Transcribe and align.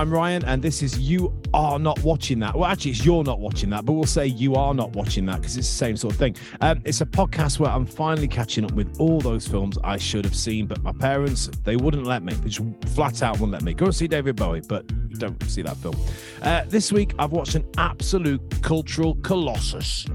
I'm 0.00 0.10
Ryan, 0.10 0.42
and 0.46 0.62
this 0.62 0.82
is 0.82 0.98
You 0.98 1.30
Are 1.52 1.78
Not 1.78 2.02
Watching 2.02 2.38
That. 2.38 2.56
Well, 2.56 2.70
actually, 2.70 2.92
it's 2.92 3.04
You're 3.04 3.22
Not 3.22 3.38
Watching 3.38 3.68
That, 3.68 3.84
but 3.84 3.92
we'll 3.92 4.04
say 4.04 4.28
You 4.28 4.54
Are 4.54 4.72
Not 4.72 4.94
Watching 4.96 5.26
That 5.26 5.42
because 5.42 5.58
it's 5.58 5.68
the 5.68 5.74
same 5.74 5.94
sort 5.94 6.14
of 6.14 6.18
thing. 6.18 6.36
Um, 6.62 6.80
it's 6.86 7.02
a 7.02 7.04
podcast 7.04 7.58
where 7.58 7.70
I'm 7.70 7.84
finally 7.84 8.26
catching 8.26 8.64
up 8.64 8.72
with 8.72 8.98
all 8.98 9.20
those 9.20 9.46
films 9.46 9.76
I 9.84 9.98
should 9.98 10.24
have 10.24 10.34
seen, 10.34 10.66
but 10.66 10.82
my 10.82 10.92
parents, 10.92 11.48
they 11.64 11.76
wouldn't 11.76 12.06
let 12.06 12.22
me. 12.22 12.32
They 12.32 12.48
just 12.48 12.94
flat 12.94 13.22
out 13.22 13.40
wouldn't 13.40 13.52
let 13.52 13.62
me. 13.62 13.74
Go 13.74 13.84
and 13.84 13.94
see 13.94 14.08
David 14.08 14.36
Bowie, 14.36 14.62
but 14.66 14.86
don't 15.18 15.42
see 15.42 15.60
that 15.60 15.76
film. 15.76 15.96
Uh, 16.40 16.62
this 16.66 16.90
week, 16.90 17.12
I've 17.18 17.32
watched 17.32 17.54
an 17.54 17.66
absolute 17.76 18.40
cultural 18.62 19.16
colossus 19.16 20.06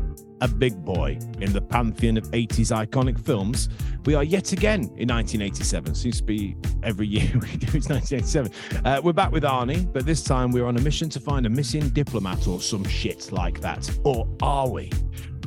a 0.41 0.47
big 0.47 0.83
boy 0.83 1.17
in 1.39 1.53
the 1.53 1.61
pantheon 1.61 2.17
of 2.17 2.25
80s 2.31 2.85
iconic 2.85 3.19
films. 3.19 3.69
We 4.05 4.13
are 4.13 4.23
yet 4.23 4.51
again 4.51 4.81
in 4.97 5.09
1987. 5.09 5.95
Seems 5.95 6.17
to 6.17 6.23
be 6.23 6.55
every 6.83 7.07
year 7.07 7.23
we 7.33 7.57
do 7.57 7.75
it's 7.75 7.89
1987. 7.89 8.51
Uh, 8.85 9.01
we're 9.03 9.13
back 9.13 9.31
with 9.31 9.43
Arnie, 9.43 9.91
but 9.91 10.05
this 10.05 10.23
time 10.23 10.51
we're 10.51 10.67
on 10.67 10.77
a 10.77 10.81
mission 10.81 11.09
to 11.09 11.19
find 11.19 11.47
a 11.47 11.49
missing 11.49 11.89
diplomat 11.89 12.47
or 12.47 12.61
some 12.61 12.83
shit 12.83 13.31
like 13.31 13.59
that. 13.61 13.89
Or 14.03 14.27
are 14.43 14.69
we? 14.69 14.91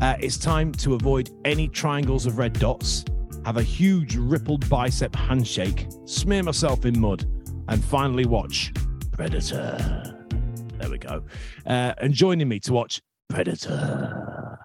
Uh, 0.00 0.16
it's 0.18 0.36
time 0.36 0.72
to 0.72 0.94
avoid 0.94 1.30
any 1.44 1.68
triangles 1.68 2.26
of 2.26 2.38
red 2.38 2.52
dots, 2.54 3.04
have 3.44 3.58
a 3.58 3.62
huge 3.62 4.16
rippled 4.16 4.68
bicep 4.68 5.14
handshake, 5.14 5.86
smear 6.04 6.42
myself 6.42 6.84
in 6.84 6.98
mud, 6.98 7.26
and 7.68 7.84
finally 7.84 8.26
watch 8.26 8.72
Predator. 9.12 10.16
There 10.78 10.90
we 10.90 10.98
go. 10.98 11.22
Uh, 11.64 11.94
and 11.98 12.12
joining 12.12 12.48
me 12.48 12.58
to 12.60 12.72
watch 12.72 13.00
Predator 13.28 14.58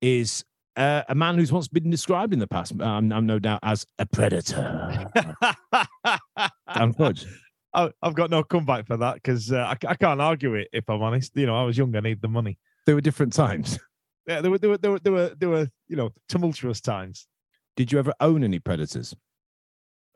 is 0.00 0.42
uh, 0.76 1.02
a 1.08 1.14
man 1.14 1.36
who's 1.36 1.52
once 1.52 1.68
been 1.68 1.90
described 1.90 2.32
in 2.32 2.38
the 2.38 2.46
past, 2.46 2.78
um, 2.80 3.12
I'm 3.12 3.26
no 3.26 3.38
doubt, 3.38 3.60
as 3.62 3.86
a 3.98 4.06
predator. 4.06 5.10
Dan 6.74 6.92
Fudge. 6.92 7.26
I've 7.74 8.14
got 8.14 8.30
no 8.30 8.42
comeback 8.42 8.86
for 8.86 8.96
that 8.96 9.14
because 9.14 9.52
uh, 9.52 9.58
I, 9.58 9.76
I, 9.86 9.94
can't 9.96 10.20
argue 10.20 10.54
it. 10.54 10.68
If 10.72 10.88
I'm 10.88 11.02
honest, 11.02 11.32
you 11.34 11.44
know, 11.44 11.54
I 11.54 11.62
was 11.62 11.76
young, 11.76 11.94
I 11.94 12.00
need 12.00 12.22
the 12.22 12.28
money. 12.28 12.58
There 12.86 12.94
were 12.94 13.02
different 13.02 13.34
times. 13.34 13.78
Yeah, 14.26 14.40
there 14.40 14.50
were, 14.50 14.58
there 14.58 14.70
were, 14.70 14.78
there 14.78 14.90
were, 14.90 14.98
there 14.98 15.12
were, 15.12 15.34
there 15.38 15.48
were 15.48 15.68
you 15.88 15.96
know, 15.96 16.10
tumultuous 16.28 16.80
times. 16.80 17.28
Did 17.76 17.92
you 17.92 17.98
ever 17.98 18.12
own 18.18 18.42
any 18.42 18.58
predators? 18.58 19.14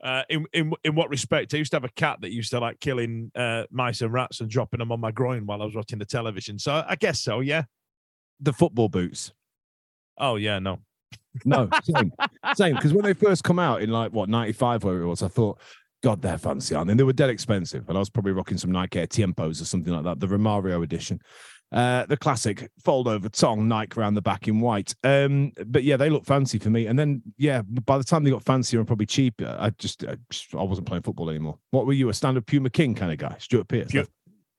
Uh, 0.02 0.22
in 0.30 0.46
in 0.54 0.72
in 0.82 0.94
what 0.94 1.10
respect? 1.10 1.52
I 1.52 1.58
used 1.58 1.72
to 1.72 1.76
have 1.76 1.84
a 1.84 1.90
cat 1.90 2.22
that 2.22 2.32
used 2.32 2.50
to 2.50 2.58
like 2.58 2.80
killing 2.80 3.30
uh, 3.34 3.64
mice 3.70 4.00
and 4.00 4.12
rats 4.12 4.40
and 4.40 4.48
dropping 4.48 4.78
them 4.78 4.90
on 4.90 4.98
my 4.98 5.10
groin 5.10 5.44
while 5.44 5.60
I 5.60 5.66
was 5.66 5.74
watching 5.74 5.98
the 5.98 6.06
television. 6.06 6.58
So 6.58 6.82
I 6.88 6.96
guess 6.96 7.20
so. 7.20 7.40
Yeah. 7.40 7.64
The 8.40 8.54
football 8.54 8.88
boots. 8.88 9.32
Oh 10.20 10.36
yeah, 10.36 10.58
no, 10.58 10.78
no, 11.44 11.68
same, 11.84 12.12
same. 12.54 12.74
Because 12.76 12.92
when 12.92 13.04
they 13.04 13.14
first 13.14 13.42
come 13.42 13.58
out 13.58 13.82
in 13.82 13.90
like 13.90 14.12
what 14.12 14.28
ninety 14.28 14.52
five, 14.52 14.84
where 14.84 15.00
it 15.00 15.06
was, 15.06 15.22
I 15.22 15.28
thought, 15.28 15.58
God, 16.02 16.22
they're 16.22 16.38
fancy, 16.38 16.74
aren't 16.74 16.88
they? 16.88 16.92
And 16.92 17.00
they 17.00 17.04
were 17.04 17.12
dead 17.12 17.30
expensive, 17.30 17.88
and 17.88 17.96
I 17.96 18.00
was 18.00 18.10
probably 18.10 18.32
rocking 18.32 18.58
some 18.58 18.70
Nike 18.70 19.00
Air 19.00 19.06
Tiempos 19.06 19.60
or 19.60 19.64
something 19.64 19.92
like 19.92 20.04
that, 20.04 20.20
the 20.20 20.26
Romario 20.26 20.82
edition. 20.84 21.20
Uh, 21.72 22.04
the 22.06 22.16
classic 22.16 22.68
fold 22.84 23.06
over 23.06 23.28
tongue 23.28 23.68
Nike 23.68 23.96
around 23.96 24.14
the 24.14 24.22
back 24.22 24.48
in 24.48 24.60
white. 24.60 24.92
Um, 25.04 25.52
but 25.66 25.84
yeah, 25.84 25.96
they 25.96 26.10
look 26.10 26.26
fancy 26.26 26.58
for 26.58 26.68
me. 26.68 26.86
And 26.86 26.98
then 26.98 27.22
yeah, 27.38 27.62
by 27.62 27.96
the 27.96 28.02
time 28.02 28.24
they 28.24 28.30
got 28.30 28.42
fancier 28.42 28.80
and 28.80 28.88
probably 28.88 29.06
cheaper, 29.06 29.56
I 29.58 29.70
just 29.70 30.04
I, 30.04 30.16
just, 30.30 30.52
I 30.52 30.64
wasn't 30.64 30.88
playing 30.88 31.04
football 31.04 31.30
anymore. 31.30 31.58
What 31.70 31.86
were 31.86 31.92
you, 31.92 32.08
a 32.08 32.14
standard 32.14 32.46
Puma 32.46 32.70
King 32.70 32.96
kind 32.96 33.12
of 33.12 33.18
guy, 33.18 33.36
Stuart 33.38 33.68
Pearce? 33.68 33.94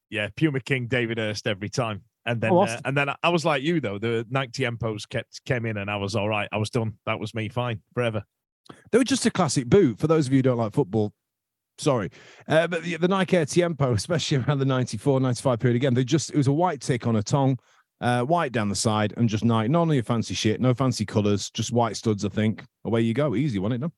Yeah, 0.09 0.29
Puma 0.35 0.61
King, 0.61 0.87
David 0.87 1.17
Hurst 1.17 1.47
every 1.47 1.69
time. 1.69 2.03
And 2.25 2.39
then, 2.39 2.51
oh, 2.51 2.61
uh, 2.61 2.79
and 2.85 2.95
then 2.95 3.09
I 3.23 3.29
was 3.29 3.45
like 3.45 3.63
you 3.63 3.81
though. 3.81 3.97
The 3.97 4.25
Nike 4.29 4.63
Tiempos 4.63 5.09
kept 5.09 5.43
came 5.45 5.65
in, 5.65 5.77
and 5.77 5.89
I 5.89 5.95
was 5.95 6.15
all 6.15 6.29
right. 6.29 6.47
I 6.51 6.57
was 6.57 6.69
done. 6.69 6.93
That 7.05 7.19
was 7.19 7.33
me. 7.33 7.49
Fine 7.49 7.81
forever. 7.93 8.23
They 8.91 8.97
were 8.97 9.03
just 9.03 9.25
a 9.25 9.31
classic 9.31 9.67
boot. 9.67 9.99
For 9.99 10.07
those 10.07 10.27
of 10.27 10.33
you 10.33 10.39
who 10.39 10.43
don't 10.43 10.57
like 10.57 10.73
football, 10.73 11.13
sorry, 11.77 12.11
uh, 12.47 12.67
but 12.67 12.83
the, 12.83 12.97
the, 12.97 13.07
Nike 13.07 13.37
Air 13.37 13.45
Tiempo, 13.45 13.93
especially 13.95 14.37
around 14.37 14.59
the 14.59 14.65
94, 14.65 15.19
95 15.19 15.59
period, 15.59 15.75
again, 15.75 15.93
they 15.93 16.03
just 16.03 16.31
it 16.31 16.37
was 16.37 16.47
a 16.47 16.53
white 16.53 16.81
tick 16.81 17.07
on 17.07 17.15
a 17.15 17.23
tongue, 17.23 17.57
uh, 18.01 18.21
white 18.21 18.51
down 18.51 18.69
the 18.69 18.75
side, 18.75 19.13
and 19.17 19.27
just 19.27 19.43
Nike. 19.43 19.69
None 19.69 19.89
of 19.89 19.95
your 19.95 20.03
fancy 20.03 20.35
shit, 20.35 20.61
no 20.61 20.73
fancy 20.73 21.05
colors, 21.05 21.49
just 21.49 21.71
white 21.71 21.97
studs. 21.97 22.23
I 22.23 22.29
think 22.29 22.63
away 22.85 23.01
you 23.01 23.15
go, 23.15 23.35
easy, 23.35 23.57
wasn't 23.57 23.83
it? 23.83 23.87
No? 23.87 23.91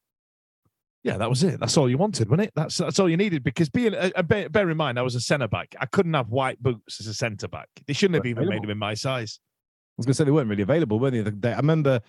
Yeah, 1.03 1.18
that 1.18 1.30
was 1.30 1.44
it. 1.44 1.59
That's 1.59 1.75
all 1.75 1.90
you 1.90 1.97
wanted, 1.97 2.30
wasn't 2.30 2.47
it? 2.47 2.53
That's 2.56 2.78
that's 2.78 2.97
all 2.97 3.09
you 3.09 3.18
needed. 3.18 3.44
Because 3.44 3.69
being, 3.69 3.94
uh, 3.94 4.22
bear, 4.24 4.50
bear, 4.50 4.69
in 4.69 4.78
mind, 4.78 4.97
I 4.97 5.02
was 5.02 5.16
a 5.16 5.19
centre 5.19 5.50
back. 5.50 5.75
I 5.80 5.86
couldn't 5.86 6.14
have 6.14 6.30
white 6.30 6.62
boots 6.64 7.02
as 7.02 7.08
a 7.08 7.14
centre 7.14 7.50
back. 7.50 7.68
They 7.86 7.94
shouldn't 7.94 8.16
have 8.16 8.25
even 8.25 8.44
available. 8.44 8.53
made 8.53 8.64
them 8.64 8.69
in 8.69 8.78
my 8.78 8.94
size. 8.94 9.40
I 9.42 9.96
was 9.97 10.06
going 10.06 10.13
to 10.13 10.18
say 10.18 10.24
they 10.24 10.31
weren't 10.31 10.50
really 10.50 10.63
available, 10.63 11.00
were 11.00 11.12
they? 11.12 11.52
I 11.52 11.58
remember. 11.58 12.02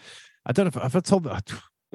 I 0.46 0.52
don't 0.52 0.66
know 0.66 0.80
if, 0.80 0.86
if 0.86 0.96
I 0.96 1.00
told. 1.00 1.26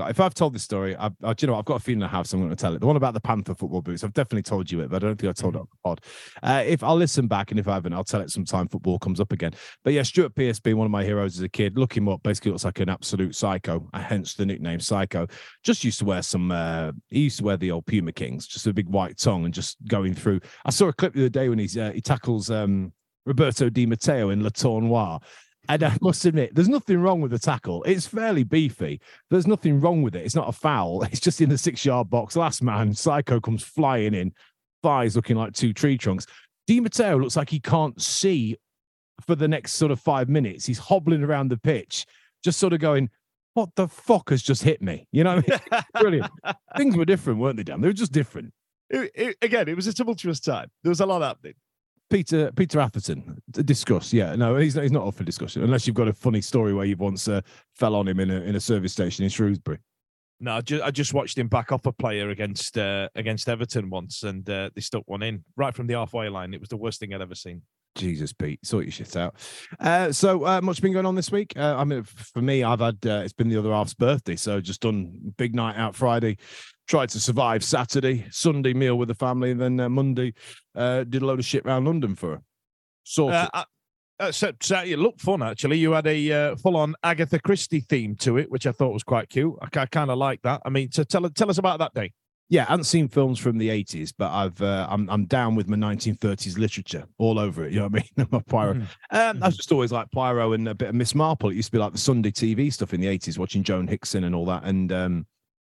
If 0.08 0.20
I've 0.20 0.34
told 0.34 0.54
this 0.54 0.64
story, 0.64 0.96
I, 0.96 1.10
I, 1.24 1.36
you 1.40 1.48
know, 1.48 1.56
I've 1.56 1.66
got 1.66 1.76
a 1.76 1.80
feeling 1.80 2.04
I 2.04 2.08
have, 2.08 2.28
so 2.28 2.38
I'm 2.38 2.44
going 2.44 2.56
to 2.56 2.56
tell 2.56 2.74
it. 2.74 2.80
The 2.80 2.88
one 2.88 2.96
about 2.96 3.14
the 3.14 3.20
Panther 3.20 3.56
football 3.56 3.82
boots, 3.82 4.04
I've 4.04 4.14
definitely 4.14 4.44
told 4.44 4.72
you 4.72 4.82
it, 4.82 4.90
but 4.90 5.04
I 5.04 5.08
don't 5.08 5.20
think 5.20 5.30
I 5.30 5.34
told 5.34 5.56
it 5.56 5.60
on 5.60 5.68
the 5.70 5.78
pod. 5.84 6.02
Uh, 6.42 6.64
if 6.66 6.84
I'll 6.84 6.96
listen 6.96 7.28
back, 7.28 7.52
and 7.52 7.60
if 7.60 7.68
I 7.68 7.74
haven't, 7.74 7.94
I'll 7.94 8.04
tell 8.04 8.22
it 8.22 8.30
sometime 8.30 8.68
football 8.68 9.00
comes 9.00 9.20
up 9.20 9.32
again. 9.32 9.54
But 9.84 9.94
yeah, 9.94 10.04
Stuart 10.04 10.36
Pearce 10.36 10.60
being 10.60 10.78
one 10.78 10.86
of 10.86 10.92
my 10.92 11.04
heroes 11.04 11.38
as 11.38 11.44
a 11.44 11.50
kid, 11.50 11.78
look 11.78 11.96
him 11.96 12.08
up, 12.08 12.24
basically 12.24 12.52
looks 12.52 12.66
like 12.66 12.80
an 12.80 12.90
absolute 12.90 13.36
psycho, 13.36 13.88
hence 13.94 14.36
the 14.36 14.46
nickname 14.46 14.80
Psycho. 14.80 15.28
Just 15.64 15.84
used 15.84 16.00
to 16.00 16.06
wear 16.06 16.22
some, 16.22 16.52
uh, 16.52 16.92
he 17.10 17.22
used 17.22 17.40
to 17.40 17.44
wear 17.44 17.58
the 17.58 17.72
old 17.72 17.86
Puma 17.86 18.12
Kings, 18.12 18.48
just 18.48 18.68
a 18.68 18.74
big 18.74 18.88
white 18.88 19.18
tongue 19.18 19.46
and 19.46 19.54
just 19.54 19.78
going 19.88 20.14
through. 20.14 20.40
I 20.66 20.70
saw 20.70 20.88
a 20.88 20.94
clip 20.94 21.14
the 21.14 21.22
other 21.22 21.30
day 21.30 21.50
when 21.50 21.60
he's 21.60 21.78
uh, 21.78 21.92
he 21.92 22.02
tackles 22.02 22.50
um, 22.50 22.94
Roberto 23.26 23.70
Di 23.70 23.86
Matteo 23.86 24.30
in 24.30 24.44
Le 24.44 24.52
Tournoi 24.52 25.20
and 25.70 25.84
I 25.84 25.96
must 26.02 26.26
admit, 26.26 26.56
there's 26.56 26.68
nothing 26.68 27.00
wrong 27.00 27.22
with 27.22 27.30
the 27.30 27.38
tackle. 27.38 27.84
It's 27.84 28.08
fairly 28.08 28.44
beefy. 28.44 29.00
There's 29.30 29.46
nothing 29.46 29.80
wrong 29.80 30.02
with 30.02 30.16
it. 30.16 30.26
It's 30.26 30.36
not 30.36 30.50
a 30.50 30.52
foul. 30.52 31.04
It's 31.12 31.20
just 31.20 31.42
in 31.42 31.50
the 31.50 31.58
six 31.58 31.86
yard 31.86 32.10
box. 32.10 32.36
Last 32.36 32.64
man, 32.64 32.94
Psycho 32.94 33.40
comes 33.40 33.64
flying 33.64 34.16
in, 34.16 34.34
thighs 34.82 35.16
looking 35.16 35.38
like 35.38 35.54
two 35.54 35.72
tree 35.72 35.98
trunks. 35.98 36.26
Di 36.66 36.80
Matteo 36.80 37.18
looks 37.20 37.36
like 37.36 37.50
he 37.50 37.60
can't 37.60 38.02
see 38.02 38.58
for 39.26 39.36
the 39.36 39.48
next 39.48 39.74
sort 39.74 39.92
of 39.92 40.00
five 40.00 40.28
minutes. 40.28 40.66
He's 40.66 40.80
hobbling 40.80 41.24
around 41.24 41.50
the 41.50 41.58
pitch, 41.58 42.06
just 42.44 42.60
sort 42.60 42.74
of 42.74 42.80
going, 42.80 43.12
What 43.54 43.70
the 43.76 43.88
fuck 43.88 44.32
has 44.32 44.42
just 44.42 44.64
hit 44.64 44.82
me? 44.82 45.08
You 45.12 45.24
know, 45.24 45.32
I 45.32 45.36
mean? 45.36 45.84
brilliant. 45.94 46.32
Things 46.78 46.96
were 46.96 47.06
different, 47.06 47.40
weren't 47.40 47.58
they, 47.58 47.64
Dan? 47.64 47.82
They 47.82 47.90
were 47.90 47.94
just 47.94 48.12
different. 48.12 48.54
It, 48.90 49.12
it, 49.14 49.38
again, 49.44 49.68
it 49.68 49.76
was 49.76 49.86
a 49.86 49.94
tumultuous 49.94 50.40
time. 50.40 50.70
There 50.84 50.90
was 50.90 51.00
a 51.00 51.06
lot 51.06 51.22
happening. 51.22 51.54
Peter 52.10 52.52
Peter 52.54 52.80
Atherton 52.80 53.42
discuss. 53.52 54.12
Yeah, 54.12 54.36
no, 54.36 54.56
he's 54.56 54.76
he's 54.76 54.92
not 54.92 55.08
up 55.08 55.16
for 55.16 55.24
discussion 55.24 55.64
unless 55.64 55.86
you've 55.86 55.96
got 55.96 56.08
a 56.08 56.14
funny 56.14 56.42
story 56.42 56.74
where 56.74 56.86
you 56.86 56.96
once 56.98 57.28
uh, 57.28 57.42
fell 57.76 57.96
on 57.96 58.08
him 58.08 58.20
in 58.20 58.32
a 58.32 58.42
in 58.42 58.56
a 58.56 58.60
service 58.60 58.94
station 58.94 59.24
in 59.24 59.30
Shrewsbury. 59.30 59.80
No, 60.42 60.54
I 60.56 60.62
just, 60.62 60.84
I 60.84 60.92
just 60.92 61.14
watched 61.14 61.38
him 61.38 61.50
back 61.50 61.72
off 61.72 61.86
a 61.86 61.92
player 61.92 62.30
against 62.30 62.78
uh, 62.78 63.10
against 63.16 63.50
Everton 63.50 63.90
once, 63.90 64.24
and 64.24 64.50
uh, 64.50 64.70
they 64.74 64.82
stuck 64.82 65.04
one 65.06 65.22
in 65.22 65.44
right 65.58 65.76
from 65.76 65.88
the 65.88 65.96
halfway 65.96 66.30
line. 66.30 66.54
It 66.54 66.62
was 66.62 66.70
the 66.70 66.78
worst 66.78 67.00
thing 67.00 67.14
I'd 67.14 67.22
ever 67.22 67.36
seen. 67.36 67.62
Jesus, 67.96 68.32
Pete, 68.32 68.66
sort 68.66 68.86
your 68.86 68.92
shit 68.92 69.18
out. 69.18 69.36
Uh, 69.80 70.12
so 70.12 70.46
uh, 70.46 70.62
much 70.62 70.82
been 70.82 70.94
going 70.94 71.06
on 71.06 71.16
this 71.16 71.32
week. 71.32 71.54
Uh, 71.58 71.76
I 71.78 71.84
mean, 71.84 72.04
for 72.04 72.42
me, 72.42 72.64
I've 72.64 72.80
had 72.80 72.98
uh, 73.06 73.22
it's 73.24 73.34
been 73.34 73.50
the 73.50 73.58
other 73.58 73.74
half's 73.74 73.94
birthday, 73.94 74.38
so 74.38 74.62
just 74.62 74.82
done 74.82 75.34
big 75.38 75.54
night 75.54 75.76
out 75.76 75.96
Friday, 75.96 76.38
tried 76.90 77.10
to 77.10 77.20
survive 77.20 77.64
Saturday, 77.64 78.26
Sunday 78.32 78.74
meal 78.74 78.98
with 78.98 79.08
the 79.08 79.16
family, 79.16 79.52
and 79.52 79.62
then 79.62 79.80
uh, 79.80 79.88
Monday 79.88 80.34
uh, 80.76 81.04
did 81.04 81.22
a 81.22 81.26
load 81.26 81.40
of 81.40 81.46
shit 81.46 81.66
around 81.66 81.86
London 81.86 82.16
for 82.16 82.32
her. 82.32 82.42
So, 83.04 83.30
uh, 83.30 83.64
uh, 84.20 84.32
so, 84.32 84.52
so 84.60 84.80
it 84.84 85.00
looked 85.00 85.22
fun 85.22 85.42
actually. 85.42 85.78
You 85.78 85.94
had 85.94 86.08
a 86.08 86.32
uh, 86.32 86.56
full-on 86.58 86.96
Agatha 87.04 87.40
Christie 87.40 87.80
theme 87.80 88.16
to 88.18 88.38
it, 88.38 88.52
which 88.52 88.68
I 88.68 88.72
thought 88.72 88.92
was 88.92 89.04
quite 89.04 89.30
cute. 89.30 89.56
I, 89.62 89.80
I 89.80 89.86
kind 89.86 90.10
of 90.10 90.18
like 90.18 90.42
that. 90.42 90.62
I 90.66 90.70
mean, 90.70 90.92
so 90.92 91.04
tell 91.04 91.30
tell 91.30 91.50
us 91.50 91.60
about 91.60 91.80
that 91.80 91.94
day. 91.94 92.12
Yeah, 92.52 92.64
I 92.64 92.72
haven't 92.72 92.86
seen 92.86 93.08
films 93.08 93.38
from 93.38 93.60
the 93.60 93.70
eighties, 93.70 94.12
but 94.12 94.32
I've 94.32 94.60
uh, 94.60 94.88
I'm 94.90 95.08
I'm 95.12 95.26
down 95.26 95.54
with 95.54 95.70
my 95.70 95.78
1930s 95.78 96.58
literature 96.58 97.06
all 97.20 97.38
over 97.38 97.66
it. 97.66 97.72
You 97.72 97.80
know 97.80 97.88
what 97.88 98.02
I 98.02 98.04
mean? 98.18 98.28
my 98.32 98.40
Poirot. 98.40 98.78
Mm-hmm. 98.78 99.16
Um, 99.16 99.36
mm-hmm. 99.36 99.44
I 99.44 99.50
just 99.52 99.72
always 99.72 99.92
like 99.92 100.12
Poirot 100.12 100.56
and 100.56 100.68
a 100.68 100.74
bit 100.74 100.90
of 100.90 100.96
Miss 100.96 101.14
Marple. 101.14 101.52
It 101.52 101.56
used 101.56 101.68
to 101.68 101.74
be 101.74 101.78
like 101.78 101.92
the 101.92 102.00
Sunday 102.00 102.32
TV 102.32 102.74
stuff 102.74 102.96
in 102.96 103.02
the 103.02 103.08
80s, 103.08 103.38
watching 103.38 103.62
Joan 103.62 103.88
Hickson 103.88 104.24
and 104.24 104.34
all 104.34 104.46
that. 104.48 104.64
And 104.64 104.92
um, 104.92 105.28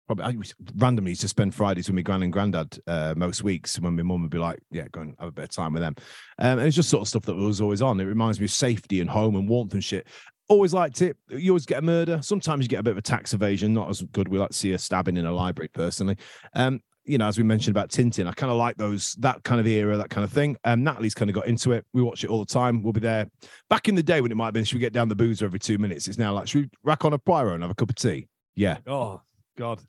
probably 0.08 0.26
I 0.26 0.36
randomly 0.76 1.12
used 1.12 1.22
to 1.22 1.28
spend 1.28 1.56
Fridays 1.56 1.88
with 1.88 1.96
my 1.96 2.02
gran 2.02 2.24
and 2.24 2.34
granddad 2.34 2.78
uh, 2.88 3.14
most 3.16 3.44
weeks 3.44 3.80
when 3.80 3.96
my 3.96 4.04
mum 4.04 4.22
would 4.22 4.32
be 4.32 4.38
like, 4.38 4.60
"Yeah, 4.72 4.88
go 4.92 5.02
and 5.02 5.16
have 5.20 5.30
a 5.30 5.32
bit 5.32 5.46
of 5.46 5.52
time 5.52 5.74
with 5.74 5.82
them." 5.82 5.96
Um, 6.40 6.60
and 6.60 6.68
it's 6.68 6.76
just 6.76 6.90
sort 6.90 7.02
of 7.02 7.08
stuff 7.08 7.24
that 7.24 7.36
was 7.36 7.62
always 7.62 7.82
on. 7.82 8.00
It 8.00 8.06
reminds 8.06 8.40
me 8.40 8.46
of 8.46 8.52
safety 8.52 9.02
and 9.02 9.10
home 9.10 9.36
and 9.36 9.48
warmth 9.48 9.74
and 9.74 9.84
shit. 9.84 10.08
Always 10.50 10.74
liked 10.74 11.02
it. 11.02 11.16
You 11.30 11.52
always 11.52 11.66
get 11.66 11.80
a 11.80 11.82
murder. 11.82 12.20
Sometimes 12.22 12.64
you 12.64 12.70
get 12.70 12.80
a 12.80 12.84
bit 12.84 12.92
of 12.92 12.98
a 12.98 13.02
tax 13.02 13.34
evasion. 13.34 13.74
Not 13.74 13.90
as 13.90 14.02
good. 14.02 14.28
We 14.28 14.38
like 14.38 14.50
to 14.50 14.58
see 14.58 14.74
a 14.74 14.78
stabbing 14.78 15.18
in 15.18 15.26
a 15.26 15.32
library, 15.32 15.70
personally. 15.74 16.18
Um, 16.54 16.82
you 17.06 17.18
know, 17.18 17.28
as 17.28 17.38
we 17.38 17.44
mentioned 17.44 17.76
about 17.76 17.90
Tintin, 17.90 18.28
I 18.28 18.32
kind 18.32 18.52
of 18.52 18.58
like 18.58 18.78
those 18.78 19.14
that 19.16 19.44
kind 19.44 19.60
of 19.60 19.68
era, 19.68 19.98
that 19.98 20.10
kind 20.10 20.24
of 20.24 20.32
thing. 20.32 20.58
Um, 20.64 20.84
Natalie's 20.84 21.14
kind 21.14 21.30
of 21.30 21.36
got 21.36 21.48
into 21.48 21.72
it. 21.72 21.86
We 21.94 22.02
watch 22.02 22.24
it 22.24 22.30
all 22.30 22.40
the 22.40 22.46
time. 22.46 22.82
We'll 22.82 22.94
be 22.94 23.02
there. 23.02 23.28
Back 23.70 23.90
in 23.90 23.96
the 23.96 24.04
day 24.04 24.22
when 24.22 24.32
it 24.32 24.36
might 24.36 24.46
have 24.46 24.54
been, 24.54 24.64
should 24.64 24.76
we 24.76 24.82
get 24.82 24.94
down 24.94 25.10
the 25.10 25.16
boozer 25.16 25.46
every 25.46 25.60
two 25.60 25.78
minutes? 25.78 26.08
It's 26.08 26.18
now 26.18 26.34
like, 26.34 26.48
should 26.48 26.64
we 26.64 26.70
rack 26.84 27.04
on 27.04 27.14
a 27.14 27.20
Poirot 27.20 27.56
and 27.56 27.64
have 27.64 27.72
a 27.72 27.76
cup 27.76 27.90
of 27.90 27.96
tea? 27.96 28.28
Yeah. 28.56 28.78
Oh 28.88 29.22
God. 29.58 29.82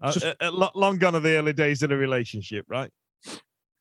Uh, 0.00 0.12
just, 0.12 0.24
uh, 0.24 0.34
uh, 0.40 0.70
long 0.74 0.98
gone 0.98 1.14
are 1.14 1.20
the 1.20 1.36
early 1.36 1.52
days 1.52 1.82
of 1.82 1.90
the 1.90 1.96
relationship, 1.96 2.64
right? 2.68 2.90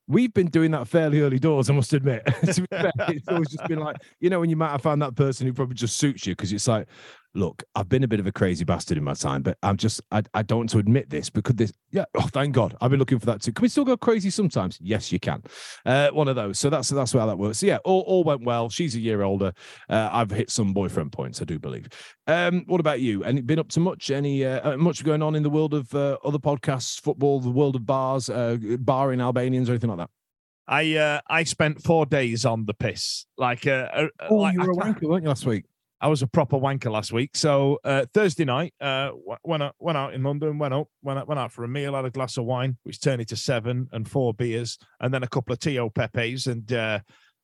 We've 0.08 0.34
been 0.34 0.48
doing 0.48 0.72
that 0.72 0.88
fairly 0.88 1.22
early 1.22 1.38
doors, 1.38 1.70
I 1.70 1.74
must 1.74 1.94
admit. 1.94 2.26
to 2.46 2.62
be 2.62 2.68
fair, 2.72 2.92
it's 3.10 3.28
always 3.28 3.50
just 3.50 3.68
been 3.68 3.80
like, 3.80 3.98
you 4.20 4.30
know, 4.30 4.40
when 4.40 4.50
you 4.50 4.56
might 4.56 4.72
have 4.72 4.82
found 4.82 5.02
that 5.04 5.16
person 5.16 5.46
who 5.46 5.54
probably 5.54 5.76
just 5.76 5.98
suits 5.98 6.26
you 6.26 6.36
because 6.36 6.52
it's 6.52 6.68
like, 6.68 6.88
look, 7.36 7.64
I've 7.76 7.88
been 7.90 8.04
a 8.04 8.08
bit 8.08 8.20
of 8.20 8.28
a 8.28 8.32
crazy 8.32 8.64
bastard 8.64 8.98
in 8.98 9.04
my 9.04 9.14
time, 9.14 9.44
but 9.44 9.58
I'm 9.62 9.78
just, 9.78 10.02
I, 10.12 10.24
I 10.34 10.42
don't 10.42 10.60
want 10.60 10.70
to 10.72 10.80
admit 10.80 11.10
this 11.10 11.30
because 11.30 11.56
this, 11.56 11.72
yeah, 11.92 12.06
oh, 12.16 12.28
thank 12.32 12.56
God. 12.56 12.76
I've 12.82 12.90
been 12.90 13.00
looking 13.00 13.20
for 13.20 13.28
that 13.28 13.42
too. 13.42 13.52
Can 13.52 13.62
we 13.62 13.70
still 13.70 13.86
go 13.86 13.96
crazy 13.98 14.30
sometimes? 14.30 14.78
Yes, 14.82 15.12
you 15.12 15.20
can. 15.20 15.44
Uh, 15.86 16.10
one 16.10 16.28
of 16.28 16.36
those. 16.36 16.60
So 16.60 16.70
that's, 16.70 16.90
that's 16.90 17.14
how 17.14 17.26
that 17.26 17.38
works. 17.38 17.60
So 17.60 17.68
yeah, 17.68 17.78
all, 17.86 18.02
all 18.02 18.24
went 18.24 18.44
well. 18.44 18.70
She's 18.70 18.96
a 18.96 19.00
year 19.00 19.22
older. 19.22 19.54
Uh, 19.88 20.10
I've 20.12 20.32
hit 20.32 20.50
some 20.50 20.74
boyfriend 20.74 21.12
points, 21.12 21.42
I 21.42 21.46
do 21.46 21.60
believe. 21.60 21.88
Um, 22.28 22.64
what 22.68 22.80
about 22.80 23.00
you? 23.00 23.24
Any 23.24 23.42
been 23.42 23.60
up 23.60 23.70
to 23.70 23.80
much? 23.80 24.10
Any, 24.10 24.44
uh, 24.44 24.74
uh 24.74 24.78
much 24.78 25.04
going 25.04 25.22
on 25.22 25.36
in 25.36 25.44
the 25.44 25.50
world 25.50 25.74
of 25.74 25.94
uh, 25.94 26.18
other 26.24 26.40
podcasts, 26.40 27.00
football, 27.00 27.40
the 27.40 27.50
world 27.50 27.76
of 27.76 27.86
bars, 27.86 28.30
uh, 28.30 28.58
barring 28.80 29.22
Albanians 29.22 29.70
or 29.70 29.74
anything 29.74 29.90
like 29.90 30.00
that? 30.00 30.10
I 30.68 30.96
uh, 30.98 31.22
I 31.28 31.46
spent 31.46 31.82
four 31.82 32.06
days 32.06 32.46
on 32.46 32.66
the 32.66 32.76
piss. 32.76 33.26
Like, 33.38 33.66
oh, 33.66 34.10
like, 34.30 34.54
you 34.54 34.60
were 34.60 34.72
a 34.72 34.76
wanker, 34.76 35.10
weren't 35.10 35.24
you, 35.24 35.30
last 35.30 35.44
week? 35.48 35.66
I 36.02 36.08
was 36.08 36.22
a 36.22 36.28
proper 36.28 36.58
wanker 36.58 36.92
last 36.92 37.12
week. 37.12 37.32
So 37.36 37.80
uh, 37.84 38.06
Thursday 38.14 38.46
night, 38.46 38.74
uh, 38.80 39.12
went 39.44 39.64
out, 39.64 39.76
went 39.80 39.98
out 39.98 40.14
in 40.14 40.24
London, 40.24 40.58
went 40.58 40.74
up, 40.74 40.88
went 41.02 41.20
out, 41.20 41.28
went 41.28 41.40
out 41.40 41.52
for 41.52 41.66
a 41.66 41.68
meal, 41.68 41.94
had 41.94 42.06
a 42.06 42.10
glass 42.10 42.38
of 42.38 42.46
wine, 42.46 42.78
which 42.84 43.02
turned 43.02 43.20
into 43.20 43.36
seven 43.36 43.90
and 43.92 44.10
four 44.10 44.34
beers, 44.34 44.78
and 45.02 45.14
then 45.14 45.24
a 45.24 45.28
couple 45.28 45.52
of 45.52 45.60
Tio 45.60 45.90
Pepes 45.90 46.48
and 46.48 46.72
uh, 46.72 47.00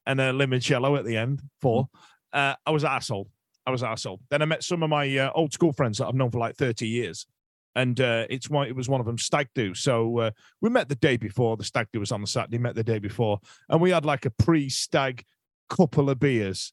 and 0.06 0.22
a 0.22 0.32
limoncello 0.32 0.98
at 0.98 1.06
the 1.06 1.18
end. 1.18 1.42
Four. 1.62 1.84
Mm. 1.84 2.52
Uh, 2.52 2.56
I 2.66 2.72
was 2.72 2.86
asshole. 2.86 3.30
I 3.66 3.72
was 3.72 3.84
asshole. 3.84 4.22
Then 4.30 4.42
I 4.42 4.46
met 4.46 4.64
some 4.64 4.84
of 4.84 4.90
my 4.90 5.18
uh, 5.18 5.32
old 5.36 5.52
school 5.52 5.74
friends 5.74 5.98
that 5.98 6.08
I've 6.08 6.16
known 6.16 6.32
for 6.32 6.40
like 6.40 6.56
thirty 6.56 6.88
years, 6.88 7.28
and 7.76 8.00
uh, 8.00 8.26
it's 8.30 8.50
one. 8.50 8.68
It 8.68 8.76
was 8.76 8.88
one 8.88 9.02
of 9.02 9.06
them 9.06 9.18
stag 9.18 9.50
do. 9.54 9.74
So 9.74 10.20
uh, 10.20 10.32
we 10.62 10.70
met 10.70 10.88
the 10.88 10.96
day 10.96 11.18
before. 11.18 11.58
The 11.58 11.66
stag 11.66 11.88
do 11.92 12.00
was 12.00 12.14
on 12.14 12.22
the 12.22 12.28
Saturday. 12.28 12.58
Met 12.58 12.76
the 12.76 12.84
day 12.84 13.00
before, 13.00 13.40
and 13.68 13.82
we 13.82 13.92
had 13.92 14.06
like 14.06 14.26
a 14.26 14.32
pre-stag 14.32 15.26
couple 15.70 16.10
of 16.10 16.20
beers 16.20 16.72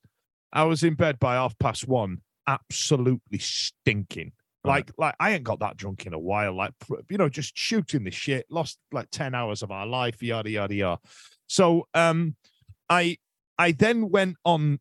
I 0.53 0.65
was 0.65 0.83
in 0.83 0.95
bed 0.95 1.19
by 1.19 1.35
half 1.35 1.59
past 1.59 1.89
one, 1.89 2.19
absolutely 2.47 3.39
stinking. 3.39 4.33
Like, 4.65 4.91
right. 4.99 4.99
like 4.99 5.15
I 5.19 5.31
ain't 5.33 5.45
got 5.45 5.61
that 5.61 5.77
drunk 5.77 6.07
in 6.07 6.15
a 6.15 6.19
while. 6.19 6.55
Like, 6.55 6.73
you 7.09 7.19
know, 7.19 7.29
just 7.29 7.57
shooting 7.57 8.05
the 8.05 8.11
shit. 8.11 8.47
Lost 8.49 8.79
like 8.93 9.09
ten 9.11 9.35
hours 9.35 9.63
of 9.63 9.71
our 9.71 9.87
life. 9.87 10.23
Yada 10.23 10.51
yada 10.51 10.75
yada. 10.75 11.01
So, 11.49 11.89
um, 11.95 12.37
I 12.89 13.17
I 13.59 13.73
then 13.73 14.11
went 14.11 14.37
on 14.45 14.79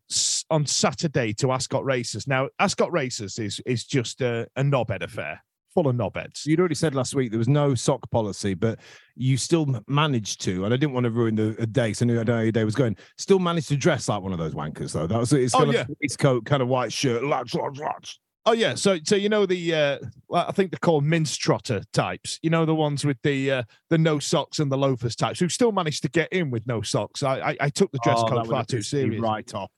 on 0.50 0.66
Saturday 0.66 1.34
to 1.34 1.52
Ascot 1.52 1.84
Races. 1.84 2.28
Now, 2.28 2.50
Ascot 2.60 2.92
Races 2.92 3.40
is 3.40 3.60
is 3.66 3.86
just 3.86 4.22
a, 4.22 4.48
a 4.56 4.62
knobhead 4.62 5.02
affair 5.02 5.42
full 5.74 5.88
of 5.88 5.96
knobheads. 5.96 6.46
You'd 6.46 6.60
already 6.60 6.76
said 6.76 6.96
last 6.96 7.16
week 7.16 7.32
there 7.32 7.38
was 7.38 7.48
no 7.48 7.76
sock 7.76 8.10
policy, 8.12 8.54
but 8.54 8.80
you 9.16 9.38
still 9.38 9.82
managed 9.88 10.42
to, 10.42 10.66
and 10.66 10.74
I 10.74 10.78
didn't 10.78 10.94
want 10.94 11.06
to 11.06 11.12
ruin 11.12 11.36
the, 11.36 11.68
day, 11.68 11.94
so 11.94 12.06
I 12.06 12.08
knew 12.08 12.14
I 12.16 12.24
don't 12.24 12.28
know 12.28 12.36
how 12.36 12.42
your 12.42 12.52
day 12.52 12.64
was 12.64 12.76
going. 12.76 12.98
Still 13.18 13.40
managed 13.40 13.70
to 13.70 13.78
dress 13.78 14.10
like 14.10 14.22
one 14.22 14.34
of 14.34 14.40
those 14.40 14.54
wankers, 14.54 14.94
though. 14.94 15.08
That 15.08 15.18
was 15.18 15.32
it's 15.34 15.54
kind 15.54 15.70
oh, 15.70 15.74
yeah. 15.74 15.86
waistcoat, 16.02 16.46
kind 16.46 16.62
of 16.62 16.68
white 16.68 16.92
shirt, 16.92 17.24
lads, 17.24 17.54
lads, 17.54 17.80
lads. 17.80 18.20
Oh 18.46 18.54
yeah, 18.54 18.74
so 18.74 18.98
so 19.04 19.16
you 19.16 19.30
know 19.30 19.46
the 19.46 19.74
uh, 19.74 20.00
well, 20.28 20.46
I 20.48 20.52
think 20.52 20.72
they're 20.72 20.80
called 20.80 21.04
mince 21.04 21.38
trotter 21.38 21.84
types. 21.94 22.40
You 22.42 22.50
know 22.50 22.66
the 22.66 22.74
ones 22.74 23.06
with 23.06 23.18
the 23.22 23.52
uh, 23.52 23.64
the 23.90 24.00
no 24.00 24.18
socks 24.18 24.58
and 24.58 24.72
the 24.72 24.78
loafers 24.78 25.16
types 25.16 25.40
who 25.40 25.48
still 25.48 25.72
managed 25.72 26.02
to 26.04 26.10
get 26.10 26.34
in 26.34 26.50
with 26.50 26.66
no 26.66 26.82
socks. 26.82 27.22
I 27.22 27.40
I, 27.40 27.58
I 27.62 27.70
took 27.70 27.92
the 27.92 28.00
dress 28.04 28.20
oh, 28.20 28.28
code 28.28 28.48
far 28.48 28.66
too 28.66 28.82
serious. 28.82 29.22
Right 29.22 29.54
off. 29.54 29.70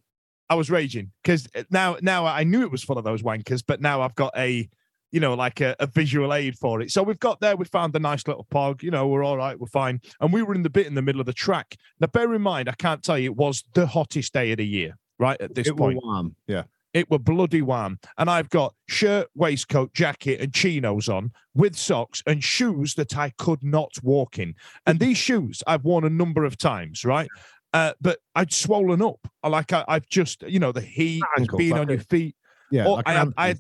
I 0.50 0.56
was 0.56 0.70
raging 0.70 1.12
because 1.24 1.48
now 1.72 1.98
now 2.02 2.26
I 2.26 2.46
knew 2.46 2.62
it 2.62 2.72
was 2.72 2.84
full 2.84 2.98
of 2.98 3.04
those 3.04 3.22
wankers, 3.22 3.62
but 3.66 3.82
now 3.82 4.02
I've 4.02 4.16
got 4.16 4.32
a 4.38 4.70
you 5.14 5.20
know, 5.20 5.36
like 5.36 5.62
a, 5.62 5.76
a, 5.80 5.86
visual 5.86 6.34
aid 6.34 6.58
for 6.58 6.82
it. 6.82 6.90
So 6.90 7.04
we've 7.04 7.20
got 7.20 7.40
there, 7.40 7.56
we 7.56 7.66
found 7.66 7.96
a 7.96 8.00
nice 8.00 8.28
little 8.28 8.48
pog, 8.52 8.82
you 8.82 8.90
know, 8.90 9.08
we're 9.08 9.24
all 9.24 9.38
right, 9.38 9.58
we're 9.58 9.68
fine. 9.68 10.02
And 10.20 10.34
we 10.34 10.42
were 10.42 10.56
in 10.56 10.64
the 10.64 10.72
bit 10.72 10.88
in 10.88 10.96
the 10.96 11.04
middle 11.04 11.22
of 11.22 11.28
the 11.28 11.34
track. 11.34 11.78
Now, 12.00 12.08
bear 12.08 12.34
in 12.34 12.42
mind, 12.42 12.68
I 12.68 12.74
can't 12.74 13.04
tell 13.04 13.20
you, 13.20 13.30
it 13.30 13.38
was 13.38 13.64
the 13.76 13.86
hottest 13.86 14.34
day 14.34 14.52
of 14.52 14.58
the 14.58 14.66
year, 14.66 14.98
right? 15.20 15.40
At 15.40 15.54
this 15.54 15.68
it 15.68 15.78
point. 15.78 16.00
warm. 16.04 16.36
Yeah. 16.48 16.64
It 16.96 17.12
were 17.12 17.20
bloody 17.20 17.62
warm. 17.62 18.00
And 18.18 18.28
I've 18.28 18.50
got 18.50 18.74
shirt, 18.88 19.28
waistcoat, 19.36 19.94
jacket, 19.94 20.42
and 20.42 20.52
chinos 20.52 21.08
on 21.10 21.32
with 21.54 21.76
socks 21.76 22.24
and 22.26 22.44
shoes 22.44 22.96
that 22.96 23.16
I 23.16 23.30
could 23.38 23.64
not 23.64 23.92
walk 24.02 24.40
in. 24.40 24.56
And 24.88 25.00
these 25.00 25.18
shoes 25.18 25.62
I've 25.68 25.84
worn 25.84 26.06
a 26.06 26.10
number 26.10 26.44
of 26.44 26.58
times, 26.58 27.06
right? 27.06 27.30
Uh, 27.72 27.94
but 28.02 28.18
I'd 28.34 28.52
swollen 28.52 29.04
up. 29.04 29.20
Like 29.48 29.74
I, 29.74 29.86
have 29.88 30.10
just, 30.10 30.42
you 30.42 30.60
know, 30.60 30.72
the 30.72 30.82
heat, 30.82 31.24
being 31.56 31.74
on 31.74 31.90
your 31.90 32.00
feet. 32.00 32.36
Yeah. 32.72 32.88
Like 32.88 33.08
I, 33.08 33.14
had, 33.14 33.34
I, 33.38 33.48
had, 33.50 33.60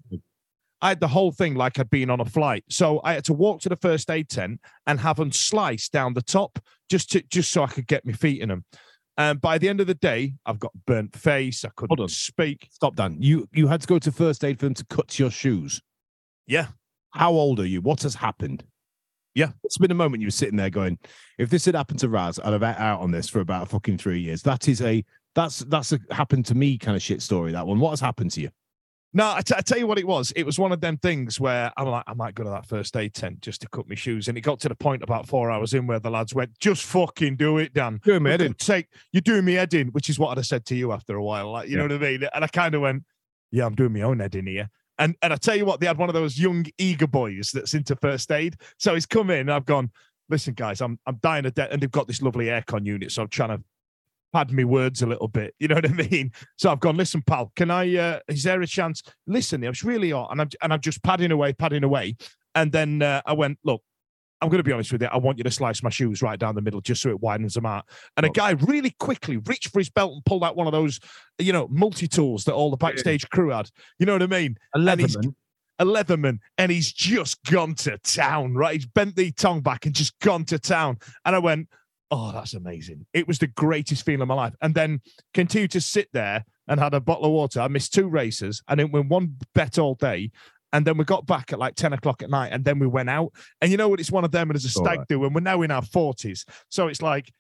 I 0.83 0.89
had 0.89 0.99
the 0.99 1.07
whole 1.07 1.31
thing 1.31 1.55
like 1.55 1.79
I'd 1.79 1.89
been 1.89 2.09
on 2.09 2.19
a 2.19 2.25
flight. 2.25 2.65
So 2.69 2.99
I 3.05 3.13
had 3.13 3.23
to 3.25 3.33
walk 3.33 3.61
to 3.61 3.69
the 3.69 3.77
first 3.77 4.11
aid 4.11 4.27
tent 4.27 4.59
and 4.85 4.99
have 4.99 5.15
them 5.15 5.31
sliced 5.31 5.93
down 5.93 6.13
the 6.13 6.21
top 6.21 6.59
just 6.89 7.09
to 7.13 7.23
just 7.29 7.53
so 7.53 7.63
I 7.63 7.67
could 7.67 7.87
get 7.87 8.05
my 8.05 8.11
feet 8.11 8.41
in 8.41 8.49
them. 8.49 8.65
And 9.17 9.39
by 9.39 9.57
the 9.57 9.69
end 9.69 9.79
of 9.79 9.87
the 9.87 9.93
day, 9.93 10.33
I've 10.45 10.59
got 10.59 10.73
burnt 10.85 11.15
face. 11.15 11.63
I 11.63 11.69
couldn't 11.73 12.11
speak. 12.11 12.67
Stop, 12.69 12.97
Dan. 12.97 13.15
You 13.21 13.47
you 13.53 13.67
had 13.67 13.79
to 13.79 13.87
go 13.87 13.97
to 13.97 14.11
first 14.11 14.43
aid 14.43 14.59
for 14.59 14.65
them 14.65 14.73
to 14.73 14.85
cut 14.87 15.17
your 15.17 15.31
shoes. 15.31 15.81
Yeah. 16.47 16.67
How 17.11 17.31
old 17.31 17.61
are 17.61 17.65
you? 17.65 17.79
What 17.79 18.03
has 18.03 18.15
happened? 18.15 18.65
Yeah. 19.35 19.51
It's 19.63 19.77
been 19.77 19.91
a 19.91 19.95
moment 19.95 20.21
you 20.21 20.27
were 20.27 20.31
sitting 20.31 20.57
there 20.57 20.69
going, 20.69 20.99
if 21.37 21.49
this 21.49 21.63
had 21.63 21.75
happened 21.75 21.99
to 21.99 22.09
Raz, 22.09 22.39
I'd 22.43 22.51
have 22.51 22.63
out 22.63 22.99
on 22.99 23.11
this 23.11 23.29
for 23.29 23.39
about 23.39 23.69
fucking 23.69 23.99
three 23.99 24.19
years. 24.19 24.41
That 24.41 24.67
is 24.67 24.81
a 24.81 25.05
that's 25.33 25.59
that's 25.59 25.93
a 25.93 25.99
happened 26.11 26.45
to 26.47 26.55
me 26.55 26.77
kind 26.77 26.97
of 26.97 27.01
shit 27.01 27.21
story. 27.21 27.53
That 27.53 27.65
one. 27.65 27.79
What 27.79 27.91
has 27.91 28.01
happened 28.01 28.31
to 28.31 28.41
you? 28.41 28.49
No, 29.15 29.31
I, 29.35 29.41
t- 29.41 29.53
I 29.55 29.61
tell 29.61 29.77
you 29.77 29.85
what 29.85 29.99
it 29.99 30.07
was. 30.07 30.31
It 30.35 30.43
was 30.43 30.57
one 30.57 30.71
of 30.71 30.81
them 30.81 30.97
things 30.97 31.39
where 31.39 31.71
I'm 31.77 31.87
like, 31.87 32.03
I 32.07 32.13
might 32.13 32.33
go 32.33 32.43
to 32.43 32.49
that 32.49 32.65
first 32.65 32.97
aid 32.97 33.13
tent 33.13 33.41
just 33.41 33.61
to 33.61 33.69
cut 33.69 33.87
my 33.87 33.93
shoes. 33.93 34.27
And 34.27 34.37
it 34.37 34.41
got 34.41 34.59
to 34.61 34.69
the 34.69 34.75
point 34.75 35.03
about 35.03 35.27
four 35.27 35.51
hours 35.51 35.75
in 35.75 35.85
where 35.85 35.99
the 35.99 36.09
lads 36.09 36.33
went, 36.33 36.57
just 36.59 36.83
fucking 36.83 37.35
do 37.35 37.59
it, 37.59 37.73
Dan. 37.73 38.01
Do 38.03 38.19
me 38.19 38.31
head 38.31 38.41
in. 38.41 38.55
Take, 38.55 38.87
you're 39.11 39.21
doing 39.21 39.45
me 39.45 39.53
head 39.53 39.75
in, 39.75 39.89
which 39.89 40.09
is 40.09 40.17
what 40.17 40.29
I'd 40.29 40.37
have 40.37 40.47
said 40.47 40.65
to 40.65 40.75
you 40.75 40.91
after 40.91 41.15
a 41.15 41.23
while. 41.23 41.51
Like, 41.51 41.69
you 41.69 41.77
yeah. 41.77 41.85
know 41.85 41.95
what 41.95 42.03
I 42.03 42.09
mean? 42.11 42.27
And 42.33 42.43
I 42.43 42.47
kind 42.47 42.73
of 42.73 42.81
went, 42.81 43.03
yeah, 43.51 43.67
I'm 43.67 43.75
doing 43.75 43.93
my 43.93 44.01
own 44.01 44.19
head 44.19 44.33
in 44.33 44.47
here. 44.47 44.69
And 44.97 45.15
and 45.21 45.33
I 45.33 45.35
tell 45.37 45.55
you 45.55 45.65
what, 45.65 45.79
they 45.79 45.87
had 45.87 45.97
one 45.97 46.09
of 46.09 46.13
those 46.13 46.39
young, 46.39 46.65
eager 46.77 47.07
boys 47.07 47.51
that's 47.51 47.73
into 47.73 47.95
first 47.95 48.31
aid. 48.31 48.57
So 48.77 48.93
he's 48.93 49.05
come 49.05 49.29
in, 49.29 49.49
I've 49.49 49.65
gone, 49.65 49.91
listen, 50.29 50.53
guys, 50.53 50.81
I'm 50.81 50.99
I'm 51.05 51.17
dying 51.21 51.45
of 51.45 51.53
death. 51.53 51.69
And 51.71 51.81
they've 51.81 51.91
got 51.91 52.07
this 52.07 52.21
lovely 52.21 52.45
aircon 52.45 52.85
unit. 52.85 53.11
So 53.11 53.23
I'm 53.23 53.27
trying 53.27 53.57
to 53.57 53.63
pad 54.33 54.51
me 54.51 54.63
words 54.63 55.01
a 55.01 55.05
little 55.05 55.27
bit. 55.27 55.53
You 55.59 55.67
know 55.67 55.75
what 55.75 55.89
I 55.89 55.93
mean? 55.93 56.31
So 56.57 56.71
I've 56.71 56.79
gone, 56.79 56.97
listen, 56.97 57.21
pal, 57.25 57.51
can 57.55 57.71
I, 57.71 57.95
uh, 57.95 58.19
is 58.27 58.43
there 58.43 58.61
a 58.61 58.67
chance? 58.67 59.03
Listen, 59.27 59.63
it 59.63 59.69
was 59.69 59.83
really 59.83 60.11
hot. 60.11 60.31
And 60.31 60.41
I'm, 60.41 60.49
and 60.61 60.73
I'm 60.73 60.81
just 60.81 61.03
padding 61.03 61.31
away, 61.31 61.53
padding 61.53 61.83
away. 61.83 62.17
And 62.55 62.71
then 62.71 63.01
uh, 63.01 63.21
I 63.25 63.33
went, 63.33 63.59
look, 63.63 63.81
I'm 64.41 64.49
going 64.49 64.59
to 64.59 64.63
be 64.63 64.73
honest 64.73 64.91
with 64.91 65.01
you. 65.01 65.07
I 65.07 65.17
want 65.17 65.37
you 65.37 65.45
to 65.45 65.51
slice 65.51 65.81
my 65.81 65.89
shoes 65.89 66.21
right 66.21 66.37
down 66.37 66.53
the 66.53 66.61
middle 66.61 66.81
just 66.81 67.01
so 67.01 67.09
it 67.09 67.21
widens 67.21 67.53
them 67.53 67.65
out. 67.65 67.85
And 68.17 68.25
a 68.25 68.29
guy 68.29 68.51
really 68.51 68.91
quickly 68.99 69.37
reached 69.37 69.69
for 69.69 69.79
his 69.79 69.89
belt 69.89 70.11
and 70.11 70.25
pulled 70.25 70.43
out 70.43 70.57
one 70.57 70.67
of 70.67 70.73
those, 70.73 70.99
you 71.39 71.53
know, 71.53 71.69
multi 71.71 72.09
tools 72.09 72.43
that 72.43 72.53
all 72.53 72.69
the 72.69 72.75
backstage 72.75 73.29
crew 73.29 73.51
had. 73.51 73.69
You 73.99 74.05
know 74.05 74.13
what 74.13 74.21
I 74.21 74.27
mean? 74.27 74.57
A 74.75 74.79
Leatherman. 74.79 75.33
A 75.79 75.85
Leatherman, 75.85 76.39
and 76.57 76.71
he's 76.71 76.91
just 76.91 77.41
gone 77.45 77.73
to 77.75 77.97
town, 77.99 78.53
right? 78.53 78.75
He's 78.75 78.85
bent 78.85 79.15
the 79.15 79.31
tongue 79.31 79.61
back 79.61 79.85
and 79.85 79.95
just 79.95 80.19
gone 80.19 80.43
to 80.45 80.59
town. 80.59 80.99
And 81.25 81.35
I 81.35 81.39
went, 81.39 81.69
oh, 82.13 82.31
that's 82.31 82.53
amazing. 82.53 83.07
It 83.11 83.27
was 83.27 83.39
the 83.39 83.47
greatest 83.47 84.05
feeling 84.05 84.21
of 84.21 84.27
my 84.27 84.35
life. 84.35 84.53
And 84.61 84.75
then 84.75 85.01
continued 85.33 85.71
to 85.71 85.81
sit 85.81 86.09
there 86.13 86.45
and 86.67 86.79
had 86.79 86.93
a 86.93 86.99
bottle 86.99 87.25
of 87.25 87.31
water. 87.31 87.59
I 87.59 87.67
missed 87.67 87.93
two 87.93 88.07
races 88.07 88.61
and 88.67 88.79
it 88.79 88.91
went 88.91 89.09
one 89.09 89.35
bet 89.55 89.79
all 89.79 89.95
day. 89.95 90.29
And 90.71 90.85
then 90.85 90.97
we 90.97 91.05
got 91.05 91.25
back 91.25 91.51
at 91.53 91.59
like 91.59 91.75
10 91.75 91.93
o'clock 91.93 92.21
at 92.21 92.29
night 92.29 92.51
and 92.51 92.63
then 92.65 92.77
we 92.77 92.85
went 92.85 93.09
out. 93.09 93.33
And 93.61 93.71
you 93.71 93.77
know 93.77 93.89
what? 93.89 93.99
It's 93.99 94.11
one 94.11 94.25
of 94.25 94.31
them 94.31 94.49
and 94.49 94.55
as 94.55 94.63
a 94.63 94.69
stag 94.69 94.99
right. 94.99 95.07
do. 95.07 95.25
And 95.25 95.33
we're 95.33 95.41
now 95.41 95.63
in 95.63 95.71
our 95.71 95.81
40s. 95.81 96.45
So 96.69 96.87
it's 96.87 97.01
like, 97.01 97.33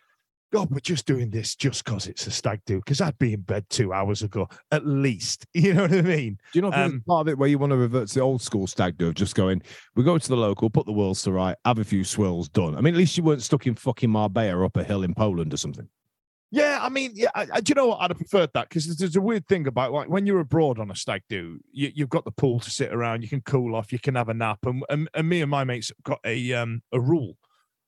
God, 0.53 0.69
we're 0.69 0.81
just 0.81 1.07
doing 1.07 1.31
this 1.31 1.55
just 1.55 1.83
because 1.83 2.05
it's 2.05 2.27
a 2.27 2.31
stag 2.31 2.61
do. 2.67 2.77
Because 2.77 3.01
I'd 3.01 3.17
be 3.17 3.33
in 3.33 3.41
bed 3.41 3.65
two 3.71 3.91
hours 3.91 4.21
ago, 4.21 4.47
at 4.71 4.85
least. 4.85 5.47
You 5.55 5.73
know 5.73 5.83
what 5.83 5.93
I 5.93 6.01
mean? 6.01 6.37
Do 6.51 6.59
you 6.59 6.61
know 6.61 6.73
um, 6.73 7.01
part 7.07 7.21
of 7.21 7.29
it 7.29 7.37
where 7.37 7.47
you 7.47 7.57
want 7.57 7.71
to 7.71 7.77
revert 7.77 8.09
to 8.09 8.15
the 8.15 8.19
old 8.19 8.41
school 8.41 8.67
stag 8.67 8.97
do 8.97 9.07
of 9.07 9.15
just 9.15 9.33
going, 9.33 9.61
we 9.95 10.03
go 10.03 10.17
to 10.17 10.27
the 10.27 10.35
local, 10.35 10.69
put 10.69 10.85
the 10.85 10.91
worlds 10.91 11.23
to 11.23 11.31
right, 11.31 11.55
have 11.63 11.79
a 11.79 11.85
few 11.85 12.03
swills 12.03 12.49
done. 12.49 12.75
I 12.75 12.81
mean, 12.81 12.93
at 12.93 12.97
least 12.97 13.17
you 13.17 13.23
weren't 13.23 13.41
stuck 13.41 13.65
in 13.65 13.75
fucking 13.75 14.09
Marbella 14.09 14.65
up 14.65 14.75
a 14.75 14.83
hill 14.83 15.03
in 15.03 15.13
Poland 15.13 15.53
or 15.53 15.57
something. 15.57 15.87
Yeah, 16.51 16.79
I 16.81 16.89
mean, 16.89 17.11
yeah, 17.15 17.29
I, 17.33 17.47
I, 17.53 17.61
do 17.61 17.71
you 17.71 17.75
know 17.75 17.87
what? 17.87 18.01
I'd 18.01 18.11
have 18.11 18.17
preferred 18.17 18.49
that 18.53 18.67
because 18.67 18.85
there's, 18.85 18.97
there's, 18.97 19.15
a 19.15 19.21
weird 19.21 19.47
thing 19.47 19.65
about 19.67 19.93
like 19.93 20.09
when 20.09 20.27
you're 20.27 20.41
abroad 20.41 20.77
on 20.77 20.91
a 20.91 20.95
stag 20.95 21.23
do, 21.29 21.59
you, 21.71 21.91
have 21.97 22.09
got 22.09 22.25
the 22.25 22.31
pool 22.31 22.59
to 22.59 22.69
sit 22.69 22.93
around, 22.93 23.23
you 23.23 23.29
can 23.29 23.41
cool 23.41 23.75
off, 23.75 23.93
you 23.93 23.99
can 23.99 24.15
have 24.15 24.29
a 24.29 24.33
nap, 24.33 24.59
and, 24.65 24.83
and, 24.89 25.09
and 25.13 25.29
me 25.29 25.41
and 25.41 25.49
my 25.49 25.63
mates 25.63 25.91
got 26.03 26.19
a 26.25 26.53
um 26.53 26.83
a 26.91 26.99
rule: 26.99 27.37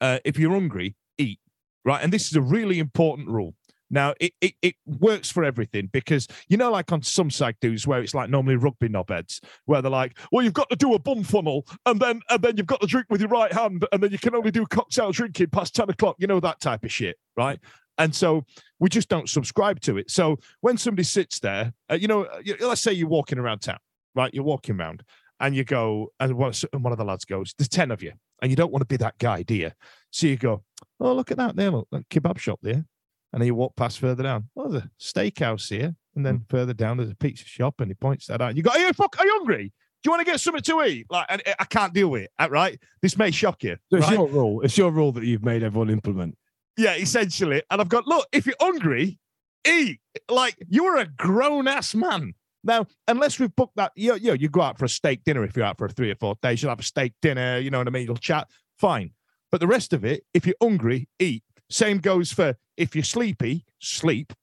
uh, 0.02 0.20
if 0.24 0.40
you're 0.40 0.54
hungry, 0.54 0.96
eat 1.18 1.40
right? 1.86 2.04
And 2.04 2.12
this 2.12 2.28
is 2.28 2.36
a 2.36 2.42
really 2.42 2.80
important 2.80 3.30
rule. 3.30 3.54
Now, 3.92 4.16
it, 4.20 4.34
it, 4.42 4.54
it 4.62 4.76
works 4.86 5.30
for 5.30 5.44
everything 5.44 5.90
because, 5.94 6.28
you 6.50 6.58
know, 6.58 6.72
like 6.72 6.92
on 6.92 7.04
some 7.04 7.30
side 7.30 7.56
dudes 7.62 7.86
where 7.86 8.02
it's 8.02 8.16
like 8.16 8.30
normally 8.30 8.56
rugby 8.56 8.90
knobheads, 8.90 9.40
where 9.66 9.82
they're 9.82 9.92
like, 9.92 10.18
well, 10.32 10.44
you've 10.44 10.54
got 10.54 10.70
to 10.72 10.76
do 10.76 10.96
a 10.96 11.00
bum 11.00 11.24
funnel 11.24 11.66
and 11.86 12.00
then 12.00 12.22
and 12.30 12.42
then 12.42 12.58
you've 12.58 12.66
got 12.66 12.82
to 12.82 12.88
drink 12.88 13.06
with 13.10 13.22
your 13.22 13.30
right 13.30 13.54
hand 13.54 13.86
and 13.92 14.02
then 14.02 14.12
you 14.12 14.18
can 14.18 14.36
only 14.36 14.52
do 14.52 14.66
cocktail 14.66 15.12
drinking 15.12 15.52
past 15.52 15.76
10 15.76 15.92
o'clock, 15.92 16.16
you 16.20 16.28
know, 16.28 16.40
that 16.40 16.60
type 16.60 16.84
of 16.84 16.92
shit, 16.92 17.18
right? 17.38 17.60
And 17.98 18.14
so 18.14 18.44
we 18.80 18.90
just 18.90 19.08
don't 19.08 19.30
subscribe 19.30 19.80
to 19.82 19.98
it. 19.98 20.10
So 20.12 20.40
when 20.62 20.78
somebody 20.78 21.04
sits 21.04 21.40
there, 21.40 21.72
uh, 21.90 21.96
you 21.96 22.08
know, 22.08 22.24
uh, 22.24 22.42
let's 22.62 22.82
say 22.82 22.92
you're 22.92 23.08
walking 23.08 23.38
around 23.38 23.60
town, 23.60 23.80
right? 24.16 24.34
You're 24.34 24.44
walking 24.44 24.80
around 24.80 25.04
and 25.40 25.56
you 25.56 25.64
go, 25.64 26.12
and 26.20 26.34
one, 26.34 26.54
one 26.72 26.92
of 26.92 26.98
the 26.98 27.06
lads 27.06 27.26
goes, 27.26 27.54
there's 27.58 27.70
10 27.70 27.92
of 27.92 28.02
you, 28.02 28.14
and 28.46 28.52
you 28.52 28.56
don't 28.56 28.72
want 28.72 28.82
to 28.82 28.86
be 28.86 28.98
that 28.98 29.18
guy, 29.18 29.42
do 29.42 29.56
you? 29.56 29.72
So 30.12 30.28
you 30.28 30.38
go, 30.38 30.64
oh, 31.00 31.14
look 31.16 31.32
at 31.32 31.38
that 31.38 31.56
there, 31.56 31.72
look, 31.72 31.88
that 31.92 32.08
kebab 32.10 32.38
shop 32.38 32.60
there. 32.62 32.86
And 33.34 33.42
then 33.42 33.48
you 33.48 33.56
walk 33.56 33.76
past 33.76 33.98
further 33.98 34.22
down. 34.22 34.50
Oh, 34.56 34.70
there's 34.70 34.84
a 34.84 34.90
steakhouse 35.02 35.68
here. 35.68 35.96
And 36.16 36.24
then 36.24 36.38
mm. 36.38 36.48
further 36.48 36.72
down, 36.72 36.98
there's 36.98 37.10
a 37.10 37.16
pizza 37.16 37.44
shop, 37.44 37.82
and 37.82 37.90
he 37.90 37.96
points 37.96 38.28
that 38.28 38.42
out. 38.42 38.56
You 38.56 38.62
go, 38.62 38.70
"Are 38.70 38.78
you 38.78 38.94
fuck? 38.94 39.20
Are 39.20 39.26
you 39.26 39.32
hungry? 39.32 39.64
Do 39.64 40.08
you 40.08 40.12
want 40.12 40.24
to 40.24 40.32
get 40.32 40.40
something 40.40 40.62
to 40.62 40.84
eat?" 40.84 41.08
Like, 41.10 41.26
and 41.28 41.42
eh, 41.44 41.56
I 41.60 41.66
can't 41.66 41.92
deal 41.92 42.10
with 42.10 42.28
it. 42.40 42.52
Right? 42.52 42.80
This 43.02 43.18
may 43.18 43.32
shock 43.32 43.64
you. 43.64 43.78
So 43.90 43.98
it's 43.98 44.06
right? 44.06 44.14
your 44.14 44.28
rule. 44.28 44.62
It's 44.62 44.78
your 44.78 44.92
rule 44.92 45.12
that 45.14 45.24
you've 45.24 45.44
made 45.44 45.64
everyone 45.64 45.90
implement. 45.90 46.38
Yeah, 46.78 46.96
essentially. 46.96 47.64
And 47.72 47.82
I've 47.82 47.90
got, 47.90 48.06
look, 48.06 48.28
if 48.32 48.46
you're 48.46 48.56
hungry, 48.62 49.20
eat. 49.68 50.00
Like 50.30 50.56
you're 50.70 50.98
a 50.98 51.08
grown 51.08 51.68
ass 51.68 51.96
man. 51.96 52.36
Now, 52.66 52.88
unless 53.08 53.40
we've 53.40 53.56
booked 53.56 53.76
that, 53.78 53.92
you, 53.96 54.16
you, 54.16 54.34
you 54.34 54.50
go 54.50 54.62
out 54.62 54.78
for 54.78 54.86
a 54.86 54.90
steak 54.90 55.24
dinner 55.24 55.44
if 55.44 55.56
you're 55.56 55.66
out 55.66 55.78
for 55.78 55.88
three 55.88 56.12
or 56.12 56.16
four 56.16 56.36
days, 56.42 56.62
you'll 56.62 56.72
have 56.72 56.80
a 56.80 56.84
steak 56.84 57.14
dinner, 57.22 57.60
you 57.60 57.70
know 57.70 57.78
what 57.78 57.88
I 57.88 57.92
mean? 57.92 58.06
You'll 58.08 58.18
chat, 58.18 58.50
fine. 58.78 59.12
But 59.52 59.60
the 59.60 59.68
rest 59.68 59.94
of 59.94 60.04
it, 60.04 60.24
if 60.34 60.46
you're 60.46 60.56
hungry, 60.62 61.08
eat. 61.20 61.44
Same 61.70 62.00
goes 62.00 62.32
for 62.32 62.56
if 62.76 62.96
you're 62.96 63.04
sleepy, 63.04 63.66
sleep. 63.80 64.34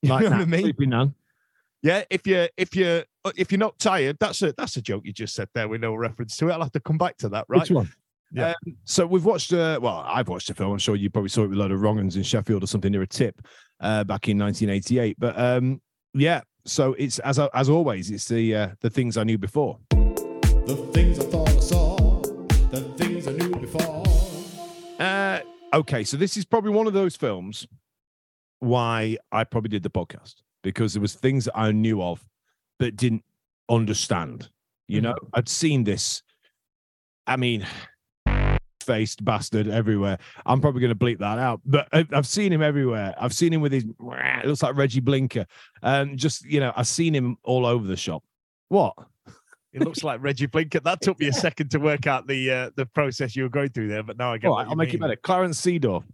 You 0.00 0.10
Like 0.10 0.24
know 0.24 0.30
what 0.30 0.40
I 0.40 0.44
mean? 0.46 0.62
sleepy 0.62 0.86
nan. 0.86 1.14
Yeah, 1.82 2.04
if 2.10 2.26
you're 2.26 2.48
if 2.56 2.76
you're 2.76 3.04
if 3.36 3.50
you're 3.50 3.58
not 3.58 3.78
tired, 3.78 4.16
that's 4.20 4.40
a 4.42 4.52
that's 4.56 4.76
a 4.76 4.82
joke 4.82 5.02
you 5.04 5.12
just 5.12 5.34
said 5.34 5.48
there 5.54 5.68
with 5.68 5.80
no 5.80 5.94
reference 5.94 6.36
to 6.36 6.48
it. 6.48 6.52
I'll 6.52 6.62
have 6.62 6.72
to 6.72 6.80
come 6.80 6.98
back 6.98 7.16
to 7.18 7.28
that, 7.30 7.44
right? 7.48 7.60
Which 7.60 7.70
one? 7.70 7.92
Yeah. 8.32 8.50
Um, 8.66 8.76
so 8.84 9.06
we've 9.06 9.24
watched. 9.24 9.52
Uh, 9.52 9.78
well, 9.82 10.02
I've 10.06 10.28
watched 10.28 10.48
the 10.48 10.54
film. 10.54 10.72
I'm 10.72 10.78
sure 10.78 10.96
you 10.96 11.10
probably 11.10 11.28
saw 11.28 11.42
it 11.42 11.48
with 11.48 11.58
a 11.58 11.60
load 11.60 11.72
of 11.72 11.80
wrong'uns 11.80 12.16
in 12.16 12.22
Sheffield 12.22 12.62
or 12.62 12.66
something 12.66 12.90
near 12.92 13.02
a 13.02 13.06
tip 13.06 13.40
uh, 13.80 14.04
back 14.04 14.28
in 14.28 14.38
1988. 14.38 15.16
But 15.18 15.38
um, 15.38 15.82
yeah, 16.14 16.40
so 16.64 16.94
it's 16.94 17.18
as 17.20 17.38
as 17.38 17.68
always, 17.68 18.10
it's 18.10 18.26
the 18.28 18.54
uh, 18.54 18.68
the 18.80 18.90
things 18.90 19.16
I 19.16 19.24
knew 19.24 19.38
before. 19.38 19.78
The 19.90 20.90
things 20.92 21.18
I 21.18 21.24
thought 21.24 21.48
I 21.48 21.60
saw, 21.60 22.20
the 22.70 22.80
things 22.96 23.26
I 23.26 23.32
knew 23.32 23.50
before. 23.56 24.04
Uh, 24.98 25.40
okay, 25.74 26.04
so 26.04 26.16
this 26.16 26.36
is 26.36 26.44
probably 26.44 26.70
one 26.70 26.86
of 26.86 26.92
those 26.92 27.16
films 27.16 27.66
why 28.60 29.16
I 29.32 29.42
probably 29.44 29.70
did 29.70 29.82
the 29.82 29.90
podcast 29.90 30.36
because 30.62 30.92
there 30.92 31.02
was 31.02 31.14
things 31.14 31.46
that 31.46 31.58
I 31.58 31.72
knew 31.72 32.00
of 32.00 32.24
but 32.78 32.94
didn't 32.94 33.24
understand. 33.68 34.50
You 34.86 35.00
know, 35.00 35.14
I'd 35.32 35.48
seen 35.48 35.84
this. 35.84 36.22
I 37.26 37.36
mean, 37.36 37.66
faced 38.92 39.24
bastard 39.24 39.68
everywhere. 39.68 40.18
I'm 40.44 40.60
probably 40.60 40.82
going 40.82 40.96
to 40.96 41.04
bleep 41.04 41.18
that 41.20 41.38
out, 41.38 41.62
but 41.64 41.88
I've 41.92 42.26
seen 42.26 42.52
him 42.52 42.62
everywhere. 42.62 43.14
I've 43.18 43.32
seen 43.32 43.52
him 43.52 43.62
with 43.62 43.72
his. 43.72 43.84
It 43.84 44.46
looks 44.46 44.62
like 44.62 44.76
Regi 44.76 45.00
Blinker, 45.00 45.46
and 45.82 46.18
just 46.18 46.44
you 46.44 46.60
know, 46.60 46.72
I've 46.76 46.86
seen 46.86 47.14
him 47.14 47.38
all 47.42 47.64
over 47.64 47.86
the 47.86 47.96
shop. 47.96 48.22
What? 48.68 48.94
It 49.72 49.80
looks 49.80 50.04
like 50.04 50.22
Regi 50.22 50.44
Blinker. 50.46 50.80
That 50.80 51.00
took 51.00 51.18
me 51.18 51.28
a 51.28 51.32
second 51.32 51.70
to 51.70 51.78
work 51.78 52.06
out 52.06 52.26
the 52.26 52.50
uh, 52.50 52.70
the 52.76 52.84
process 52.84 53.34
you 53.34 53.44
were 53.44 53.48
going 53.48 53.70
through 53.70 53.88
there, 53.88 54.02
but 54.02 54.18
now 54.18 54.34
I 54.34 54.38
get. 54.38 54.48
All 54.48 54.56
right, 54.56 54.66
I'll 54.68 54.76
make 54.76 54.92
it 54.92 55.00
better. 55.00 55.16
Clarence 55.16 55.58
Seedorf, 55.58 56.04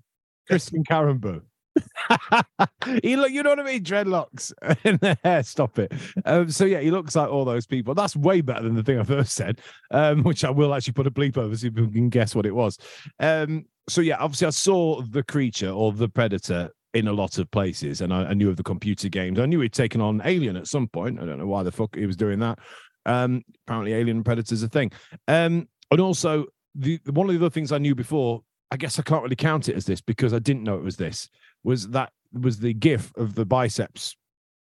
Christian 0.47 0.85
Karembeu. 0.85 1.42
he 3.02 3.16
look, 3.16 3.30
you 3.30 3.42
know 3.42 3.50
what 3.50 3.61
I 3.61 3.64
mean? 3.64 3.85
Dreadlocks 3.85 4.52
in 4.85 4.99
the 4.99 5.16
hair. 5.23 5.42
Stop 5.42 5.78
it. 5.78 5.92
Um, 6.25 6.50
so 6.50 6.64
yeah, 6.64 6.80
he 6.80 6.90
looks 6.90 7.16
like 7.16 7.28
all 7.28 7.44
those 7.44 7.66
people. 7.66 7.94
That's 7.94 8.16
way 8.16 8.40
better 8.40 8.62
than 8.62 8.75
the 8.75 8.82
thing 8.82 8.99
I 8.99 9.04
first 9.04 9.32
said, 9.32 9.61
um, 9.90 10.23
which 10.23 10.44
I 10.44 10.50
will 10.50 10.75
actually 10.75 10.94
put 10.94 11.06
a 11.06 11.11
bleep 11.11 11.37
over 11.37 11.56
so 11.56 11.68
people 11.70 11.90
can 11.90 12.08
guess 12.08 12.35
what 12.35 12.47
it 12.47 12.54
was. 12.54 12.78
Um, 13.20 13.66
so 13.88 14.00
yeah, 14.00 14.16
obviously 14.18 14.47
I 14.47 14.50
saw 14.50 15.02
the 15.02 15.23
creature 15.23 15.70
or 15.70 15.92
the 15.92 16.08
predator 16.08 16.70
in 16.94 17.08
a 17.08 17.12
lot 17.12 17.38
of 17.38 17.50
places, 17.50 18.00
and 18.00 18.12
I, 18.12 18.25
I 18.25 18.35
knew 18.35 18.49
of 18.50 18.56
the 18.56 18.62
computer 18.62 19.08
games. 19.08 19.38
I 19.38 19.47
knew 19.47 19.61
he'd 19.61 19.73
taken 19.73 20.00
on 20.00 20.23
Alien 20.25 20.56
at 20.56 20.66
some 20.66 20.88
point. 20.88 21.20
I 21.20 21.26
don't 21.26 21.38
know 21.38 21.47
why 21.47 21.62
the 21.62 21.73
fuck 21.73 21.97
he 21.97 22.06
was 22.06 22.16
doing 22.16 22.38
that. 22.40 22.58
Um, 23.06 23.42
apparently, 23.66 23.94
Alien 23.94 24.23
Predator's 24.25 24.62
a 24.62 24.68
thing. 24.68 24.92
Um, 25.26 25.68
and 25.90 26.00
also 26.00 26.47
the 26.75 27.00
one 27.06 27.28
of 27.28 27.35
the 27.35 27.40
other 27.40 27.50
things 27.50 27.73
I 27.73 27.78
knew 27.78 27.94
before. 27.94 28.42
I 28.70 28.76
guess 28.76 28.99
I 28.99 29.02
can't 29.02 29.23
really 29.23 29.35
count 29.35 29.70
it 29.70 29.76
as 29.76 29.87
this 29.87 30.02
because 30.02 30.35
I 30.35 30.38
didn't 30.40 30.64
know 30.64 30.76
it 30.76 30.85
was 30.85 30.99
this. 30.99 31.30
Was 31.64 31.88
that 31.88 32.12
was 32.32 32.58
the 32.58 32.72
gif 32.74 33.12
of 33.16 33.34
the 33.34 33.44
biceps 33.46 34.16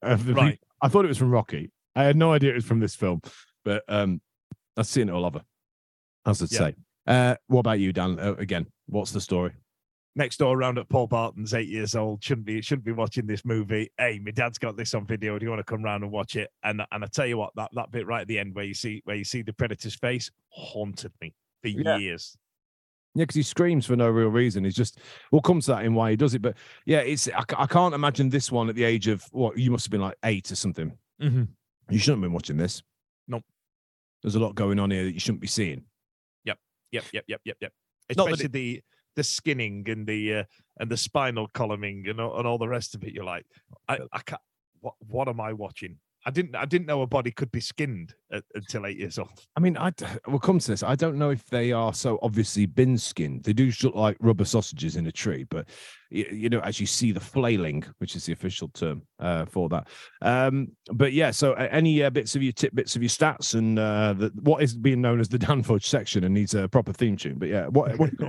of 0.02 0.24
the 0.26 0.34
Right. 0.34 0.58
I 0.82 0.88
thought 0.88 1.04
it 1.04 1.08
was 1.08 1.18
from 1.18 1.30
Rocky. 1.30 1.70
I 1.94 2.04
had 2.04 2.16
no 2.16 2.32
idea 2.32 2.52
it 2.52 2.54
was 2.54 2.64
from 2.64 2.80
this 2.80 2.94
film, 2.94 3.20
but 3.64 3.82
um, 3.88 4.20
I've 4.76 4.86
seen 4.86 5.08
it 5.08 5.12
all 5.12 5.24
over. 5.26 5.42
As 6.26 6.42
I'd 6.42 6.52
Yeah. 6.52 6.58
say. 6.58 6.74
Uh, 7.06 7.34
what 7.48 7.60
about 7.60 7.80
you, 7.80 7.92
Dan? 7.92 8.18
Uh, 8.18 8.34
again, 8.38 8.66
what's 8.86 9.12
the 9.12 9.20
story? 9.20 9.52
next 10.16 10.38
door 10.38 10.56
round 10.56 10.76
at 10.76 10.88
Paul 10.88 11.06
Barton's 11.06 11.54
eight 11.54 11.68
years 11.68 11.94
old. 11.94 12.22
Shouldn't 12.22 12.44
be 12.46 12.60
shouldn't 12.60 12.84
be 12.84 12.92
watching 12.92 13.26
this 13.26 13.44
movie. 13.44 13.90
Hey, 13.96 14.18
my 14.22 14.32
dad's 14.32 14.58
got 14.58 14.76
this 14.76 14.92
on 14.92 15.06
video. 15.06 15.38
Do 15.38 15.44
you 15.46 15.50
want 15.50 15.60
to 15.60 15.64
come 15.64 15.82
round 15.84 16.02
and 16.02 16.12
watch 16.12 16.34
it? 16.36 16.50
And 16.64 16.82
and 16.90 17.04
I 17.04 17.06
tell 17.06 17.26
you 17.26 17.38
what, 17.38 17.52
that 17.56 17.70
that 17.74 17.90
bit 17.92 18.06
right 18.06 18.22
at 18.22 18.26
the 18.28 18.38
end 18.38 18.54
where 18.54 18.64
you 18.64 18.74
see 18.74 19.00
where 19.04 19.14
you 19.16 19.24
see 19.24 19.42
the 19.42 19.52
predator's 19.52 19.94
face 19.94 20.30
haunted 20.48 21.12
me 21.20 21.32
for 21.62 21.68
Yeah. 21.68 21.96
years. 21.98 22.36
Yeah, 23.14 23.22
because 23.22 23.34
he 23.34 23.42
screams 23.42 23.86
for 23.86 23.96
no 23.96 24.08
real 24.08 24.28
reason. 24.28 24.62
He's 24.62 24.76
just 24.76 25.00
we'll 25.32 25.40
come 25.40 25.60
to 25.60 25.66
that 25.72 25.84
in 25.84 25.94
why 25.94 26.10
he 26.10 26.16
does 26.16 26.34
it. 26.34 26.42
But 26.42 26.56
yeah, 26.86 26.98
it's 26.98 27.28
I, 27.28 27.44
I 27.58 27.66
can't 27.66 27.94
imagine 27.94 28.28
this 28.28 28.52
one 28.52 28.68
at 28.68 28.76
the 28.76 28.84
age 28.84 29.08
of 29.08 29.24
what 29.32 29.58
you 29.58 29.70
must 29.70 29.86
have 29.86 29.90
been 29.90 30.00
like 30.00 30.16
eight 30.24 30.52
or 30.52 30.56
something. 30.56 30.96
Mm-hmm. 31.20 31.44
You 31.88 31.98
shouldn't 31.98 32.18
have 32.18 32.28
been 32.28 32.32
watching 32.32 32.56
this. 32.56 32.82
Nope. 33.26 33.44
There's 34.22 34.36
a 34.36 34.40
lot 34.40 34.54
going 34.54 34.78
on 34.78 34.90
here 34.90 35.04
that 35.04 35.12
you 35.12 35.20
shouldn't 35.20 35.40
be 35.40 35.48
seeing. 35.48 35.84
Yep, 36.92 37.04
yep, 37.12 37.24
yep, 37.28 37.40
yep, 37.44 37.56
yep. 37.60 37.72
Not 38.16 38.24
that 38.24 38.32
Especially 38.32 38.48
the 38.48 38.82
the 39.16 39.24
skinning 39.24 39.88
and 39.88 40.06
the 40.06 40.34
uh, 40.34 40.44
and 40.78 40.90
the 40.90 40.96
spinal 40.96 41.48
columning 41.52 42.08
and 42.08 42.20
all, 42.20 42.38
and 42.38 42.46
all 42.46 42.58
the 42.58 42.68
rest 42.68 42.94
of 42.94 43.04
it. 43.04 43.12
You're 43.12 43.24
like, 43.24 43.46
I, 43.88 43.98
I 44.12 44.20
can't. 44.20 44.40
What 44.80 44.94
what 44.98 45.28
am 45.28 45.40
I 45.40 45.52
watching? 45.52 45.98
I 46.26 46.30
didn't 46.30 46.54
I 46.54 46.66
didn't 46.66 46.86
know 46.86 47.00
a 47.00 47.06
body 47.06 47.30
could 47.30 47.50
be 47.50 47.60
skinned 47.60 48.14
at, 48.30 48.44
until 48.54 48.86
eight 48.86 48.98
years 48.98 49.18
old. 49.18 49.30
I 49.56 49.60
mean, 49.60 49.76
I 49.78 49.90
we'll 50.26 50.38
come 50.38 50.58
to 50.58 50.70
this. 50.70 50.82
I 50.82 50.94
don't 50.94 51.16
know 51.16 51.30
if 51.30 51.46
they 51.46 51.72
are 51.72 51.94
so 51.94 52.18
obviously 52.22 52.66
bin 52.66 52.98
skinned. 52.98 53.44
They 53.44 53.54
do 53.54 53.72
look 53.82 53.94
like 53.94 54.16
rubber 54.20 54.44
sausages 54.44 54.96
in 54.96 55.06
a 55.06 55.12
tree, 55.12 55.44
but 55.44 55.68
you, 56.10 56.26
you 56.30 56.48
know, 56.50 56.60
as 56.60 56.78
you 56.78 56.86
see 56.86 57.12
the 57.12 57.20
flailing, 57.20 57.84
which 57.98 58.16
is 58.16 58.26
the 58.26 58.34
official 58.34 58.68
term 58.68 59.02
uh, 59.18 59.46
for 59.46 59.70
that. 59.70 59.88
Um, 60.20 60.72
but 60.92 61.14
yeah, 61.14 61.30
so 61.30 61.52
uh, 61.52 61.68
any 61.70 62.02
uh, 62.02 62.10
bits 62.10 62.36
of 62.36 62.42
your 62.42 62.52
tidbits 62.52 62.96
of 62.96 63.02
your 63.02 63.08
stats 63.08 63.54
and 63.54 63.78
uh, 63.78 64.12
the, 64.12 64.30
what 64.42 64.62
is 64.62 64.74
being 64.74 65.00
known 65.00 65.20
as 65.20 65.28
the 65.28 65.38
Dan 65.38 65.62
Fudge 65.62 65.88
section 65.88 66.24
and 66.24 66.34
needs 66.34 66.54
a 66.54 66.68
proper 66.68 66.92
theme 66.92 67.16
tune. 67.16 67.38
But 67.38 67.48
yeah, 67.48 67.66
what, 67.68 67.98
what 67.98 68.10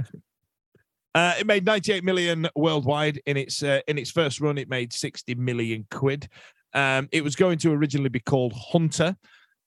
Uh, 1.14 1.34
it 1.40 1.46
made 1.46 1.66
98 1.66 2.06
million 2.06 2.48
worldwide 2.56 3.22
in 3.26 3.36
its 3.36 3.64
uh, 3.64 3.82
in 3.88 3.98
its 3.98 4.10
first 4.12 4.40
run. 4.40 4.58
It 4.58 4.70
made 4.70 4.94
60 4.94 5.36
million 5.36 5.86
quid. 5.92 6.30
Um, 6.74 7.10
it 7.12 7.24
was 7.24 7.36
going 7.36 7.58
to 7.60 7.72
originally 7.72 8.10
be 8.10 8.20
called 8.20 8.54
Hunter, 8.54 9.16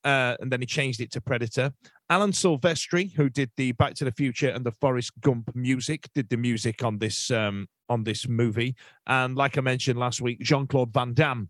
uh, 0.04 0.36
and 0.40 0.50
then 0.50 0.60
he 0.60 0.66
changed 0.66 1.00
it 1.00 1.10
to 1.12 1.20
Predator. 1.20 1.72
Alan 2.10 2.32
Silvestri, 2.32 3.12
who 3.14 3.30
did 3.30 3.50
the 3.56 3.72
Back 3.72 3.94
to 3.94 4.04
the 4.04 4.12
Future 4.12 4.50
and 4.50 4.64
the 4.64 4.72
Forrest 4.72 5.12
Gump 5.20 5.54
music, 5.54 6.08
did 6.14 6.28
the 6.28 6.36
music 6.36 6.82
on 6.84 6.98
this 6.98 7.30
um, 7.30 7.66
on 7.88 8.04
this 8.04 8.28
movie. 8.28 8.74
And 9.06 9.36
like 9.36 9.58
I 9.58 9.60
mentioned 9.60 9.98
last 9.98 10.20
week, 10.20 10.40
Jean 10.40 10.66
Claude 10.66 10.92
Van 10.92 11.14
Damme 11.14 11.48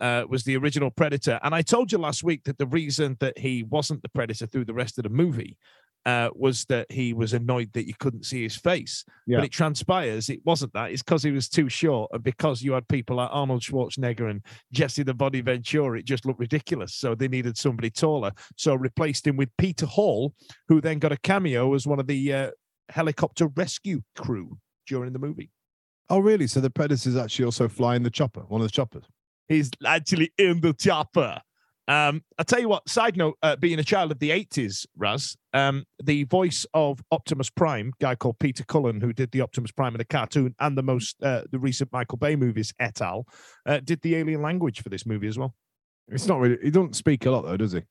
uh, 0.00 0.24
was 0.28 0.44
the 0.44 0.56
original 0.56 0.90
Predator. 0.90 1.40
And 1.42 1.54
I 1.54 1.62
told 1.62 1.92
you 1.92 1.98
last 1.98 2.22
week 2.22 2.44
that 2.44 2.58
the 2.58 2.66
reason 2.66 3.16
that 3.20 3.38
he 3.38 3.62
wasn't 3.64 4.02
the 4.02 4.08
Predator 4.08 4.46
through 4.46 4.64
the 4.64 4.74
rest 4.74 4.98
of 4.98 5.04
the 5.04 5.10
movie 5.10 5.56
uh, 6.06 6.30
was 6.34 6.64
that 6.66 6.90
he 6.90 7.12
was 7.12 7.32
annoyed 7.32 7.72
that 7.72 7.86
you 7.86 7.94
couldn't 7.98 8.24
see 8.24 8.42
his 8.42 8.56
face. 8.56 9.04
Yeah. 9.26 9.38
But 9.38 9.46
it 9.46 9.50
transpires 9.52 10.30
it 10.30 10.40
wasn't 10.44 10.72
that. 10.72 10.92
It's 10.92 11.02
because 11.02 11.24
he 11.24 11.32
was 11.32 11.48
too 11.48 11.68
short, 11.68 12.10
and 12.14 12.22
because 12.22 12.62
you 12.62 12.72
had 12.72 12.86
people 12.88 13.16
like 13.16 13.28
Arnold 13.32 13.62
Schwarzenegger 13.62 14.30
and 14.30 14.40
Jesse 14.72 15.02
the 15.02 15.12
Body 15.12 15.40
Ventura, 15.40 15.98
it 15.98 16.04
just 16.04 16.24
looked 16.24 16.38
ridiculous. 16.38 16.94
So 16.94 17.14
they 17.14 17.28
needed 17.28 17.58
somebody 17.58 17.90
taller. 17.90 18.30
So 18.56 18.74
replaced 18.74 19.26
him 19.26 19.36
with 19.36 19.50
Peter 19.58 19.84
Hall, 19.86 20.32
who 20.68 20.80
then 20.80 21.00
got 21.00 21.12
a 21.12 21.18
cameo 21.18 21.74
as 21.74 21.86
one 21.86 21.98
of 21.98 22.06
the 22.06 22.32
uh, 22.32 22.50
helicopter 22.88 23.48
rescue 23.48 24.02
crew 24.16 24.58
during 24.86 25.12
the 25.12 25.18
movie. 25.18 25.50
oh, 26.08 26.20
really? 26.20 26.46
So 26.46 26.60
the 26.60 26.70
Predator's 26.70 27.16
actually 27.16 27.46
also 27.46 27.68
flying 27.68 28.04
the 28.04 28.10
chopper, 28.10 28.42
one 28.46 28.60
of 28.60 28.66
the 28.68 28.72
choppers. 28.72 29.04
He's 29.48 29.70
actually 29.84 30.32
in 30.38 30.60
the 30.60 30.72
chopper. 30.72 31.40
Um, 31.88 32.22
I 32.38 32.42
tell 32.42 32.60
you 32.60 32.68
what. 32.68 32.88
Side 32.88 33.16
note: 33.16 33.36
uh, 33.42 33.56
being 33.56 33.78
a 33.78 33.84
child 33.84 34.10
of 34.10 34.18
the 34.18 34.30
'80s, 34.30 34.86
Raz, 34.96 35.36
um, 35.52 35.84
the 36.02 36.24
voice 36.24 36.66
of 36.74 37.00
Optimus 37.12 37.48
Prime, 37.50 37.92
guy 38.00 38.14
called 38.16 38.38
Peter 38.40 38.64
Cullen, 38.64 39.00
who 39.00 39.12
did 39.12 39.30
the 39.30 39.40
Optimus 39.40 39.70
Prime 39.70 39.94
in 39.94 39.98
the 39.98 40.04
cartoon 40.04 40.54
and 40.58 40.76
the 40.76 40.82
most 40.82 41.22
uh, 41.22 41.42
the 41.52 41.58
recent 41.58 41.92
Michael 41.92 42.18
Bay 42.18 42.34
movies, 42.34 42.72
et 42.80 43.00
al., 43.00 43.26
uh, 43.66 43.80
did 43.84 44.00
the 44.02 44.16
alien 44.16 44.42
language 44.42 44.82
for 44.82 44.88
this 44.88 45.06
movie 45.06 45.28
as 45.28 45.38
well. 45.38 45.54
It's 46.08 46.26
not 46.26 46.40
really. 46.40 46.58
He 46.62 46.70
doesn't 46.70 46.96
speak 46.96 47.24
a 47.26 47.30
lot 47.30 47.42
though, 47.42 47.56
does 47.56 47.72
he? 47.72 47.82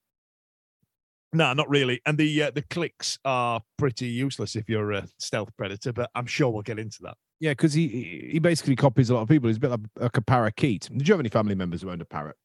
No, 1.34 1.52
not 1.54 1.70
really. 1.70 2.02
And 2.06 2.18
the 2.18 2.44
uh, 2.44 2.52
the 2.52 2.62
clicks 2.64 3.18
are 3.26 3.62
pretty 3.78 4.08
useless 4.08 4.56
if 4.56 4.70
you're 4.70 4.92
a 4.92 5.08
stealth 5.20 5.50
predator. 5.58 5.92
But 5.94 6.10
I'm 6.16 6.26
sure 6.26 6.50
we'll 6.50 6.62
get 6.64 6.80
into 6.80 7.00
that. 7.04 7.16
Yeah, 7.40 7.52
because 7.52 7.74
he 7.74 7.88
he- 7.88 8.30
he 8.34 8.40
basically 8.40 8.76
copies 8.76 9.10
a 9.10 9.16
lot 9.16 9.22
of 9.22 9.28
people. 9.28 9.48
He's 9.48 9.58
a 9.58 9.60
bit 9.60 9.72
like, 9.72 9.80
like 9.98 10.18
a 10.18 10.22
parakeet. 10.22 10.90
Did 10.92 11.08
you 11.08 11.14
have 11.14 11.20
any 11.20 11.30
family 11.30 11.56
members 11.56 11.82
who 11.82 11.92
owned 11.92 12.02
a 12.02 12.06
parrot? 12.06 12.38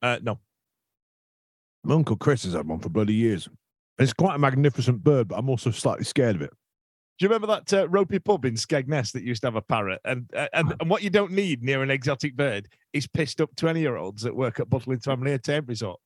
Uh, 0.00 0.18
no, 0.22 0.38
My 1.84 1.94
uncle 1.94 2.16
Chris 2.16 2.44
has 2.44 2.54
had 2.54 2.66
one 2.66 2.80
for 2.80 2.88
bloody 2.88 3.14
years. 3.14 3.48
It's 3.98 4.12
quite 4.12 4.36
a 4.36 4.38
magnificent 4.38 5.02
bird, 5.02 5.28
but 5.28 5.38
I'm 5.38 5.48
also 5.48 5.70
slightly 5.70 6.04
scared 6.04 6.36
of 6.36 6.42
it. 6.42 6.50
Do 7.18 7.24
you 7.24 7.28
remember 7.28 7.48
that 7.48 7.72
uh, 7.72 7.88
ropey 7.88 8.20
pub 8.20 8.44
in 8.44 8.54
Skegness 8.54 9.10
that 9.12 9.24
used 9.24 9.40
to 9.42 9.48
have 9.48 9.56
a 9.56 9.62
parrot? 9.62 10.00
And, 10.04 10.30
uh, 10.36 10.46
and 10.52 10.74
and 10.78 10.88
what 10.88 11.02
you 11.02 11.10
don't 11.10 11.32
need 11.32 11.64
near 11.64 11.82
an 11.82 11.90
exotic 11.90 12.36
bird 12.36 12.68
is 12.92 13.08
pissed 13.08 13.40
up 13.40 13.54
twenty 13.56 13.80
year 13.80 13.96
olds 13.96 14.22
that 14.22 14.36
work 14.36 14.60
at 14.60 14.68
Butlins 14.68 15.04
Family 15.04 15.32
Entertainment 15.32 15.68
Resort. 15.68 15.98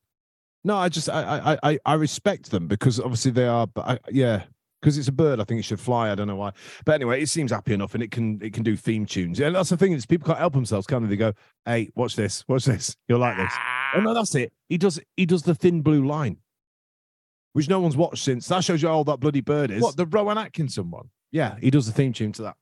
No, 0.65 0.77
I 0.77 0.89
just 0.89 1.11
I 1.11 1.57
I 1.63 1.71
I, 1.71 1.79
I 1.85 1.95
respect 1.95 2.51
them 2.51 2.67
because 2.67 2.99
obviously 2.99 3.31
they 3.31 3.47
are. 3.47 3.67
But 3.67 3.89
I, 3.89 3.99
yeah, 4.11 4.45
because 4.81 4.97
it's 4.97 5.09
a 5.09 5.13
bird. 5.13 5.39
I 5.39 5.45
think 5.45 5.61
it 5.61 5.65
should 5.65 5.81
fly. 5.81 6.11
I 6.11 6.15
don't 6.15 6.29
know 6.29 6.37
why, 6.37 6.53
but 6.87 6.95
anyway, 6.95 7.21
it 7.21 7.29
seems 7.29 7.51
happy 7.51 7.75
enough, 7.75 7.93
and 7.93 8.03
it 8.03 8.11
can 8.11 8.41
it 8.43 8.55
can 8.55 8.63
do 8.63 8.75
theme 8.75 9.05
tunes. 9.05 9.39
And 9.39 9.55
that's 9.55 9.69
the 9.69 9.77
thing 9.77 9.93
is 9.93 10.07
people 10.07 10.27
can't 10.27 10.39
help 10.39 10.55
themselves, 10.55 10.87
can 10.87 11.03
they? 11.03 11.11
They 11.11 11.17
go, 11.17 11.35
"Hey, 11.67 11.91
watch 11.95 12.17
this, 12.17 12.43
watch 12.49 12.65
this. 12.65 12.97
You'll 13.07 13.19
like 13.19 13.37
this." 13.37 13.53
Oh 13.95 14.01
no, 14.01 14.15
that's 14.15 14.35
it. 14.35 14.53
He 14.69 14.79
does 14.79 15.01
he 15.17 15.27
does 15.27 15.43
the 15.43 15.55
thin 15.55 15.83
blue 15.83 16.07
line, 16.07 16.39
which 17.53 17.69
no 17.69 17.81
one's 17.81 17.97
watched 17.97 18.25
since. 18.25 18.47
That 18.49 18.65
shows 18.65 18.83
you 18.83 18.89
how 18.89 18.95
old 18.95 19.09
that 19.09 19.21
bloody 19.21 19.41
bird 19.41 19.71
is. 19.71 19.83
What 19.83 19.97
the 19.97 20.07
Rowan 20.07 20.39
Atkinson 20.39 20.91
one? 20.91 21.11
Yeah, 21.31 21.57
he 21.61 21.71
does 21.71 21.87
the 21.87 21.93
theme 21.93 22.13
tune 22.13 22.33
to 22.33 22.43
that. 22.43 22.57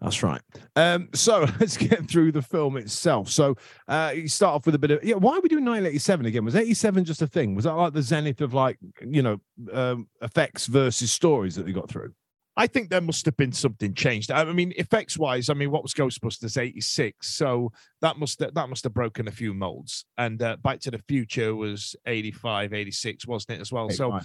That's 0.00 0.22
right. 0.22 0.40
Um, 0.76 1.10
so 1.12 1.40
let's 1.60 1.76
get 1.76 2.08
through 2.08 2.32
the 2.32 2.42
film 2.42 2.76
itself. 2.76 3.28
So 3.28 3.56
uh, 3.86 4.12
you 4.14 4.28
start 4.28 4.54
off 4.54 4.66
with 4.66 4.74
a 4.74 4.78
bit 4.78 4.90
of 4.90 5.04
yeah. 5.04 5.16
Why 5.16 5.36
are 5.36 5.40
we 5.40 5.48
doing 5.48 5.64
1987 5.64 6.26
again? 6.26 6.44
Was 6.44 6.56
87 6.56 7.04
just 7.04 7.22
a 7.22 7.26
thing? 7.26 7.54
Was 7.54 7.64
that 7.64 7.74
like 7.74 7.92
the 7.92 8.02
zenith 8.02 8.40
of 8.40 8.54
like 8.54 8.78
you 9.06 9.22
know 9.22 9.40
um, 9.72 10.08
effects 10.22 10.66
versus 10.66 11.12
stories 11.12 11.54
that 11.56 11.66
they 11.66 11.72
got 11.72 11.88
through? 11.88 12.14
I 12.60 12.66
think 12.66 12.90
there 12.90 13.00
must 13.00 13.24
have 13.24 13.38
been 13.38 13.52
something 13.52 13.94
changed. 13.94 14.30
I 14.30 14.44
mean, 14.44 14.74
effects 14.76 15.16
wise, 15.16 15.48
I 15.48 15.54
mean, 15.54 15.70
what 15.70 15.82
was 15.82 15.94
Ghostbusters 15.94 16.60
86? 16.60 17.26
So 17.26 17.72
that 18.02 18.18
must 18.18 18.38
have, 18.40 18.52
that 18.52 18.68
must 18.68 18.84
have 18.84 18.92
broken 18.92 19.28
a 19.28 19.30
few 19.30 19.54
molds. 19.54 20.04
And 20.18 20.42
uh, 20.42 20.58
Back 20.62 20.80
to 20.80 20.90
the 20.90 20.98
Future 20.98 21.54
was 21.54 21.96
85, 22.04 22.74
86, 22.74 23.26
wasn't 23.26 23.56
it 23.56 23.62
as 23.62 23.72
well? 23.72 23.88
So 23.88 24.20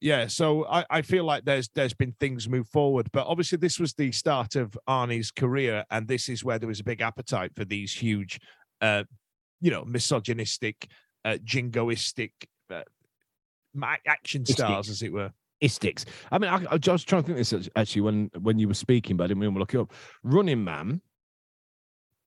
yeah, 0.00 0.28
so 0.28 0.64
I, 0.66 0.84
I 0.90 1.02
feel 1.02 1.24
like 1.24 1.44
there's 1.44 1.70
there's 1.74 1.92
been 1.92 2.14
things 2.20 2.48
move 2.48 2.68
forward, 2.68 3.08
but 3.12 3.26
obviously 3.26 3.58
this 3.58 3.80
was 3.80 3.94
the 3.94 4.12
start 4.12 4.54
of 4.54 4.78
Arnie's 4.88 5.32
career, 5.32 5.84
and 5.90 6.06
this 6.06 6.28
is 6.28 6.44
where 6.44 6.60
there 6.60 6.68
was 6.68 6.80
a 6.80 6.84
big 6.84 7.00
appetite 7.00 7.50
for 7.56 7.64
these 7.64 7.92
huge, 7.92 8.40
uh, 8.80 9.02
you 9.60 9.72
know, 9.72 9.84
misogynistic, 9.84 10.86
uh, 11.24 11.38
jingoistic 11.44 12.30
uh, 12.70 12.82
action 14.06 14.46
stars, 14.46 14.88
as 14.88 15.02
it 15.02 15.12
were. 15.12 15.32
Istics. 15.62 16.04
I 16.30 16.38
mean, 16.38 16.50
I, 16.50 16.64
I 16.70 16.78
was 16.92 17.04
trying 17.04 17.22
to 17.22 17.26
think 17.26 17.38
this 17.38 17.68
actually 17.76 18.02
when 18.02 18.30
when 18.40 18.58
you 18.58 18.68
were 18.68 18.74
speaking, 18.74 19.16
but 19.16 19.24
I 19.24 19.26
didn't 19.28 19.42
to 19.42 19.58
look 19.58 19.74
it 19.74 19.80
up. 19.80 19.92
Running 20.22 20.62
Man 20.64 21.00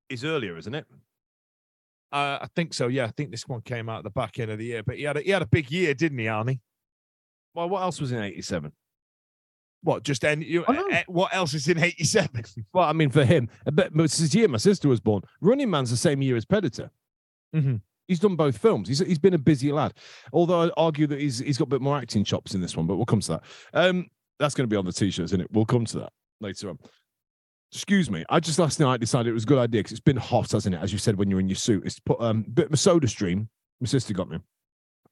is 0.09 0.23
earlier, 0.23 0.57
isn't 0.57 0.73
it? 0.73 0.85
Uh, 2.11 2.39
I 2.41 2.47
think 2.55 2.73
so. 2.73 2.87
Yeah, 2.87 3.05
I 3.05 3.11
think 3.11 3.31
this 3.31 3.47
one 3.47 3.61
came 3.61 3.89
out 3.89 3.97
at 3.99 4.03
the 4.05 4.09
back 4.09 4.39
end 4.39 4.51
of 4.51 4.57
the 4.57 4.65
year, 4.65 4.83
but 4.83 4.95
he 4.97 5.03
had 5.03 5.17
a, 5.17 5.21
he 5.21 5.31
had 5.31 5.41
a 5.41 5.47
big 5.47 5.69
year, 5.69 5.93
didn't 5.93 6.17
he, 6.17 6.25
Arnie? 6.25 6.59
Well, 7.53 7.67
what 7.67 7.81
else 7.81 7.99
was 7.99 8.11
in 8.11 8.19
'87? 8.21 8.71
What 9.81 10.03
just 10.03 10.23
any? 10.23 10.45
You, 10.45 10.63
know. 10.67 10.87
eh, 10.91 11.03
what 11.07 11.33
else 11.35 11.53
is 11.53 11.67
in 11.67 11.77
'87? 11.77 12.43
Well, 12.73 12.85
I 12.85 12.93
mean, 12.93 13.09
for 13.09 13.25
him, 13.25 13.49
but, 13.65 13.93
but 13.93 14.03
it's 14.03 14.17
his 14.17 14.33
year 14.33 14.47
my 14.47 14.57
sister 14.57 14.87
was 14.87 14.99
born. 14.99 15.23
Running 15.41 15.69
Man's 15.69 15.89
the 15.91 15.97
same 15.97 16.21
year 16.21 16.35
as 16.35 16.45
Predator. 16.45 16.89
Mhm. 17.55 17.81
He's 18.07 18.19
done 18.19 18.35
both 18.35 18.57
films. 18.57 18.87
He's 18.87 18.99
he's 18.99 19.19
been 19.19 19.33
a 19.33 19.39
busy 19.39 19.71
lad. 19.71 19.93
Although 20.31 20.61
I'd 20.61 20.71
argue 20.77 21.07
that 21.07 21.19
he's 21.19 21.39
he's 21.39 21.57
got 21.57 21.65
a 21.65 21.69
bit 21.69 21.81
more 21.81 21.97
acting 21.97 22.23
chops 22.23 22.53
in 22.53 22.61
this 22.61 22.77
one, 22.77 22.87
but 22.87 22.97
we'll 22.97 23.05
come 23.05 23.21
to 23.21 23.31
that. 23.33 23.43
Um, 23.73 24.07
that's 24.39 24.53
going 24.53 24.67
to 24.67 24.73
be 24.73 24.77
on 24.77 24.85
the 24.85 24.91
t-shirts, 24.91 25.31
isn't 25.31 25.41
it? 25.41 25.47
We'll 25.51 25.65
come 25.65 25.85
to 25.85 25.99
that 25.99 26.13
later 26.41 26.69
on. 26.69 26.79
Excuse 27.71 28.09
me. 28.09 28.23
I 28.29 28.39
just 28.39 28.59
last 28.59 28.79
night 28.79 28.99
decided 28.99 29.29
it 29.29 29.33
was 29.33 29.43
a 29.43 29.47
good 29.47 29.57
idea 29.57 29.79
because 29.79 29.91
it's 29.91 29.99
been 29.99 30.17
hot, 30.17 30.51
hasn't 30.51 30.75
it? 30.75 30.81
As 30.81 30.93
you 30.93 30.99
said 30.99 31.17
when 31.17 31.29
you're 31.29 31.39
in 31.39 31.49
your 31.49 31.55
suit, 31.55 31.85
is 31.85 31.95
to 31.95 32.01
put 32.05 32.21
um, 32.21 32.45
a 32.47 32.51
bit 32.51 32.65
of 32.67 32.73
a 32.73 32.77
soda 32.77 33.07
stream. 33.07 33.49
My 33.81 33.87
sister 33.87 34.13
got 34.13 34.29
me. 34.29 34.39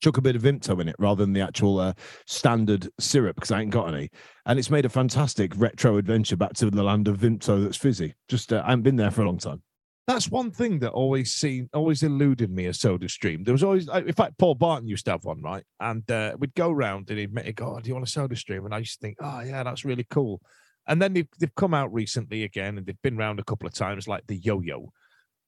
Chuck 0.02 0.18
a 0.18 0.22
bit 0.22 0.36
of 0.36 0.44
Vimto 0.44 0.80
in 0.82 0.90
it 0.90 0.96
rather 1.00 1.24
than 1.24 1.34
the 1.34 1.42
actual 1.42 1.80
uh, 1.80 1.94
standard 2.26 2.90
syrup 3.00 3.36
because 3.36 3.52
I 3.52 3.62
ain't 3.62 3.72
got 3.72 3.94
any. 3.94 4.10
And 4.46 4.60
it's 4.60 4.70
made 4.70 4.86
a 4.86 4.90
fantastic 4.90 5.54
retro 5.56 5.98
adventure 5.98 6.36
back 6.36 6.54
to 6.56 6.70
the 6.70 6.84
land 6.84 7.08
of 7.08 7.18
Vimto 7.18 7.64
that's 7.64 7.78
fizzy. 7.78 8.14
Just 8.28 8.52
uh, 8.52 8.62
I 8.66 8.72
haven't 8.72 8.84
been 8.84 8.98
there 8.98 9.12
for 9.12 9.22
a 9.22 9.26
long 9.26 9.38
time. 9.38 9.62
That's 10.06 10.30
one 10.30 10.52
thing 10.52 10.80
that 10.80 10.92
always 10.92 11.34
seemed 11.34 11.70
always 11.74 12.04
eluded 12.04 12.52
me 12.52 12.66
a 12.66 12.74
soda 12.74 13.08
stream. 13.08 13.44
There 13.44 13.54
was 13.54 13.64
always, 13.64 13.88
in 13.88 14.12
fact, 14.14 14.38
Paul 14.38 14.56
Barton 14.56 14.88
used 14.88 15.06
to 15.06 15.12
have 15.12 15.24
one, 15.24 15.42
right? 15.42 15.64
And 15.80 16.10
uh, 16.12 16.36
we'd 16.38 16.54
go 16.56 16.72
round 16.72 17.10
and 17.10 17.18
he'd 17.20 17.34
make 17.34 17.56
go, 17.56 17.76
oh, 17.78 17.80
"Do 17.80 17.88
you 17.88 17.94
want 17.96 18.08
a 18.08 18.12
soda 18.12 18.36
stream?" 18.36 18.66
And 18.66 18.76
I 18.76 18.80
used 18.80 19.00
to 19.00 19.00
think, 19.00 19.18
"Oh 19.22 19.40
yeah, 19.40 19.64
that's 19.64 19.86
really 19.86 20.06
cool." 20.10 20.42
And 20.88 21.02
then 21.02 21.14
they've 21.14 21.28
they've 21.40 21.56
come 21.56 21.74
out 21.74 21.94
recently 21.94 22.44
again, 22.44 22.78
and 22.78 22.86
they've 22.86 23.02
been 23.02 23.16
round 23.16 23.40
a 23.40 23.44
couple 23.46 23.66
of 23.66 23.74
times, 23.74 24.06
like 24.08 24.28
the 24.28 24.36
yo-yo. 24.36 24.92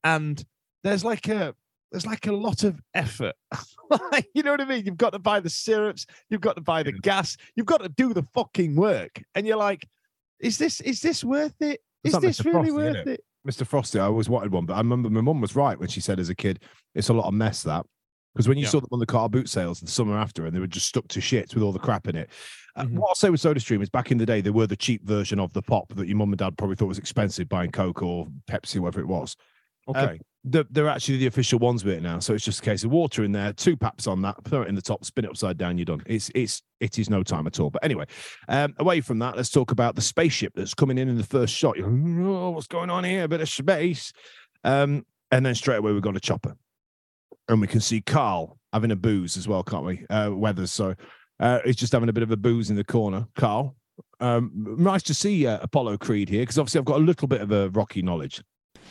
And 0.06 0.42
there's 0.86 1.04
like 1.04 1.28
a 1.28 1.54
there's 1.92 2.06
like 2.06 2.28
a 2.28 2.32
lot 2.32 2.64
of 2.64 2.80
effort. 2.94 3.36
You 4.34 4.44
know 4.44 4.52
what 4.52 4.62
I 4.62 4.66
mean? 4.66 4.86
You've 4.86 4.98
got 4.98 5.12
to 5.12 5.20
buy 5.20 5.40
the 5.40 5.50
syrups, 5.50 6.06
you've 6.30 6.42
got 6.42 6.56
to 6.56 6.62
buy 6.62 6.82
the 6.84 6.92
gas, 6.92 7.38
you've 7.56 7.68
got 7.68 7.82
to 7.82 7.90
do 7.90 8.14
the 8.14 8.24
fucking 8.34 8.76
work, 8.76 9.22
and 9.36 9.46
you're 9.46 9.58
like, 9.58 9.88
"Is 10.40 10.58
this 10.58 10.82
is 10.82 11.02
this 11.02 11.24
worth 11.24 11.62
it? 11.62 11.82
Is 12.04 12.14
It's 12.14 12.22
this 12.22 12.46
really 12.46 12.70
Frosty, 12.70 12.72
worth 12.72 12.96
innit? 12.96 13.08
it?" 13.08 13.24
Mr. 13.46 13.66
Frosty, 13.66 14.00
I 14.00 14.06
always 14.06 14.28
wanted 14.30 14.52
one, 14.52 14.66
but 14.66 14.74
I 14.74 14.78
remember 14.78 15.10
my 15.10 15.22
mum 15.22 15.40
was 15.42 15.56
right 15.56 15.80
when 15.80 15.90
she 15.90 16.02
said 16.02 16.20
as 16.20 16.30
a 16.30 16.36
kid, 16.36 16.64
it's 16.96 17.10
a 17.10 17.14
lot 17.14 17.28
of 17.28 17.34
mess 17.34 17.64
that. 17.64 17.86
Because 18.34 18.48
when 18.50 18.58
you 18.58 18.64
Yeah. 18.66 18.70
saw 18.72 18.80
them 18.82 18.90
on 18.92 19.00
the 19.00 19.06
car 19.06 19.30
boot 19.30 19.48
sales 19.48 19.80
the 19.80 19.88
summer 19.88 20.18
after 20.18 20.46
and 20.46 20.54
they 20.56 20.60
were 20.60 20.68
just 20.68 20.88
stuck 20.88 21.08
to 21.10 21.22
shit 21.22 21.54
with 21.54 21.64
all 21.64 21.72
the 21.72 21.80
crap 21.80 22.08
in 22.08 22.16
it. 22.18 22.30
Uh, 22.76 22.84
Mhm. 22.84 22.96
What 22.96 23.10
I'll 23.10 23.16
say 23.16 23.30
with 23.30 23.40
Soda 23.40 23.60
Stream 23.62 23.82
is 23.82 23.90
back 23.90 24.12
in 24.12 24.18
the 24.18 24.26
day, 24.26 24.42
they 24.42 24.50
were 24.50 24.68
the 24.68 24.76
cheap 24.76 25.06
version 25.06 25.40
of 25.40 25.54
the 25.54 25.62
pop 25.62 25.88
that 25.96 26.08
your 26.08 26.18
mum 26.18 26.32
and 26.34 26.38
dad 26.40 26.58
probably 26.58 26.76
thought 26.76 26.88
was 26.88 26.98
expensive 26.98 27.48
buying 27.48 27.72
Coke 27.72 28.02
or 28.02 28.28
Pepsi, 28.50 28.80
whatever 28.80 29.00
it 29.00 29.08
was. 29.08 29.38
Okay. 29.88 30.20
They're, 30.48 30.66
they're 30.70 30.88
actually 30.88 31.18
the 31.18 31.26
official 31.26 31.58
ones 31.58 31.84
with 31.84 31.96
it 31.96 32.04
now. 32.04 32.20
So 32.20 32.36
it's 32.36 32.46
just 32.46 32.60
a 32.60 32.64
case 32.64 32.84
of 32.84 32.92
water 32.92 33.24
in 33.24 33.32
there, 33.32 33.52
two 33.52 33.76
paps 33.76 34.06
on 34.06 34.22
that, 34.22 34.36
throw 34.46 34.62
it 34.62 34.68
in 34.68 34.76
the 34.76 34.82
top, 34.82 35.04
spin 35.04 35.26
it 35.26 35.32
upside 35.32 35.58
down, 35.58 35.78
you're 35.80 35.86
done. 35.86 36.04
It's 36.06 36.30
it's 36.36 36.62
it 36.80 37.00
is 37.00 37.10
no 37.10 37.24
time 37.24 37.48
at 37.48 37.60
all. 37.60 37.72
But 37.72 37.84
anyway, 37.84 38.06
um, 38.48 38.76
away 38.78 39.02
from 39.02 39.18
that, 39.20 39.36
let's 39.36 39.50
talk 39.50 39.72
about 39.72 39.96
the 39.96 40.02
spaceship 40.02 40.54
that's 40.56 40.76
coming 40.76 41.00
in 41.00 41.10
in 41.10 41.18
the 41.18 41.24
first 41.24 41.54
shot. 41.54 41.78
You're 41.78 41.90
oh, 41.90 42.52
what's 42.52 42.68
going 42.68 42.92
on 42.92 43.04
here? 43.04 43.24
A 43.24 43.28
bit 43.28 43.42
of 43.42 43.50
space. 43.50 44.14
Um, 44.64 45.06
and 45.32 45.46
then 45.46 45.56
straight 45.56 45.78
away 45.78 45.92
we've 45.92 46.02
got 46.02 46.16
a 46.16 46.20
chopper. 46.20 46.56
And 47.48 47.60
we 47.60 47.68
can 47.68 47.82
see 47.82 48.02
Carl 48.02 48.60
having 48.72 48.92
a 48.92 48.96
booze 48.96 49.38
as 49.38 49.48
well, 49.48 49.64
can't 49.64 49.86
we? 49.86 50.06
Uh, 50.10 50.30
Weathers. 50.32 50.72
So 50.72 50.96
uh, 51.40 51.60
he's 51.66 51.76
just 51.76 51.94
having 51.94 52.10
a 52.10 52.14
bit 52.14 52.24
of 52.24 52.32
a 52.32 52.38
booze 52.38 52.70
in 52.70 52.76
the 52.76 52.84
corner. 52.84 53.28
Carl. 53.36 53.76
Um, 54.20 54.52
nice 54.78 55.04
to 55.04 55.14
see 55.14 55.48
uh, 55.48 55.60
Apollo 55.62 55.98
Creed 55.98 56.30
here 56.30 56.42
because 56.42 56.60
obviously 56.60 56.80
I've 56.80 56.86
got 56.86 56.98
a 56.98 57.04
little 57.04 57.28
bit 57.28 57.42
of 57.42 57.52
a 57.52 57.70
Rocky 57.70 58.02
knowledge. 58.02 58.44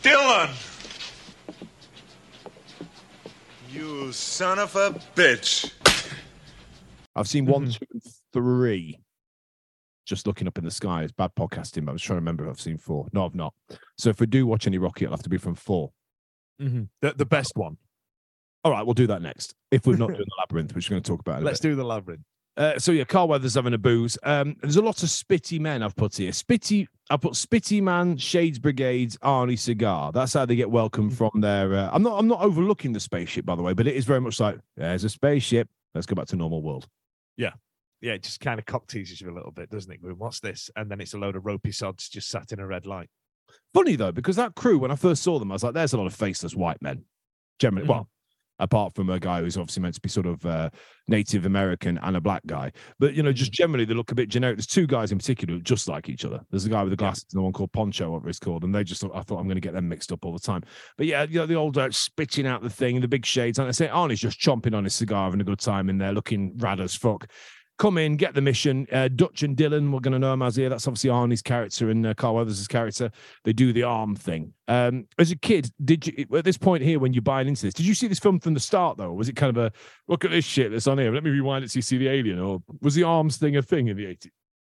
Dillon! 0.02 0.50
You 3.74 4.12
son 4.12 4.60
of 4.60 4.76
a 4.76 4.90
bitch. 5.16 5.72
I've 7.16 7.26
seen 7.26 7.44
one, 7.44 7.70
two, 7.72 7.78
and 7.92 8.02
three. 8.32 9.00
Just 10.06 10.28
looking 10.28 10.46
up 10.46 10.58
in 10.58 10.64
the 10.64 10.70
sky. 10.70 11.02
It's 11.02 11.10
bad 11.10 11.32
podcasting, 11.36 11.84
but 11.84 11.90
I 11.90 11.94
was 11.94 12.02
trying 12.02 12.18
to 12.18 12.20
remember 12.20 12.44
if 12.44 12.50
I've 12.50 12.60
seen 12.60 12.78
four. 12.78 13.08
No, 13.12 13.24
I've 13.24 13.34
not. 13.34 13.52
So 13.98 14.10
if 14.10 14.20
we 14.20 14.26
do 14.26 14.46
watch 14.46 14.68
any 14.68 14.78
Rocky, 14.78 15.04
it'll 15.06 15.16
have 15.16 15.24
to 15.24 15.28
be 15.28 15.38
from 15.38 15.56
four. 15.56 15.90
Mhm. 16.62 16.88
The 17.00 17.14
the 17.14 17.26
best 17.26 17.52
one. 17.56 17.76
All 18.62 18.70
right, 18.70 18.84
we'll 18.86 18.94
do 18.94 19.08
that 19.08 19.22
next. 19.22 19.54
If 19.72 19.86
we're 19.88 19.96
not 19.96 20.08
doing 20.08 20.20
the 20.20 20.36
labyrinth, 20.38 20.72
which 20.74 20.88
we're 20.88 20.94
going 20.94 21.02
to 21.02 21.10
talk 21.10 21.20
about. 21.20 21.42
Let's 21.42 21.60
bit. 21.60 21.70
do 21.70 21.74
the 21.74 21.84
labyrinth. 21.84 22.22
Uh, 22.56 22.78
so 22.78 22.92
yeah, 22.92 23.02
Carl 23.04 23.26
Weathers 23.28 23.54
having 23.54 23.74
a 23.74 23.78
booze. 23.78 24.16
Um, 24.22 24.56
there's 24.60 24.76
a 24.76 24.82
lot 24.82 25.02
of 25.02 25.08
spitty 25.08 25.58
men 25.58 25.82
I've 25.82 25.96
put 25.96 26.16
here. 26.16 26.30
Spitty, 26.30 26.86
I 27.10 27.16
put 27.16 27.32
Spitty 27.32 27.82
Man, 27.82 28.16
Shades 28.16 28.60
Brigades, 28.60 29.16
Arnie 29.18 29.58
Cigar. 29.58 30.12
That's 30.12 30.34
how 30.34 30.46
they 30.46 30.54
get 30.54 30.70
welcome 30.70 31.10
from 31.10 31.30
their. 31.40 31.74
Uh, 31.74 31.90
I'm 31.92 32.02
not. 32.02 32.16
I'm 32.18 32.28
not 32.28 32.40
overlooking 32.40 32.92
the 32.92 33.00
spaceship, 33.00 33.44
by 33.44 33.56
the 33.56 33.62
way, 33.62 33.72
but 33.72 33.86
it 33.88 33.96
is 33.96 34.04
very 34.04 34.20
much 34.20 34.38
like 34.38 34.58
there's 34.76 35.02
a 35.02 35.08
spaceship. 35.10 35.68
Let's 35.94 36.06
go 36.06 36.14
back 36.14 36.26
to 36.28 36.36
normal 36.36 36.62
world. 36.62 36.86
Yeah, 37.36 37.52
yeah. 38.00 38.12
it 38.12 38.22
just 38.22 38.38
kind 38.40 38.60
of 38.60 38.66
cock 38.66 38.86
teases 38.86 39.20
you 39.20 39.30
a 39.30 39.34
little 39.34 39.50
bit, 39.50 39.70
doesn't 39.70 39.90
it? 39.90 40.00
Going, 40.02 40.18
what's 40.18 40.38
this? 40.38 40.70
And 40.76 40.88
then 40.88 41.00
it's 41.00 41.14
a 41.14 41.18
load 41.18 41.34
of 41.34 41.44
ropey 41.46 41.72
sods 41.72 42.08
just 42.08 42.30
sat 42.30 42.52
in 42.52 42.60
a 42.60 42.66
red 42.66 42.86
light. 42.86 43.08
Funny 43.72 43.96
though, 43.96 44.12
because 44.12 44.36
that 44.36 44.54
crew, 44.54 44.78
when 44.78 44.92
I 44.92 44.96
first 44.96 45.22
saw 45.24 45.40
them, 45.40 45.50
I 45.50 45.54
was 45.54 45.64
like, 45.64 45.74
"There's 45.74 45.92
a 45.92 45.98
lot 45.98 46.06
of 46.06 46.14
faceless 46.14 46.54
white 46.54 46.80
men." 46.80 47.04
Generally, 47.58 47.86
Mhm. 47.86 47.90
well, 47.90 48.08
apart 48.58 48.94
from 48.94 49.10
a 49.10 49.18
guy 49.18 49.40
who's 49.40 49.56
obviously 49.56 49.82
meant 49.82 49.94
to 49.94 50.00
be 50.00 50.08
sort 50.08 50.26
of 50.26 50.44
uh, 50.46 50.70
Native 51.08 51.46
American 51.46 51.98
and 52.02 52.16
a 52.16 52.20
black 52.20 52.44
guy, 52.46 52.72
but 52.98 53.14
you 53.14 53.22
know, 53.22 53.32
just 53.32 53.52
generally 53.52 53.84
they 53.84 53.94
look 53.94 54.12
a 54.12 54.14
bit 54.14 54.28
generic. 54.28 54.56
There's 54.56 54.66
two 54.66 54.86
guys 54.86 55.12
in 55.12 55.18
particular 55.18 55.52
who 55.52 55.58
look 55.58 55.64
just 55.64 55.88
like 55.88 56.08
each 56.08 56.24
other. 56.24 56.40
There's 56.50 56.64
a 56.64 56.70
guy 56.70 56.82
with 56.82 56.90
the 56.90 56.96
glasses 56.96 57.26
and 57.32 57.38
the 57.38 57.42
one 57.42 57.52
called 57.52 57.72
Poncho, 57.72 58.10
whatever 58.10 58.28
it's 58.28 58.38
called, 58.38 58.64
and 58.64 58.74
they 58.74 58.84
just 58.84 59.00
thought, 59.00 59.12
I 59.14 59.22
thought 59.22 59.38
I'm 59.38 59.46
going 59.46 59.56
to 59.56 59.60
get 59.60 59.74
them 59.74 59.88
mixed 59.88 60.12
up 60.12 60.24
all 60.24 60.32
the 60.32 60.38
time. 60.38 60.62
But 60.96 61.06
yeah, 61.06 61.24
you 61.24 61.40
know, 61.40 61.46
the 61.46 61.54
old 61.54 61.78
uh, 61.78 61.90
spitting 61.90 62.46
out 62.46 62.62
the 62.62 62.70
thing, 62.70 63.00
the 63.00 63.08
big 63.08 63.26
shades, 63.26 63.58
and 63.58 63.68
I 63.68 63.72
say 63.72 63.88
Arnie's 63.88 64.20
just 64.20 64.40
chomping 64.40 64.74
on 64.74 64.84
his 64.84 64.94
cigar, 64.94 65.24
having 65.24 65.40
a 65.40 65.44
good 65.44 65.60
time 65.60 65.88
in 65.88 65.98
there, 65.98 66.12
looking 66.12 66.56
rad 66.58 66.80
as 66.80 66.94
fuck. 66.94 67.26
Come 67.76 67.98
in, 67.98 68.16
get 68.16 68.34
the 68.34 68.40
mission. 68.40 68.86
Uh, 68.92 69.08
Dutch 69.08 69.42
and 69.42 69.56
Dillon, 69.56 69.90
we're 69.90 69.98
going 69.98 70.12
to 70.12 70.18
know 70.18 70.32
him 70.32 70.42
as 70.42 70.54
here. 70.54 70.68
That's 70.68 70.86
obviously 70.86 71.10
Arnie's 71.10 71.42
character 71.42 71.90
and 71.90 72.06
uh, 72.06 72.14
Carl 72.14 72.36
Weathers' 72.36 72.68
character. 72.68 73.10
They 73.42 73.52
do 73.52 73.72
the 73.72 73.82
arm 73.82 74.14
thing. 74.14 74.52
Um, 74.68 75.08
as 75.18 75.32
a 75.32 75.36
kid, 75.36 75.70
did 75.84 76.06
you 76.06 76.26
at 76.36 76.44
this 76.44 76.56
point 76.56 76.84
here 76.84 77.00
when 77.00 77.12
you're 77.12 77.22
buying 77.22 77.48
into 77.48 77.62
this, 77.62 77.74
did 77.74 77.84
you 77.84 77.94
see 77.94 78.06
this 78.06 78.20
film 78.20 78.38
from 78.38 78.54
the 78.54 78.60
start 78.60 78.96
though? 78.96 79.12
Was 79.12 79.28
it 79.28 79.34
kind 79.34 79.56
of 79.56 79.64
a 79.64 79.72
look 80.06 80.24
at 80.24 80.30
this 80.30 80.44
shit 80.44 80.70
that's 80.70 80.86
on 80.86 80.98
here? 80.98 81.12
Let 81.12 81.24
me 81.24 81.30
rewind 81.30 81.64
it 81.64 81.70
so 81.72 81.78
you 81.78 81.82
see 81.82 81.98
the 81.98 82.08
alien, 82.08 82.38
or 82.38 82.62
was 82.80 82.94
the 82.94 83.02
arms 83.02 83.38
thing 83.38 83.56
a 83.56 83.62
thing 83.62 83.88
in 83.88 83.96
the 83.96 84.04
80s? 84.04 84.30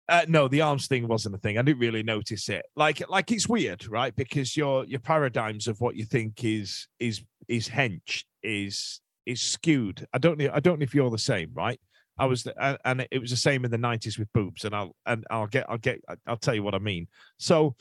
Uh, 0.09 0.25
no, 0.27 0.47
the 0.47 0.61
arms 0.61 0.87
thing 0.87 1.07
wasn't 1.07 1.35
a 1.35 1.37
thing. 1.37 1.57
I 1.57 1.61
didn't 1.61 1.79
really 1.79 2.01
notice 2.01 2.47
it. 2.49 2.65
Like, 2.75 3.07
like 3.09 3.31
it's 3.31 3.47
weird, 3.47 3.87
right? 3.87 4.15
Because 4.15 4.55
your 4.55 4.85
your 4.85 5.01
paradigms 5.01 5.67
of 5.67 5.81
what 5.81 5.95
you 5.95 6.05
think 6.05 6.43
is 6.43 6.87
is 6.99 7.21
is 7.47 7.67
hench 7.67 8.23
is 8.41 9.01
is 9.25 9.41
skewed. 9.41 10.07
I 10.13 10.17
don't 10.17 10.39
know. 10.39 10.49
I 10.53 10.61
don't 10.61 10.79
know 10.79 10.83
if 10.83 10.95
you're 10.95 11.09
the 11.09 11.17
same, 11.17 11.51
right? 11.53 11.79
I 12.17 12.25
was, 12.25 12.47
and- 12.57 13.07
it 13.11 13.19
was 13.19 13.31
the 13.31 13.37
same 13.37 13.65
in 13.65 13.71
the 13.71 13.77
'90s 13.77 14.17
with 14.17 14.31
boobs, 14.33 14.65
and 14.65 14.75
I'll 14.75 14.95
and 15.05 15.25
I'll 15.29 15.47
get 15.47 15.65
I'll 15.69 15.77
get 15.77 16.01
I'll 16.25 16.37
tell 16.37 16.55
you 16.55 16.63
what 16.63 16.75
I 16.75 16.79
mean. 16.79 17.07
So, 17.37 17.75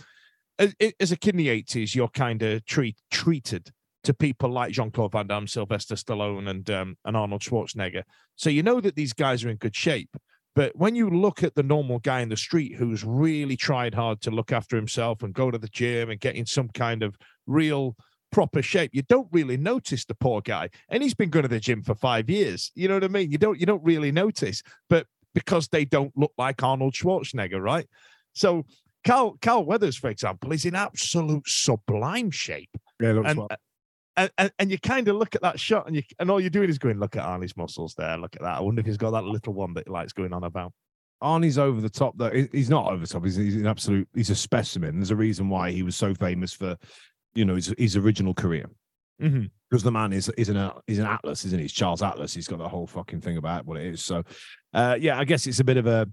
as, 0.59 0.75
as 1.01 1.12
a 1.12 1.16
kid 1.16 1.35
in 1.35 1.38
the 1.38 1.49
'80s, 1.49 1.94
you're 1.94 2.09
kind 2.09 2.42
of 2.42 2.64
treat 2.66 2.96
treated 3.11 3.70
to 4.05 4.14
people 4.14 4.49
like 4.51 4.72
Jean 4.72 4.90
Claude 4.90 5.12
Van 5.12 5.27
Damme, 5.27 5.49
Sylvester 5.49 5.96
Stallone, 5.96 6.49
and 6.49 6.70
um, 6.70 6.96
and 7.05 7.16
Arnold 7.16 7.42
Schwarzenegger. 7.42 8.05
So 8.37 8.51
you 8.51 8.62
know 8.62 8.81
that 8.81 8.94
these 8.94 9.12
guys 9.12 9.44
are 9.44 9.49
in 9.49 9.57
good 9.57 9.75
shape. 9.75 10.16
But 10.55 10.75
when 10.75 10.94
you 10.94 11.11
look 11.11 11.42
at 11.42 11.55
the 11.55 11.62
normal 11.62 11.99
guy 11.99 12.20
in 12.20 12.31
the 12.31 12.37
street 12.37 12.77
who's 12.77 13.05
really 13.05 13.57
tried 13.57 13.94
hard 13.94 14.22
to 14.22 14.31
look 14.31 14.53
after 14.53 14.75
himself 14.75 15.22
and 15.22 15.35
go 15.35 15.51
to 15.51 15.59
the 15.59 15.68
gym 15.68 16.09
and 16.09 16.18
get 16.18 16.35
in 16.35 16.46
some 16.46 16.68
kind 16.68 17.03
of 17.03 17.14
real 17.46 17.94
proper 18.37 18.61
shape, 18.61 18.90
you 18.92 19.01
don't 19.09 19.29
really 19.33 19.57
notice 19.57 20.05
the 20.05 20.14
poor 20.14 20.42
guy. 20.42 20.68
And 20.90 21.03
he's 21.03 21.14
been 21.14 21.31
going 21.31 21.44
to 21.44 21.49
the 21.49 21.59
gym 21.59 21.83
for 21.83 21.94
five 21.94 22.29
years. 22.29 22.70
You 22.75 22.87
know 22.87 22.92
what 22.92 23.05
I 23.05 23.09
mean? 23.09 23.33
You 23.33 23.38
don't 23.38 23.59
you 23.59 23.64
don't 23.64 23.83
really 23.83 24.12
notice, 24.12 24.62
but 24.90 25.07
because 25.33 25.68
they 25.68 25.87
don't 25.87 26.12
look 26.18 26.33
like 26.37 26.62
Arnold 26.62 26.92
Schwarzenegger, 26.92 27.62
right? 27.62 27.88
So 28.35 28.66
Carl 29.07 29.38
Carl 29.40 29.64
Weathers, 29.64 29.96
for 29.96 30.11
example, 30.11 30.53
is 30.53 30.66
in 30.66 30.75
absolute 30.75 31.49
sublime 31.49 32.31
shape. 32.31 32.68
Yeah, 33.01 33.12
looks 33.12 33.31
And, 33.31 33.40
uh, 33.40 33.57
and, 34.18 34.31
and, 34.37 34.53
and 34.59 34.70
you 34.70 34.79
kind 34.81 35.09
of 35.09 35.16
look 35.16 35.35
at 35.35 35.40
that 35.40 35.59
shot 35.59 35.87
and 35.87 35.96
you 35.96 36.03
and 36.18 36.31
all 36.31 36.38
you're 36.38 36.51
doing 36.51 36.68
is 36.68 36.79
going, 36.79 37.01
look 37.01 37.16
at 37.16 37.25
Arnie's 37.25 37.57
muscles 37.57 37.94
there, 37.96 38.18
look 38.18 38.37
at 38.37 38.42
that. 38.42 38.59
I 38.59 38.61
wonder 38.61 38.81
if 38.81 38.87
he's 38.87 38.99
got 38.99 39.12
that 39.12 39.25
little 39.25 39.55
one 39.55 39.72
that 39.75 39.85
he 39.87 39.90
likes 39.90 40.12
going 40.12 40.35
on 40.35 40.44
about. 40.44 40.75
Arnie's 41.22 41.57
over 41.57 41.81
the 41.81 41.88
top 41.88 42.18
though. 42.18 42.46
He's 42.53 42.68
not 42.68 42.92
over 42.92 43.01
the 43.01 43.07
top. 43.07 43.25
He's, 43.25 43.37
he's 43.37 43.57
an 43.57 43.66
absolute. 43.66 44.07
He's 44.14 44.29
a 44.29 44.35
specimen. 44.35 44.96
There's 44.96 45.11
a 45.11 45.16
reason 45.16 45.49
why 45.49 45.70
he 45.70 45.83
was 45.83 45.96
so 45.96 46.12
famous 46.12 46.53
for, 46.53 46.77
you 47.37 47.44
know, 47.44 47.55
his, 47.55 47.75
his 47.79 47.96
original 47.96 48.35
career. 48.35 48.68
Mm-hmm. 49.20 49.46
Because 49.70 49.83
the 49.83 49.92
man 49.92 50.12
is 50.12 50.29
is 50.37 50.49
an 50.49 50.70
he's 50.87 50.99
an 50.99 51.07
Atlas, 51.07 51.44
isn't 51.44 51.59
he? 51.59 51.64
He's 51.64 51.72
Charles 51.72 52.03
Atlas. 52.03 52.35
He's 52.35 52.46
got 52.46 52.59
the 52.59 52.68
whole 52.68 52.87
fucking 52.87 53.20
thing 53.20 53.37
about 53.37 53.66
what 53.66 53.79
it 53.79 53.87
is. 53.87 54.05
So, 54.05 54.22
uh, 54.75 54.96
yeah, 55.01 55.18
I 55.18 55.25
guess 55.25 55.46
it's 55.46 55.61
a 55.61 55.64
bit 55.64 55.77
of 55.77 55.87
a. 55.87 56.09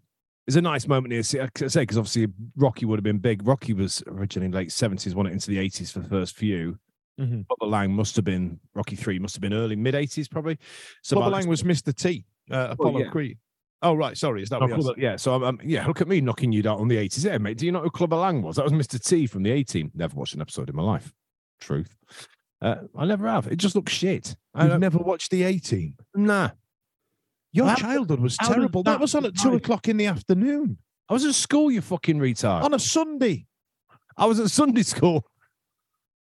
It's 0.47 0.57
a 0.57 0.61
nice 0.61 0.87
moment 0.87 1.13
here. 1.13 1.23
See, 1.23 1.39
I 1.39 1.49
say 1.55 1.81
because 1.81 1.97
obviously 1.97 2.27
Rocky 2.57 2.85
would 2.85 2.97
have 2.97 3.03
been 3.03 3.19
big. 3.19 3.47
Rocky 3.47 3.73
was 3.73 4.03
originally 4.07 4.51
late 4.51 4.71
seventies, 4.71 5.15
went 5.15 5.29
into 5.29 5.49
the 5.49 5.59
eighties 5.59 5.91
for 5.91 5.99
the 5.99 6.09
first 6.09 6.35
few. 6.35 6.79
Mm-hmm. 7.19 7.41
Bubba 7.41 7.69
Lang 7.69 7.93
must 7.93 8.15
have 8.15 8.25
been 8.25 8.59
Rocky 8.73 8.95
three, 8.95 9.19
must 9.19 9.35
have 9.35 9.41
been 9.41 9.53
early 9.53 9.75
mid 9.75 9.95
eighties 9.95 10.27
probably. 10.27 10.57
So 11.01 11.17
Bubba 11.17 11.31
Lang 11.31 11.47
was 11.47 11.63
Mr. 11.63 11.95
T, 11.95 12.25
uh, 12.49 12.69
Apollo 12.71 12.99
yeah. 12.99 13.09
Creed. 13.09 13.37
Oh, 13.83 13.93
right. 13.93 14.17
Sorry. 14.17 14.41
Is 14.41 14.49
that 14.49 14.61
what 14.61 14.69
you're 14.69 14.79
Clubber- 14.79 14.99
yeah, 14.99 15.15
so 15.17 15.43
I'm, 15.43 15.59
yeah, 15.63 15.85
look 15.85 16.01
at 16.01 16.07
me 16.07 16.21
knocking 16.21 16.51
you 16.51 16.63
down 16.63 16.79
on 16.79 16.87
the 16.87 16.95
80s. 16.97 17.25
Yeah, 17.25 17.37
mate. 17.37 17.57
Do 17.57 17.65
you 17.65 17.71
know 17.71 17.81
who 17.81 17.89
Clubber 17.91 18.15
Lang 18.15 18.41
was? 18.41 18.55
That 18.55 18.63
was 18.63 18.73
Mr. 18.73 19.03
T 19.03 19.27
from 19.27 19.43
the 19.43 19.51
A 19.51 19.63
Team. 19.63 19.91
Never 19.93 20.15
watched 20.15 20.33
an 20.33 20.41
episode 20.41 20.69
in 20.69 20.75
my 20.75 20.83
life. 20.83 21.13
Truth. 21.59 21.95
Uh, 22.61 22.75
I 22.97 23.05
never 23.05 23.27
have. 23.27 23.47
It 23.47 23.57
just 23.57 23.75
looks 23.75 23.91
shit. 23.91 24.35
I 24.55 24.67
You've 24.67 24.79
never 24.79 24.97
watched 24.97 25.31
the 25.31 25.43
A 25.43 25.59
Team? 25.59 25.95
nah. 26.15 26.51
Your 27.55 27.75
childhood 27.75 28.19
was 28.19 28.35
terrible. 28.37 28.81
That 28.81 28.93
that 28.93 28.99
was 28.99 29.13
on 29.13 29.25
at 29.25 29.37
two 29.37 29.53
o'clock 29.53 29.87
in 29.87 29.97
the 29.97 30.07
afternoon 30.07 30.79
I 31.09 31.13
was 31.13 31.25
at 31.25 31.35
school, 31.35 31.69
you 31.69 31.81
fucking 31.81 32.17
retard. 32.17 32.63
on 32.63 32.73
a 32.73 32.79
Sunday. 32.79 33.45
I 34.17 34.25
was 34.25 34.39
at 34.39 34.49
Sunday 34.49 34.83
school. 34.83 35.25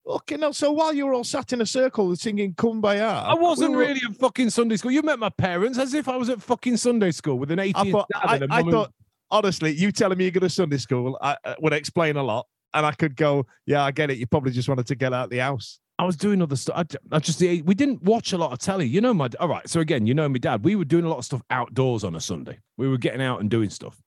Okay, 0.08 0.38
no. 0.38 0.52
So 0.52 0.72
while 0.72 0.94
you 0.94 1.06
were 1.08 1.14
all 1.14 1.24
sat 1.24 1.52
in 1.54 1.62
a 1.62 1.66
circle 1.66 2.16
singing 2.16 2.54
"Kumbaya," 2.54 3.24
I 3.24 3.34
wasn't 3.34 3.72
we 3.72 3.78
were- 3.78 3.82
really 3.84 4.02
at 4.08 4.16
fucking 4.18 4.52
Sunday 4.52 4.78
school. 4.78 4.92
You 4.92 5.02
met 5.02 5.18
my 5.20 5.30
parents 5.30 5.78
as 5.80 5.94
if 5.94 6.08
I 6.08 6.16
was 6.16 6.30
at 6.30 6.42
fucking 6.42 6.78
Sunday 6.78 7.12
school 7.12 7.40
with 7.40 7.50
an 7.52 7.60
80 7.60 7.74
I 7.76 7.92
thought, 7.92 8.08
I, 8.14 8.40
I 8.52 8.62
thought, 8.64 8.94
honestly, 9.32 9.72
you 9.74 9.92
telling 9.92 10.18
me 10.18 10.26
you 10.26 10.32
go 10.32 10.40
to 10.42 10.50
Sunday 10.50 10.78
school 10.78 11.18
I, 11.22 11.36
uh, 11.44 11.56
would 11.60 11.74
explain 11.74 12.18
a 12.18 12.24
lot, 12.24 12.46
and 12.76 12.86
I 12.86 12.92
could 12.92 13.16
go, 13.16 13.46
"Yeah, 13.66 13.84
I 13.84 13.92
get 13.92 14.12
it. 14.12 14.18
You 14.20 14.28
probably 14.28 14.52
just 14.52 14.70
wanted 14.70 14.86
to 14.88 14.96
get 14.96 15.12
out 15.12 15.30
the 15.32 15.40
house." 15.40 15.80
I 15.98 16.04
was 16.04 16.18
doing 16.18 16.42
other 16.42 16.58
stuff. 16.58 16.86
I 17.12 17.20
just 17.20 17.40
we 17.40 17.62
didn't 17.74 18.04
watch 18.04 18.34
a 18.34 18.38
lot 18.38 18.52
of 18.52 18.60
telly. 18.60 18.86
You 18.86 19.00
know 19.02 19.14
my 19.14 19.30
all 19.40 19.48
right. 19.48 19.68
So 19.68 19.80
again, 19.80 20.06
you 20.06 20.14
know 20.14 20.28
my 20.30 20.38
dad. 20.38 20.64
We 20.66 20.76
were 20.76 20.86
doing 20.86 21.06
a 21.06 21.10
lot 21.10 21.20
of 21.20 21.26
stuff 21.26 21.42
outdoors 21.50 22.04
on 22.04 22.16
a 22.16 22.20
Sunday. 22.22 22.60
We 22.78 22.88
were 22.90 22.98
getting 22.98 23.22
out 23.22 23.40
and 23.40 23.50
doing 23.50 23.70
stuff. 23.70 23.98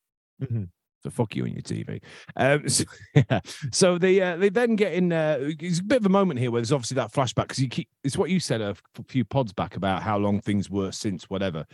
Mhm. 0.42 0.68
So 1.04 1.11
fuck 1.11 1.37
you 1.37 1.44
and 1.44 1.54
your 1.54 1.62
TV. 1.62 2.02
Um, 2.37 2.68
so, 2.68 2.84
yeah. 3.14 3.40
so 3.70 3.98
they 3.98 4.20
uh, 4.20 4.37
they 4.37 4.48
then 4.48 4.74
get 4.76 4.94
in. 4.94 5.12
Uh, 5.12 5.38
it's 5.61 5.78
a 5.78 5.84
bit 5.84 5.98
of 5.98 6.06
a 6.06 6.11
moment 6.11 6.40
here 6.40 6.50
where 6.50 6.61
there's 6.61 6.72
obviously 6.72 6.96
that 6.96 7.12
flashback 7.12 7.44
because 7.44 7.61
you 7.61 7.68
keep. 7.68 7.88
It's 8.02 8.18
what 8.18 8.30
you 8.30 8.40
said 8.40 8.61
a 8.61 8.74
few 9.06 9.24
pods 9.24 9.52
back 9.52 9.76
about 9.76 10.02
how 10.02 10.18
long 10.18 10.40
things 10.40 10.68
were 10.70 10.90
since 10.92 11.30
whatever. 11.30 11.64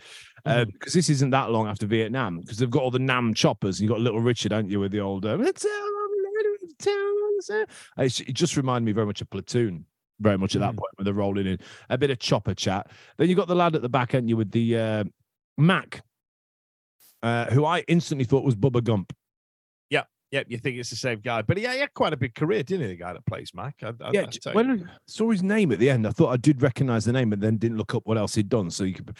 Uh, 0.45 0.65
because 0.65 0.93
this 0.93 1.09
isn't 1.09 1.31
that 1.31 1.49
long 1.49 1.67
after 1.67 1.87
Vietnam 1.87 2.39
because 2.39 2.59
they've 2.59 2.69
got 2.69 2.83
all 2.83 2.91
the 2.91 2.99
Nam 2.99 3.33
choppers. 3.33 3.79
And 3.79 3.89
you 3.89 3.93
got 3.93 4.01
Little 4.01 4.21
Richard, 4.21 4.51
haven't 4.51 4.69
you, 4.69 4.79
with 4.79 4.91
the 4.91 4.99
old. 4.99 5.25
Um, 5.25 5.41
"It's 5.43 5.65
it's 7.97 8.19
it 8.21 8.33
just 8.33 8.57
reminded 8.57 8.85
me 8.85 8.91
very 8.91 9.07
much 9.07 9.21
of 9.21 9.29
Platoon. 9.29 9.85
Very 10.21 10.37
much 10.37 10.55
at 10.55 10.61
that 10.61 10.73
Mhm. 10.73 10.77
point 10.77 10.91
when 10.95 11.05
they're 11.05 11.13
rolling 11.13 11.45
in 11.45 11.59
a 11.89 11.97
bit 11.97 12.09
of 12.09 12.19
chopper 12.19 12.53
chat. 12.53 12.89
Then 13.17 13.27
you 13.27 13.35
got 13.35 13.47
the 13.49 13.55
lad 13.55 13.75
at 13.75 13.81
the 13.81 13.89
back, 13.89 14.13
haven't 14.13 14.29
you, 14.29 14.37
with 14.37 14.51
the 14.51 14.77
uh, 14.77 15.03
Mac, 15.57 16.03
uh, 17.25 17.45
who 17.45 17.65
I 17.65 17.79
instantly 17.87 18.23
thought 18.25 18.43
was 18.43 18.55
Bubba 18.55 18.83
Gump. 18.83 19.11
Yep, 19.89 20.07
yep. 20.31 20.45
you 20.47 20.57
think 20.57 20.77
it's 20.77 20.89
the 20.91 20.95
same 20.95 21.19
guy, 21.19 21.41
but 21.41 21.57
yeah, 21.57 21.73
he 21.73 21.79
had 21.79 21.93
quite 21.93 22.13
a 22.13 22.17
big 22.17 22.35
career, 22.35 22.61
didn't 22.61 22.81
he? 22.81 22.95
The 22.95 22.95
guy 22.95 23.13
that 23.13 23.25
plays 23.25 23.51
Mac. 23.53 23.75
I, 23.81 23.93
I, 24.01 24.11
yeah, 24.11 24.25
j- 24.25 24.51
when 24.51 24.71
I 24.71 24.91
saw 25.07 25.31
his 25.31 25.41
name 25.41 25.71
at 25.71 25.79
the 25.79 25.89
end, 25.89 26.05
I 26.05 26.11
thought 26.11 26.29
I 26.29 26.37
did 26.37 26.61
recognize 26.61 27.05
the 27.05 27.13
name, 27.13 27.33
and 27.33 27.41
then 27.41 27.57
didn't 27.57 27.77
look 27.77 27.95
up 27.95 28.03
what 28.05 28.17
else 28.17 28.35
he'd 28.35 28.49
done. 28.49 28.69
So 28.69 28.83
you 28.83 28.93
could 28.93 29.17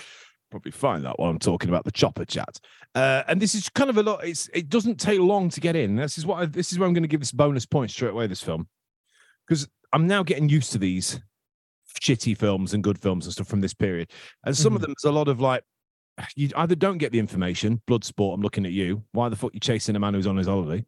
probably 0.51 0.71
find 0.71 1.03
that 1.03 1.17
while 1.19 1.29
I'm 1.29 1.39
talking 1.39 1.69
about 1.69 1.83
the 1.83 1.91
chopper 1.91 2.25
chat. 2.25 2.59
Uh, 2.93 3.23
and 3.27 3.41
this 3.41 3.55
is 3.55 3.69
kind 3.69 3.89
of 3.89 3.97
a 3.97 4.03
lot. 4.03 4.23
It's 4.23 4.49
it 4.53 4.69
doesn't 4.69 4.99
take 4.99 5.19
long 5.19 5.49
to 5.49 5.59
get 5.59 5.75
in. 5.75 5.95
This 5.95 6.17
is 6.17 6.25
what 6.25 6.41
I, 6.41 6.45
this 6.45 6.71
is 6.71 6.79
where 6.79 6.87
I'm 6.87 6.93
going 6.93 7.03
to 7.03 7.09
give 7.09 7.21
this 7.21 7.31
bonus 7.31 7.65
point 7.65 7.91
straight 7.91 8.11
away. 8.11 8.27
This 8.27 8.41
film 8.41 8.67
because 9.47 9.67
I'm 9.93 10.07
now 10.07 10.21
getting 10.23 10.47
used 10.49 10.71
to 10.73 10.77
these 10.77 11.19
shitty 12.01 12.37
films 12.37 12.73
and 12.73 12.83
good 12.83 12.99
films 12.99 13.25
and 13.25 13.33
stuff 13.33 13.47
from 13.47 13.61
this 13.61 13.73
period. 13.73 14.11
And 14.45 14.55
some 14.55 14.75
of 14.75 14.81
them, 14.81 14.93
there's 14.97 15.09
a 15.09 15.15
lot 15.15 15.27
of 15.27 15.39
like. 15.39 15.63
You 16.35 16.49
either 16.55 16.75
don't 16.75 16.97
get 16.97 17.11
the 17.11 17.19
information, 17.19 17.81
Bloodsport. 17.87 18.33
I'm 18.35 18.41
looking 18.41 18.65
at 18.65 18.71
you. 18.71 19.03
Why 19.11 19.27
the 19.29 19.35
fuck 19.35 19.53
you 19.53 19.59
chasing 19.59 19.95
a 19.95 19.99
man 19.99 20.13
who's 20.13 20.27
on 20.27 20.37
his 20.37 20.47
holiday? 20.47 20.85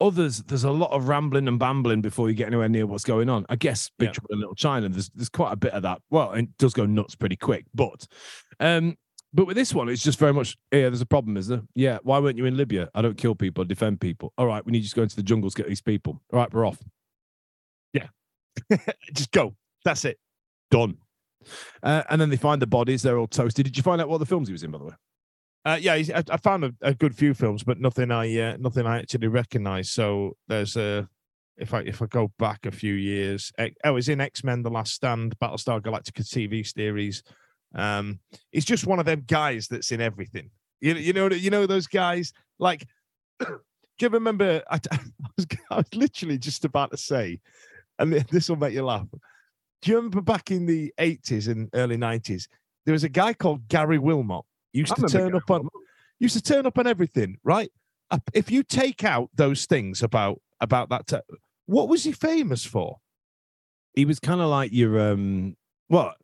Others, 0.00 0.42
there's 0.44 0.64
a 0.64 0.70
lot 0.70 0.90
of 0.90 1.08
rambling 1.08 1.46
and 1.46 1.58
bambling 1.58 2.00
before 2.00 2.28
you 2.28 2.34
get 2.34 2.48
anywhere 2.48 2.68
near 2.68 2.86
what's 2.86 3.04
going 3.04 3.28
on. 3.28 3.46
I 3.48 3.56
guess 3.56 3.90
Big 3.98 4.08
Yeah. 4.08 4.12
Trouble 4.14 4.28
in 4.32 4.40
Little 4.40 4.54
China, 4.54 4.88
there's 4.88 5.10
there's 5.10 5.28
quite 5.28 5.52
a 5.52 5.56
bit 5.56 5.72
of 5.74 5.82
that. 5.82 6.00
Well, 6.10 6.32
it 6.32 6.56
does 6.58 6.72
go 6.72 6.86
nuts 6.86 7.14
pretty 7.14 7.36
quick, 7.36 7.66
but 7.74 8.06
um, 8.58 8.96
but 9.32 9.46
with 9.46 9.56
this 9.56 9.72
one, 9.72 9.88
it's 9.88 10.02
just 10.02 10.18
very 10.18 10.32
much 10.32 10.56
yeah. 10.72 10.82
There's 10.88 11.02
a 11.02 11.06
problem, 11.06 11.36
is 11.36 11.46
there? 11.48 11.62
Yeah. 11.74 11.98
Why 12.02 12.18
weren't 12.18 12.36
you 12.38 12.46
in 12.46 12.56
Libya? 12.56 12.88
I 12.94 13.02
don't 13.02 13.16
kill 13.16 13.34
people, 13.34 13.62
I 13.62 13.66
defend 13.66 14.00
people. 14.00 14.32
All 14.38 14.46
right, 14.46 14.64
we 14.64 14.72
need 14.72 14.82
you 14.82 14.88
to 14.88 14.96
go 14.96 15.02
into 15.02 15.16
the 15.16 15.22
jungles, 15.22 15.54
get 15.54 15.68
these 15.68 15.82
people. 15.82 16.20
All 16.32 16.38
right, 16.40 16.52
we're 16.52 16.66
off. 16.66 16.78
Yeah, 17.92 18.08
just 19.12 19.30
go. 19.30 19.54
That's 19.84 20.04
it. 20.04 20.18
Done. 20.70 20.96
Uh, 21.82 22.02
and 22.10 22.20
then 22.20 22.30
they 22.30 22.36
find 22.36 22.60
the 22.60 22.66
bodies. 22.66 23.02
They're 23.02 23.18
all 23.18 23.26
toasted. 23.26 23.64
Did 23.64 23.76
you 23.76 23.82
find 23.82 24.00
out 24.00 24.08
what 24.08 24.18
the 24.18 24.26
films 24.26 24.48
he 24.48 24.52
was 24.52 24.62
in, 24.62 24.70
by 24.70 24.78
the 24.78 24.84
way? 24.84 24.94
Uh, 25.64 25.78
yeah, 25.80 25.94
I, 25.94 26.24
I 26.28 26.36
found 26.38 26.64
a, 26.64 26.74
a 26.82 26.94
good 26.94 27.14
few 27.14 27.34
films, 27.34 27.62
but 27.62 27.78
nothing 27.78 28.10
I 28.10 28.36
uh, 28.38 28.56
nothing 28.58 28.86
I 28.86 28.98
actually 28.98 29.28
recognise. 29.28 29.90
So 29.90 30.36
there's 30.48 30.76
a 30.76 31.08
if 31.56 31.72
I 31.72 31.80
if 31.80 32.02
I 32.02 32.06
go 32.06 32.32
back 32.38 32.66
a 32.66 32.72
few 32.72 32.94
years, 32.94 33.52
oh, 33.84 33.96
he's 33.96 34.08
in 34.08 34.20
X 34.20 34.42
Men: 34.42 34.62
The 34.62 34.70
Last 34.70 34.94
Stand, 34.94 35.38
Battlestar 35.38 35.80
Galactica 35.80 36.22
TV 36.22 36.66
series. 36.66 37.22
Um, 37.74 38.18
he's 38.50 38.64
just 38.64 38.86
one 38.86 38.98
of 38.98 39.06
them 39.06 39.24
guys 39.26 39.68
that's 39.68 39.92
in 39.92 40.00
everything. 40.00 40.50
You 40.80 40.94
you 40.94 41.12
know 41.12 41.28
you 41.28 41.50
know 41.50 41.66
those 41.66 41.86
guys 41.86 42.32
like. 42.58 42.86
do 43.40 43.56
you 44.00 44.08
remember? 44.08 44.62
I, 44.68 44.80
I 44.90 44.98
was 45.36 45.46
I 45.70 45.76
was 45.76 45.94
literally 45.94 46.38
just 46.38 46.64
about 46.64 46.90
to 46.90 46.96
say, 46.96 47.40
and 47.98 48.12
this 48.30 48.48
will 48.48 48.56
make 48.56 48.74
you 48.74 48.84
laugh. 48.84 49.06
Do 49.82 49.90
you 49.90 49.96
remember 49.96 50.20
back 50.20 50.50
in 50.50 50.66
the 50.66 50.92
eighties 50.98 51.48
and 51.48 51.68
early 51.74 51.96
nineties? 51.96 52.48
There 52.86 52.92
was 52.92 53.04
a 53.04 53.08
guy 53.08 53.34
called 53.34 53.68
Gary 53.68 53.98
Wilmot. 53.98 54.44
Used 54.72 54.94
to 54.96 55.02
turn 55.02 55.28
Gary 55.30 55.38
up 55.38 55.50
on 55.50 55.68
used 56.18 56.36
to 56.36 56.42
turn 56.42 56.66
up 56.66 56.78
on 56.78 56.86
everything, 56.86 57.38
right? 57.42 57.70
Uh, 58.10 58.18
If 58.32 58.50
you 58.50 58.62
take 58.62 59.04
out 59.04 59.28
those 59.34 59.66
things 59.66 60.02
about 60.02 60.40
about 60.60 60.88
that, 60.90 61.24
what 61.66 61.88
was 61.88 62.04
he 62.04 62.12
famous 62.12 62.64
for? 62.64 62.98
He 63.94 64.04
was 64.04 64.20
kind 64.20 64.40
of 64.40 64.48
like 64.48 64.72
your 64.72 65.12
um. 65.12 65.56
Well, 65.88 66.14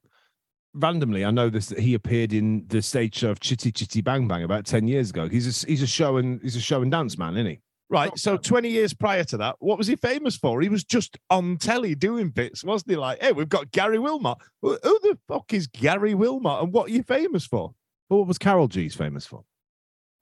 randomly, 0.73 1.25
I 1.25 1.31
know 1.31 1.51
this 1.51 1.67
that 1.67 1.81
he 1.81 1.95
appeared 1.95 2.33
in 2.33 2.65
the 2.69 2.81
stage 2.81 3.17
show 3.17 3.31
of 3.31 3.41
Chitty 3.41 3.73
Chitty 3.73 4.01
Bang 4.01 4.29
Bang 4.29 4.45
about 4.45 4.67
ten 4.67 4.87
years 4.87 5.11
ago. 5.11 5.29
He's 5.29 5.65
a 5.65 5.67
he's 5.67 5.83
a 5.83 5.87
show 5.87 6.17
and 6.17 6.41
he's 6.43 6.57
a 6.57 6.61
show 6.61 6.81
and 6.83 6.91
dance 6.91 7.19
man, 7.19 7.35
isn't 7.35 7.47
he? 7.47 7.61
Right. 7.91 8.09
Not 8.11 8.19
So 8.19 8.33
bad. 8.37 8.45
20 8.45 8.69
years 8.71 8.93
prior 8.93 9.25
to 9.25 9.37
that, 9.39 9.57
what 9.61 9.79
was 9.79 9.87
he 9.87 9.97
famous 9.97 10.37
for? 10.37 10.61
He 10.61 10.69
was 10.69 10.85
just 10.85 11.17
on 11.31 11.57
telly 11.57 11.95
doing 11.95 12.29
bits, 12.29 12.63
wasn't 12.63 12.91
he? 12.91 12.97
Like, 12.97 13.23
hey, 13.23 13.33
we've 13.33 13.49
got 13.49 13.71
Gary 13.71 13.99
Wilmot. 13.99 14.37
Who 14.63 14.79
who 14.83 14.99
the 15.03 15.19
fuck 15.27 15.53
is 15.55 15.67
Gary 15.67 16.15
Wilmot 16.15 16.63
and 16.63 16.73
what 16.73 16.89
are 16.89 16.93
you 16.93 17.03
famous 17.03 17.47
for? 17.47 17.73
But 18.11 18.17
what 18.17 18.27
was 18.27 18.39
Carolgees 18.39 18.95
famous 18.95 19.27
for? 19.27 19.45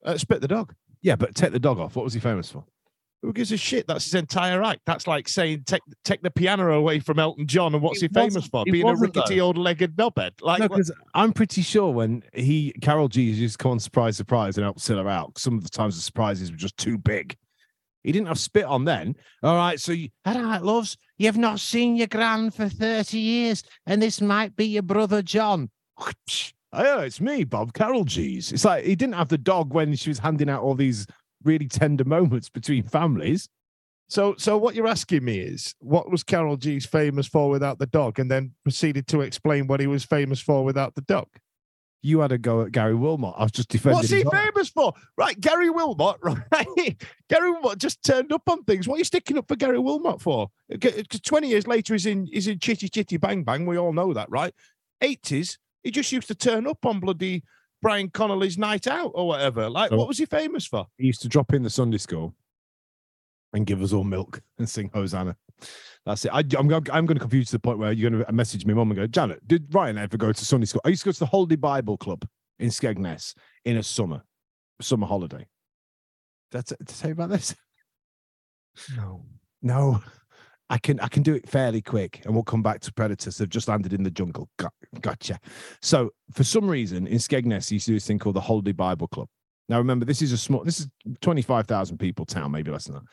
Uh, 0.05 0.17
spit 0.17 0.41
the 0.41 0.47
dog. 0.47 0.73
Yeah, 1.01 1.15
but 1.17 1.35
take 1.35 1.51
the 1.51 1.59
dog 1.59 1.79
off. 1.79 1.95
What 1.95 2.05
was 2.05 2.13
he 2.13 2.19
famous 2.19 2.49
for? 2.49 2.63
Who 3.23 3.33
gives 3.33 3.51
a 3.51 3.57
shit? 3.57 3.87
That's 3.87 4.05
his 4.05 4.13
entire 4.13 4.61
act. 4.63 4.81
That's 4.85 5.07
like 5.07 5.27
saying 5.27 5.63
take 5.65 5.81
take 6.05 6.21
the 6.21 6.29
piano 6.31 6.71
away 6.73 6.99
from 6.99 7.17
Elton 7.19 7.47
John, 7.47 7.73
and 7.73 7.81
what's 7.83 8.01
It 8.01 8.11
he 8.13 8.19
famous 8.21 8.47
for? 8.47 8.63
Being 8.63 8.83
a 8.83 8.85
wasn't, 8.85 9.13
though. 9.13 9.21
rickety 9.21 9.41
old 9.41 9.57
legged 9.57 9.95
knobhead. 9.97 10.33
Like, 10.41 10.59
No, 10.59 10.67
what- 10.67 10.85
I'm 11.15 11.33
pretty 11.33 11.63
sure 11.63 11.91
when 11.91 12.23
he 12.33 12.73
Carol 12.81 13.07
G 13.09 13.23
used 13.23 13.57
to 13.59 13.63
come 13.63 13.71
on 13.71 13.79
surprise, 13.79 14.15
surprise 14.17 14.57
and 14.57 14.63
help 14.63 14.77
Cilla 14.77 15.09
out. 15.09 15.37
Some 15.39 15.57
of 15.57 15.63
the 15.63 15.69
times 15.69 15.95
the 15.95 16.01
surprises 16.01 16.51
were 16.51 16.57
just 16.57 16.77
too 16.77 16.97
big. 16.97 17.35
He 18.07 18.13
didn't 18.13 18.29
have 18.29 18.39
spit 18.39 18.63
on 18.63 18.85
then. 18.85 19.17
All 19.43 19.57
right, 19.57 19.77
so 19.77 19.91
you, 19.91 20.07
all 20.23 20.41
right, 20.41 20.63
loves, 20.63 20.95
you've 21.17 21.37
not 21.37 21.59
seen 21.59 21.97
your 21.97 22.07
gran 22.07 22.51
for 22.51 22.69
thirty 22.69 23.19
years, 23.19 23.63
and 23.85 24.01
this 24.01 24.21
might 24.21 24.55
be 24.55 24.65
your 24.65 24.83
brother 24.83 25.21
John. 25.21 25.69
Oh, 26.73 26.99
it's 26.99 27.21
me, 27.21 27.45
Bob 27.45 27.71
Carolgees. 27.71 28.51
It's 28.51 28.65
like 28.65 28.83
he 28.83 28.95
didn't 28.95 29.15
have 29.15 29.29
the 29.29 29.37
dog 29.37 29.73
when 29.73 29.95
she 29.95 30.09
was 30.09 30.19
handing 30.19 30.49
out 30.49 30.61
all 30.61 30.75
these 30.75 31.07
really 31.43 31.67
tender 31.67 32.03
moments 32.03 32.49
between 32.49 32.83
families. 32.83 33.47
So, 34.09 34.35
so 34.37 34.57
what 34.57 34.75
you're 34.75 34.87
asking 34.87 35.23
me 35.23 35.39
is, 35.39 35.73
what 35.79 36.11
was 36.11 36.25
Carolgees 36.25 36.85
famous 36.85 37.25
for 37.25 37.49
without 37.49 37.79
the 37.79 37.87
dog, 37.87 38.19
and 38.19 38.29
then 38.29 38.53
proceeded 38.63 39.07
to 39.07 39.21
explain 39.21 39.67
what 39.67 39.79
he 39.79 39.87
was 39.87 40.03
famous 40.03 40.41
for 40.41 40.65
without 40.65 40.93
the 40.93 41.01
dog. 41.01 41.27
You 42.07 42.21
had 42.21 42.31
a 42.31 42.37
go 42.37 42.61
at 42.61 42.71
Gary 42.71 42.95
Wilmot. 42.95 43.33
I 43.37 43.43
was 43.43 43.51
just 43.51 43.67
defending. 43.67 43.97
What's 43.97 44.09
he 44.09 44.23
famous 44.23 44.69
for? 44.69 44.93
Right, 45.17 45.37
Gary 45.39 45.69
Wilmot, 45.69 46.15
right? 46.23 46.95
Gary 47.29 47.51
Wilmot 47.51 47.79
just 47.79 48.01
turned 48.01 48.31
up 48.31 48.43
on 48.47 48.63
things. 48.63 48.87
What 48.87 48.95
are 48.95 48.99
you 48.99 49.03
sticking 49.03 49.37
up 49.37 49.47
for 49.49 49.57
Gary 49.57 49.77
Wilmot 49.79 50.21
for? 50.21 50.49
Because 50.69 50.97
uh, 50.99 51.03
20 51.21 51.49
years 51.49 51.67
later, 51.67 51.93
he's 51.95 52.05
in 52.05 52.25
he's 52.31 52.47
in 52.47 52.59
Chitty 52.59 52.87
Chitty 52.87 53.17
Bang 53.17 53.43
Bang. 53.43 53.65
We 53.65 53.77
all 53.77 53.91
know 53.91 54.13
that, 54.13 54.29
right? 54.29 54.53
80s, 55.03 55.57
he 55.83 55.91
just 55.91 56.11
used 56.13 56.29
to 56.29 56.35
turn 56.35 56.65
up 56.65 56.85
on 56.85 57.01
bloody 57.01 57.43
Brian 57.81 58.09
Connolly's 58.09 58.57
night 58.57 58.87
out 58.87 59.11
or 59.13 59.27
whatever. 59.27 59.69
Like, 59.69 59.91
Oh. 59.91 59.97
what 59.97 60.07
was 60.07 60.17
he 60.17 60.25
famous 60.25 60.65
for? 60.65 60.87
He 60.97 61.07
used 61.07 61.21
to 61.23 61.27
drop 61.27 61.53
in 61.53 61.63
the 61.63 61.69
Sunday 61.69 61.97
school 61.97 62.33
and 63.51 63.65
give 63.65 63.81
us 63.81 63.91
all 63.91 64.05
milk 64.05 64.41
and 64.57 64.69
sing 64.69 64.89
Hosanna. 64.93 65.35
That's 66.05 66.25
it. 66.25 66.31
I, 66.33 66.39
I'm, 66.57 66.67
go- 66.67 66.81
I'm 66.91 67.05
going 67.05 67.17
to 67.17 67.19
confuse 67.19 67.41
you 67.41 67.45
to 67.45 67.51
the 67.53 67.59
point 67.59 67.79
where 67.79 67.91
you're 67.91 68.09
going 68.09 68.23
to 68.23 68.31
message 68.31 68.65
me 68.65 68.73
mum 68.73 68.91
and 68.91 68.97
go, 68.97 69.07
Janet, 69.07 69.45
did 69.47 69.73
Ryan 69.73 69.97
ever 69.97 70.17
go 70.17 70.31
to 70.31 70.45
Sunday 70.45 70.65
school? 70.65 70.81
I 70.85 70.89
used 70.89 71.03
to 71.03 71.09
go 71.09 71.11
to 71.11 71.19
the 71.19 71.25
Holy 71.25 71.55
Bible 71.55 71.97
Club 71.97 72.25
in 72.59 72.69
Skegness 72.69 73.35
in 73.65 73.77
a 73.77 73.83
summer, 73.83 74.23
summer 74.81 75.07
holiday. 75.07 75.47
That's 76.51 76.71
it 76.71 76.87
to 76.87 76.93
say 76.93 77.11
about 77.11 77.29
this. 77.29 77.55
No. 78.95 79.25
No, 79.63 80.03
I 80.69 80.77
can 80.77 80.99
I 80.99 81.07
can 81.07 81.23
do 81.23 81.33
it 81.33 81.49
fairly 81.49 81.81
quick, 81.81 82.21
and 82.23 82.33
we'll 82.33 82.43
come 82.43 82.61
back 82.61 82.79
to 82.81 82.93
predators. 82.93 83.37
They've 83.37 83.49
just 83.49 83.67
landed 83.67 83.91
in 83.91 84.03
the 84.03 84.11
jungle. 84.11 84.49
Gotcha. 85.01 85.39
So 85.81 86.11
for 86.31 86.43
some 86.43 86.69
reason, 86.69 87.07
in 87.07 87.17
Skegness, 87.17 87.71
you 87.71 87.75
used 87.75 87.87
to 87.87 87.91
do 87.91 87.95
this 87.95 88.05
thing 88.05 88.19
called 88.19 88.35
the 88.35 88.41
Holiday 88.41 88.73
Bible 88.73 89.07
Club. 89.07 89.29
Now 89.67 89.79
remember, 89.79 90.05
this 90.05 90.21
is 90.21 90.31
a 90.31 90.37
small. 90.37 90.63
This 90.63 90.79
is 90.79 90.87
twenty 91.21 91.41
five 91.41 91.65
thousand 91.65 91.97
people 91.97 92.23
town, 92.23 92.51
maybe 92.51 92.69
less 92.69 92.85
than 92.85 92.95
that. 92.95 93.03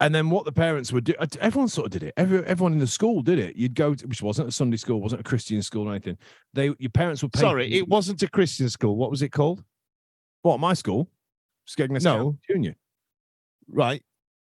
And 0.00 0.14
then 0.14 0.28
what 0.28 0.44
the 0.44 0.52
parents 0.52 0.92
would 0.92 1.04
do, 1.04 1.14
uh, 1.18 1.26
everyone 1.40 1.68
sort 1.68 1.86
of 1.86 1.92
did 1.92 2.02
it. 2.02 2.12
Every, 2.18 2.44
everyone 2.44 2.74
in 2.74 2.78
the 2.78 2.86
school 2.86 3.22
did 3.22 3.38
it. 3.38 3.56
You'd 3.56 3.74
go, 3.74 3.94
to, 3.94 4.06
which 4.06 4.20
wasn't 4.20 4.48
a 4.48 4.52
Sunday 4.52 4.76
school, 4.76 5.00
wasn't 5.00 5.22
a 5.22 5.24
Christian 5.24 5.62
school 5.62 5.88
or 5.88 5.92
anything. 5.92 6.18
They, 6.52 6.66
your 6.78 6.90
parents 6.92 7.22
would 7.22 7.32
pay. 7.32 7.40
Sorry, 7.40 7.72
it 7.72 7.88
wasn't 7.88 8.22
a 8.22 8.28
Christian 8.28 8.68
school. 8.68 8.96
What 8.96 9.10
was 9.10 9.22
it 9.22 9.30
called? 9.30 9.64
what 10.42 10.60
my 10.60 10.74
school, 10.74 11.10
Skegness 11.66 12.04
No. 12.04 12.38
Junior. 12.48 12.76
Right. 13.68 14.00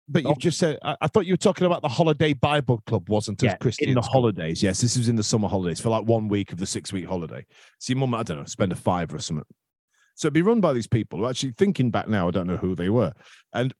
But 0.08 0.26
Oh. 0.26 0.30
you've 0.30 0.40
just 0.40 0.58
said, 0.58 0.80
I, 0.82 0.98
I 1.02 1.08
thought 1.08 1.28
you 1.28 1.34
were 1.34 1.38
talking 1.38 1.68
about 1.68 1.84
the 1.84 1.88
Holiday 1.90 2.34
Bible 2.34 2.82
Club, 2.88 3.08
wasn't 3.08 3.44
a 3.44 3.56
Christian 3.58 3.90
in 3.90 3.96
the 3.96 4.02
school. 4.02 4.12
holidays. 4.14 4.64
Yes, 4.64 4.82
this 4.82 4.98
was 4.98 5.10
in 5.10 5.16
the 5.16 5.24
summer 5.24 5.48
holidays 5.48 5.80
for 5.80 5.90
like 5.90 6.06
one 6.06 6.28
week 6.28 6.52
of 6.52 6.58
the 6.58 6.66
six 6.66 6.92
week 6.92 7.06
holiday. 7.06 7.46
So 7.78 7.92
your 7.94 8.00
mum, 8.00 8.16
I 8.16 8.24
don't 8.24 8.40
know, 8.40 8.46
spend 8.46 8.72
a 8.72 8.76
five 8.76 9.14
or 9.14 9.20
something. 9.20 9.46
So 10.16 10.26
it'd 10.28 10.34
be 10.34 10.42
run 10.42 10.60
by 10.60 10.74
these 10.74 10.88
people 10.88 11.20
who 11.20 11.28
actually 11.28 11.54
thinking 11.58 11.92
back 11.92 12.08
now, 12.08 12.28
I 12.28 12.32
don't 12.32 12.48
know 12.48 12.58
who 12.58 12.76
they 12.76 12.90
were. 12.90 13.14
And 13.54 13.74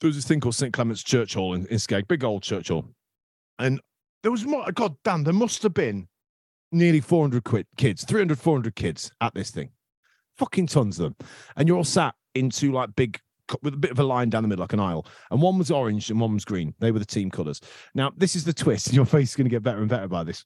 there 0.00 0.08
was 0.08 0.16
this 0.16 0.26
thing 0.26 0.40
called 0.40 0.54
St. 0.54 0.72
Clement's 0.72 1.02
Church 1.02 1.34
Hall 1.34 1.54
in, 1.54 1.66
in 1.66 1.78
Skeg, 1.78 2.08
big 2.08 2.24
old 2.24 2.42
church 2.42 2.68
hall. 2.68 2.84
And 3.58 3.80
there 4.22 4.30
was 4.30 4.44
more, 4.44 4.70
God 4.72 4.96
damn, 5.04 5.24
there 5.24 5.32
must 5.32 5.62
have 5.62 5.74
been 5.74 6.08
nearly 6.72 7.00
400 7.00 7.44
quid, 7.44 7.66
kids, 7.76 8.04
300, 8.04 8.38
400 8.38 8.74
kids 8.74 9.10
at 9.20 9.34
this 9.34 9.50
thing. 9.50 9.70
Fucking 10.36 10.66
tons 10.66 10.98
of 10.98 11.16
them. 11.16 11.28
And 11.56 11.66
you're 11.66 11.78
all 11.78 11.84
sat 11.84 12.14
into 12.34 12.72
like 12.72 12.94
big, 12.96 13.18
with 13.62 13.74
a 13.74 13.78
bit 13.78 13.92
of 13.92 13.98
a 13.98 14.04
line 14.04 14.28
down 14.28 14.42
the 14.42 14.48
middle, 14.48 14.62
like 14.62 14.72
an 14.72 14.80
aisle. 14.80 15.06
And 15.30 15.40
one 15.40 15.56
was 15.56 15.70
orange 15.70 16.10
and 16.10 16.20
one 16.20 16.34
was 16.34 16.44
green. 16.44 16.74
They 16.78 16.90
were 16.90 16.98
the 16.98 17.06
team 17.06 17.30
colours. 17.30 17.60
Now, 17.94 18.12
this 18.16 18.36
is 18.36 18.44
the 18.44 18.52
twist. 18.52 18.86
And 18.88 18.96
your 18.96 19.06
face 19.06 19.30
is 19.30 19.36
going 19.36 19.46
to 19.46 19.50
get 19.50 19.62
better 19.62 19.80
and 19.80 19.88
better 19.88 20.08
by 20.08 20.24
this. 20.24 20.44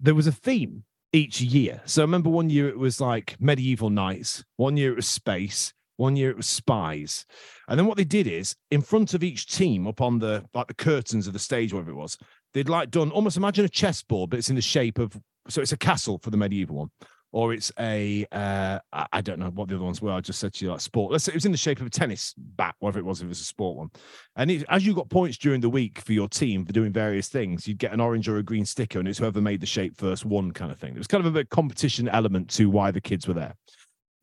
There 0.00 0.14
was 0.14 0.26
a 0.26 0.32
theme 0.32 0.84
each 1.12 1.40
year. 1.40 1.82
So 1.84 2.02
I 2.02 2.04
remember 2.04 2.30
one 2.30 2.50
year 2.50 2.68
it 2.68 2.78
was 2.78 3.00
like 3.00 3.36
medieval 3.40 3.90
knights, 3.90 4.44
one 4.56 4.76
year 4.76 4.92
it 4.92 4.96
was 4.96 5.08
space, 5.08 5.72
one 5.96 6.16
year 6.16 6.30
it 6.30 6.36
was 6.36 6.46
spies. 6.46 7.24
And 7.68 7.78
then 7.78 7.86
what 7.86 7.96
they 7.96 8.04
did 8.04 8.26
is 8.26 8.54
in 8.70 8.82
front 8.82 9.14
of 9.14 9.24
each 9.24 9.46
team 9.46 9.86
up 9.86 10.00
on 10.00 10.18
the 10.18 10.44
like 10.54 10.66
the 10.68 10.74
curtains 10.74 11.26
of 11.26 11.32
the 11.32 11.38
stage, 11.38 11.72
whatever 11.72 11.90
it 11.90 11.96
was, 11.96 12.18
they'd 12.54 12.68
like 12.68 12.90
done 12.90 13.10
almost 13.10 13.36
imagine 13.36 13.64
a 13.64 13.68
chessboard, 13.68 14.30
but 14.30 14.38
it's 14.38 14.50
in 14.50 14.56
the 14.56 14.62
shape 14.62 14.98
of 14.98 15.18
so 15.48 15.60
it's 15.60 15.72
a 15.72 15.76
castle 15.76 16.18
for 16.18 16.30
the 16.30 16.36
medieval 16.36 16.76
one. 16.76 16.90
Or 17.32 17.52
it's 17.52 17.70
a 17.78 18.24
uh, 18.32 18.78
I 18.92 19.20
don't 19.20 19.38
know 19.38 19.50
what 19.50 19.68
the 19.68 19.74
other 19.74 19.84
ones 19.84 20.00
were. 20.00 20.12
I 20.12 20.20
just 20.20 20.38
said 20.38 20.54
to 20.54 20.64
you 20.64 20.70
like 20.70 20.80
sport. 20.80 21.12
Let's 21.12 21.24
say 21.24 21.32
it 21.32 21.34
was 21.34 21.44
in 21.44 21.52
the 21.52 21.58
shape 21.58 21.80
of 21.80 21.86
a 21.86 21.90
tennis 21.90 22.32
bat, 22.36 22.74
whatever 22.78 22.98
it 22.98 23.04
was, 23.04 23.20
if 23.20 23.26
it 23.26 23.28
was 23.28 23.40
a 23.40 23.44
sport 23.44 23.76
one. 23.76 23.90
And 24.36 24.50
it, 24.50 24.64
as 24.70 24.86
you 24.86 24.94
got 24.94 25.10
points 25.10 25.36
during 25.36 25.60
the 25.60 25.68
week 25.68 25.98
for 25.98 26.14
your 26.14 26.28
team 26.28 26.64
for 26.64 26.72
doing 26.72 26.92
various 26.92 27.28
things, 27.28 27.68
you'd 27.68 27.78
get 27.78 27.92
an 27.92 28.00
orange 28.00 28.26
or 28.26 28.38
a 28.38 28.42
green 28.42 28.64
sticker, 28.64 29.00
and 29.00 29.08
it's 29.08 29.18
whoever 29.18 29.42
made 29.42 29.60
the 29.60 29.66
shape 29.66 29.98
first 29.98 30.24
won 30.24 30.52
kind 30.52 30.72
of 30.72 30.78
thing. 30.78 30.94
It 30.94 30.98
was 30.98 31.08
kind 31.08 31.26
of 31.26 31.36
a 31.36 31.44
competition 31.44 32.08
element 32.08 32.48
to 32.50 32.70
why 32.70 32.90
the 32.90 33.02
kids 33.02 33.28
were 33.28 33.34
there. 33.34 33.54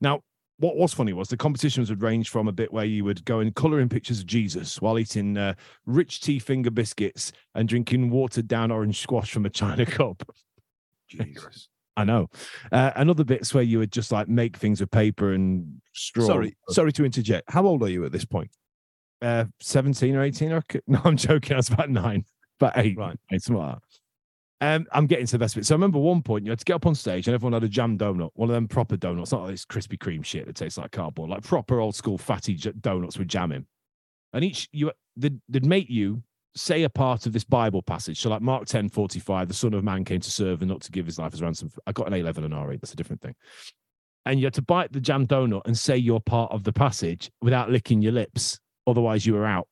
Now, 0.02 0.22
what 0.60 0.78
was 0.78 0.94
funny 0.94 1.14
was 1.14 1.28
the 1.30 1.38
competitions 1.38 1.90
would 1.90 2.02
range 2.02 2.30
from 2.30 2.48
a 2.48 2.52
bit 2.52 2.72
where 2.72 2.86
you 2.86 3.04
would 3.04 3.26
go 3.26 3.40
and 3.40 3.54
colour 3.56 3.80
in 3.80 3.90
pictures 3.90 4.20
of 4.20 4.26
Jesus 4.26 4.82
while 4.82 4.98
eating 5.00 5.38
uh, 5.38 5.54
rich 5.86 6.22
tea 6.22 6.40
finger 6.40 6.72
biscuits 6.72 7.32
and 7.56 7.68
drinking 7.68 8.10
watered 8.10 8.48
down 8.48 8.72
orange 8.72 9.00
squash 9.00 9.32
from 9.32 9.46
a 9.46 9.50
china 9.50 9.86
cup. 9.88 10.24
Jesus. 11.10 11.70
I 11.98 12.04
know. 12.06 12.28
Uh, 12.72 12.92
and 12.96 13.10
other 13.10 13.24
bits 13.24 13.54
where 13.54 13.62
you 13.64 13.78
would 13.80 13.92
just 13.92 14.12
like 14.12 14.28
make 14.28 14.58
things 14.58 14.80
with 14.82 14.90
paper 14.90 15.34
and 15.34 15.80
straw. 15.94 16.26
Sorry, 16.26 16.56
sorry 16.70 16.92
to 16.94 17.06
interject. 17.06 17.52
How 17.52 17.66
old 17.68 17.84
are 17.84 17.90
you 17.90 18.04
at 18.06 18.12
this 18.12 18.26
point? 18.26 18.50
uh, 19.22 19.46
17 19.62 20.16
or 20.18 20.22
18 20.24 20.52
or 20.52 20.62
no 20.88 21.00
i'm 21.06 21.16
joking 21.16 21.54
i 21.54 21.56
was 21.56 21.70
about 21.70 21.90
nine 21.90 22.26
about 22.60 22.74
eight 22.76 22.98
Right. 22.98 23.18
something 23.40 23.56
like. 23.56 23.78
Um 24.62 24.86
i'm 24.92 25.08
getting 25.08 25.26
to 25.26 25.34
the 25.34 25.40
best 25.40 25.56
bit 25.56 25.66
so 25.66 25.74
i 25.74 25.76
remember 25.76 26.00
one 26.00 26.22
point 26.22 26.46
you 26.46 26.52
had 26.52 26.60
to 26.60 26.66
get 26.66 26.76
up 26.76 26.86
on 26.86 26.96
stage 26.96 27.28
and 27.28 27.34
everyone 27.34 27.54
had 27.54 27.64
a 27.64 27.68
jam 27.68 27.98
donut 27.98 28.30
one 28.36 28.50
of 28.50 28.54
them 28.54 28.68
proper 28.68 28.96
donuts 28.96 29.32
not 29.32 29.42
like 29.42 29.52
this 29.52 29.66
krispy 29.66 29.98
kreme 29.98 30.24
shit 30.24 30.46
that 30.46 30.56
tastes 30.56 30.78
like 30.78 30.92
cardboard 30.92 31.30
like 31.30 31.44
proper 31.44 31.80
old 31.80 31.96
school 31.96 32.18
fatty 32.18 32.56
donuts 32.56 33.18
with 33.18 33.28
jam 33.28 33.52
in. 33.52 33.66
And 34.34 34.44
each 34.44 34.70
you 34.72 34.92
they'd, 35.16 35.40
they'd 35.48 35.66
make 35.66 35.90
you 35.90 36.24
say 36.56 36.84
a 36.84 36.90
part 36.90 37.26
of 37.26 37.34
this 37.34 37.44
bible 37.44 37.82
passage. 37.82 38.20
So 38.20 38.30
like 38.30 38.42
mark 38.42 38.66
10 38.66 38.90
45 38.90 39.48
the 39.48 39.54
son 39.54 39.74
of 39.74 39.84
man 39.84 40.06
came 40.06 40.20
to 40.20 40.32
serve 40.32 40.62
and 40.62 40.70
not 40.70 40.82
to 40.82 40.92
give 40.92 41.06
his 41.06 41.20
life 41.20 41.34
as 41.34 41.42
ransom. 41.42 41.72
I 41.88 41.92
got 41.92 42.08
an 42.08 42.14
a 42.14 42.24
level 42.24 42.46
and 42.46 42.54
r8 42.54 42.80
that's 42.82 42.94
a 42.94 42.96
different 42.98 43.22
thing. 43.22 43.36
And 44.26 44.40
you 44.40 44.46
had 44.46 44.54
to 44.56 44.62
bite 44.62 44.92
the 44.94 45.02
jam 45.02 45.28
donut 45.28 45.64
and 45.66 45.78
say 45.78 45.98
your 45.98 46.22
part 46.22 46.52
of 46.52 46.64
the 46.64 46.74
passage 46.74 47.32
without 47.42 47.70
licking 47.70 48.02
your 48.02 48.14
lips. 48.14 48.60
Otherwise, 48.88 49.26
you 49.26 49.34
were 49.34 49.46
out 49.46 49.68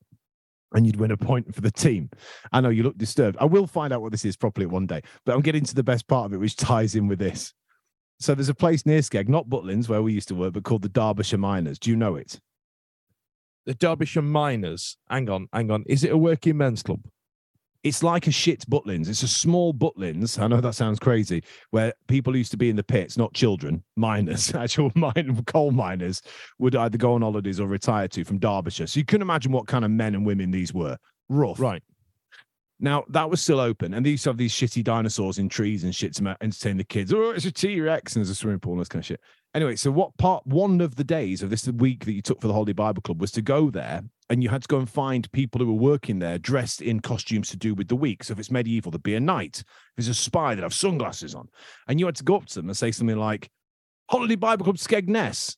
and 0.74 0.86
you'd 0.86 0.98
win 0.98 1.12
a 1.12 1.18
point 1.18 1.54
for 1.54 1.62
the 1.62 1.72
team. 1.72 2.10
I 2.52 2.62
know 2.62 2.70
you 2.70 2.84
look 2.84 2.98
disturbed. 2.98 3.38
I 3.40 3.46
will 3.46 3.68
find 3.68 3.94
out 3.94 4.02
what 4.02 4.12
this 4.12 4.26
is 4.26 4.38
properly 4.38 4.66
one 4.66 4.86
day, 4.86 5.02
but 5.26 5.36
I'm 5.36 5.42
getting 5.42 5.64
to 5.66 5.76
the 5.76 5.84
best 5.84 6.08
part 6.08 6.26
of 6.26 6.34
it, 6.34 6.38
which 6.38 6.56
ties 6.56 6.96
in 6.96 7.08
with 7.08 7.20
this. 7.20 7.54
So 8.20 8.36
there's 8.36 8.50
a 8.50 8.56
place 8.56 8.86
near 8.86 9.00
Skeg, 9.00 9.28
not 9.28 9.50
Butlins, 9.50 9.90
where 9.90 10.04
we 10.04 10.14
used 10.14 10.28
to 10.28 10.36
work, 10.36 10.54
but 10.54 10.64
called 10.64 10.84
the 10.84 10.90
Derbyshire 10.90 11.40
Miners. 11.40 11.80
Do 11.80 11.90
you 11.90 11.96
know 11.96 12.16
it? 12.16 12.40
The 13.66 13.74
Derbyshire 13.74 14.22
Miners. 14.22 14.98
Hang 15.10 15.30
on, 15.30 15.48
hang 15.52 15.72
on. 15.72 15.84
Is 15.88 16.04
it 16.04 16.12
a 16.12 16.18
working 16.18 16.58
men's 16.58 16.84
club? 16.84 17.02
It's 17.84 18.04
like 18.04 18.28
a 18.28 18.32
shit 18.32 18.64
Butlins. 18.70 19.10
It's 19.10 19.24
a 19.24 19.28
small 19.28 19.74
Butlins. 19.74 20.40
I 20.40 20.48
know 20.48 20.62
that 20.62 20.76
sounds 20.76 21.00
crazy, 21.00 21.44
where 21.72 21.94
people 22.08 22.36
used 22.36 22.52
to 22.52 22.58
be 22.58 22.70
in 22.70 22.76
the 22.76 22.84
pits, 22.84 23.18
not 23.18 23.34
children, 23.34 23.84
miners, 23.96 24.54
actual 24.56 24.92
mine, 24.96 25.42
coal 25.48 25.72
miners, 25.72 26.22
would 26.60 26.76
either 26.76 26.98
go 26.98 27.14
on 27.14 27.22
holidays 27.22 27.60
or 27.60 27.68
retire 27.68 28.08
to 28.10 28.24
from 28.24 28.38
Derbyshire. 28.38 28.88
So 28.88 29.00
you 29.00 29.06
can 29.06 29.22
imagine 29.22 29.52
what 29.52 29.68
kind 29.68 29.84
of 29.84 29.90
men 29.90 30.14
and 30.14 30.26
women 30.26 30.52
these 30.52 30.74
were. 30.74 30.98
Rough. 31.28 31.60
Right. 31.60 31.82
Now 32.80 33.06
that 33.10 33.30
was 33.30 33.42
still 33.42 33.60
open, 33.60 33.94
and 33.94 34.06
they 34.06 34.12
used 34.12 34.24
to 34.24 34.30
have 34.30 34.38
these 34.38 34.54
shitty 34.54 34.84
dinosaurs 34.84 35.38
in 35.38 35.50
trees 35.50 35.84
and 35.84 35.96
shit 35.96 36.16
to 36.16 36.38
entertain 36.42 36.78
the 36.78 36.84
kids. 36.84 37.14
Oh, 37.14 37.30
it's 37.32 37.46
a 37.46 37.52
T 37.52 37.80
Rex, 37.80 38.16
and 38.16 38.22
there's 38.22 38.32
a 38.32 38.36
swimming 38.36 38.60
pool 38.60 38.74
and 38.74 38.82
this 38.82 38.90
kind 38.90 39.02
of 39.02 39.06
shit. 39.06 39.22
Anyway, 39.54 39.76
so 39.76 39.92
what 39.92 40.16
part 40.18 40.48
one 40.48 40.80
of 40.80 40.96
the 40.96 41.04
days 41.04 41.44
of 41.44 41.50
this 41.50 41.68
week 41.68 42.06
that 42.06 42.14
you 42.14 42.22
took 42.22 42.40
for 42.40 42.48
the 42.48 42.54
Holiday 42.54 42.72
Bible 42.72 43.02
Club 43.02 43.20
was 43.20 43.32
to 43.32 43.42
go 43.42 43.70
there, 43.70 44.02
and 44.30 44.42
you 44.42 44.48
had 44.48 44.62
to 44.62 44.68
go 44.68 44.80
and 44.80 44.90
find 44.90 45.30
people 45.34 45.60
who 45.60 45.68
were 45.68 45.74
working 45.74 46.20
there 46.20 46.38
dressed 46.38 46.82
in 46.82 47.02
costumes 47.02 47.50
to 47.50 47.58
do 47.58 47.74
with 47.74 47.90
the 47.90 47.96
week. 47.96 48.24
So 48.24 48.32
if 48.32 48.40
it's 48.40 48.50
medieval, 48.50 48.92
there'd 48.92 49.04
be 49.04 49.16
a 49.16 49.20
knight. 49.20 49.60
If 49.60 49.66
it's 49.98 50.08
a 50.08 50.14
spy, 50.14 50.56
they'd 50.56 50.64
have 50.64 50.74
sunglasses 50.74 51.36
on, 51.36 51.50
and 51.90 52.00
you 52.00 52.06
had 52.06 52.16
to 52.16 52.24
go 52.24 52.38
up 52.38 52.46
to 52.46 52.56
them 52.56 52.70
and 52.70 52.78
say 52.78 52.92
something 52.92 53.18
like, 53.18 53.50
"Holiday 54.10 54.36
Bible 54.36 54.64
Club 54.64 54.78
Skegness," 54.78 55.58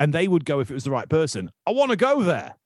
and 0.00 0.12
they 0.12 0.26
would 0.26 0.44
go 0.44 0.58
if 0.58 0.68
it 0.68 0.74
was 0.74 0.84
the 0.84 0.90
right 0.90 1.08
person. 1.08 1.52
I 1.66 1.70
want 1.70 1.92
to 1.92 1.96
go 1.96 2.24
there, 2.24 2.56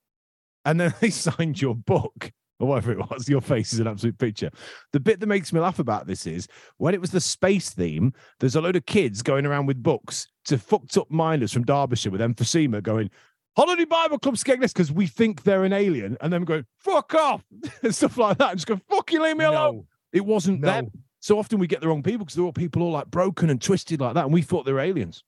and 0.65 0.79
then 0.79 0.95
they 1.01 1.11
signed 1.11 1.61
your 1.61 1.75
book 1.75 2.31
or 2.59 2.67
whatever 2.67 2.91
it 2.91 2.99
was. 2.99 3.27
Your 3.29 3.41
face 3.41 3.73
is 3.73 3.79
an 3.79 3.87
absolute 3.87 4.17
picture. 4.17 4.51
The 4.93 4.99
bit 4.99 5.19
that 5.19 5.27
makes 5.27 5.51
me 5.53 5.59
laugh 5.59 5.79
about 5.79 6.07
this 6.07 6.27
is 6.27 6.47
when 6.77 6.93
it 6.93 7.01
was 7.01 7.11
the 7.11 7.21
space 7.21 7.69
theme, 7.71 8.13
there's 8.39 8.55
a 8.55 8.61
load 8.61 8.75
of 8.75 8.85
kids 8.85 9.21
going 9.21 9.45
around 9.45 9.65
with 9.65 9.81
books 9.81 10.27
to 10.45 10.57
fucked 10.57 10.97
up 10.97 11.09
miners 11.09 11.51
from 11.51 11.63
Derbyshire 11.65 12.11
with 12.11 12.21
emphysema 12.21 12.81
going, 12.83 13.09
Holiday 13.55 13.85
Bible 13.85 14.19
Club 14.19 14.35
Skegness, 14.35 14.73
because 14.73 14.91
we 14.91 15.07
think 15.07 15.43
they're 15.43 15.63
an 15.65 15.73
alien, 15.73 16.15
and 16.21 16.31
them 16.31 16.45
going, 16.45 16.65
fuck 16.77 17.13
off, 17.15 17.43
and 17.83 17.93
stuff 17.93 18.17
like 18.17 18.37
that. 18.37 18.51
And 18.51 18.57
just 18.59 18.67
go, 18.67 18.79
fuck 18.89 19.11
you, 19.11 19.21
leave 19.21 19.35
me 19.37 19.45
alone. 19.45 19.85
It 20.13 20.25
wasn't 20.25 20.61
No. 20.61 20.67
them. 20.67 20.91
So 21.19 21.37
often 21.37 21.59
we 21.59 21.67
get 21.67 21.81
the 21.81 21.87
wrong 21.89 22.01
people 22.01 22.19
because 22.19 22.35
they're 22.35 22.45
all 22.45 22.53
people 22.53 22.81
all 22.81 22.91
like 22.91 23.07
broken 23.07 23.49
and 23.49 23.61
twisted 23.61 23.99
like 23.99 24.13
that, 24.13 24.23
and 24.25 24.33
we 24.33 24.41
thought 24.41 24.65
they 24.65 24.71
were 24.71 24.79
aliens. 24.79 25.23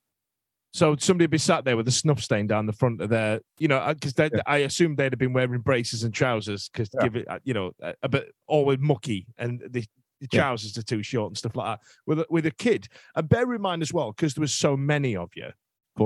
So 0.73 0.95
somebody 0.97 1.23
would 1.25 1.31
be 1.31 1.37
sat 1.37 1.65
there 1.65 1.75
with 1.75 1.87
a 1.87 1.91
snuff 1.91 2.21
stain 2.21 2.47
down 2.47 2.65
the 2.65 2.71
front 2.73 3.01
of 3.01 3.09
their, 3.09 3.41
you 3.59 3.67
know, 3.67 3.85
because 3.93 4.13
they, 4.13 4.29
I 4.45 4.57
assume 4.59 4.95
they'd 4.95 5.11
have 5.11 5.19
been 5.19 5.33
wearing 5.33 5.59
braces 5.61 6.03
and 6.03 6.13
trousers 6.13 6.69
because 6.69 6.89
Yeah. 6.93 7.03
give 7.03 7.15
it, 7.17 7.27
uh, 7.29 7.39
you 7.43 7.53
know, 7.53 7.71
a, 7.81 7.93
a 8.03 8.09
bit 8.09 8.31
always 8.47 8.79
mucky 8.79 9.27
and 9.37 9.59
the, 9.59 9.81
the 10.21 10.27
Yeah. 10.31 10.39
trousers 10.43 10.77
are 10.77 10.83
too 10.83 11.03
short 11.03 11.31
and 11.31 11.37
stuff 11.37 11.55
like 11.57 11.77
that. 11.77 11.85
With 12.07 12.19
a, 12.19 12.25
with 12.29 12.45
a 12.45 12.51
kid, 12.51 12.87
and 13.15 13.27
bear 13.27 13.53
in 13.53 13.61
mind 13.61 13.81
as 13.81 13.91
well, 13.93 14.13
because 14.13 14.33
there 14.33 14.41
was 14.41 14.53
so 14.53 14.77
many 14.77 15.15
of 15.15 15.29
you, 15.35 15.49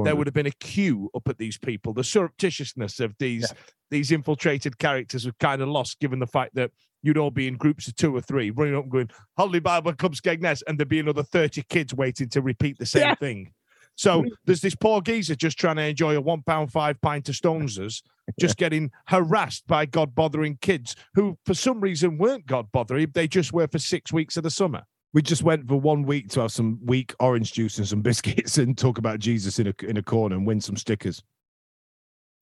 there 0.04 0.15
would 0.15 0.25
have 0.25 0.34
been 0.34 0.47
a 0.47 0.51
queue 0.51 1.12
up 1.13 1.30
at 1.30 1.38
these 1.38 1.60
people. 1.60 1.93
The 1.93 2.01
surreptitiousness 2.04 2.99
of 2.99 3.13
these 3.19 3.54
these 3.91 4.12
infiltrated 4.12 4.80
characters 4.80 5.28
were 5.28 5.32
kind 5.39 5.62
of 5.62 5.67
lost, 5.69 5.99
given 5.99 6.17
the 6.17 6.25
fact 6.25 6.56
that 6.56 6.71
you'd 7.04 7.19
all 7.19 7.30
be 7.30 7.47
in 7.47 7.56
groups 7.56 7.88
of 7.88 7.95
two 7.95 8.13
or 8.15 8.19
three, 8.19 8.49
running 8.49 8.75
up 8.75 8.82
and 8.84 8.91
going, 8.91 9.10
Holy 9.38 9.60
Bible 9.60 9.93
Club 9.93 10.15
Skegness, 10.15 10.63
and 10.67 10.80
there'd 10.80 10.89
be 10.89 10.99
another 10.99 11.21
30 11.21 11.62
kids 11.69 11.93
waiting 11.93 12.28
to 12.30 12.41
repeat 12.41 12.80
the 12.80 12.86
same 12.88 13.04
Yeah. 13.04 13.15
thing. 13.15 13.54
So 13.95 14.23
mm. 14.23 14.29
there's 14.45 14.62
this 14.62 14.75
poor 14.75 15.01
geezer 15.01 15.36
just 15.36 15.58
trying 15.58 15.77
to 15.77 15.84
enjoy 15.84 16.15
a 16.17 16.21
one 16.21 16.43
pound 16.43 16.71
five 16.71 16.99
pint 17.01 17.29
of 17.29 17.36
Stonesers, 17.36 18.01
just 18.39 18.58
getting 18.58 18.91
harassed 19.08 19.65
by 19.67 19.86
God 19.86 20.13
bothering 20.13 20.58
kids 20.62 20.95
who, 21.13 21.38
for 21.45 21.53
some 21.53 21.79
reason, 21.79 22.17
weren't 22.17 22.45
God 22.45 22.71
bothering. 22.71 23.12
They 23.13 23.27
just 23.27 23.53
were 23.53 23.67
for 23.67 23.79
six 23.79 24.12
weeks 24.12 24.38
of 24.38 24.43
the 24.43 24.51
summer. 24.51 24.84
We 25.13 25.21
just 25.21 25.43
went 25.43 25.67
for 25.67 25.79
one 25.79 26.03
week 26.03 26.29
to 26.31 26.41
have 26.41 26.51
some 26.51 26.77
weak 26.84 27.13
orange 27.19 27.53
juice 27.53 27.77
and 27.77 27.88
some 27.88 28.01
biscuits 28.03 28.58
and 28.58 28.77
talk 28.77 28.97
about 28.97 29.19
Jesus 29.19 29.60
in 29.60 29.67
a 29.67 29.73
in 29.86 29.97
a 29.97 30.03
corner 30.03 30.36
and 30.36 30.45
win 30.45 30.60
some 30.60 30.75
stickers. 30.75 31.23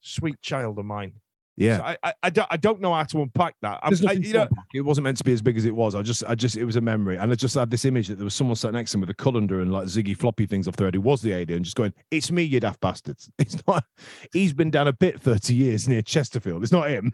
Sweet 0.01 0.41
child 0.41 0.79
of 0.79 0.85
mine. 0.85 1.13
Yeah. 1.55 1.77
So 1.77 1.83
I, 1.83 1.97
I, 2.03 2.13
I 2.23 2.29
don't, 2.29 2.47
I 2.51 2.57
don't 2.57 2.81
know 2.81 2.93
how 2.93 3.03
to 3.03 3.21
unpack 3.21 3.55
that. 3.61 3.79
I'm, 3.83 3.93
I, 4.07 4.13
you 4.13 4.33
know, 4.33 4.47
it 4.73 4.81
wasn't 4.81 5.03
meant 5.03 5.17
to 5.17 5.23
be 5.23 5.33
as 5.33 5.41
big 5.41 5.55
as 5.55 5.65
it 5.65 5.75
was. 5.75 5.93
I 5.93 6.01
just, 6.01 6.23
I 6.27 6.33
just, 6.35 6.57
it 6.57 6.65
was 6.65 6.75
a 6.77 6.81
memory, 6.81 7.17
and 7.17 7.31
I 7.31 7.35
just 7.35 7.53
had 7.55 7.69
this 7.69 7.85
image 7.85 8.07
that 8.07 8.15
there 8.15 8.23
was 8.23 8.33
someone 8.33 8.55
sat 8.55 8.73
next 8.73 8.91
to 8.91 8.97
him 8.97 9.01
with 9.01 9.09
a 9.11 9.13
colander 9.13 9.61
and 9.61 9.71
like 9.71 9.85
Ziggy 9.85 10.17
floppy 10.17 10.47
things 10.47 10.67
off 10.67 10.75
the 10.75 10.85
head. 10.85 10.95
Who 10.95 11.01
was 11.01 11.21
the 11.21 11.33
alien? 11.33 11.63
Just 11.63 11.75
going, 11.75 11.93
"It's 12.09 12.31
me, 12.31 12.43
you 12.43 12.59
daft 12.59 12.81
bastards." 12.81 13.29
It's 13.39 13.55
not. 13.67 13.83
He's 14.31 14.53
been 14.53 14.71
down 14.71 14.87
a 14.87 14.93
bit 14.93 15.21
thirty 15.21 15.53
years 15.53 15.87
near 15.87 16.01
Chesterfield. 16.01 16.63
It's 16.63 16.71
not 16.71 16.89
him. 16.89 17.13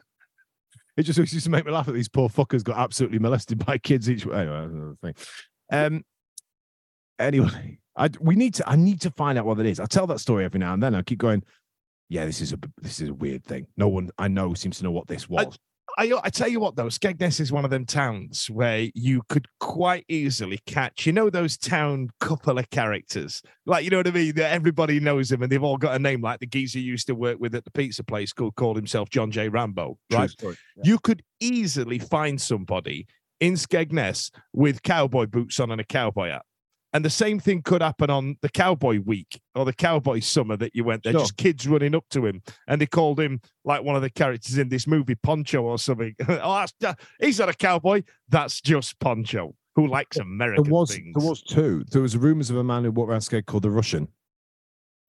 It 0.96 1.04
just 1.04 1.18
used 1.18 1.44
to 1.44 1.50
make 1.50 1.66
me 1.66 1.72
laugh 1.72 1.88
at 1.88 1.94
these 1.94 2.10
poor 2.10 2.30
fuckers 2.30 2.64
got 2.64 2.78
absolutely 2.78 3.20
molested 3.20 3.66
by 3.66 3.78
kids 3.78 4.10
each. 4.10 4.26
Anyway, 4.26 4.46
that's 4.46 4.74
another 4.74 4.98
thing. 5.02 5.14
Um. 5.72 6.06
Anyway, 7.18 7.80
I 7.96 8.10
we 8.22 8.36
need 8.36 8.54
to. 8.56 8.70
I 8.70 8.76
need 8.76 9.02
to 9.02 9.12
find 9.12 9.38
out 9.38 9.46
what 9.46 9.60
it 9.60 9.66
is. 9.66 9.80
I 9.80 9.86
tell 9.86 10.08
that 10.08 10.20
story 10.20 10.46
every 10.46 10.60
now 10.60 10.74
and 10.74 10.82
then. 10.82 10.96
I 10.96 11.02
keep 11.02 11.20
going. 11.20 11.44
Yeah, 12.10 12.26
this 12.26 12.42
is 12.42 12.54
a 12.54 12.58
this 12.82 13.00
is 13.00 13.10
a 13.10 13.14
weird 13.14 13.46
thing. 13.46 13.68
No 13.78 13.88
one 13.88 14.10
I 14.18 14.28
know 14.28 14.54
seems 14.54 14.80
to 14.80 14.84
know 14.84 14.92
what 14.92 15.08
this 15.08 15.30
was. 15.30 15.58
I, 15.98 16.12
I 16.24 16.30
tell 16.30 16.48
you 16.48 16.60
what 16.60 16.76
though, 16.76 16.86
Skegness 16.86 17.40
is 17.40 17.52
one 17.52 17.66
of 17.66 17.72
them 17.72 17.86
towns 17.86 18.50
where 18.50 18.90
you 18.94 19.22
could 19.28 19.48
quite 19.60 20.06
easily 20.08 20.60
catch, 20.66 21.06
you 21.06 21.12
know, 21.12 21.30
those 21.30 21.58
town 21.58 22.10
couple 22.20 22.58
of 22.58 22.70
characters, 22.70 23.42
like 23.66 23.84
you 23.84 23.90
know 23.90 23.98
what 23.98 24.08
I 24.08 24.12
mean. 24.12 24.36
That 24.36 24.52
everybody 24.52 25.00
knows 25.00 25.30
them, 25.30 25.44
and 25.44 25.52
they've 25.52 25.64
all 25.64 25.78
got 25.78 25.96
a 25.96 26.00
name. 26.00 26.22
Like 26.22 26.40
the 26.40 26.46
geezer 26.46 26.80
used 26.80 27.08
to 27.08 27.16
work 27.16 27.40
with 27.40 27.54
at 27.54 27.66
the 27.66 27.72
pizza 27.72 28.04
place, 28.04 28.34
called 28.34 28.56
called 28.56 28.76
himself 28.76 29.10
John 29.10 29.30
J. 29.32 29.50
Rambo, 29.50 29.98
right? 30.12 30.32
Yeah. 30.42 30.52
You 30.84 31.00
could 31.00 31.22
easily 31.40 32.00
find 32.00 32.40
somebody 32.40 33.08
in 33.40 33.54
Skegness 33.54 34.32
with 34.54 34.82
cowboy 34.84 35.26
boots 35.26 35.60
on 35.60 35.72
and 35.72 35.82
a 35.82 35.86
cowboy 35.86 36.30
hat. 36.30 36.44
And 36.92 37.06
the 37.06 37.10
same 37.10 37.40
thing 37.40 37.62
could 37.62 37.84
happen 37.84 38.10
on 38.10 38.38
the 38.42 38.50
cowboy 38.50 39.00
week 39.06 39.40
or 39.54 39.64
the 39.64 39.74
cowboy 39.74 40.22
summer 40.22 40.58
that 40.58 40.76
you 40.76 40.84
went 40.84 41.04
there. 41.04 41.14
Sure. 41.14 41.22
Just 41.22 41.38
kids 41.38 41.68
running 41.68 41.94
up 41.94 42.06
to 42.12 42.26
him, 42.26 42.42
and 42.68 42.82
they 42.82 42.88
called 42.88 43.20
him 43.20 43.42
like 43.64 43.84
one 43.84 43.96
of 43.96 44.02
the 44.02 44.10
characters 44.10 44.58
in 44.58 44.70
this 44.70 44.88
movie, 44.88 45.16
Poncho 45.16 45.62
or 45.62 45.78
something. 45.78 46.16
oh, 46.28 46.56
that's, 46.56 46.74
that- 46.80 47.00
he's 47.20 47.40
not 47.40 47.50
a 47.50 47.54
cowboy. 47.54 48.02
That's 48.30 48.60
just 48.62 49.00
Poncho 49.00 49.54
who 49.76 49.88
likes 49.88 50.18
American 50.18 50.64
there 50.64 50.74
was 50.74 50.94
things. 50.94 51.14
there 51.16 51.30
was 51.30 51.42
two. 51.44 51.84
There 51.92 52.02
was 52.02 52.18
rumors 52.18 52.50
of 52.50 52.58
a 52.58 52.64
man 52.64 52.84
who 52.84 52.92
walked 52.92 53.12
around 53.12 53.22
scared 53.22 53.46
called 53.46 53.64
the 53.64 53.70
Russian, 53.70 54.08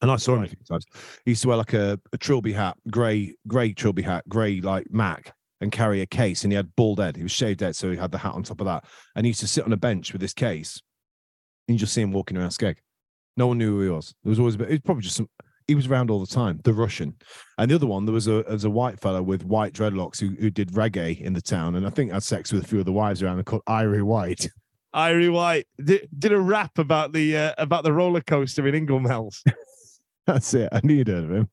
and 0.02 0.10
I 0.10 0.16
saw 0.16 0.34
him 0.36 0.44
a 0.44 0.48
few 0.48 0.58
times. 0.68 0.84
He 1.24 1.32
used 1.32 1.42
to 1.42 1.48
wear 1.48 1.56
like 1.56 1.72
a, 1.72 1.98
a 2.12 2.18
trilby 2.18 2.52
hat, 2.52 2.76
grey 2.90 3.34
grey 3.48 3.72
trilby 3.72 4.02
hat, 4.02 4.28
grey 4.28 4.60
like 4.60 4.86
Mac, 4.90 5.34
and 5.60 5.72
carry 5.72 6.02
a 6.02 6.06
case. 6.06 6.44
And 6.44 6.52
he 6.52 6.56
had 6.56 6.74
bald 6.76 7.00
head. 7.00 7.16
He 7.16 7.22
was 7.22 7.32
shaved 7.32 7.60
head, 7.60 7.74
so 7.74 7.90
he 7.90 7.96
had 7.96 8.12
the 8.12 8.18
hat 8.18 8.34
on 8.34 8.42
top 8.42 8.60
of 8.60 8.66
that. 8.66 8.84
And 9.16 9.26
he 9.26 9.30
used 9.30 9.40
to 9.40 9.48
sit 9.48 9.64
on 9.64 9.72
a 9.72 9.76
bench 9.78 10.12
with 10.12 10.20
this 10.20 10.34
case, 10.34 10.80
and 11.70 11.76
you 11.76 11.78
just 11.78 11.94
see 11.94 12.02
him 12.02 12.10
walking 12.10 12.36
around 12.36 12.50
Skeg. 12.50 12.74
No 13.36 13.46
one 13.46 13.58
knew 13.58 13.76
who 13.76 13.82
he 13.82 13.88
was. 13.88 14.12
There 14.24 14.30
was 14.30 14.40
always. 14.40 14.56
It 14.56 14.68
was 14.68 14.80
probably 14.80 15.04
just 15.04 15.14
some. 15.14 15.28
He 15.68 15.76
was 15.76 15.86
around 15.86 16.10
all 16.10 16.18
the 16.18 16.26
time. 16.26 16.60
The 16.64 16.74
Russian, 16.74 17.14
and 17.58 17.70
the 17.70 17.76
other 17.76 17.86
one 17.86 18.04
there 18.04 18.12
was 18.12 18.26
a 18.26 18.42
there 18.42 18.52
was 18.52 18.64
a 18.64 18.70
white 18.70 18.98
fellow 18.98 19.22
with 19.22 19.44
white 19.44 19.72
dreadlocks 19.72 20.18
who 20.18 20.30
who 20.40 20.50
did 20.50 20.72
reggae 20.72 21.20
in 21.20 21.32
the 21.32 21.40
town, 21.40 21.76
and 21.76 21.86
I 21.86 21.90
think 21.90 22.10
had 22.10 22.24
sex 22.24 22.52
with 22.52 22.64
a 22.64 22.66
few 22.66 22.80
of 22.80 22.86
the 22.86 22.92
wives 22.92 23.22
around. 23.22 23.36
And 23.36 23.46
called 23.46 23.62
Irie 23.68 24.02
White. 24.02 24.50
Irie 24.96 25.32
White 25.32 25.68
did, 25.82 26.08
did 26.18 26.32
a 26.32 26.40
rap 26.40 26.76
about 26.76 27.12
the 27.12 27.36
uh, 27.36 27.54
about 27.56 27.84
the 27.84 27.92
roller 27.92 28.20
coaster 28.20 28.66
in 28.66 28.74
Ingoldmells. 28.74 29.44
That's 30.26 30.52
it. 30.52 30.70
I 30.72 30.80
knew 30.82 30.94
you'd 30.94 31.06
heard 31.06 31.24
of 31.24 31.30
him. 31.30 31.50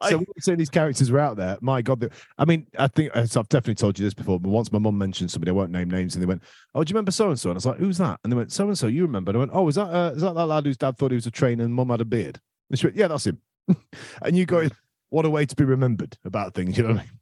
I- 0.00 0.10
So 0.10 0.24
saying 0.38 0.58
these 0.58 0.70
characters 0.70 1.10
were 1.10 1.18
out 1.18 1.36
there, 1.36 1.58
my 1.60 1.82
God, 1.82 2.00
they- 2.00 2.08
I 2.38 2.44
mean, 2.44 2.66
I 2.78 2.88
think 2.88 3.12
as 3.14 3.36
I've 3.36 3.48
definitely 3.48 3.74
told 3.74 3.98
you 3.98 4.04
this 4.04 4.14
before, 4.14 4.40
but 4.40 4.48
once 4.48 4.72
my 4.72 4.78
mum 4.78 4.96
mentioned 4.98 5.30
somebody, 5.30 5.50
I 5.50 5.52
won't 5.52 5.70
name 5.70 5.90
names, 5.90 6.14
and 6.14 6.22
they 6.22 6.26
went, 6.26 6.42
"Oh, 6.74 6.82
do 6.84 6.90
you 6.90 6.94
remember 6.94 7.10
so 7.10 7.28
and 7.28 7.38
so?" 7.38 7.50
And 7.50 7.56
I 7.56 7.58
was 7.58 7.66
like, 7.66 7.78
"Who's 7.78 7.98
that?" 7.98 8.18
And 8.24 8.32
they 8.32 8.36
went, 8.36 8.52
"So 8.52 8.66
and 8.66 8.78
so, 8.78 8.86
you 8.86 9.02
remember?" 9.02 9.30
And 9.30 9.36
I 9.36 9.40
went, 9.40 9.52
"Oh, 9.54 9.68
is 9.68 9.74
that 9.74 9.88
uh, 9.94 10.12
is 10.14 10.22
that 10.22 10.34
that 10.34 10.46
lad 10.46 10.64
whose 10.66 10.76
dad 10.76 10.96
thought 10.96 11.10
he 11.10 11.16
was 11.16 11.26
a 11.26 11.30
trainer 11.30 11.64
and 11.64 11.74
mum 11.74 11.90
had 11.90 12.00
a 12.00 12.04
beard?" 12.04 12.40
And 12.70 12.78
she 12.78 12.86
went, 12.86 12.96
"Yeah, 12.96 13.08
that's 13.08 13.26
him." 13.26 13.40
and 14.22 14.36
you 14.36 14.46
go, 14.46 14.68
"What 15.10 15.24
a 15.26 15.30
way 15.30 15.46
to 15.46 15.56
be 15.56 15.64
remembered 15.64 16.16
about 16.24 16.54
things," 16.54 16.76
you 16.76 16.82
know 16.84 16.90
what 16.90 16.98
I 17.00 17.02
mean? 17.02 17.12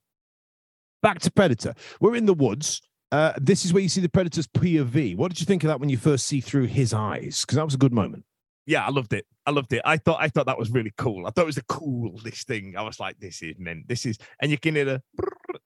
Back 1.03 1.21
to 1.21 1.31
Predator. 1.31 1.75
We're 2.01 2.17
in 2.17 2.27
the 2.27 2.35
woods. 2.35 2.81
Uh, 3.11 3.33
this 3.41 3.65
is 3.65 3.73
where 3.73 3.83
you 3.83 3.89
see 3.89 4.01
the 4.01 4.09
Predator's 4.09 4.47
POV. 4.49 5.17
What 5.17 5.29
did 5.29 5.41
you 5.41 5.47
think 5.47 5.65
of 5.65 5.69
that 5.69 5.81
when 5.81 5.89
you 5.89 5.97
first 5.97 6.27
see 6.27 6.41
through 6.41 6.67
his 6.67 6.93
eyes? 6.93 7.41
Because 7.41 7.57
that 7.57 7.65
was 7.65 7.75
a 7.75 7.79
good 7.79 7.93
moment. 7.93 8.25
Yeah, 8.69 8.87
I 8.87 8.91
loved 8.91 9.15
it. 9.15 9.25
I 9.47 9.51
loved 9.51 9.73
it. 9.73 9.81
I 9.85 9.97
thought 9.97 10.19
I 10.21 10.29
thought 10.29 10.47
that 10.47 10.59
was 10.59 10.71
really 10.71 10.93
cool. 10.99 11.27
I 11.27 11.31
thought 11.31 11.43
it 11.43 11.47
was 11.47 11.57
the 11.57 11.65
coolest 11.65 12.47
thing. 12.47 12.77
I 12.77 12.83
was 12.83 13.01
like, 13.01 13.19
this 13.19 13.41
is 13.43 13.55
meant. 13.59 13.89
This 13.89 14.05
is, 14.05 14.19
and 14.43 14.51
you 14.51 14.59
can 14.59 14.75
hear 14.75 14.85
the 14.85 15.03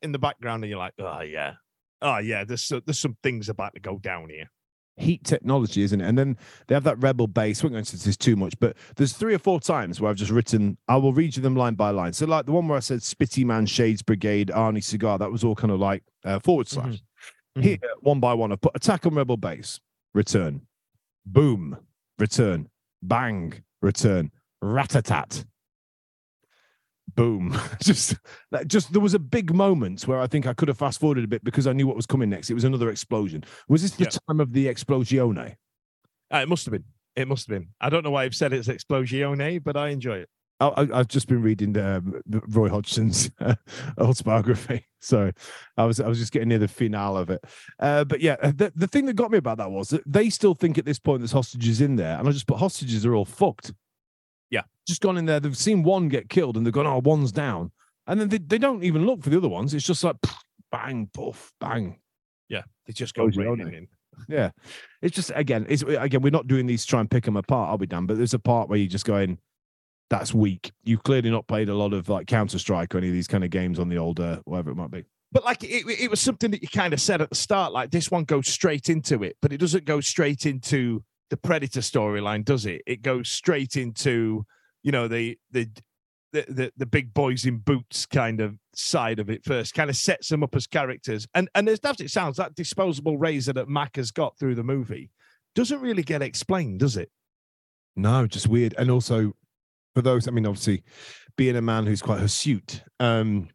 in 0.03 0.13
the 0.13 0.19
background, 0.21 0.63
and 0.63 0.71
you're 0.71 0.79
like, 0.79 0.95
oh 1.01 1.21
yeah, 1.21 1.55
oh 2.01 2.19
yeah. 2.19 2.45
There's 2.45 2.63
so, 2.63 2.81
there's 2.81 3.01
some 3.01 3.17
things 3.23 3.49
about 3.49 3.75
to 3.75 3.81
go 3.81 3.99
down 3.99 4.29
here. 4.31 4.47
heat 4.97 5.25
technology, 5.25 5.83
isn't 5.83 6.01
it? 6.01 6.07
And 6.07 6.17
then 6.17 6.37
they 6.69 6.75
have 6.77 6.85
that 6.85 7.03
rebel 7.03 7.27
base. 7.27 7.63
We're 7.63 7.71
going 7.71 7.83
go 7.85 7.91
into 7.91 8.05
this 8.05 8.17
too 8.17 8.37
much, 8.37 8.55
but 8.61 8.77
there's 8.97 9.15
three 9.15 9.35
or 9.35 9.39
four 9.39 9.59
times 9.59 10.01
where 10.01 10.11
I've 10.11 10.17
just 10.17 10.31
written, 10.31 10.79
I 10.87 10.97
will 10.97 11.13
read 11.13 11.35
you 11.37 11.43
them 11.43 11.57
line 11.57 11.75
by 11.75 11.91
line. 11.91 12.13
So, 12.13 12.27
like 12.27 12.47
the 12.47 12.53
one 12.53 12.69
where 12.69 12.77
I 12.77 12.81
said 12.81 13.01
Spitty 13.01 13.45
Man, 13.45 13.67
Shades 13.67 14.03
Brigade, 14.03 14.53
Arnie 14.55 14.85
Cigar, 14.85 15.19
that 15.19 15.33
was 15.33 15.43
all 15.43 15.57
kind 15.57 15.73
of 15.73 15.81
like 15.81 16.05
uh, 16.25 16.39
forward 16.39 16.69
slash. 16.69 17.03
Mhm. 17.59 17.63
Here, 17.63 17.79
one 18.01 18.21
by 18.21 18.33
one, 18.33 18.53
I 18.53 18.57
put 18.57 18.77
attack 18.77 19.05
on 19.07 19.15
rebel 19.15 19.37
base, 19.37 19.81
return, 20.15 20.63
boom, 21.27 21.77
return, 22.19 22.69
bang, 23.03 23.63
return, 23.81 24.31
ratatat. 24.63 25.45
Boom! 27.15 27.59
just, 27.83 28.17
that, 28.53 28.69
just 28.69 28.93
there 28.93 29.01
was 29.01 29.15
a 29.15 29.19
big 29.19 29.55
moment 29.55 30.07
where 30.07 30.21
I 30.21 30.27
think 30.27 30.47
I 30.47 30.55
could 30.55 30.69
have 30.69 30.79
fast 30.79 31.01
forwarded 31.01 31.25
a 31.25 31.29
bit 31.29 31.45
because 31.45 31.67
I 31.67 31.73
knew 31.73 31.87
what 31.87 31.97
was 31.97 32.07
coming 32.07 32.31
next. 32.31 32.51
It 32.51 32.55
was 32.55 32.65
another 32.65 32.91
explosion. 32.91 33.45
Was 33.69 33.83
this 33.83 33.93
the 33.93 34.07
time 34.07 34.41
of 34.41 34.53
the 34.53 34.67
explosione? 34.67 35.57
Uh, 36.33 36.39
it 36.39 36.49
must 36.49 36.65
have 36.65 36.73
been. 36.73 36.85
It 37.15 37.29
must 37.29 37.47
have 37.47 37.59
been. 37.59 37.69
I 37.81 37.91
don't 37.91 38.05
know 38.05 38.11
why 38.11 38.25
I've 38.25 38.35
said 38.35 38.53
it's 38.53 38.69
explosione, 38.69 39.63
but 39.63 39.77
I 39.77 39.89
enjoy 39.89 40.19
it. 40.19 40.31
I, 40.69 40.99
I've 41.01 41.09
just 41.09 41.29
been 41.29 41.43
reading 41.43 41.77
um, 41.79 42.23
Roy 42.27 42.69
Hodgson's 42.69 43.31
uh, 43.41 43.55
autobiography, 43.99 44.87
so 45.01 45.31
I 45.77 45.85
was 45.85 46.01
I 46.01 46.09
was 46.09 46.19
just 46.19 46.33
getting 46.33 46.49
near 46.49 46.59
the 46.59 46.69
finale 46.69 47.21
of 47.23 47.31
it. 47.31 47.45
Uh, 47.79 48.05
but 48.05 48.21
yeah, 48.21 48.37
the, 48.37 48.73
the 48.75 48.87
thing 48.87 49.07
that 49.07 49.15
got 49.15 49.31
me 49.31 49.39
about 49.39 49.59
that 49.59 49.71
was 49.71 49.89
that 49.91 50.03
they 50.07 50.31
still 50.31 50.55
think 50.55 50.79
at 50.79 50.85
this 50.85 50.99
point 50.99 51.21
there's 51.21 51.33
hostages 51.33 51.81
in 51.81 51.97
there, 51.97 52.19
and 52.19 52.29
I 52.29 52.33
just 52.33 52.47
put 52.47 52.59
hostages 52.59 53.05
are 53.07 53.15
all 53.15 53.25
fucked. 53.25 53.73
Yeah. 54.51 54.63
just 54.87 55.01
gone 55.01 55.17
in 55.17 55.25
there. 55.25 55.41
They've 55.41 55.57
seen 55.57 55.83
one 55.83 56.09
get 56.09 56.29
killed, 56.29 56.57
and 56.57 56.67
they've 56.67 56.73
gone, 56.73 56.87
oh, 56.87 57.01
one's 57.03 57.33
down, 57.33 57.73
and 58.07 58.21
then 58.21 58.29
they, 58.29 58.39
they 58.39 58.59
don't 58.59 58.85
even 58.85 59.07
look 59.07 59.23
for 59.23 59.31
the 59.31 59.39
other 59.39 59.49
ones. 59.49 59.75
It's 59.75 59.87
just 59.87 60.05
like 60.05 60.17
bang, 60.71 61.09
poof, 61.13 61.53
bang. 61.61 61.99
Yeah, 62.49 62.63
they 62.87 62.93
just 62.93 63.15
go 63.15 63.27
raining 63.27 63.73
in. 63.73 63.89
Yeah, 64.29 64.51
it's 65.01 65.17
just 65.17 65.33
again, 65.35 65.67
it's 65.69 65.83
again, 65.83 66.21
we're 66.21 66.31
not 66.31 66.47
doing 66.47 66.67
these 66.67 66.83
to 66.83 66.89
try 66.89 67.01
and 67.01 67.11
pick 67.11 67.25
them 67.25 67.37
apart. 67.37 67.71
are 67.71 67.77
we, 67.77 67.87
be 67.87 67.91
damned, 67.91 68.09
but 68.09 68.19
there's 68.19 68.35
a 68.35 68.39
part 68.39 68.69
where 68.69 68.79
you 68.79 68.87
just 68.87 69.07
going, 69.07 69.39
that's 70.13 70.35
weak. 70.35 70.71
You've 70.85 71.03
clearly 71.03 71.31
not 71.31 71.47
played 71.47 71.71
a 71.71 71.75
lot 71.75 71.95
of 71.95 72.11
like 72.11 72.27
Counter 72.27 72.59
Strike 72.59 72.95
or 72.95 72.99
any 72.99 73.07
of 73.07 73.15
these 73.15 73.27
kind 73.27 73.43
of 73.43 73.49
games 73.49 73.79
on 73.79 73.89
the 73.89 73.97
old 73.97 74.21
uh, 74.21 74.41
whatever 74.45 74.71
it 74.71 74.75
might 74.75 74.91
be. 74.91 75.07
But 75.33 75.43
like 75.43 75.65
it, 75.65 75.87
it 75.89 76.11
was 76.11 76.21
something 76.21 76.51
that 76.51 76.61
you 76.61 76.69
kind 76.69 76.93
of 76.93 77.01
said 77.01 77.23
at 77.23 77.31
the 77.31 77.35
start. 77.35 77.73
Like 77.73 77.91
this 77.91 78.11
one 78.11 78.25
goes 78.25 78.47
straight 78.47 78.91
into 78.91 79.23
it, 79.23 79.39
but 79.41 79.55
it 79.55 79.57
doesn't 79.57 79.87
go 79.87 80.03
straight 80.03 80.45
into 80.45 81.03
the 81.31 81.39
Predator 81.39 81.81
storyline, 81.81 82.45
does 82.45 82.67
it? 82.67 82.83
It 82.87 83.01
goes 83.01 83.31
straight 83.31 83.77
into 83.77 84.45
you 84.83 84.93
know 84.93 85.09
the 85.09 85.39
the 85.51 85.67
the 86.33 86.45
the, 86.47 86.73
the 86.77 86.87
big 86.87 87.15
boys 87.15 87.47
in 87.47 87.57
boots 87.57 88.05
kind 88.05 88.43
of 88.43 88.59
side 88.75 89.19
of 89.19 89.31
it 89.31 89.43
first. 89.47 89.73
Kind 89.73 89.89
of 89.89 89.97
sets 89.97 90.29
them 90.29 90.43
up 90.43 90.55
as 90.55 90.67
characters, 90.67 91.27
and 91.35 91.49
and 91.55 91.67
as 91.71 91.81
daft 91.81 92.03
it 92.03 92.11
sounds, 92.11 92.37
that 92.37 92.55
disposable 92.55 93.17
razor 93.17 93.55
that 93.55 93.67
Mac 93.67 93.97
has 93.97 94.11
got 94.11 94.39
through 94.39 94.57
the 94.57 94.63
movie 94.63 95.11
doesn't 95.55 95.81
really 95.81 96.03
get 96.03 96.21
explained, 96.21 96.81
does 96.81 96.99
it? 96.99 97.11
No, 97.97 98.27
just 98.27 98.49
weird. 98.49 98.75
And 98.77 98.91
also 98.91 99.33
for 99.95 100.03
those, 100.03 100.27
I 100.29 100.31
mean, 100.31 100.47
obviously, 100.47 100.83
being 101.37 101.57
a 101.57 101.63
man 101.63 101.87
who's 101.87 102.03
quite 102.03 102.21
hirsute, 102.21 102.83
um, 103.01 103.49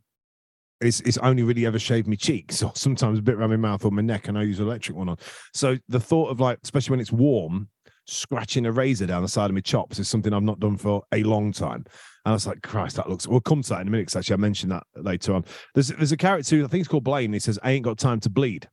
it's 0.80 1.00
it's 1.02 1.18
only 1.18 1.44
really 1.44 1.66
ever 1.66 1.80
shaved 1.80 2.08
my 2.08 2.16
cheeks 2.16 2.62
or 2.62 2.72
sometimes 2.76 3.20
a 3.20 3.22
bit 3.22 3.36
around 3.36 3.50
my 3.50 3.56
mouth 3.56 3.84
or 3.86 3.92
my 3.92 4.02
neck, 4.02 4.28
and 4.28 4.38
I 4.38 4.44
use 4.44 4.60
an 4.60 4.66
electric 4.68 4.98
one 4.98 5.10
on. 5.10 5.18
So 5.54 5.78
the 5.88 6.00
thought 6.00 6.30
of 6.30 6.40
like, 6.40 6.60
especially 6.64 6.92
when 6.92 7.00
it's 7.00 7.12
warm, 7.12 7.70
scratching 8.06 8.66
a 8.66 8.72
razor 8.72 9.06
down 9.08 9.22
the 9.22 9.28
side 9.28 9.50
of 9.50 9.54
my 9.54 9.62
chops 9.62 10.00
is 10.00 10.08
something 10.08 10.34
I've 10.34 10.44
not 10.44 10.60
done 10.60 10.78
for 10.78 11.04
a 11.12 11.24
long 11.24 11.52
time. 11.52 11.84
And 12.26 12.32
I 12.32 12.34
was 12.34 12.46
like, 12.48 12.62
Christ, 12.62 12.98
that 12.98 13.10
looks. 13.10 13.28
We'll 13.28 13.40
come 13.40 13.62
to 13.64 13.70
that 13.70 13.82
in 13.82 13.88
a 13.88 13.92
minute. 13.92 14.16
actually, 14.16 14.34
I 14.34 14.38
mentioned 14.38 14.72
that 14.72 14.84
later 14.96 15.34
on. 15.34 15.46
There's 15.74 15.88
there's 15.90 16.12
a 16.12 16.18
character 16.18 16.58
who 16.58 16.66
I 16.66 16.68
think 16.68 16.82
it's 16.82 16.90
called 16.90 17.04
Blaine. 17.06 17.34
He 17.34 17.40
says, 17.40 17.58
"I 17.64 17.72
ain't 17.72 17.86
got 17.86 17.98
time 17.98 18.20
to 18.22 18.30
bleed." 18.30 18.70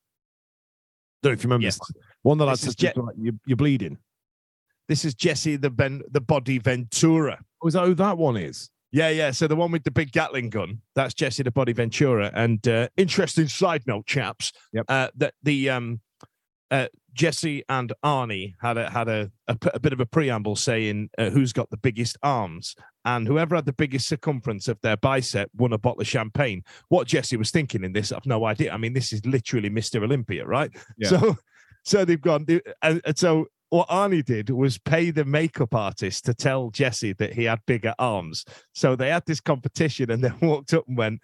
Don't 1.22 1.30
know 1.30 1.34
if 1.34 1.42
you 1.42 1.48
remember 1.48 1.64
Yes. 1.64 1.78
this. 1.78 2.02
One 2.22 2.36
that 2.38 2.48
I 2.48 2.54
said, 2.54 2.74
like, 2.96 3.14
you, 3.18 3.38
"You're 3.46 3.56
bleeding." 3.56 3.96
This 4.88 5.04
is 5.04 5.14
Jesse 5.14 5.56
the 5.56 5.70
Ben 5.70 6.02
the 6.10 6.20
Body 6.20 6.58
Ventura. 6.58 7.40
Oh, 7.62 7.68
is 7.68 7.74
that 7.74 7.86
who 7.86 7.94
that 7.94 8.18
one 8.18 8.36
is? 8.36 8.70
Yeah, 8.92 9.08
yeah. 9.08 9.32
So 9.32 9.48
the 9.48 9.56
one 9.56 9.72
with 9.72 9.82
the 9.82 9.90
big 9.90 10.12
Gatling 10.12 10.50
gun, 10.50 10.80
that's 10.94 11.14
Jesse 11.14 11.42
the 11.42 11.50
Body 11.50 11.72
Ventura. 11.72 12.30
And 12.32 12.66
uh, 12.68 12.88
interesting 12.96 13.48
side 13.48 13.82
note, 13.86 14.06
chaps, 14.06 14.52
Yep. 14.72 14.84
uh, 14.88 15.08
that 15.16 15.34
the 15.42 15.70
um, 15.70 16.00
uh, 16.70 16.86
Jesse 17.12 17.64
and 17.68 17.92
Arnie 18.04 18.54
had 18.60 18.76
a 18.76 18.90
had 18.90 19.08
a 19.08 19.30
bit 19.80 19.92
of 19.92 20.00
a 20.00 20.06
preamble 20.06 20.56
saying 20.56 21.10
uh, 21.18 21.30
who's 21.30 21.52
got 21.52 21.70
the 21.70 21.76
biggest 21.76 22.18
arms, 22.22 22.76
and 23.04 23.26
whoever 23.26 23.56
had 23.56 23.66
the 23.66 23.72
biggest 23.72 24.06
circumference 24.08 24.68
of 24.68 24.80
their 24.82 24.96
bicep 24.96 25.50
won 25.56 25.72
a 25.72 25.78
bottle 25.78 26.00
of 26.02 26.06
champagne. 26.06 26.62
What 26.88 27.06
Jesse 27.06 27.36
was 27.36 27.50
thinking 27.50 27.84
in 27.84 27.94
this, 27.94 28.12
I've 28.12 28.26
no 28.26 28.44
idea. 28.44 28.72
I 28.72 28.76
mean, 28.76 28.92
this 28.92 29.12
is 29.12 29.24
literally 29.26 29.70
Mister 29.70 30.04
Olympia, 30.04 30.44
right? 30.44 30.70
Yeah. 30.98 31.08
So, 31.08 31.36
so 31.84 32.04
they've 32.04 32.20
gone, 32.20 32.46
and, 32.82 33.00
and 33.04 33.18
so 33.18 33.46
what 33.74 33.88
Arnie 33.88 34.24
did 34.24 34.50
was 34.50 34.78
pay 34.78 35.10
the 35.10 35.24
makeup 35.24 35.74
artist 35.74 36.26
to 36.26 36.34
tell 36.34 36.70
Jesse 36.70 37.12
that 37.14 37.32
he 37.32 37.42
had 37.42 37.58
bigger 37.66 37.92
arms. 37.98 38.44
So 38.72 38.94
they 38.94 39.08
had 39.08 39.26
this 39.26 39.40
competition 39.40 40.12
and 40.12 40.22
then 40.24 40.38
walked 40.40 40.72
up 40.72 40.86
and 40.86 40.96
went, 40.96 41.20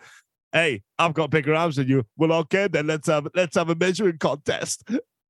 Hey, 0.52 0.82
I've 0.98 1.14
got 1.14 1.30
bigger 1.30 1.54
arms 1.54 1.76
than 1.76 1.86
you. 1.86 2.04
Well, 2.16 2.32
okay, 2.32 2.66
then 2.66 2.88
let's 2.88 3.06
have 3.06 3.28
let's 3.36 3.54
have 3.54 3.70
a 3.70 3.76
measuring 3.76 4.18
contest. 4.18 4.82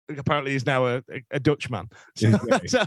Apparently, 0.08 0.52
he's 0.52 0.64
now 0.64 0.86
a, 0.86 1.02
a, 1.30 1.38
Dutchman. 1.38 1.90
So, 2.16 2.38
so, 2.66 2.84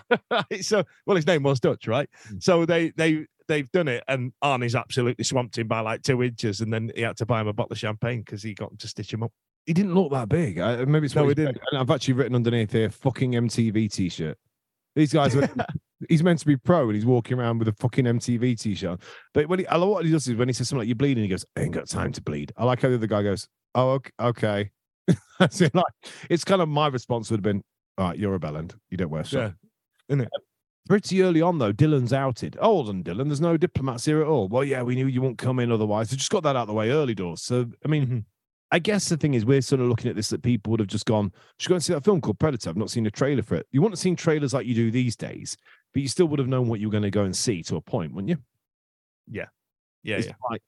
so, 0.62 0.84
well, 1.06 1.16
his 1.16 1.28
name 1.28 1.44
was 1.44 1.60
Dutch, 1.60 1.88
right? 1.88 2.10
Hmm. 2.28 2.38
So 2.40 2.66
they 2.66 2.90
they 2.98 3.28
they've 3.48 3.72
done 3.72 3.88
it, 3.88 4.04
and 4.08 4.34
Arnie's 4.44 4.74
absolutely 4.74 5.26
swamped 5.26 5.60
him 5.60 5.68
by 5.68 5.82
like 5.82 6.02
two 6.02 6.24
inches, 6.24 6.60
and 6.60 6.74
then 6.74 6.92
he 6.96 7.04
had 7.04 7.18
to 7.18 7.28
buy 7.28 7.40
him 7.40 7.48
a 7.48 7.54
bottle 7.54 7.74
of 7.74 7.78
champagne 7.78 8.22
because 8.22 8.42
he 8.42 8.56
got 8.56 8.72
him 8.72 8.78
to 8.78 8.88
stitch 8.88 9.14
him 9.14 9.22
up. 9.22 9.32
He 9.66 9.74
didn't 9.74 9.94
look 9.96 10.12
that 10.12 10.28
big. 10.30 10.60
I, 10.60 10.84
maybe 10.86 11.06
it's 11.06 11.16
No, 11.16 11.28
he 11.28 11.34
didn't. 11.34 11.58
And 11.72 11.80
I've 11.80 11.90
actually 11.90 12.16
written 12.16 12.36
underneath 12.36 12.72
here, 12.72 12.90
fucking 12.90 13.32
MTV 13.32 13.92
t-shirt. 13.92 14.38
These 14.96 15.14
guys, 15.14 15.36
are, 15.36 15.48
he's 16.10 16.22
meant 16.22 16.40
to 16.40 16.46
be 16.46 16.58
pro, 16.58 16.84
and 16.84 16.96
he's 16.96 17.06
walking 17.06 17.40
around 17.40 17.60
with 17.60 17.68
a 17.70 17.74
fucking 17.74 18.06
MTV 18.06 18.60
t-shirt. 18.60 19.00
But 19.34 19.48
when 19.48 19.60
he, 19.60 19.68
I 19.68 19.78
love 19.78 19.90
what 19.90 20.06
he 20.06 20.12
does 20.12 20.28
is 20.28 20.36
when 20.36 20.50
he 20.50 20.54
says 20.54 20.70
something 20.70 20.80
like 20.82 20.88
"you're 20.88 20.96
bleeding," 20.96 21.24
he 21.24 21.30
goes, 21.30 21.46
"I 21.56 21.62
ain't 21.62 21.72
got 21.72 21.88
time 21.88 22.12
to 22.12 22.22
bleed." 22.22 22.52
I 22.58 22.66
like 22.66 22.82
how 22.82 22.90
the 22.90 22.96
other 22.96 23.08
guy 23.08 23.24
goes, 23.24 23.48
"Oh, 23.74 23.92
ok- 23.92 24.12
okay." 24.20 24.72
That's 25.40 25.62
it. 25.62 25.74
Like 25.74 25.86
it's 26.30 26.44
kind 26.44 26.62
of 26.62 26.70
my 26.70 26.88
response 26.88 27.32
would 27.32 27.38
have 27.38 27.44
been, 27.44 27.64
"All 27.98 28.10
right, 28.10 28.20
you're 28.20 28.36
a 28.36 28.40
bellend. 28.40 28.76
You 28.92 28.98
don't 28.98 29.10
wear 29.10 29.24
stuff." 29.24 29.54
Yeah. 30.10 30.26
Pretty 30.90 31.22
early 31.24 31.42
on, 31.42 31.60
though, 31.60 31.72
Dillon's 31.72 32.12
outed. 32.12 32.58
Well 32.62 32.84
done, 32.84 33.04
Dillon. 33.04 33.30
There's 33.30 33.40
no 33.40 33.56
diplomats 33.56 34.04
here 34.04 34.22
at 34.22 34.28
all. 34.28 34.50
Well, 34.50 34.66
yeah, 34.66 34.84
we 34.84 34.96
knew 34.96 35.08
you 35.08 35.22
won't 35.22 35.38
come 35.38 35.60
in 35.60 35.72
otherwise. 35.72 36.10
They 36.10 36.18
just 36.18 36.30
got 36.30 36.44
that 36.44 36.58
out 36.58 36.64
of 36.64 36.68
the 36.68 36.74
way 36.74 36.90
early 36.92 37.16
doors. 37.16 37.42
So, 37.42 37.68
I 37.86 37.88
mean, 37.88 38.06
Mhm. 38.06 38.26
I 38.74 38.80
guess 38.80 39.08
the 39.08 39.18
thing 39.18 39.36
is, 39.36 39.46
we're 39.46 39.62
sort 39.62 39.82
of 39.82 39.88
looking 39.88 40.10
at 40.10 40.16
this 40.16 40.30
that 40.30 40.42
people 40.42 40.72
would 40.72 40.80
have 40.80 40.90
just 40.90 41.06
gone, 41.06 41.32
should 41.60 41.70
go 41.70 41.76
and 41.76 41.84
see 41.84 41.94
that 41.94 42.04
film 42.04 42.20
called 42.20 42.40
Predator. 42.40 42.72
I've 42.72 42.76
not 42.76 42.90
seen 42.90 43.06
a 43.06 43.12
trailer 43.12 43.44
for 43.44 43.54
it. 43.54 43.68
You 43.72 43.82
wouldn't 43.82 43.94
have 43.94 44.02
seen 44.02 44.16
trailers 44.16 44.52
like 44.52 44.66
you 44.66 44.74
do 44.74 44.90
these 44.90 45.16
days, 45.16 45.56
but 45.94 46.02
you 46.02 46.08
still 46.08 46.26
would 46.26 46.40
have 46.40 46.48
known 46.48 46.68
what 46.68 46.80
you 46.80 46.88
were 46.88 46.92
going 46.92 47.04
to 47.04 47.12
go 47.12 47.24
and 47.24 47.38
see 47.38 47.62
to 47.64 47.76
a 47.76 47.82
point, 47.82 48.16
wouldn't 48.16 48.30
you? 48.30 48.38
Yeah, 50.02 50.18
It's 50.18 50.26
yeah. 50.26 50.34
like, 50.50 50.64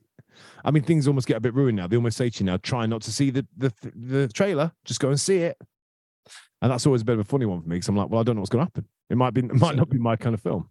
I 0.63 0.69
mean, 0.69 0.83
things 0.83 1.07
almost 1.07 1.27
get 1.27 1.37
a 1.37 1.39
bit 1.39 1.55
ruined 1.55 1.77
now. 1.77 1.87
They 1.87 1.95
almost 1.95 2.15
say 2.15 2.29
to 2.29 2.43
you 2.43 2.45
now, 2.45 2.57
try 2.57 2.85
not 2.85 3.01
to 3.01 3.11
see 3.11 3.31
the 3.31 3.47
the, 3.57 3.73
the 3.95 4.27
trailer, 4.27 4.71
just 4.85 4.99
go 4.99 5.09
and 5.09 5.19
see 5.19 5.37
it. 5.37 5.57
And 6.61 6.71
that's 6.71 6.85
always 6.85 7.01
a 7.01 7.05
bit 7.05 7.13
of 7.13 7.21
a 7.21 7.23
funny 7.23 7.47
one 7.47 7.59
for 7.63 7.67
me 7.67 7.77
because 7.77 7.87
I'm 7.87 7.97
like, 7.97 8.09
well, 8.09 8.21
I 8.21 8.23
don't 8.23 8.35
know 8.35 8.41
what's 8.41 8.51
going 8.51 8.65
to 8.65 8.71
happen. 8.71 8.87
It 9.09 9.17
might 9.17 9.33
be, 9.33 9.41
it 9.41 9.55
might 9.55 9.75
not 9.75 9.89
be 9.89 9.97
my 9.97 10.15
kind 10.15 10.35
of 10.35 10.41
film. 10.41 10.69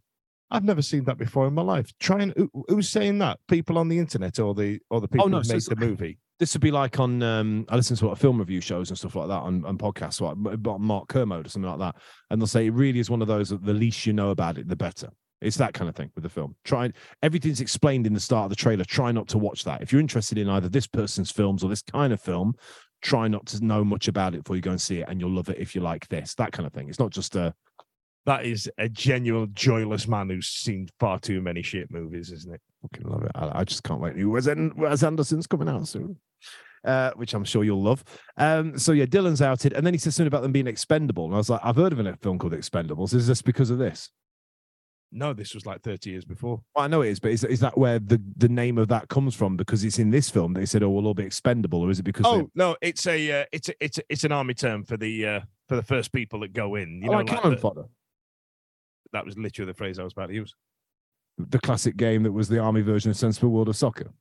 I've 0.52 0.64
never 0.64 0.82
seen 0.82 1.02
that 1.06 1.18
before 1.18 1.48
in 1.48 1.54
my 1.54 1.62
life. 1.62 1.92
Trying 1.98 2.32
who, 2.36 2.48
who's 2.68 2.88
saying 2.88 3.18
that? 3.18 3.40
People 3.48 3.76
on 3.76 3.88
the 3.88 3.98
internet 3.98 4.38
or 4.38 4.54
the 4.54 4.78
or 4.88 5.00
the 5.00 5.06
oh, 5.06 5.08
people 5.08 5.28
no, 5.30 5.38
who 5.38 5.44
so 5.44 5.54
made 5.54 5.62
the 5.62 5.76
movie? 5.76 6.18
This 6.38 6.54
would 6.54 6.62
be 6.62 6.70
like 6.70 6.98
on 6.98 7.22
um 7.22 7.64
I 7.68 7.76
listen 7.76 7.96
to 7.96 8.08
of 8.08 8.18
film 8.18 8.38
review 8.38 8.60
shows 8.60 8.90
and 8.90 8.98
stuff 8.98 9.14
like 9.14 9.28
that 9.28 9.34
on, 9.34 9.64
on 9.64 9.78
podcasts 9.78 10.20
like 10.20 10.80
Mark 10.80 11.08
Kermode 11.08 11.46
or 11.46 11.48
something 11.48 11.70
like 11.70 11.78
that. 11.78 11.96
And 12.30 12.40
they'll 12.40 12.46
say 12.46 12.66
it 12.66 12.72
really 12.72 12.98
is 12.98 13.10
one 13.10 13.22
of 13.22 13.28
those 13.28 13.50
that 13.50 13.64
the 13.64 13.74
least 13.74 14.06
you 14.06 14.12
know 14.12 14.30
about 14.30 14.58
it, 14.58 14.68
the 14.68 14.76
better. 14.76 15.10
It's 15.40 15.56
that 15.58 15.74
kind 15.74 15.88
of 15.88 15.94
thing 15.94 16.10
with 16.14 16.24
the 16.24 16.30
film. 16.30 16.56
Try 16.64 16.90
everything's 17.22 17.60
explained 17.60 18.06
in 18.06 18.14
the 18.14 18.20
start 18.20 18.44
of 18.44 18.50
the 18.50 18.56
trailer. 18.56 18.84
Try 18.84 19.12
not 19.12 19.28
to 19.28 19.38
watch 19.38 19.64
that. 19.64 19.82
If 19.82 19.92
you're 19.92 20.00
interested 20.00 20.38
in 20.38 20.48
either 20.48 20.68
this 20.68 20.86
person's 20.86 21.30
films 21.30 21.62
or 21.62 21.68
this 21.68 21.82
kind 21.82 22.12
of 22.12 22.20
film, 22.20 22.54
try 23.02 23.28
not 23.28 23.46
to 23.46 23.64
know 23.64 23.84
much 23.84 24.08
about 24.08 24.34
it 24.34 24.42
before 24.42 24.56
you 24.56 24.62
go 24.62 24.70
and 24.70 24.80
see 24.80 25.00
it, 25.00 25.08
and 25.08 25.20
you'll 25.20 25.30
love 25.30 25.50
it 25.50 25.58
if 25.58 25.74
you 25.74 25.82
like 25.82 26.08
this. 26.08 26.34
That 26.34 26.52
kind 26.52 26.66
of 26.66 26.72
thing. 26.72 26.88
It's 26.88 26.98
not 26.98 27.10
just 27.10 27.36
a 27.36 27.54
That 28.26 28.46
is 28.46 28.70
a 28.78 28.88
genuine 28.88 29.50
joyless 29.52 30.08
man 30.08 30.30
who's 30.30 30.48
seen 30.48 30.88
far 30.98 31.18
too 31.18 31.42
many 31.42 31.62
shit 31.62 31.90
movies, 31.90 32.30
isn't 32.30 32.54
it? 32.54 32.60
fucking 32.84 33.08
love 33.08 33.22
it. 33.24 33.32
I, 33.34 33.60
I 33.60 33.64
just 33.64 33.82
can't 33.82 34.00
wait. 34.00 34.14
Wes, 34.16 34.48
Wes 34.76 35.02
Anderson's 35.02 35.46
coming 35.46 35.68
out 35.68 35.88
soon. 35.88 36.18
Uh, 36.84 37.12
which 37.12 37.32
I'm 37.32 37.44
sure 37.44 37.64
you'll 37.64 37.82
love. 37.82 38.04
Um, 38.36 38.78
so 38.78 38.92
yeah, 38.92 39.06
Dillon's 39.06 39.40
outed, 39.40 39.72
and 39.72 39.86
then 39.86 39.94
he 39.94 39.98
says 39.98 40.16
something 40.16 40.26
about 40.26 40.42
them 40.42 40.52
being 40.52 40.66
expendable, 40.66 41.24
and 41.24 41.32
I 41.32 41.38
was 41.38 41.48
like, 41.48 41.62
I've 41.64 41.76
heard 41.76 41.94
of 41.94 41.98
a 41.98 42.16
film 42.16 42.38
called 42.38 42.52
Expendables. 42.52 43.14
Is 43.14 43.26
this 43.26 43.40
because 43.40 43.70
of 43.70 43.78
this? 43.78 44.10
No, 45.10 45.32
this 45.32 45.54
was 45.54 45.64
like 45.64 45.80
30 45.80 46.10
years 46.10 46.26
before. 46.26 46.60
Well, 46.74 46.84
I 46.84 46.88
know 46.88 47.00
it 47.00 47.08
is, 47.08 47.20
but 47.20 47.30
is, 47.30 47.42
is 47.44 47.60
that 47.60 47.78
where 47.78 47.98
the, 47.98 48.20
the 48.36 48.50
name 48.50 48.76
of 48.76 48.88
that 48.88 49.08
comes 49.08 49.34
from? 49.34 49.56
Because 49.56 49.82
it's 49.82 49.98
in 49.98 50.10
this 50.10 50.28
film. 50.28 50.52
They 50.52 50.66
said, 50.66 50.82
"Oh, 50.82 50.90
we'll 50.90 51.06
all 51.06 51.14
be 51.14 51.24
expendable," 51.24 51.80
or 51.80 51.90
is 51.90 52.00
it 52.00 52.02
because? 52.02 52.26
Oh 52.26 52.38
they, 52.38 52.46
no, 52.54 52.76
it's 52.82 53.06
a 53.06 53.40
uh, 53.40 53.44
it's 53.50 53.70
a, 53.70 53.74
it's 53.82 53.96
a, 53.96 54.02
it's 54.10 54.24
an 54.24 54.32
army 54.32 54.52
term 54.52 54.84
for 54.84 54.98
the 54.98 55.26
uh, 55.26 55.40
for 55.68 55.76
the 55.76 55.82
first 55.82 56.12
people 56.12 56.40
that 56.40 56.52
go 56.52 56.74
in. 56.74 57.00
You 57.00 57.08
oh, 57.08 57.12
know, 57.12 57.18
like 57.18 57.30
like 57.30 57.40
cannon 57.40 57.54
the- 57.54 57.60
fodder, 57.62 57.84
that 59.14 59.24
was 59.24 59.38
literally 59.38 59.70
the 59.72 59.76
phrase 59.76 59.98
I 59.98 60.04
was 60.04 60.12
about 60.12 60.26
to 60.26 60.34
use. 60.34 60.54
the 61.38 61.58
classic 61.58 61.96
game 61.96 62.22
that 62.24 62.32
was 62.32 62.48
the 62.48 62.58
army 62.58 62.82
version 62.82 63.10
of 63.10 63.16
Sensible 63.16 63.50
World 63.50 63.68
of 63.68 63.76
Soccer. 63.76 64.12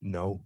No, 0.00 0.40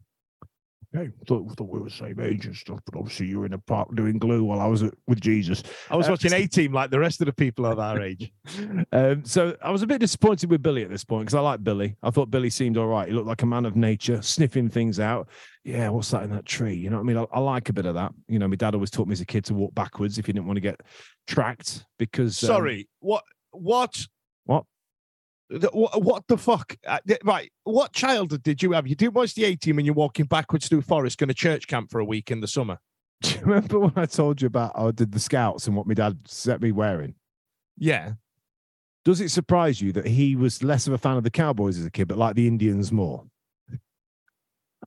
Hey, 0.93 1.11
thought, 1.28 1.49
thought 1.57 1.68
we 1.70 1.78
were 1.78 1.88
the 1.88 1.95
same 1.95 2.18
age 2.18 2.47
and 2.47 2.57
stuff, 2.57 2.80
but 2.84 2.99
obviously 2.99 3.26
you 3.26 3.38
were 3.38 3.47
in 3.47 3.53
a 3.53 3.59
park 3.59 3.95
doing 3.95 4.18
glue 4.18 4.43
while 4.43 4.59
I 4.59 4.66
was 4.66 4.82
at, 4.82 4.93
with 5.07 5.20
Jesus. 5.20 5.62
I 5.88 5.95
was 5.95 6.09
Uh, 6.09 6.11
watching 6.11 6.32
A 6.32 6.49
Team 6.49 6.72
like 6.72 6.91
the 6.91 6.99
rest 6.99 7.20
of 7.20 7.26
the 7.26 7.32
people 7.32 7.64
of 7.64 7.78
our 7.78 8.01
age. 8.01 8.32
Um, 8.93 9.24
so 9.24 9.57
I 9.62 9.70
was 9.70 9.82
a 9.82 9.86
bit 9.86 10.01
disappointed 10.01 10.51
with 10.51 10.62
Billy 10.62 10.82
at 10.82 10.91
this 10.91 11.05
point 11.05 11.26
because 11.26 11.34
I 11.36 11.41
like 11.41 11.62
Billy. 11.62 11.95
I 12.03 12.11
thought 12.11 12.28
Billy 12.30 12.51
seemed 12.51 12.76
all 12.76 12.88
right. 12.88 13.07
He 13.07 13.14
looked 13.14 13.28
like 13.28 13.43
a 13.43 13.47
man 13.47 13.64
of 13.64 13.76
nature, 13.76 14.20
sniffing 14.20 14.68
things 14.68 14.99
out. 14.99 15.28
Yeah, 15.64 15.91
what's 15.91 16.11
that 16.11 16.24
in 16.24 16.30
that 16.30 16.45
tree? 16.45 16.74
You 16.74 16.91
know 16.91 16.97
what 16.97 17.03
I 17.03 17.07
mean? 17.07 17.16
I, 17.18 17.26
I 17.32 17.38
like 17.38 17.68
a 17.68 17.72
bit 17.72 17.86
of 17.86 17.95
that. 17.95 18.12
You 18.26 18.41
know, 18.41 18.49
my 18.49 18.57
dad 18.57 18.74
always 18.74 18.91
taught 18.91 19.07
me 19.07 19.12
as 19.12 19.20
a 19.20 19.24
kid 19.26 19.45
to 19.45 19.55
walk 19.55 19.74
backwards 19.76 20.18
if 20.18 20.26
you 20.26 20.34
didn't 20.34 20.47
want 20.47 20.57
to 20.57 20.61
get 20.62 20.80
tracked 21.28 21.84
because. 21.99 22.43
um, 22.43 22.49
Sorry, 22.49 22.88
what 22.99 23.22
what 23.53 24.05
What? 25.51 25.61
The, 25.61 25.68
what, 25.72 26.03
what 26.03 26.26
the 26.28 26.36
fuck? 26.38 26.76
Uh, 26.86 26.98
right, 27.24 27.51
what 27.64 27.92
childhood 27.92 28.42
did 28.42 28.62
you 28.62 28.72
have? 28.72 28.86
You 28.86 28.94
didn't 28.94 29.14
watch 29.14 29.34
the 29.34 29.44
A 29.44 29.57
Team 29.57 29.78
and 29.78 29.86
you're 29.86 29.94
walking 29.94 30.26
backwards 30.26 30.68
through 30.68 30.82
forest, 30.82 31.18
going 31.18 31.28
to 31.28 31.34
church 31.34 31.66
camp 31.66 31.90
for 31.90 31.98
a 32.01 32.05
week 32.05 32.30
in 32.30 32.40
the 32.40 32.48
summer. 32.48 32.78
do 33.22 33.34
you 33.34 33.40
remember 33.42 33.78
when 33.80 33.92
I 33.96 34.07
told 34.07 34.40
you 34.40 34.46
about 34.46 34.76
how 34.76 34.88
I 34.88 34.90
did 34.92 35.12
the 35.12 35.20
scouts 35.20 35.66
and 35.66 35.76
what 35.76 35.86
my 35.86 35.94
dad 35.94 36.18
set 36.26 36.62
me 36.62 36.72
wearing? 36.72 37.14
Yeah, 37.76 38.12
Does 39.05 39.20
it 39.20 39.30
surprise 39.30 39.80
you 39.80 39.92
that 39.92 40.07
he 40.07 40.36
was 40.36 40.62
less 40.62 40.86
of 40.86 40.92
a 40.92 40.98
fan 40.98 41.16
of 41.16 41.24
the 41.24 41.30
Cowboys 41.30 41.78
as 41.78 41.84
a 41.86 41.90
kid, 41.90 42.09
but 42.09 42.18
like 42.18 42.34
the 42.36 42.46
Indians 42.46 42.92
more? 42.92 43.24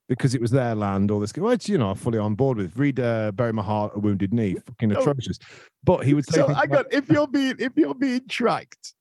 Because 0.07 0.35
it 0.35 0.41
was 0.41 0.51
their 0.51 0.75
land, 0.75 1.11
all 1.11 1.19
this, 1.19 1.33
which 1.33 1.69
you 1.69 1.77
know, 1.77 1.91
I'm 1.91 1.95
fully 1.95 2.17
on 2.19 2.35
board 2.35 2.57
with. 2.57 2.75
Read 2.75 2.99
uh, 2.99 3.31
"Bury 3.31 3.53
My 3.53 3.63
Heart, 3.63 3.93
a 3.95 3.99
Wounded 3.99 4.33
Knee," 4.33 4.55
fucking 4.55 4.95
Oh. 4.95 4.99
atrocious. 4.99 5.39
But 5.83 6.05
he 6.05 6.13
would 6.13 6.25
say, 6.25 6.41
So 6.41 6.47
I 6.47 6.51
like- 6.53 6.69
got 6.71 6.93
if 6.93 7.09
you're 7.09 7.27
being 7.27 7.55
if 7.59 7.71
you're 7.75 7.95
being 7.95 8.27
tracked. 8.27 8.93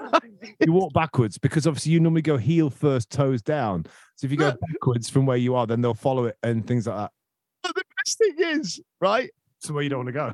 you 0.60 0.72
walk 0.72 0.92
backwards 0.92 1.38
because 1.38 1.66
obviously 1.66 1.92
you 1.92 2.00
normally 2.00 2.22
go 2.22 2.36
heel 2.36 2.70
first, 2.70 3.10
toes 3.10 3.42
down. 3.42 3.84
So 4.16 4.24
if 4.26 4.30
you 4.30 4.36
go 4.36 4.52
backwards 4.72 5.08
from 5.10 5.26
where 5.26 5.36
you 5.36 5.54
are, 5.54 5.66
then 5.66 5.80
they'll 5.80 5.94
follow 5.94 6.24
it 6.24 6.36
and 6.42 6.66
things 6.66 6.86
like 6.86 6.96
that. 6.96 7.12
But 7.62 7.74
the 7.74 7.84
best 8.04 8.18
thing 8.18 8.34
is, 8.38 8.80
right? 9.00 9.30
So 9.60 9.74
where 9.74 9.82
you 9.82 9.88
don't 9.90 9.98
want 10.00 10.08
to 10.08 10.12
go. 10.12 10.32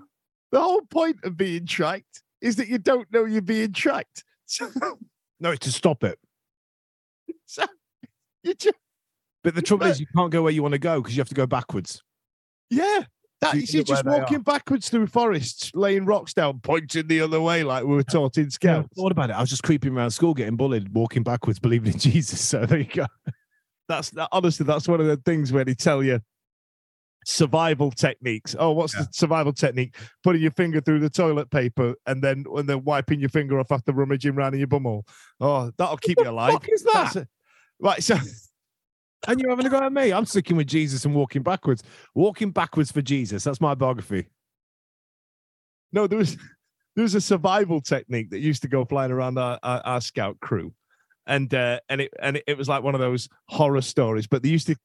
The 0.53 0.61
whole 0.61 0.83
point 0.83 1.17
of 1.25 1.37
being 1.37 1.67
tracked 1.67 2.23
is 2.41 2.57
that 2.57 2.69
you 2.69 2.79
don't 2.79 3.11
know 3.13 3.25
you're 3.25 3.43
being 3.43 3.73
tracked. 3.73 4.25
So, 4.47 4.71
No, 5.41 5.51
it's 5.51 5.67
to 5.67 5.73
stop 5.73 6.05
it. 6.05 6.19
so 7.45 7.65
you 8.43 8.55
just 8.55 8.77
But 9.43 9.55
the 9.55 9.63
trouble 9.63 9.85
But- 9.87 9.91
is, 9.91 10.01
you 10.01 10.07
can't 10.17 10.31
go 10.31 10.43
where 10.43 10.53
you 10.53 10.63
want 10.63 10.73
to 10.73 10.79
go 10.79 11.01
because 11.01 11.17
you 11.17 11.21
have 11.21 11.29
to 11.29 11.35
go 11.35 11.47
backwards. 11.47 12.03
yeah. 12.71 13.05
That 13.43 13.55
You 13.55 13.67
see, 13.67 13.85
just 13.85 14.05
walking 14.07 14.41
backwards 14.41 14.89
through 14.89 15.09
forests, 15.09 15.71
laying 15.75 16.07
rocks 16.07 16.33
down, 16.33 16.61
pointing 16.61 17.07
the 17.07 17.21
other 17.21 17.41
way 17.41 17.65
like 17.65 17.85
we 17.85 17.95
were 17.95 18.03
taught 18.03 18.39
in 18.39 18.45
Yeah, 18.45 18.51
scouts. 18.51 18.89
what 18.95 19.13
about 19.13 19.29
it? 19.31 19.35
I 19.35 19.41
was 19.41 19.51
just 19.51 19.63
creeping 19.63 19.95
around 19.95 20.11
school, 20.13 20.33
getting 20.33 20.57
bullied, 20.57 20.93
walking 20.95 21.23
backwards, 21.23 21.59
believing 21.59 21.93
in 21.93 21.99
Jesus. 21.99 22.41
So 22.41 22.65
there 22.65 22.79
you 22.79 22.87
go. 22.87 23.07
That's 23.89 24.11
that, 24.11 24.31
honestly, 24.33 24.65
that's 24.65 24.89
one 24.89 25.01
of 25.01 25.07
the 25.07 25.19
things 25.19 25.53
where 25.53 25.65
they 25.65 25.75
tell 25.75 26.03
you 26.03 26.21
survival 27.27 27.91
techniques. 27.91 28.57
Oh, 28.59 28.71
what's 28.73 28.95
the 28.95 29.07
survival 29.13 29.53
technique? 29.53 29.97
Putting 30.23 30.41
your 30.41 30.53
finger 30.53 30.81
through 30.81 31.01
the 31.01 31.11
toilet 31.11 31.51
paper 31.51 31.95
and 32.07 32.23
then 32.23 32.45
and 32.57 32.69
then 32.69 32.85
wiping 32.85 33.21
your 33.21 33.29
finger 33.29 33.61
off 33.61 33.71
after 33.71 33.93
rummaging 33.93 34.35
around 34.35 34.55
in 34.55 34.61
your 34.61 34.69
bumhole. 34.69 35.03
Oh, 35.41 35.71
that'll 35.77 35.99
keep 35.99 36.19
you 36.21 36.31
alive. 36.31 36.53
Fuck 36.53 36.69
is 36.71 36.83
that? 36.85 37.17
It. 37.17 37.29
Right, 37.81 38.03
so 38.03 38.17
And 39.27 39.41
you're 39.41 39.51
having 39.51 39.67
a 39.67 39.71
go 39.71 39.83
at 39.83 39.93
me. 39.93 40.13
I'm 40.13 40.27
sticking 40.27 40.57
with 40.57 40.67
Jesus 40.67 41.05
and 41.05 41.15
walking 41.15 41.43
backwards. 41.43 41.83
Walking 42.15 42.51
backwards 42.51 42.93
for 42.93 43.03
Jesus. 43.03 43.45
That's 43.45 43.61
my 43.61 43.75
biography. 43.75 44.29
no, 45.93 46.07
there 46.07 46.19
was 46.19 46.37
there 46.97 47.03
was 47.03 47.15
a 47.15 47.21
survival 47.21 47.81
technique 47.81 48.31
that 48.31 48.41
used 48.41 48.63
to 48.63 48.69
go 48.69 48.85
flying 48.85 49.11
around 49.11 49.39
our, 49.39 49.59
our, 49.63 49.81
our 49.85 50.01
scout 50.01 50.39
crew, 50.41 50.73
and 51.27 51.53
uh, 51.55 51.81
and 51.89 52.01
it 52.01 52.13
and 52.21 52.41
it 52.47 52.57
was 52.57 52.69
like 52.69 52.83
one 52.83 52.95
of 52.95 53.01
those 53.01 53.29
horror 53.49 53.83
stories. 53.83 54.27
But 54.27 54.43
they 54.43 54.49
used 54.49 54.67
to 54.69 54.77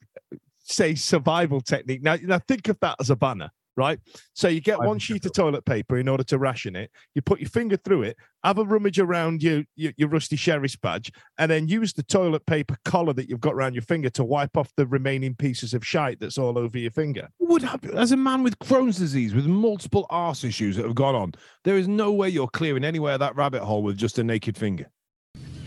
say 0.63 0.95
survival 0.95 1.61
technique. 1.61 2.01
Now, 2.01 2.17
now 2.21 2.39
think 2.39 2.67
of 2.67 2.79
that 2.81 2.95
as 2.99 3.09
a 3.09 3.15
banner, 3.15 3.49
right? 3.77 3.99
So 4.33 4.47
you 4.47 4.61
get 4.61 4.79
one 4.79 4.99
sheet 4.99 5.25
of 5.25 5.33
toilet 5.33 5.65
paper 5.65 5.97
in 5.97 6.07
order 6.07 6.23
to 6.25 6.37
ration 6.37 6.75
it. 6.75 6.91
You 7.15 7.21
put 7.21 7.39
your 7.39 7.49
finger 7.49 7.77
through 7.77 8.03
it, 8.03 8.17
have 8.43 8.57
a 8.57 8.63
rummage 8.63 8.99
around 8.99 9.43
your, 9.43 9.63
your, 9.75 9.93
your 9.97 10.09
rusty 10.09 10.35
sheriff's 10.35 10.75
badge, 10.75 11.11
and 11.37 11.49
then 11.49 11.67
use 11.67 11.93
the 11.93 12.03
toilet 12.03 12.45
paper 12.45 12.77
collar 12.85 13.13
that 13.13 13.29
you've 13.29 13.41
got 13.41 13.53
around 13.53 13.73
your 13.73 13.83
finger 13.83 14.09
to 14.11 14.23
wipe 14.23 14.57
off 14.57 14.71
the 14.77 14.87
remaining 14.87 15.35
pieces 15.35 15.73
of 15.73 15.85
shite 15.85 16.19
that's 16.19 16.37
all 16.37 16.57
over 16.57 16.77
your 16.77 16.91
finger. 16.91 17.27
Would 17.39 17.63
happen 17.63 17.97
as 17.97 18.11
a 18.11 18.17
man 18.17 18.43
with 18.43 18.57
Crohn's 18.59 18.97
disease 18.97 19.33
with 19.33 19.45
multiple 19.45 20.05
arse 20.09 20.43
issues 20.43 20.75
that 20.75 20.85
have 20.85 20.95
gone 20.95 21.15
on. 21.15 21.33
There 21.63 21.77
is 21.77 21.87
no 21.87 22.11
way 22.11 22.29
you're 22.29 22.47
clearing 22.47 22.83
anywhere 22.83 23.17
that 23.17 23.35
rabbit 23.35 23.63
hole 23.63 23.83
with 23.83 23.97
just 23.97 24.19
a 24.19 24.23
naked 24.23 24.57
finger. 24.57 24.89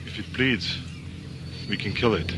If 0.06 0.18
it 0.18 0.32
bleeds, 0.34 0.78
we 1.68 1.76
can 1.76 1.92
kill 1.92 2.14
it. 2.14 2.32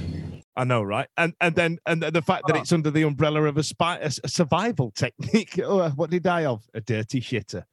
I 0.57 0.65
know, 0.65 0.83
right? 0.83 1.07
And 1.17 1.35
and 1.41 1.55
then 1.55 1.79
and 1.87 2.03
the 2.03 2.23
fact 2.23 2.47
that 2.47 2.57
Oh. 2.57 2.61
it's 2.61 2.73
under 2.73 2.91
the 2.91 3.03
umbrella 3.03 3.43
of 3.45 3.59
a, 3.59 3.63
spy, 3.63 3.99
a 3.99 4.11
survival 4.11 4.91
technique. 4.93 5.59
Oh, 5.63 5.89
what 5.91 6.11
did 6.11 6.17
he 6.17 6.21
die 6.21 6.47
of? 6.47 6.65
A 6.75 6.81
dirty 6.81 7.21
shitter. 7.21 7.65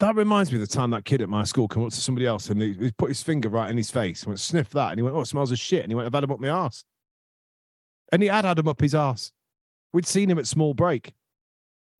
That 0.00 0.14
reminds 0.14 0.52
me 0.52 0.60
of 0.60 0.68
the 0.68 0.72
time 0.72 0.90
that 0.90 1.04
kid 1.04 1.22
at 1.22 1.28
my 1.28 1.42
school 1.44 1.66
came 1.66 1.82
up 1.84 1.90
to 1.90 1.96
somebody 2.00 2.26
else 2.26 2.50
and 2.50 2.60
he, 2.62 2.72
he 2.74 2.90
put 2.92 3.08
his 3.08 3.22
finger 3.22 3.48
right 3.48 3.68
in 3.70 3.76
his 3.76 3.90
face 3.90 4.22
and 4.22 4.28
went, 4.28 4.38
sniff 4.40 4.70
that. 4.70 4.90
And 4.90 4.98
he 4.98 5.02
went, 5.02 5.16
Oh, 5.16 5.22
it 5.22 5.26
smells 5.26 5.50
of 5.50 5.58
shit. 5.58 5.82
And 5.82 5.90
he 5.90 5.96
went, 5.96 6.06
I've 6.06 6.14
had 6.14 6.22
him 6.24 6.30
up 6.30 6.38
my 6.38 6.48
ass," 6.48 6.84
And 8.12 8.22
he 8.22 8.28
had 8.28 8.44
had 8.44 8.58
him 8.58 8.68
up 8.68 8.80
his 8.80 8.94
ass. 8.94 9.32
We'd 9.92 10.06
seen 10.06 10.30
him 10.30 10.38
at 10.38 10.46
small 10.46 10.74
break. 10.74 11.14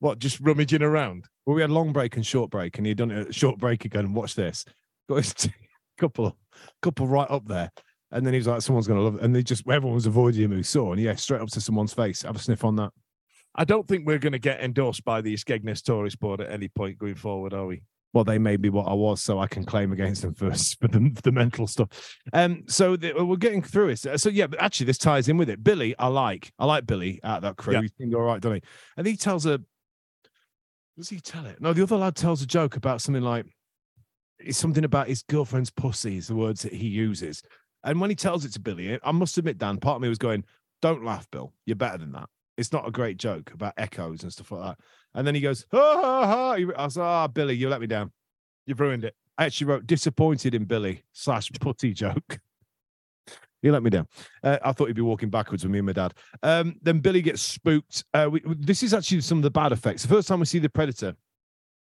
What? 0.01 0.19
Just 0.21 0.39
rummaging 0.41 0.83
around. 0.83 1.25
Well, 1.47 1.57
we 1.57 1.63
had 1.63 1.71
long 1.71 1.93
break 1.93 2.15
and 2.17 2.25
short 2.25 2.51
break, 2.51 2.77
and 2.79 2.87
he'd 2.87 2.99
done 2.99 3.11
it 3.11 3.29
at 3.29 3.35
short 3.35 3.59
break 3.59 3.85
again. 3.85 4.05
And 4.05 4.15
watch 4.15 4.35
this. 4.35 4.65
Got 5.09 5.17
his 5.17 5.35
t- 5.35 5.53
couple, 5.99 6.37
couple 6.83 7.07
right 7.09 7.29
up 7.31 7.49
there. 7.49 7.73
And 8.11 8.25
then 8.25 8.33
he 8.33 8.39
was 8.39 8.47
like, 8.47 8.63
Someone's 8.63 8.87
going 8.87 8.99
to 8.99 9.05
love 9.05 9.17
it. 9.17 9.23
And 9.23 9.35
they 9.35 9.43
just, 9.43 9.69
everyone 9.69 9.95
was 9.95 10.07
avoiding 10.07 10.43
him 10.43 10.53
who 10.53 10.63
saw. 10.63 10.93
And 10.93 11.01
yeah, 11.01 11.15
straight 11.15 11.41
up 11.41 11.49
to 11.51 11.61
someone's 11.61 11.95
face. 11.95 12.23
Have 12.23 12.37
a 12.37 12.39
sniff 12.39 12.65
on 12.65 12.77
that. 12.77 12.93
I 13.55 13.65
don't 13.65 13.87
think 13.87 14.07
we're 14.07 14.19
going 14.19 14.33
to 14.33 14.39
get 14.39 14.61
endorsed 14.61 15.05
by 15.05 15.21
the 15.21 15.35
Skegness 15.35 15.83
Tourist 15.83 16.21
Board 16.21 16.41
at 16.41 16.51
any 16.51 16.69
point 16.69 16.99
going 16.99 17.17
forward, 17.17 17.53
are 17.53 17.67
we? 17.67 17.83
well, 18.13 18.25
they 18.25 18.39
made 18.39 18.61
me 18.61 18.71
what 18.71 18.89
I 18.89 18.95
was, 18.95 19.23
so 19.23 19.39
I 19.39 19.47
can 19.47 19.65
claim 19.65 19.93
against 19.93 20.23
them 20.23 20.35
first 20.35 20.81
for 20.81 20.89
the, 20.89 21.15
the 21.23 21.33
mental 21.33 21.67
stuff. 21.67 22.17
Um, 22.33 22.65
so 22.67 22.97
the, 22.97 23.13
we're 23.25 23.37
getting 23.37 23.63
through 23.63 23.91
it. 23.91 23.99
So, 23.99 24.17
so 24.17 24.29
yeah, 24.29 24.47
but 24.47 24.61
actually, 24.63 24.87
this 24.87 24.99
ties 24.99 25.29
in 25.29 25.37
with 25.37 25.51
it. 25.51 25.63
Billy, 25.63 25.95
I 25.99 26.09
like, 26.09 26.53
I 26.59 26.65
like 26.67 26.87
Billy 26.87 27.21
out 27.23 27.39
of 27.39 27.43
that 27.43 27.57
crew. 27.57 27.75
Yeah. 27.75 27.83
He 27.83 27.91
seemed 27.99 28.15
all 28.15 28.23
right, 28.23 28.41
doesn't 28.41 28.57
he? 28.57 28.63
And 28.97 29.07
he 29.07 29.17
tells 29.17 29.47
a, 29.47 29.61
does 30.97 31.09
he 31.09 31.21
tell 31.21 31.47
it? 31.47 31.61
No, 31.61 31.73
the 31.73 31.83
other 31.83 31.97
lad 31.97 32.17
tells 32.17 32.43
a 32.43 32.47
joke 32.47 32.77
about 32.77 33.01
something 33.03 33.23
like, 33.23 33.47
it's 34.39 34.59
something 34.59 34.85
about 34.85 35.09
his 35.09 35.23
girlfriend's 35.23 35.71
pussy. 35.71 36.17
Is 36.17 36.29
the 36.29 36.37
words 36.37 36.63
that 36.63 36.73
he 36.73 36.87
uses. 36.87 37.43
And 37.85 38.01
when 38.01 38.11
he 38.11 38.17
tells 38.17 38.45
it 38.45 38.53
to 38.53 38.61
Billy, 38.61 38.99
I 39.03 39.13
must 39.13 39.39
admit, 39.39 39.59
Dan, 39.59 39.79
part 39.79 39.97
of 39.97 40.03
me 40.03 40.09
was 40.09 40.19
going, 40.19 40.45
"Don't 40.83 41.05
laugh, 41.05 41.31
Bill. 41.31 41.53
You're 41.65 41.77
better 41.77 41.99
than 41.99 42.13
that. 42.13 42.29
It's 42.57 42.73
not 42.73 42.89
a 42.89 42.91
great 42.91 43.19
joke 43.19 43.53
about 43.53 43.75
echoes 43.77 44.23
and 44.23 44.33
stuff 44.33 44.51
like 44.51 44.63
that." 44.63 44.79
And 45.15 45.27
then 45.27 45.35
he 45.35 45.41
goes, 45.41 45.67
"Ha 45.73 46.01
ha 46.01 46.27
ha!" 46.27 46.51
I 46.53 46.85
was 46.85 46.97
like, 46.97 47.05
"Ah, 47.05 47.29
Billy, 47.29 47.55
you 47.55 47.69
let 47.69 47.81
me 47.81 47.87
down." 47.87 48.13
You've 48.67 48.81
ruined 48.81 49.05
it. 49.05 49.15
I 49.39 49.45
actually 49.47 49.69
wrote 49.69 49.87
disappointed 49.87 50.55
in 50.55 50.65
Billy 50.65 51.05
slash 51.13 51.51
putty 51.61 51.93
joke. 51.95 52.41
he 53.63 53.71
let 53.71 53.83
me 53.83 53.91
down. 53.91 54.07
Uh, 54.43 54.59
I 54.63 54.73
thought 54.73 54.89
he'd 54.89 54.97
be 54.97 55.03
walking 55.03 55.31
backwards 55.31 55.63
with 55.63 55.71
me 55.73 55.79
and 55.79 55.87
my 55.87 55.93
dad. 55.93 56.13
Um, 56.43 56.77
then 56.83 56.99
Billy 56.99 57.23
gets 57.23 57.41
spooked. 57.43 58.05
Uh, 58.13 58.29
we- 58.31 58.43
this 58.45 58.83
is 58.83 58.93
actually 58.93 59.21
some 59.21 59.39
of 59.39 59.43
the 59.43 59.51
bad 59.51 59.73
effects. 59.73 60.03
The 60.03 60.09
first 60.09 60.29
time 60.29 60.41
we 60.41 60.47
see 60.47 60.59
the 60.59 60.69
predator, 60.69 61.15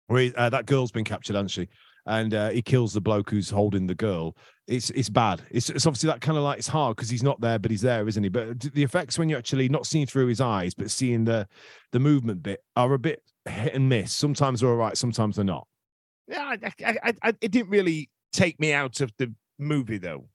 where 0.08 0.22
he, 0.24 0.36
uh, 0.36 0.50
that 0.50 0.68
girl's 0.68 0.92
been 0.92 1.04
captured, 1.04 1.36
hasn't 1.36 1.52
she? 1.52 1.68
And 2.06 2.34
uh, 2.34 2.50
he 2.50 2.62
kills 2.62 2.94
the 2.94 3.02
bloke 3.02 3.30
who's 3.30 3.50
holding 3.50 3.86
the 3.86 3.96
girl. 3.96 4.36
It's 4.70 4.92
it's 4.92 5.10
bad. 5.10 5.42
It's, 5.50 5.72
it's 5.72 5.88
obviously 5.88 6.08
that 6.08 6.22
kind 6.22 6.38
of 6.38 6.44
like 6.44 6.60
it's 6.60 6.68
hard 6.68 6.96
because 6.96 7.10
he's 7.10 7.24
not 7.24 7.42
there, 7.42 7.58
but 7.58 7.72
he's 7.72 7.82
there, 7.82 8.08
isn't 8.08 8.22
he? 8.24 8.30
But 8.30 8.60
the 8.60 8.84
effects 8.84 9.18
when 9.18 9.28
you're 9.28 9.40
actually 9.40 9.68
not 9.68 9.88
seeing 9.88 10.06
through 10.06 10.28
his 10.28 10.40
eyes, 10.40 10.76
but 10.76 10.92
seeing 10.92 11.26
the 11.26 11.48
the 11.92 12.00
movement 12.00 12.44
bit 12.44 12.64
are 12.76 12.94
a 12.94 13.00
bit 13.00 13.24
hit 13.46 13.74
and 13.74 13.90
miss. 13.90 14.14
Sometimes 14.14 14.60
they're 14.60 14.70
all 14.70 14.76
right, 14.76 14.96
sometimes 14.96 15.38
they're 15.38 15.46
not. 15.46 15.68
Yeah, 16.28 16.56
I, 16.64 16.74
I, 16.86 17.14
I, 17.24 17.34
it 17.42 17.52
didn't 17.52 17.72
really 17.72 18.12
take 18.32 18.60
me 18.60 18.72
out 18.72 19.02
of 19.02 19.12
the 19.18 19.34
movie 19.58 19.98
though. 19.98 20.30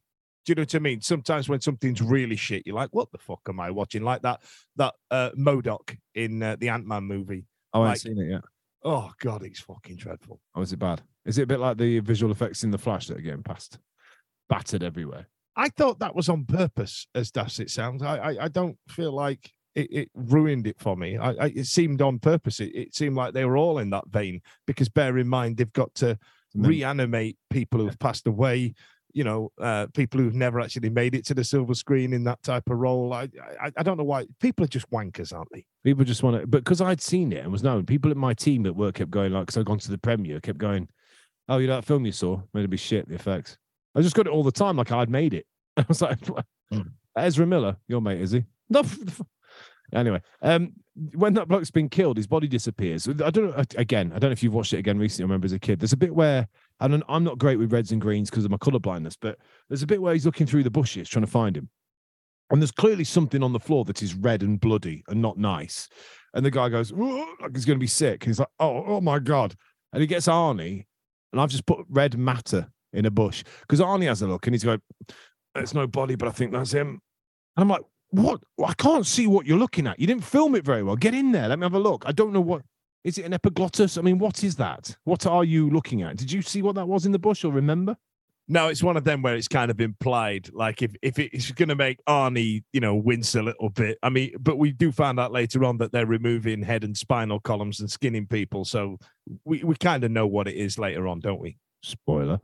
Do 0.45 0.51
you 0.51 0.57
know 0.57 0.62
what 0.62 0.74
I 0.74 0.78
mean? 0.80 1.01
Sometimes 1.01 1.49
when 1.49 1.61
something's 1.61 2.03
really 2.03 2.37
shit, 2.37 2.64
you're 2.66 2.74
like, 2.74 2.91
"What 2.93 3.12
the 3.12 3.18
fuck 3.18 3.41
am 3.49 3.61
I 3.61 3.70
watching?" 3.70 4.03
Like 4.03 4.22
that 4.22 4.43
that 4.74 4.95
uh, 5.12 5.30
MODOK 5.39 5.97
in 6.16 6.43
uh, 6.43 6.57
the 6.59 6.70
Ant 6.70 6.87
Man 6.87 7.05
movie. 7.05 7.45
Oh, 7.72 7.82
I 7.82 7.87
haven't 7.87 8.01
seen 8.01 8.18
it 8.18 8.30
yet. 8.30 8.43
Oh 8.82 9.12
god, 9.20 9.45
it's 9.45 9.61
fucking 9.61 9.97
dreadful. 9.97 10.41
Or 10.57 10.64
is 10.64 10.72
it 10.72 10.80
bad? 10.80 11.03
Is 11.24 11.39
it 11.39 11.43
a 11.43 11.47
bit 11.47 11.61
like 11.61 11.78
the 11.78 12.01
visual 12.01 12.32
effects 12.32 12.64
in 12.64 12.72
the 12.72 12.78
Flash 12.78 13.07
that 13.07 13.18
are 13.18 13.22
getting 13.22 13.45
passed, 13.45 13.78
battered 14.49 14.83
everywhere? 14.83 15.29
I 15.57 15.69
thought 15.69 16.01
that 16.01 16.15
was 16.15 16.29
on 16.29 16.45
purpose, 16.45 17.07
as 17.15 17.31
daft 17.31 17.61
it 17.61 17.71
sounds. 17.71 18.03
I 18.03 18.17
I, 18.17 18.45
I 18.45 18.49
don't 18.49 18.77
feel 18.89 19.13
like 19.13 19.53
it, 19.75 19.93
it 19.93 20.11
ruined 20.15 20.67
it 20.67 20.79
for 20.79 20.97
me. 20.97 21.17
I, 21.17 21.31
I 21.31 21.47
it 21.47 21.67
seemed 21.67 22.03
on 22.03 22.19
purpose. 22.19 22.61
It, 22.61 22.75
it 22.75 22.95
seemed 22.95 23.17
like 23.17 23.35
they 23.35 23.45
were 23.45 23.57
all 23.57 23.79
in 23.79 23.91
that 23.91 24.09
vein 24.09 24.41
because 24.67 24.89
bear 24.89 25.19
in 25.19 25.29
mind 25.29 25.57
they've 25.57 25.73
got 25.73 25.95
to 25.97 26.19
Mem- 26.55 26.71
reanimate 26.71 27.37
people 27.51 27.81
who 27.81 27.87
have 27.87 27.99
passed 27.99 28.27
away. 28.27 28.75
You 29.13 29.23
know, 29.23 29.53
uh, 29.61 29.87
people 29.95 30.19
who've 30.19 30.35
never 30.35 30.59
actually 30.59 30.91
made 30.91 31.15
it 31.15 31.25
to 31.27 31.35
the 31.35 31.45
silver 31.45 31.75
screen 31.75 32.13
in 32.13 32.25
that 32.25 32.43
type 32.43 32.69
of 32.69 32.79
role. 32.79 33.13
I, 33.13 33.29
I 33.61 33.71
I 33.77 33.83
don't 33.85 33.97
know 33.97 34.05
why 34.05 34.27
people 34.41 34.65
are 34.65 34.69
just 34.69 34.91
wankers, 34.91 35.33
aren't 35.33 35.53
they? 35.53 35.65
People 35.85 36.05
just 36.05 36.25
want 36.25 36.41
to, 36.41 36.47
but 36.49 36.65
because 36.65 36.81
I'd 36.81 37.01
seen 37.01 37.33
it 37.33 37.45
and 37.45 37.53
was 37.53 37.63
known, 37.63 37.87
people 37.87 38.11
at 38.11 38.17
my 38.17 38.35
team 38.35 38.67
at 38.67 38.75
work 38.75 38.97
kept 38.97 39.13
going 39.13 39.33
like, 39.33 39.47
because 39.47 39.57
I'd 39.57 39.67
gone 39.67 39.79
to 39.79 39.91
the 39.91 39.99
premiere, 39.99 40.41
kept 40.41 40.59
going, 40.59 40.89
"Oh, 41.49 41.59
you 41.59 41.69
know 41.69 41.77
that 41.77 41.85
film 41.85 42.05
you 42.05 42.13
saw? 42.13 42.43
Made 42.55 42.65
it 42.65 42.71
be 42.71 42.77
shit. 42.77 43.09
The 43.09 43.15
effects." 43.15 43.57
I 43.95 44.01
just 44.01 44.15
got 44.17 44.27
it 44.27 44.33
all 44.33 44.43
the 44.43 44.53
time, 44.53 44.77
like 44.77 44.93
I'd 44.93 45.11
made 45.11 45.35
it. 45.35 45.47
I 45.77 45.85
was 45.89 46.03
like, 46.03 46.19
Mm. 46.73 46.93
"Ezra 47.17 47.47
Miller, 47.47 47.77
your 47.89 48.01
mate, 48.01 48.21
is 48.21 48.33
he?" 48.33 48.45
No. 48.71 48.83
Anyway, 49.93 50.21
um, 50.43 50.73
when 51.15 51.35
that 51.35 51.47
bloke's 51.47 51.71
been 51.71 51.89
killed, 51.89 52.17
his 52.17 52.27
body 52.27 52.49
disappears. 52.49 53.07
I 53.07 53.13
don't 53.31 53.57
know. 53.57 53.65
Again, 53.77 54.13
I 54.15 54.19
don't 54.19 54.31
know 54.31 54.33
if 54.33 54.43
you've 54.43 54.55
watched 54.55 54.73
it 54.73 54.79
again 54.79 54.99
recently. 54.99 55.25
I 55.25 55.27
remember 55.27 55.45
as 55.45 55.53
a 55.53 55.59
kid. 55.59 55.79
There's 55.79 55.93
a 55.93 55.97
bit 55.97 56.15
where 56.15 56.49
don't, 56.81 57.05
I'm 57.09 57.23
not 57.23 57.39
great 57.39 57.59
with 57.59 57.73
reds 57.73 57.93
and 57.93 58.01
greens 58.01 58.31
because 58.31 58.45
of 58.45 58.51
my 58.51 58.57
color 58.57 58.79
blindness, 58.79 59.17
but 59.21 59.39
there's 59.69 59.83
a 59.83 59.87
bit 59.87 60.01
where 60.01 60.15
he's 60.15 60.27
looking 60.27 60.47
through 60.47 60.65
the 60.65 60.71
bushes 60.71 61.09
trying 61.09 61.25
to 61.25 61.31
find 61.31 61.57
him, 61.57 61.69
and 62.51 62.61
there's 62.61 62.73
clearly 62.73 63.05
something 63.05 63.43
on 63.43 63.53
the 63.53 63.61
floor 63.61 63.85
that 63.85 64.03
is 64.03 64.15
red 64.15 64.43
and 64.43 64.61
bloody 64.61 65.05
and 65.09 65.21
not 65.21 65.39
nice. 65.39 65.89
And 66.33 66.45
the 66.45 66.51
guy 66.51 66.69
goes, 66.71 66.91
like 66.91 67.55
he's 67.55 67.65
going 67.67 67.79
to 67.79 67.85
be 67.85 67.87
sick. 67.87 68.25
He's 68.25 68.39
like, 68.41 68.49
oh, 68.59 68.85
oh 68.87 69.01
my 69.01 69.19
god! 69.19 69.55
And 69.93 70.01
he 70.01 70.07
gets 70.07 70.27
Arnie, 70.27 70.87
and 71.33 71.41
I've 71.41 71.51
just 71.51 71.67
put 71.67 71.85
red 71.89 72.19
matter 72.19 72.73
in 72.95 73.07
a 73.07 73.11
bush 73.11 73.45
because 73.61 73.81
Arnie 73.81 74.07
has 74.07 74.23
a 74.23 74.27
look, 74.27 74.47
and 74.47 74.55
he's 74.55 74.65
going, 74.65 74.81
"It's 75.55 75.75
no 75.75 75.87
body, 75.87 76.15
but 76.15 76.29
I 76.29 76.33
think 76.33 76.53
that's 76.53 76.73
him." 76.73 77.01
And 77.57 77.63
I'm 77.63 77.69
like, 77.69 77.83
"What? 78.11 78.41
I 78.65 78.73
can't 78.75 79.07
see 79.07 79.27
what 79.27 79.47
you're 79.47 79.59
looking 79.59 79.87
at. 79.87 79.99
You 79.99 80.07
didn't 80.07 80.25
film 80.25 80.55
it 80.55 80.65
very 80.65 80.83
well. 80.83 80.97
Get 80.97 81.15
in 81.15 81.33
there. 81.33 81.49
Let 81.49 81.59
me 81.59 81.65
have 81.65 81.75
a 81.75 81.79
look. 81.79 82.05
I 82.07 82.13
don't 82.13 82.33
know 82.33 82.41
what. 82.41 82.63
Is 83.03 83.19
it 83.19 83.27
an 83.27 83.35
epiglottis? 83.35 83.99
I 83.99 84.03
mean, 84.03 84.19
what 84.19 84.43
is 84.43 84.57
that? 84.57 84.97
What 85.05 85.27
are 85.27 85.45
you 85.45 85.69
looking 85.69 86.01
at? 86.03 86.17
Did 86.17 86.33
you 86.33 86.41
see 86.41 86.63
what 86.63 86.75
that 86.77 86.89
was 86.89 87.05
in 87.05 87.13
the 87.13 87.19
bush 87.19 87.45
or 87.45 87.53
remember? 87.53 87.97
No, 88.47 88.69
it's 88.69 88.83
one 88.83 88.97
of 88.97 89.05
them 89.05 89.23
where 89.23 89.35
it's 89.35 89.49
kind 89.49 89.71
of 89.71 89.81
implied, 89.81 90.51
like 90.53 90.83
if 90.83 90.95
if 91.01 91.19
it's 91.19 91.51
going 91.51 91.71
to 91.71 91.75
make 91.75 91.99
Arnie, 92.07 92.63
you 92.75 92.81
know, 92.81 92.95
wince 92.95 93.35
a 93.35 93.43
little 93.43 93.71
bit. 93.71 93.99
I 94.03 94.11
mean, 94.11 94.35
but 94.39 94.59
we 94.59 94.73
do 94.73 94.93
find 94.93 95.19
out 95.19 95.33
later 95.33 95.65
on 95.65 95.79
that 95.79 95.93
they're 95.93 96.07
removing 96.07 96.63
head 96.63 96.85
and 96.85 96.97
spinal 96.97 97.41
columns 97.41 97.81
and 97.81 97.91
skinning 97.91 98.27
people, 98.27 98.67
so 98.67 98.99
we 99.45 99.65
we 99.65 99.77
kind 99.77 100.05
of 100.05 100.11
know 100.11 100.27
what 100.27 100.47
it 100.47 100.57
is 100.57 100.79
later 100.79 101.09
on, 101.09 101.21
don't 101.21 101.41
we? 101.41 101.57
spoiler. 101.85 102.41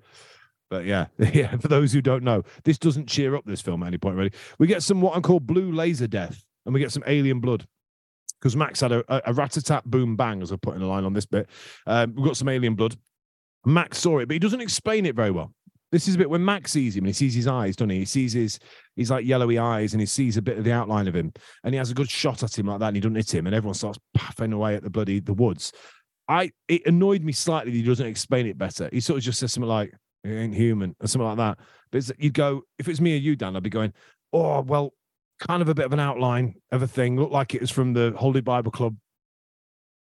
But 0.71 0.87
yeah, 0.87 1.07
yeah. 1.19 1.57
For 1.57 1.69
those 1.69 1.93
who 1.93 2.01
don't 2.01 2.23
know, 2.23 2.45
this 2.65 2.79
doesn't 2.79 3.09
cheer 3.09 3.35
up 3.35 3.45
this 3.45 3.61
film 3.61 3.83
at 3.83 3.89
any 3.89 3.99
point. 3.99 4.17
Really, 4.17 4.33
we 4.59 4.67
get 4.67 4.83
some 4.83 5.01
what 5.01 5.17
I 5.17 5.21
call 5.21 5.41
blue 5.41 5.73
laser 5.73 6.07
death, 6.07 6.43
and 6.65 6.73
we 6.73 6.81
get 6.81 6.93
some 6.93 7.05
alien 7.07 7.41
blood. 7.41 7.67
Because 8.41 8.57
Max 8.57 8.81
had 8.81 8.93
a, 8.93 9.29
a, 9.29 9.35
rat-a-tat 9.35 9.85
boom 9.85 10.17
bang, 10.17 10.41
as 10.41 10.51
I 10.51 10.57
put 10.57 10.75
in 10.75 10.81
a 10.81 10.89
line 10.89 11.05
on 11.05 11.13
this 11.13 11.27
bit. 11.27 11.51
Um, 11.87 12.15
we've 12.17 12.25
got 12.25 12.39
some 12.39 12.49
alien 12.49 12.75
blood. 12.75 12.97
Max 13.67 13.99
saw 13.99 14.19
it, 14.21 14.29
but 14.29 14.33
he 14.33 14.39
doesn't 14.39 14.63
explain 14.63 15.05
it 15.05 15.15
very 15.15 15.31
well. 15.31 15.53
This 15.93 16.09
is 16.09 16.15
a 16.15 16.19
bit 16.19 16.31
when 16.31 16.43
Max 16.43 16.73
sees 16.73 16.97
him 16.97 17.05
and 17.05 17.09
he 17.09 17.13
sees 17.13 17.35
his 17.35 17.47
eyes, 17.47 17.77
doesn't 17.77 17.91
he? 17.91 17.99
He 17.99 18.05
sees 18.07 18.33
his 18.33 18.59
he's 18.97 19.11
like 19.11 19.27
yellowy 19.27 19.59
eyes 19.59 19.93
and 19.93 20.01
he 20.01 20.07
sees 20.07 20.37
a 20.37 20.43
bit 20.43 20.57
of 20.57 20.65
the 20.65 20.73
outline 20.73 21.07
of 21.07 21.15
him, 21.15 21.33
and 21.65 21.75
he 21.75 21.79
has 21.79 21.91
a 21.91 21.95
good 21.95 22.09
shot 22.09 22.43
at 22.43 22.57
him 22.57 22.67
like 22.67 22.79
that, 22.79 22.87
and 22.87 22.97
he 22.97 23.01
doesn't 23.01 23.17
hit 23.17 23.35
him, 23.35 23.47
and 23.47 23.55
everyone 23.55 23.75
starts 23.75 23.99
puffing 24.15 24.55
away 24.55 24.75
at 24.75 24.83
the 24.83 24.91
bloody 24.91 25.21
the 25.21 25.35
woods. 25.35 25.73
I 26.29 26.53
it 26.69 26.87
annoyed 26.87 27.25
me 27.25 27.33
slightly 27.33 27.73
that 27.73 27.77
he 27.77 27.83
doesn't 27.83 28.07
explain 28.07 28.47
it 28.47 28.57
better. 28.57 28.89
He 28.93 29.01
sort 29.01 29.19
of 29.19 29.25
just 29.25 29.41
says 29.41 29.53
something 29.53 29.69
like 29.69 29.93
"It 30.25 30.31
ain't 30.31 30.55
human" 30.55 30.95
or 31.01 31.07
something 31.07 31.27
like 31.29 31.37
that. 31.39 31.59
But 31.91 31.99
it's, 31.99 32.13
you'd 32.19 32.35
go 32.35 32.63
if 32.79 32.87
it 32.89 32.91
was 32.93 33.01
me 33.01 33.15
or 33.15 33.19
you, 33.19 33.37
Dan, 33.37 33.57
I'd 33.57 33.63
be 33.63 33.71
going, 33.71 33.93
"Oh 34.33 34.61
well, 34.61 34.95
kind 35.39 35.63
of 35.63 35.69
a 35.69 35.75
bit 35.75 35.87
of 35.87 35.93
an 35.93 36.01
outline 36.01 36.55
of 36.73 36.83
a 36.83 36.87
thing. 36.89 37.19
Looked 37.19 37.33
like 37.33 37.55
it 37.55 37.61
was 37.61 37.71
from 37.71 37.93
the 37.93 38.13
Holy 38.17 38.41
Bible 38.41 38.71
Club." 38.73 38.97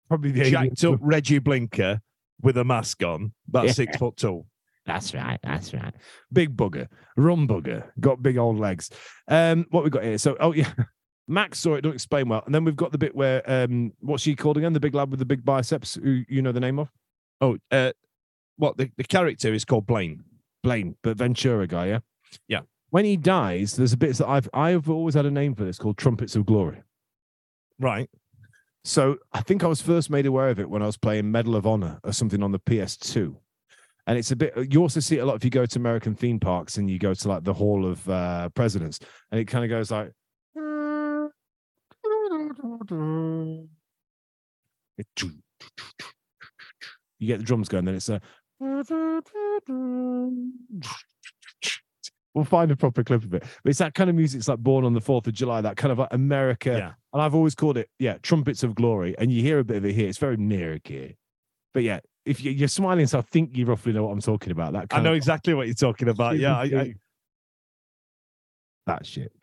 Probably 0.08 0.32
the 0.32 0.50
Jacked 0.52 0.84
up 0.84 1.00
Regi 1.02 1.40
Blinker 1.40 2.02
with 2.42 2.58
a 2.58 2.64
mask 2.64 3.02
on, 3.04 3.34
about 3.48 3.68
Yeah. 3.68 3.72
six 3.72 3.98
foot 3.98 4.18
tall. 4.18 4.46
That's 4.86 5.14
right. 5.14 5.40
That's 5.44 5.74
right. 5.74 5.94
Big 6.34 6.58
bugger, 6.58 6.88
rum 7.16 7.48
bugger, 7.48 7.86
got 8.00 8.22
big 8.22 8.38
old 8.38 8.60
legs. 8.60 8.90
Um, 9.28 9.66
what 9.70 9.84
we 9.84 9.90
got 9.90 10.04
here? 10.04 10.18
So, 10.18 10.36
oh 10.40 10.54
yeah, 10.54 10.72
Max 11.28 11.60
saw 11.60 11.76
it. 11.76 11.82
Don't 11.82 11.94
explain 11.94 12.28
well. 12.28 12.44
And 12.46 12.54
then 12.54 12.66
we've 12.66 12.76
got 12.76 12.92
the 12.92 12.98
bit 12.98 13.16
where 13.16 13.42
um, 13.50 13.94
what's 14.02 14.24
she 14.24 14.36
called 14.36 14.58
again? 14.58 14.74
The 14.74 14.80
big 14.80 14.96
lad 14.96 15.12
with 15.12 15.20
the 15.20 15.26
big 15.26 15.46
biceps. 15.46 15.96
Who 15.96 16.24
you 16.28 16.42
know 16.42 16.52
the 16.52 16.60
name 16.60 16.80
of? 16.80 16.90
Oh, 17.40 17.58
uh, 17.72 17.92
what 18.62 18.78
the, 18.78 18.92
the 18.96 19.04
character 19.04 19.52
is 19.52 19.66
called 19.66 19.88
Blaine. 19.88 20.24
Blaine, 20.62 20.96
but 21.02 21.18
Ventura 21.18 21.66
guy. 21.66 21.88
Yeah. 21.88 22.00
Yeah. 22.48 22.62
When 22.92 23.06
he 23.06 23.18
dies, 23.18 23.76
there's 23.76 23.94
a 23.94 23.98
bit 23.98 24.16
that 24.18 24.28
I've 24.28 24.48
I've 24.54 24.88
always 24.88 25.16
had 25.16 25.26
a 25.26 25.32
name 25.32 25.56
for 25.56 25.64
this 25.64 25.80
called 25.80 25.98
trumpets 25.98 26.36
of 26.36 26.46
glory. 26.46 26.84
Right. 27.80 28.08
So 28.84 29.18
I 29.34 29.42
think 29.42 29.64
I 29.64 29.68
was 29.68 29.82
first 29.82 30.12
made 30.12 30.28
aware 30.28 30.50
of 30.50 30.60
it 30.60 30.70
when 30.70 30.84
I 30.84 30.86
was 30.86 30.98
playing 30.98 31.32
Medal 31.32 31.56
of 31.56 31.66
Honor 31.66 32.00
or 32.04 32.14
something 32.14 32.44
on 32.44 32.52
the 32.52 32.60
PS2. 32.60 33.36
And 34.06 34.18
it's 34.18 34.32
a 34.32 34.36
bit, 34.36 34.54
you 34.72 34.82
also 34.82 35.00
see 35.00 35.18
it 35.18 35.22
a 35.22 35.26
lot 35.26 35.36
if 35.36 35.44
you 35.44 35.50
go 35.50 35.66
to 35.66 35.80
American 35.80 36.16
theme 36.16 36.40
parks 36.40 36.78
and 36.78 36.90
you 36.90 37.00
go 37.00 37.14
to 37.14 37.28
like 37.28 37.44
the 37.44 37.54
Hall 37.54 37.86
of 37.86 38.08
uh, 38.10 38.50
Presidents 38.50 39.00
and 39.32 39.40
it 39.40 39.46
kind 39.46 39.64
of 39.64 39.70
goes 39.70 39.90
like. 39.92 40.12
You 47.22 47.28
get 47.28 47.38
the 47.38 47.46
drums 47.46 47.70
going, 47.70 47.86
then 47.86 47.96
it's 47.96 48.10
a. 48.10 48.20
We'll 52.34 52.46
find 52.46 52.72
a 52.72 52.78
proper 52.78 53.04
clip 53.04 53.26
of 53.26 53.34
it. 53.34 53.44
But 53.64 53.70
it's 53.70 53.80
that 53.80 53.94
kind 53.94 54.10
of 54.10 54.16
music. 54.16 54.40
It's 54.40 54.48
like 54.48 54.60
born 54.60 54.86
on 54.86 54.94
the 54.94 55.02
4th 55.02 55.28
of 55.28 55.34
July, 55.34 55.60
that 55.60 55.76
kind 55.76 55.92
of 55.92 56.00
like 56.00 56.10
America. 56.12 56.72
Yeah. 56.72 56.94
And 57.12 57.22
I've 57.22 57.36
always 57.36 57.56
called 57.56 57.78
it, 57.78 57.90
yeah, 58.00 58.18
trumpets 58.22 58.64
of 58.64 58.74
glory. 58.74 59.16
And 59.18 59.32
you 59.32 59.42
hear 59.42 59.60
a 59.60 59.66
bit 59.66 59.78
of 59.78 59.86
it 59.86 59.94
here. 59.94 60.08
It's 60.08 60.18
very 60.18 60.36
America. 60.36 61.10
But 61.74 61.84
yeah, 61.84 62.00
if 62.26 62.42
you, 62.42 62.52
you're 62.52 62.70
smiling, 62.70 63.08
so 63.08 63.20
I 63.20 63.22
think 63.22 63.58
you 63.58 63.66
roughly 63.66 63.92
know 63.92 64.06
what 64.06 64.14
I'm 64.14 64.22
talking 64.22 64.52
about. 64.52 64.74
That 64.74 64.88
I 64.92 65.02
know 65.02 65.12
of 65.12 65.18
exactly 65.18 65.54
what 65.54 65.68
you're 65.68 65.74
talking 65.74 66.08
about. 66.08 66.38
Yeah, 66.38 66.58
I, 66.58 66.64
I, 66.64 66.94
that 68.88 69.06
shit. 69.06 69.34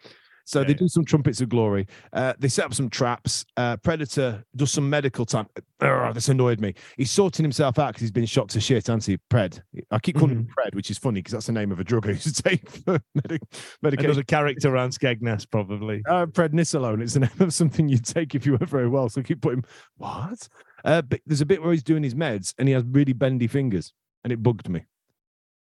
So 0.49 0.61
Yeah, 0.61 0.69
they 0.69 0.73
yeah. 0.73 0.79
do 0.79 0.89
some 0.89 1.05
trumpets 1.05 1.43
of 1.43 1.51
glory. 1.51 1.87
Uh, 2.11 2.33
they 2.39 2.49
set 2.49 2.65
up 2.65 2.73
some 2.73 2.89
traps. 2.89 3.45
Uh, 3.59 3.77
Predator 3.77 4.43
does 4.57 4.73
some 4.73 4.89
medical 4.89 5.27
time. 5.27 5.47
Ugh, 5.81 6.15
this 6.15 6.31
annoyed 6.31 6.59
me. 6.59 6.73
He's 6.97 7.11
sorting 7.11 7.45
himself 7.45 7.79
out 7.79 7.89
because 7.89 8.01
he's 8.01 8.11
been 8.11 8.25
shot 8.25 8.49
to 8.51 8.61
shit, 8.61 8.87
hasn't 8.87 9.05
he? 9.05 9.19
Pred. 9.31 9.61
I 9.91 9.99
keep 9.99 10.17
calling 10.17 10.37
him 10.37 10.45
Mm-hmm. 10.45 10.59
Pred, 10.69 10.75
which 10.75 10.91
is 10.91 10.97
funny 10.97 11.21
because 11.21 11.33
that's 11.33 11.47
the 11.47 11.53
name 11.53 11.71
of 11.71 11.81
a 11.81 11.85
drug 11.85 12.07
I 12.07 12.13
used 12.13 12.35
to 12.35 12.43
take 12.43 12.67
for 12.71 12.99
medic- 13.15 13.43
medication. 13.83 14.07
another 14.11 14.23
character 14.23 14.75
around 14.75 14.91
Skegness, 14.93 15.45
probably. 15.51 16.03
Uh, 16.09 16.25
prednisolone. 16.25 17.03
It's 17.03 17.13
the 17.13 17.21
name 17.21 17.31
of 17.41 17.53
something 17.53 17.87
you 17.87 17.99
take 17.99 18.35
if 18.35 18.47
you 18.47 18.53
weren't 18.53 18.71
very 18.71 18.89
well. 18.89 19.11
So 19.11 19.21
I 19.21 19.25
keep 19.25 19.43
putting 19.43 19.65
what? 19.99 20.49
Uh, 20.83 21.03
but 21.03 21.21
there's 21.27 21.43
a 21.43 21.47
bit 21.47 21.61
where 21.63 21.73
he's 21.73 21.83
doing 21.83 22.03
his 22.03 22.15
meds 22.15 22.55
and 22.59 22.69
he 22.69 22.73
has 22.73 22.85
really 22.85 23.13
bendy 23.13 23.49
fingers, 23.49 23.93
and 24.25 24.33
it 24.33 24.43
bugged 24.43 24.71
me. 24.71 24.87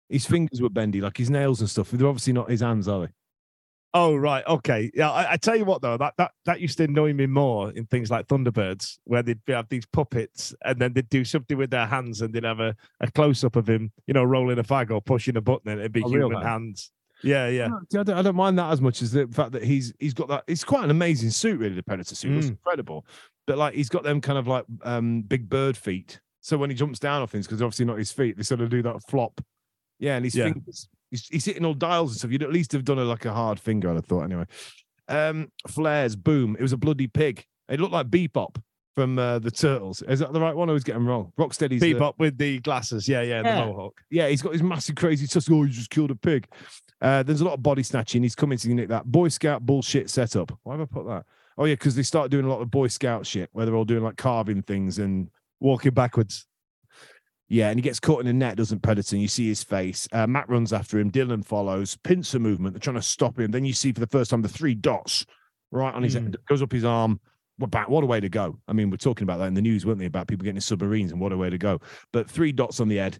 His 0.08 0.26
fingers 0.26 0.60
were 0.60 0.70
bendy, 0.70 1.00
like 1.00 1.16
his 1.18 1.30
nails 1.30 1.60
and 1.60 1.70
stuff. 1.70 1.90
They're 1.92 2.08
obviously 2.08 2.32
not 2.32 2.50
his 2.50 2.62
hands, 2.62 2.88
are 2.88 3.06
they? 3.06 3.12
Oh 3.94 4.16
right, 4.16 4.42
okay. 4.46 4.90
Yeah, 4.94 5.10
I, 5.10 5.32
I 5.32 5.36
tell 5.36 5.54
you 5.54 5.66
what 5.66 5.82
though, 5.82 5.98
that 5.98 6.14
that 6.16 6.30
that 6.46 6.60
used 6.60 6.78
to 6.78 6.84
annoy 6.84 7.12
me 7.12 7.26
more 7.26 7.70
in 7.72 7.84
things 7.86 8.10
like 8.10 8.26
Thunderbirds, 8.26 8.98
where 9.04 9.22
they'd 9.22 9.40
have 9.48 9.68
these 9.68 9.84
puppets 9.84 10.54
and 10.64 10.78
then 10.78 10.94
they'd 10.94 11.08
do 11.10 11.24
something 11.24 11.58
with 11.58 11.68
their 11.70 11.84
hands 11.86 12.22
and 12.22 12.32
they'd 12.32 12.44
have 12.44 12.60
a, 12.60 12.74
a 13.00 13.10
close 13.10 13.44
up 13.44 13.54
of 13.56 13.68
him, 13.68 13.92
you 14.06 14.14
know, 14.14 14.24
rolling 14.24 14.58
a 14.58 14.62
fag 14.62 14.90
or 14.90 15.02
pushing 15.02 15.36
a 15.36 15.42
button 15.42 15.70
and 15.72 15.80
it'd 15.80 15.92
be 15.92 16.02
A 16.02 16.08
human 16.08 16.32
hand. 16.38 16.46
hands. 16.46 16.90
Yeah, 17.22 17.48
yeah. 17.48 17.68
I, 17.68 18.02
don't, 18.02 18.08
I 18.10 18.22
don't 18.22 18.34
mind 18.34 18.58
that 18.58 18.72
as 18.72 18.80
much 18.80 19.02
as 19.02 19.12
the 19.12 19.28
fact 19.28 19.52
that 19.52 19.62
he's 19.62 19.92
he's 20.00 20.14
got 20.14 20.26
that. 20.28 20.44
It's 20.46 20.64
quite 20.64 20.84
an 20.84 20.90
amazing 20.90 21.30
suit, 21.30 21.60
really. 21.60 21.74
The 21.74 21.82
Predator 21.82 22.14
suit 22.14 22.32
It's 22.36 22.46
Mm. 22.46 22.50
incredible, 22.50 23.04
but 23.46 23.58
like 23.58 23.74
he's 23.74 23.88
got 23.90 24.02
them 24.04 24.20
kind 24.22 24.38
of 24.38 24.48
like 24.48 24.64
um 24.84 25.20
big 25.22 25.48
bird 25.50 25.76
feet. 25.76 26.18
So 26.40 26.56
when 26.56 26.70
he 26.70 26.74
jumps 26.74 26.98
down 26.98 27.22
off 27.22 27.30
things, 27.30 27.46
because 27.46 27.60
obviously 27.62 27.84
not 27.84 27.98
his 27.98 28.10
feet, 28.10 28.36
they 28.38 28.42
sort 28.42 28.62
of 28.62 28.70
do 28.70 28.82
that 28.82 29.02
flop. 29.08 29.40
Yeah, 30.00 30.16
and 30.16 30.24
his 30.24 30.34
Yeah. 30.34 30.44
fingers. 30.44 30.88
He's, 31.12 31.28
he's 31.28 31.44
hitting 31.44 31.64
all 31.64 31.74
dials 31.74 32.10
and 32.10 32.18
stuff. 32.18 32.32
You'd 32.32 32.42
at 32.42 32.52
least 32.52 32.72
have 32.72 32.84
done 32.84 32.98
a, 32.98 33.04
like 33.04 33.24
a 33.24 33.32
hard 33.32 33.60
finger, 33.60 33.88
I'd 33.90 33.94
have 33.96 34.06
thought. 34.06 34.24
Anyway, 34.24 34.46
um, 35.08 35.52
flares, 35.68 36.16
boom. 36.16 36.56
It 36.58 36.62
was 36.62 36.72
a 36.72 36.76
bloody 36.76 37.06
pig. 37.06 37.44
It 37.68 37.78
looked 37.78 37.92
like 37.92 38.08
Bebop 38.08 38.56
from 38.96 39.18
uh, 39.18 39.38
the 39.38 39.50
Turtles. 39.50 40.02
Is 40.02 40.18
that 40.18 40.32
the 40.32 40.40
right 40.40 40.56
one? 40.56 40.68
I 40.68 40.72
was 40.72 40.82
getting 40.84 41.06
wrong. 41.06 41.32
Rocksteady's 41.38 41.80
the- 41.80 41.94
Bebop 41.94 42.14
with 42.18 42.36
the 42.38 42.58
glasses. 42.60 43.08
Yeah, 43.08 43.22
yeah, 43.22 43.42
Yeah. 43.44 43.60
the 43.60 43.66
mohawk. 43.66 44.00
yeah, 44.10 44.28
he's 44.28 44.42
got 44.42 44.52
his 44.52 44.62
massive 44.62 44.96
crazy 44.96 45.26
tusk. 45.26 45.50
Oh, 45.52 45.62
he 45.62 45.70
just 45.70 45.90
killed 45.90 46.10
a 46.10 46.16
pig. 46.16 46.46
Uh, 47.00 47.22
there's 47.22 47.40
a 47.40 47.44
lot 47.44 47.54
of 47.54 47.62
body 47.62 47.82
snatching. 47.82 48.22
He's 48.22 48.34
coming 48.34 48.58
to 48.58 48.68
nick 48.74 48.88
that 48.88 49.04
Boy 49.06 49.28
Scout 49.28 49.64
bullshit 49.64 50.08
setup. 50.10 50.52
Why 50.62 50.74
have 50.74 50.80
I 50.82 50.84
put 50.84 51.06
that? 51.06 51.24
Oh 51.58 51.66
yeah, 51.66 51.74
because 51.74 51.94
they 51.94 52.02
start 52.02 52.30
doing 52.30 52.44
a 52.44 52.48
lot 52.48 52.60
of 52.62 52.70
Boy 52.70 52.88
Scout 52.88 53.26
shit 53.26 53.50
where 53.52 53.66
they're 53.66 53.74
all 53.74 53.84
doing 53.84 54.02
like 54.02 54.16
carving 54.16 54.62
things 54.62 54.98
and 54.98 55.28
Walking 55.60 55.92
backwards. 55.92 56.46
Yeah, 57.52 57.68
and 57.68 57.78
he 57.78 57.82
gets 57.82 58.00
caught 58.00 58.20
in 58.20 58.26
the 58.26 58.32
net, 58.32 58.56
doesn't 58.56 58.80
Predator? 58.80 59.18
You 59.18 59.28
see 59.28 59.46
his 59.46 59.62
face. 59.62 60.08
Uh, 60.10 60.26
Matt 60.26 60.48
runs 60.48 60.72
after 60.72 60.98
him. 60.98 61.10
Dillon 61.10 61.42
follows. 61.42 61.98
Pincer 62.02 62.38
movement. 62.38 62.72
They're 62.72 62.80
trying 62.80 62.96
to 62.96 63.02
stop 63.02 63.38
him. 63.38 63.50
Then 63.50 63.66
you 63.66 63.74
see 63.74 63.92
for 63.92 64.00
the 64.00 64.06
first 64.06 64.30
time 64.30 64.40
the 64.40 64.48
three 64.48 64.74
dots 64.74 65.26
right 65.70 65.92
on 65.94 66.02
his 66.02 66.16
Mm. 66.16 66.22
head. 66.22 66.36
Goes 66.48 66.62
up 66.62 66.72
his 66.72 66.82
arm. 66.82 67.20
What 67.58 67.70
back? 67.70 67.90
What 67.90 68.04
a 68.04 68.06
way 68.06 68.20
to 68.20 68.30
go! 68.30 68.58
I 68.66 68.72
mean, 68.72 68.88
we're 68.88 68.96
talking 68.96 69.24
about 69.24 69.36
that 69.36 69.48
in 69.48 69.54
the 69.54 69.60
news, 69.60 69.84
weren't 69.84 69.98
they? 69.98 70.06
About 70.06 70.28
people 70.28 70.44
getting 70.44 70.56
in 70.56 70.62
submarines 70.62 71.12
and 71.12 71.20
what 71.20 71.30
a 71.30 71.36
way 71.36 71.50
to 71.50 71.58
go. 71.58 71.78
But 72.10 72.30
three 72.30 72.52
dots 72.52 72.80
on 72.80 72.88
the 72.88 72.96
head. 72.96 73.18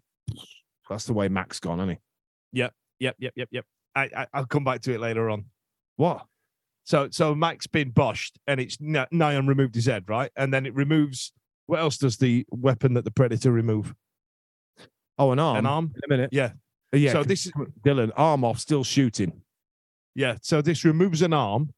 That's 0.89 1.05
the 1.05 1.13
way 1.13 1.29
Mac's 1.29 1.61
gone, 1.61 1.79
hasn't 1.79 1.99
he? 1.99 2.59
Yep, 2.59 2.75
yep, 3.01 3.17
yep, 3.37 3.49
yep. 3.51 3.67
I, 3.95 4.09
I 4.17 4.27
I'll 4.33 4.47
come 4.47 4.65
back 4.65 4.81
to 4.83 4.95
it 4.95 5.01
later 5.01 5.29
on. 5.29 5.45
What? 5.97 6.25
So 6.85 7.09
so 7.11 7.35
Mac's 7.35 7.67
been 7.67 7.93
boshed 7.93 8.33
and 8.47 8.59
it's 8.61 8.79
Nyan 8.79 9.47
removed 9.47 9.75
his 9.75 9.85
head, 9.85 10.09
right? 10.09 10.33
And 10.37 10.55
then 10.55 10.65
it 10.65 10.75
removes 10.75 11.35
what 11.67 11.81
else 11.81 11.99
does 11.99 12.17
the 12.17 12.47
weapon 12.51 12.95
that 12.95 13.05
the 13.05 13.11
predator 13.11 13.53
remove? 13.53 13.95
Oh, 15.19 15.33
an 15.33 15.39
arm. 15.39 15.57
An 15.59 15.67
arm? 15.67 15.93
In 15.95 16.01
a 16.05 16.09
minute. 16.17 16.31
Yeah. 16.33 16.53
Uh, 16.93 16.97
Yeah. 16.99 17.13
So 17.13 17.23
this 17.25 17.47
is 17.47 17.53
Dillon, 17.85 18.13
arm 18.17 18.45
off, 18.45 18.59
still 18.59 18.85
shooting. 18.85 19.43
yeah, 20.15 20.37
so 20.43 20.61
this 20.63 20.85
removes 20.85 21.23
an 21.23 21.33
arm, 21.33 21.71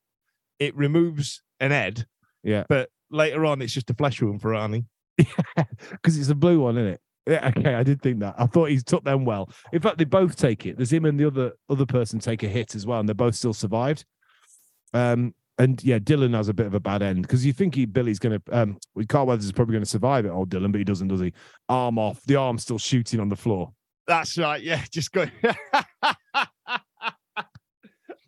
it 0.59 0.74
removes 0.76 1.43
an 1.61 1.70
head, 1.70 2.07
Yeah. 2.43 2.64
but 2.68 2.91
later 3.11 3.45
on 3.47 3.62
it's 3.62 3.72
just 3.72 3.91
a 3.91 3.95
flesh 3.95 4.20
wound 4.20 4.41
for 4.43 4.51
Arnie. 4.53 4.87
Because 5.91 6.18
it's 6.18 6.28
a 6.30 6.35
blue 6.35 6.61
one, 6.61 6.76
isn't 6.78 6.95
it? 6.95 7.01
Yeah, 7.28 7.53
okay, 7.57 7.74
I 7.74 7.82
did 7.85 8.03
think 8.03 8.20
that. 8.20 8.35
I 8.37 8.47
thought 8.47 8.68
he's 8.70 8.85
took 8.85 9.05
them 9.05 9.24
well. 9.24 9.49
In 9.72 9.80
fact, 9.80 9.97
they 9.99 10.05
both 10.05 10.37
take 10.37 10.66
it. 10.66 10.76
There's 10.76 10.93
him 10.93 11.05
and 11.07 11.18
the 11.18 11.26
other 11.26 11.53
other 11.70 11.87
person 11.87 12.18
take 12.18 12.43
a 12.43 12.49
hit 12.49 12.74
as 12.74 12.85
well, 12.87 13.01
and 13.01 13.09
they 13.09 13.12
both 13.14 13.35
still 13.35 13.55
survived. 13.55 14.05
Um, 14.93 15.35
and 15.59 15.82
yeah, 15.84 15.98
Dillon 15.98 16.32
has 16.32 16.48
a 16.48 16.55
bit 16.55 16.66
of 16.66 16.74
a 16.74 16.80
bad 16.80 17.02
end 17.02 17.22
because 17.22 17.46
you 17.46 17.52
think 17.52 17.74
he 17.74 17.86
Billy's 17.86 18.18
gonna 18.18 18.40
um 18.50 18.78
well, 18.94 19.05
Carl 19.09 19.26
Weathers 19.26 19.44
is 19.46 19.52
probably 19.52 19.74
gonna 19.74 19.86
survive 19.86 20.26
it, 20.26 20.30
old 20.30 20.50
Dillon, 20.50 20.72
but 20.72 20.78
he 20.78 20.84
doesn't, 20.84 21.09
does 21.09 21.20
he? 21.20 21.32
Arm 21.68 21.98
off, 21.98 22.22
the 22.24 22.36
arm's 22.36 22.62
still 22.62 22.78
shooting 22.78 23.20
on 23.20 23.28
the 23.28 23.36
floor. 23.36 23.72
That's 24.07 24.36
right, 24.38 24.62
yeah, 24.62 24.82
just 24.90 25.12
go. 25.12 25.26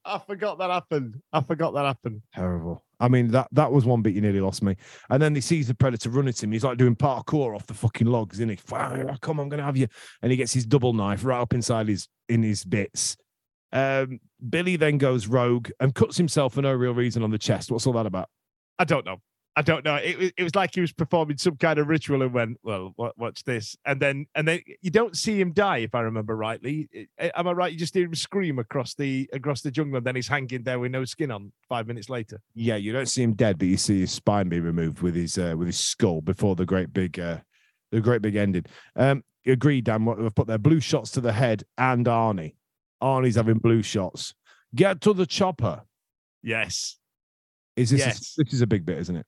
I 0.07 0.19
forgot 0.21 0.59
that 0.59 0.71
happened. 0.71 1.21
I 1.33 1.41
forgot 1.41 1.75
that 1.75 1.85
happened. 1.85 2.23
Terrible. 2.33 2.85
I 3.01 3.09
mean, 3.09 3.29
that 3.33 3.49
that 3.53 3.73
was 3.73 3.85
one 3.85 4.03
bit 4.03 4.15
you 4.15 4.21
nearly 4.21 4.41
lost 4.41 4.63
me. 4.63 4.77
And 5.11 5.21
then 5.21 5.35
he 5.35 5.41
sees 5.41 5.67
the 5.67 5.75
predator 5.75 6.11
run 6.11 6.29
at 6.29 6.43
him. 6.43 6.53
He's 6.53 6.65
like 6.65 6.79
doing 6.79 6.95
parkour 6.95 7.55
off 7.57 7.67
the 7.67 7.75
fucking 7.75 8.07
logs, 8.07 8.37
isn't 8.37 8.49
he? 8.49 8.59
"Wow, 8.71 9.17
Come, 9.21 9.41
I'm 9.41 9.49
gonna 9.49 9.65
have 9.65 9.77
you. 9.77 9.89
And 10.23 10.31
he 10.31 10.37
gets 10.37 10.53
his 10.53 10.65
double 10.65 10.93
knife 10.93 11.25
right 11.25 11.41
up 11.41 11.53
inside 11.53 11.89
his 11.89 12.09
in 12.29 12.43
his 12.43 12.65
bits. 12.65 13.17
Um, 13.73 14.21
Billy 14.51 14.77
then 14.77 14.99
goes 14.99 15.27
rogue 15.27 15.71
and 15.81 15.95
cuts 15.95 16.17
himself 16.17 16.55
for 16.55 16.63
no 16.63 16.73
real 16.73 16.95
reason 16.95 17.23
on 17.23 17.31
the 17.31 17.39
chest. 17.39 17.71
What's 17.71 17.87
all 17.87 17.93
that 17.95 18.07
about? 18.07 18.29
I 18.79 18.85
don't 18.85 19.07
know. 19.07 19.17
I 19.59 19.63
don't 19.63 19.87
know. 19.87 19.95
It, 19.95 20.19
was- 20.19 20.33
it 20.37 20.43
was 20.43 20.55
like 20.55 20.75
he 20.75 20.83
was 20.83 20.93
performing 20.93 21.39
some 21.39 21.57
kind 21.57 21.79
of 21.79 21.89
ritual 21.89 22.21
and 22.23 22.31
went, 22.35 22.59
"Well, 22.63 22.93
what, 22.97 23.17
watch 23.17 23.43
this," 23.45 23.75
and 23.87 23.99
then 23.99 24.27
and 24.35 24.47
then 24.47 24.61
you 24.83 24.91
don't 24.91 25.17
see 25.17 25.41
him 25.41 25.53
die, 25.53 25.79
if 25.79 25.95
I 25.95 26.01
remember 26.01 26.37
rightly. 26.37 26.91
Am 27.19 27.49
I 27.49 27.53
right? 27.53 27.73
You 27.73 27.79
just 27.79 27.95
hear 27.95 28.05
him 28.05 28.15
scream 28.15 28.59
across 28.59 28.93
the 28.95 29.27
across 29.33 29.63
the 29.63 29.71
jungle, 29.71 29.97
and 29.97 30.07
then 30.07 30.15
he's 30.15 30.29
hanging 30.29 30.63
there 30.63 30.79
with 30.79 30.93
no 30.93 31.07
skin 31.07 31.31
on. 31.31 31.53
Five 31.71 31.87
minutes 31.87 32.11
later. 32.11 32.39
Yeah, 32.55 32.77
you 32.77 32.93
don't 32.93 33.09
see 33.09 33.23
him 33.23 33.33
dead, 33.33 33.57
but 33.59 33.69
you 33.69 33.79
see 33.79 34.01
his 34.01 34.13
spine 34.13 34.51
being 34.51 34.63
removed 34.63 35.01
with 35.01 35.15
his 35.15 35.39
uh, 35.39 35.55
with 35.57 35.69
his 35.69 35.79
skull 35.79 36.21
before 36.21 36.55
the 36.55 36.67
great 36.67 36.93
big 36.93 37.19
uh, 37.19 37.39
the 37.93 38.03
great 38.03 38.21
big 38.21 38.37
ending. 38.37 38.67
Um, 38.95 39.25
agree, 39.47 39.81
Dan. 39.81 40.05
What 40.05 40.19
they've 40.21 40.35
put 40.35 40.49
there: 40.49 40.59
blue 40.59 40.81
shots 40.81 41.13
to 41.13 41.23
the 41.23 41.33
head 41.33 41.63
and 41.79 42.05
Arnie. 42.05 42.57
Arnie's 43.03 43.37
having 43.37 43.59
blue 43.59 43.83
shots. 43.83 44.35
Get 44.75 45.01
to 45.03 45.13
the 45.13 45.27
chopper. 45.27 45.83
Yes. 46.43 46.99
Is 47.77 47.91
this? 47.91 48.01
Yes. 48.01 48.37
A, 48.39 48.45
this 48.45 48.55
is 48.55 48.63
a 48.63 48.67
big 48.67 48.85
bit, 48.87 48.99
isn't 48.99 49.17
it? 49.17 49.27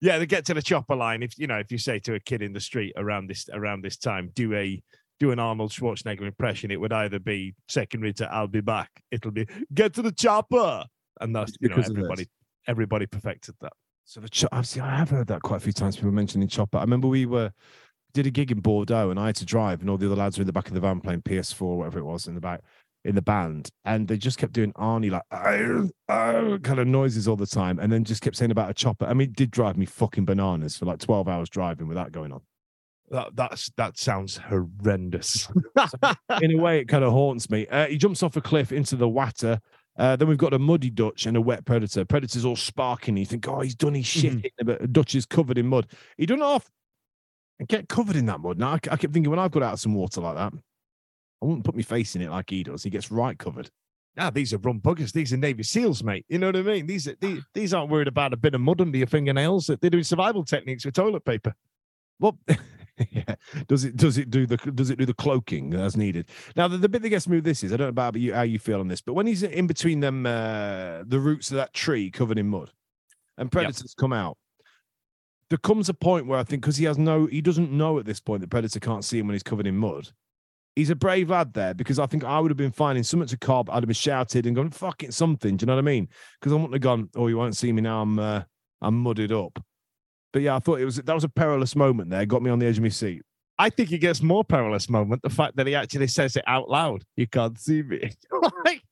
Yeah, 0.00 0.18
they 0.18 0.26
get 0.26 0.44
to 0.46 0.54
the 0.54 0.62
chopper 0.62 0.94
line. 0.94 1.22
If 1.22 1.38
you 1.38 1.46
know, 1.46 1.58
if 1.58 1.72
you 1.72 1.78
say 1.78 1.98
to 2.00 2.14
a 2.14 2.20
kid 2.20 2.42
in 2.42 2.52
the 2.52 2.60
street 2.60 2.92
around 2.96 3.28
this 3.28 3.48
around 3.52 3.82
this 3.82 3.96
time, 3.96 4.30
do 4.34 4.54
a 4.54 4.82
do 5.18 5.30
an 5.30 5.38
Arnold 5.38 5.70
Schwarzenegger 5.70 6.22
impression, 6.22 6.70
it 6.70 6.80
would 6.80 6.92
either 6.92 7.18
be 7.18 7.54
secondary 7.68 8.12
to 8.14 8.30
"I'll 8.32 8.48
be 8.48 8.60
back." 8.60 8.90
It'll 9.10 9.30
be 9.30 9.46
"Get 9.72 9.94
to 9.94 10.02
the 10.02 10.12
chopper," 10.12 10.84
and 11.20 11.34
that's 11.34 11.52
you 11.60 11.68
know 11.68 11.76
Because 11.76 11.88
this. 11.88 11.96
everybody 11.96 12.28
everybody 12.66 13.06
perfected 13.06 13.54
that. 13.60 13.72
So 14.04 14.20
the 14.20 14.28
cho- 14.28 14.48
I've 14.52 14.68
seen, 14.68 14.82
I 14.82 14.96
have 14.96 15.10
heard 15.10 15.26
that 15.28 15.42
quite 15.42 15.56
a 15.56 15.60
few 15.60 15.72
times. 15.72 15.96
People 15.96 16.12
mentioning 16.12 16.46
chopper. 16.48 16.78
I 16.78 16.82
remember 16.82 17.08
we 17.08 17.26
were 17.26 17.52
did 18.12 18.26
a 18.26 18.30
gig 18.30 18.50
in 18.50 18.60
Bordeaux, 18.60 19.10
and 19.10 19.18
I 19.18 19.26
had 19.26 19.36
to 19.36 19.44
drive, 19.44 19.80
and 19.80 19.90
all 19.90 19.96
the 19.98 20.06
other 20.06 20.16
lads 20.16 20.38
were 20.38 20.42
in 20.42 20.46
the 20.46 20.52
back 20.52 20.68
of 20.68 20.74
the 20.74 20.80
van 20.80 21.00
playing 21.00 21.22
PS4, 21.22 21.76
whatever 21.76 21.98
it 21.98 22.04
was, 22.04 22.26
in 22.26 22.34
the 22.34 22.40
back 22.40 22.60
in 23.06 23.14
the 23.14 23.22
band, 23.22 23.70
and 23.84 24.08
they 24.08 24.16
just 24.16 24.38
kept 24.38 24.52
doing 24.52 24.72
Arnie 24.74 25.10
like 25.10 25.22
kind 26.62 26.78
of 26.78 26.86
noises 26.86 27.28
all 27.28 27.36
the 27.36 27.46
time, 27.46 27.78
and 27.78 27.92
then 27.92 28.04
just 28.04 28.22
kept 28.22 28.36
saying 28.36 28.50
about 28.50 28.70
a 28.70 28.74
chopper. 28.74 29.06
I 29.06 29.14
mean, 29.14 29.28
it 29.30 29.36
did 29.36 29.50
drive 29.50 29.76
me 29.76 29.86
fucking 29.86 30.24
bananas 30.24 30.76
for 30.76 30.84
like 30.86 30.98
twelve 30.98 31.28
hours 31.28 31.48
driving 31.48 31.88
with 31.88 31.96
that 31.96 32.12
going 32.12 32.32
on. 32.32 32.40
That 33.10 33.36
that's 33.36 33.70
that 33.76 33.98
sounds 33.98 34.36
horrendous. 34.36 35.48
in 36.42 36.52
a 36.52 36.56
way, 36.60 36.80
it 36.80 36.86
kind 36.88 37.04
of 37.04 37.12
haunts 37.12 37.48
me. 37.50 37.66
Uh, 37.68 37.86
he 37.86 37.96
jumps 37.98 38.22
off 38.22 38.36
a 38.36 38.40
cliff 38.40 38.72
into 38.72 38.96
the 38.96 39.08
water. 39.08 39.60
Uh, 39.98 40.14
then 40.14 40.28
we've 40.28 40.36
got 40.36 40.52
a 40.52 40.58
muddy 40.58 40.90
Dutch 40.90 41.24
and 41.24 41.36
a 41.38 41.40
wet 41.40 41.64
predator. 41.64 42.04
Predator's 42.04 42.44
all 42.44 42.56
sparking. 42.56 43.16
You 43.16 43.24
think, 43.24 43.48
oh, 43.48 43.60
he's 43.60 43.74
done 43.74 43.94
his 43.94 44.04
shit, 44.04 44.32
Mhm. 44.34 44.42
hitting 44.42 44.66
but 44.66 44.92
Dutch 44.92 45.14
is 45.14 45.24
covered 45.24 45.56
in 45.56 45.66
mud. 45.68 45.86
He 46.18 46.26
done 46.26 46.42
off 46.42 46.68
and 47.58 47.66
get 47.66 47.88
covered 47.88 48.16
in 48.16 48.26
that 48.26 48.40
mud. 48.40 48.58
Now 48.58 48.72
I, 48.72 48.74
I 48.74 48.96
kept 48.96 49.14
thinking 49.14 49.30
when 49.30 49.38
I've 49.38 49.52
got 49.52 49.62
out 49.62 49.72
of 49.74 49.80
some 49.80 49.94
water 49.94 50.20
like 50.20 50.34
that, 50.36 50.52
I 51.42 51.46
wouldn't 51.46 51.64
put 51.64 51.76
my 51.76 51.82
face 51.82 52.16
in 52.16 52.22
it 52.22 52.30
like 52.30 52.50
he 52.50 52.62
does. 52.62 52.82
He 52.82 52.90
gets 52.90 53.10
right 53.10 53.38
covered. 53.38 53.70
Ah, 54.18 54.30
these 54.30 54.54
are 54.54 54.58
rum 54.58 54.80
buggers. 54.80 55.12
These 55.12 55.32
are 55.32 55.36
Navy 55.36 55.62
SEALs, 55.62 56.02
mate. 56.02 56.24
You 56.28 56.38
know 56.38 56.46
what 56.46 56.56
I 56.56 56.62
mean? 56.62 56.86
These 56.86 57.08
are 57.08 57.16
these, 57.20 57.42
these 57.54 57.74
aren't 57.74 57.90
worried 57.90 58.08
about 58.08 58.32
a 58.32 58.36
bit 58.36 58.54
of 58.54 58.60
mud 58.60 58.80
under 58.80 58.96
your 58.96 59.06
fingernails. 59.06 59.66
They're 59.66 59.90
doing 59.90 60.04
survival 60.04 60.44
techniques 60.44 60.84
with 60.84 60.94
toilet 60.94 61.24
paper. 61.24 61.54
Well, 62.18 62.38
yeah. 63.10 63.34
Does 63.68 63.84
it 63.84 63.96
does 63.96 64.16
it 64.16 64.30
do 64.30 64.46
the 64.46 64.56
does 64.56 64.90
it 64.90 64.98
do 64.98 65.04
the 65.04 65.14
cloaking 65.14 65.74
as 65.74 65.96
needed? 65.96 66.28
Now 66.56 66.68
the, 66.68 66.78
the 66.78 66.88
bit 66.88 67.02
that 67.02 67.10
gets 67.10 67.28
me 67.28 67.36
with 67.36 67.44
this 67.44 67.62
is 67.62 67.72
I 67.72 67.76
don't 67.76 67.86
know 67.86 67.90
about 67.90 68.16
you 68.16 68.32
how 68.34 68.42
you 68.42 68.58
feel 68.58 68.80
on 68.80 68.88
this, 68.88 69.02
but 69.02 69.12
when 69.12 69.26
he's 69.26 69.42
in 69.42 69.66
between 69.66 70.00
them 70.00 70.24
uh, 70.24 71.02
the 71.06 71.20
roots 71.20 71.50
of 71.50 71.56
that 71.56 71.74
tree 71.74 72.10
covered 72.10 72.38
in 72.38 72.48
mud, 72.48 72.70
and 73.36 73.52
predators 73.52 73.94
come 73.94 74.14
out, 74.14 74.38
there 75.50 75.58
comes 75.58 75.90
a 75.90 75.94
point 75.94 76.26
where 76.26 76.38
I 76.38 76.44
think 76.44 76.62
because 76.62 76.78
he 76.78 76.86
has 76.86 76.96
no 76.96 77.26
he 77.26 77.42
doesn't 77.42 77.70
know 77.70 77.98
at 77.98 78.06
this 78.06 78.20
point 78.20 78.40
that 78.40 78.50
predator 78.50 78.80
can't 78.80 79.04
see 79.04 79.18
him 79.18 79.26
when 79.26 79.34
he's 79.34 79.42
covered 79.42 79.66
in 79.66 79.76
mud. 79.76 80.10
He's 80.76 80.90
a 80.90 80.94
brave 80.94 81.30
lad 81.30 81.54
there 81.54 81.72
because 81.74 81.98
I 81.98 82.06
think 82.06 82.22
I 82.22 82.38
would 82.38 82.50
have 82.50 82.58
been 82.58 82.70
finding 82.70 83.02
something 83.02 83.28
to 83.28 83.38
cob. 83.38 83.70
I'd 83.70 83.76
have 83.76 83.86
been 83.86 83.94
shouted 83.94 84.46
and 84.46 84.54
gone 84.54 84.70
fucking 84.70 85.10
something. 85.10 85.56
Do 85.56 85.62
you 85.62 85.66
know 85.66 85.74
what 85.74 85.80
I 85.80 85.82
mean? 85.82 86.08
Because 86.38 86.52
I 86.52 86.56
wouldn't 86.56 86.74
have 86.74 86.82
gone. 86.82 87.08
Oh, 87.16 87.28
you 87.28 87.38
won't 87.38 87.56
see 87.56 87.72
me 87.72 87.80
now. 87.80 88.02
I'm 88.02 88.18
uh, 88.18 88.42
I'm 88.82 88.98
mudded 88.98 89.32
up. 89.32 89.58
But 90.32 90.42
yeah, 90.42 90.54
I 90.54 90.58
thought 90.58 90.80
it 90.80 90.84
was 90.84 90.96
that 90.96 91.14
was 91.14 91.24
a 91.24 91.30
perilous 91.30 91.74
moment 91.74 92.10
there. 92.10 92.26
Got 92.26 92.42
me 92.42 92.50
on 92.50 92.58
the 92.58 92.66
edge 92.66 92.76
of 92.76 92.82
my 92.82 92.90
seat. 92.90 93.22
I 93.58 93.70
think 93.70 93.90
it 93.90 93.98
gets 93.98 94.22
more 94.22 94.44
perilous 94.44 94.90
moment 94.90 95.22
the 95.22 95.30
fact 95.30 95.56
that 95.56 95.66
he 95.66 95.74
actually 95.74 96.08
says 96.08 96.36
it 96.36 96.44
out 96.46 96.68
loud. 96.68 97.04
You 97.16 97.26
can't 97.26 97.58
see 97.58 97.82
me. 97.82 98.10
like, 98.64 98.82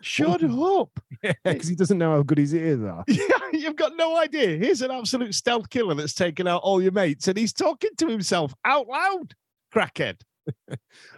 shut 0.00 0.42
up. 0.42 1.00
because 1.44 1.68
he 1.68 1.74
doesn't 1.74 1.98
know 1.98 2.12
how 2.12 2.22
good 2.22 2.38
his 2.38 2.54
ears 2.54 2.82
are. 2.82 3.04
Yeah, 3.54 3.60
you've 3.60 3.76
got 3.76 3.92
no 3.96 4.16
idea. 4.16 4.56
Here's 4.56 4.82
an 4.82 4.90
absolute 4.90 5.34
stealth 5.34 5.68
killer 5.70 5.94
that's 5.94 6.14
taken 6.14 6.48
out 6.48 6.62
all 6.62 6.82
your 6.82 6.92
mates, 6.92 7.28
and 7.28 7.36
he's 7.36 7.52
talking 7.52 7.90
to 7.98 8.08
himself 8.08 8.54
out 8.64 8.88
loud. 8.88 9.34
Crackhead. 9.74 10.20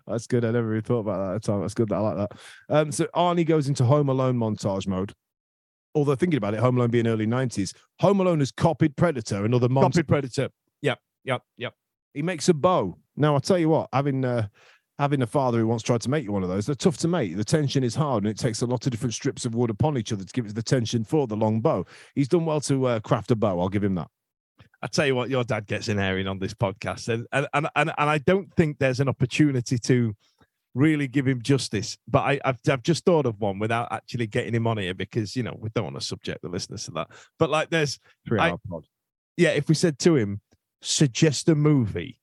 That's 0.07 0.27
good. 0.27 0.45
I 0.45 0.51
never 0.51 0.69
really 0.69 0.83
thought 0.83 1.01
about 1.01 1.19
that 1.19 1.35
at 1.35 1.43
the 1.43 1.53
time. 1.53 1.61
That's 1.61 1.75
good. 1.75 1.89
That 1.89 1.97
I 1.97 2.01
like 2.01 2.17
that. 2.17 2.39
Um, 2.69 2.93
so 2.93 3.07
Arnie 3.15 3.47
goes 3.47 3.69
into 3.69 3.85
Home 3.85 4.09
Alone 4.09 4.37
montage 4.37 4.87
mode. 4.87 5.13
Although 5.95 6.15
thinking 6.15 6.37
about 6.37 6.55
it, 6.55 6.61
Home 6.61 6.77
Alone 6.77 6.91
being 6.91 7.07
early 7.07 7.27
nineties, 7.27 7.73
Home 8.01 8.21
Alone 8.21 8.41
has 8.41 8.53
copied 8.53 8.97
Predator 8.97 9.45
and 9.45 9.55
other 9.55 9.69
monsters. 9.69 10.03
Copied 10.03 10.09
Predator. 10.09 10.49
Yep, 10.83 10.99
yep, 11.25 11.43
yep. 11.57 11.73
He 12.13 12.23
makes 12.23 12.49
a 12.49 12.55
bow. 12.55 12.99
Now 13.17 13.35
I'll 13.35 13.41
tell 13.41 13.59
you 13.59 13.71
what, 13.71 13.89
having 13.93 14.25
uh, 14.25 14.49
having 14.99 15.23
a 15.23 15.27
father 15.27 15.59
who 15.59 15.67
once 15.67 15.83
tried 15.83 16.03
to 16.03 16.11
make 16.11 16.25
you 16.25 16.33
one 16.33 16.43
of 16.43 16.49
those, 16.49 16.67
they're 16.67 16.75
tough 16.75 16.99
to 16.99 17.09
make. 17.09 17.37
The 17.37 17.45
tension 17.45 17.83
is 17.83 17.95
hard, 17.95 18.25
and 18.25 18.31
it 18.31 18.39
takes 18.39 18.63
a 18.63 18.67
lot 18.67 18.87
of 18.87 18.93
different 18.93 19.15
strips 19.15 19.45
of 19.45 19.55
wood 19.55 19.71
upon 19.71 19.97
each 19.97 20.13
other 20.13 20.25
to 20.25 20.33
give 20.33 20.47
it 20.47 20.55
the 20.55 20.63
tension 20.63 21.03
for 21.03 21.27
the 21.27 21.37
long 21.37 21.61
bow. 21.61 21.87
He's 22.15 22.29
done 22.29 22.45
well 22.45 22.61
to 22.61 22.87
uh, 22.87 23.01
craft 23.01 23.31
a 23.31 23.37
bow. 23.37 23.59
I'll 23.59 23.69
give 23.69 23.85
him 23.85 23.95
that. 23.95 24.09
I 24.87 24.89
tell 24.89 25.07
you 25.07 25.17
what, 25.17 25.29
your 25.31 25.43
dad 25.43 25.67
gets 25.67 25.89
in 25.89 25.99
airing 25.99 26.29
on 26.29 26.39
this 26.39 26.55
podcast, 26.55 27.09
and 27.09 27.27
and 27.33 27.49
and 27.53 27.69
and, 27.75 27.93
and 27.99 28.11
I 28.11 28.19
don't 28.19 28.53
think 28.55 28.79
there's 28.79 29.01
an 29.01 29.09
opportunity 29.09 29.79
to 29.79 30.15
really 30.75 31.09
give 31.09 31.27
him 31.27 31.43
justice. 31.43 31.99
But 32.07 32.21
I, 32.21 32.41
I've 32.45 32.59
I've 32.71 32.83
just 32.85 33.05
thought 33.05 33.27
of 33.27 33.41
one 33.41 33.59
without 33.59 33.91
actually 33.91 34.29
getting 34.29 34.55
him 34.55 34.67
on 34.69 34.79
here 34.79 34.95
because 34.95 35.35
you 35.35 35.43
know 35.43 35.57
we 35.59 35.71
don't 35.75 35.85
want 35.85 35.99
to 35.99 36.07
subject 36.07 36.43
the 36.43 36.49
listeners 36.49 36.85
to 36.85 36.93
that. 36.93 37.09
But 37.39 37.51
like, 37.51 37.71
there's 37.71 37.99
Three 38.29 38.39
I- 38.39 38.51
hour 38.51 38.59
pod. 38.71 38.85
yeah, 39.37 39.51
if 39.51 39.69
we 39.69 39.75
said 39.75 39.99
to 40.01 40.15
him, 40.15 40.41
suggest 40.83 41.49
a 41.49 41.55
movie 41.57 42.21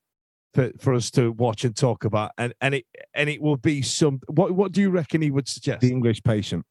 for, 0.54 0.72
for 0.80 0.94
us 0.94 1.12
to 1.12 1.32
watch 1.34 1.66
and 1.66 1.76
talk 1.76 2.06
about, 2.06 2.32
and 2.38 2.54
and 2.62 2.76
it 2.76 2.86
and 3.14 3.30
it 3.30 3.42
will 3.42 3.58
be 3.58 3.82
some. 3.82 4.22
What 4.28 4.54
what 4.54 4.72
do 4.72 4.80
you 4.82 4.90
reckon 4.90 5.22
he 5.22 5.32
would 5.32 5.50
suggest? 5.50 5.82
The 5.82 5.92
English 5.92 6.24
Patient. 6.24 6.66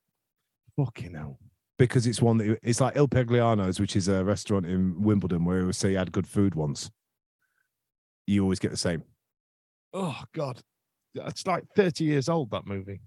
Fucking 0.77 1.15
hell. 1.15 1.39
Because 1.79 2.07
it's 2.07 2.23
one 2.23 2.39
that 2.39 2.59
it's 2.63 2.81
like 2.81 2.97
Il 2.97 3.09
Pegliano's, 3.09 3.81
which 3.81 3.97
is 3.97 4.09
a 4.09 4.25
restaurant 4.25 4.67
in 4.67 5.03
Wimbledon 5.03 5.45
where 5.45 5.61
he 5.61 5.65
would 5.65 5.77
say 5.77 5.91
he 5.91 5.95
had 5.95 6.13
good 6.13 6.27
food 6.27 6.55
once. 6.55 6.91
You 8.27 8.43
always 8.43 8.59
get 8.59 8.71
the 8.71 8.77
same. 8.77 9.03
Oh 9.93 10.23
God, 10.35 10.61
it's 11.15 11.47
like 11.47 11.65
thirty 11.77 12.05
years 12.05 12.29
old 12.29 12.51
that 12.51 12.67
movie. 12.67 13.01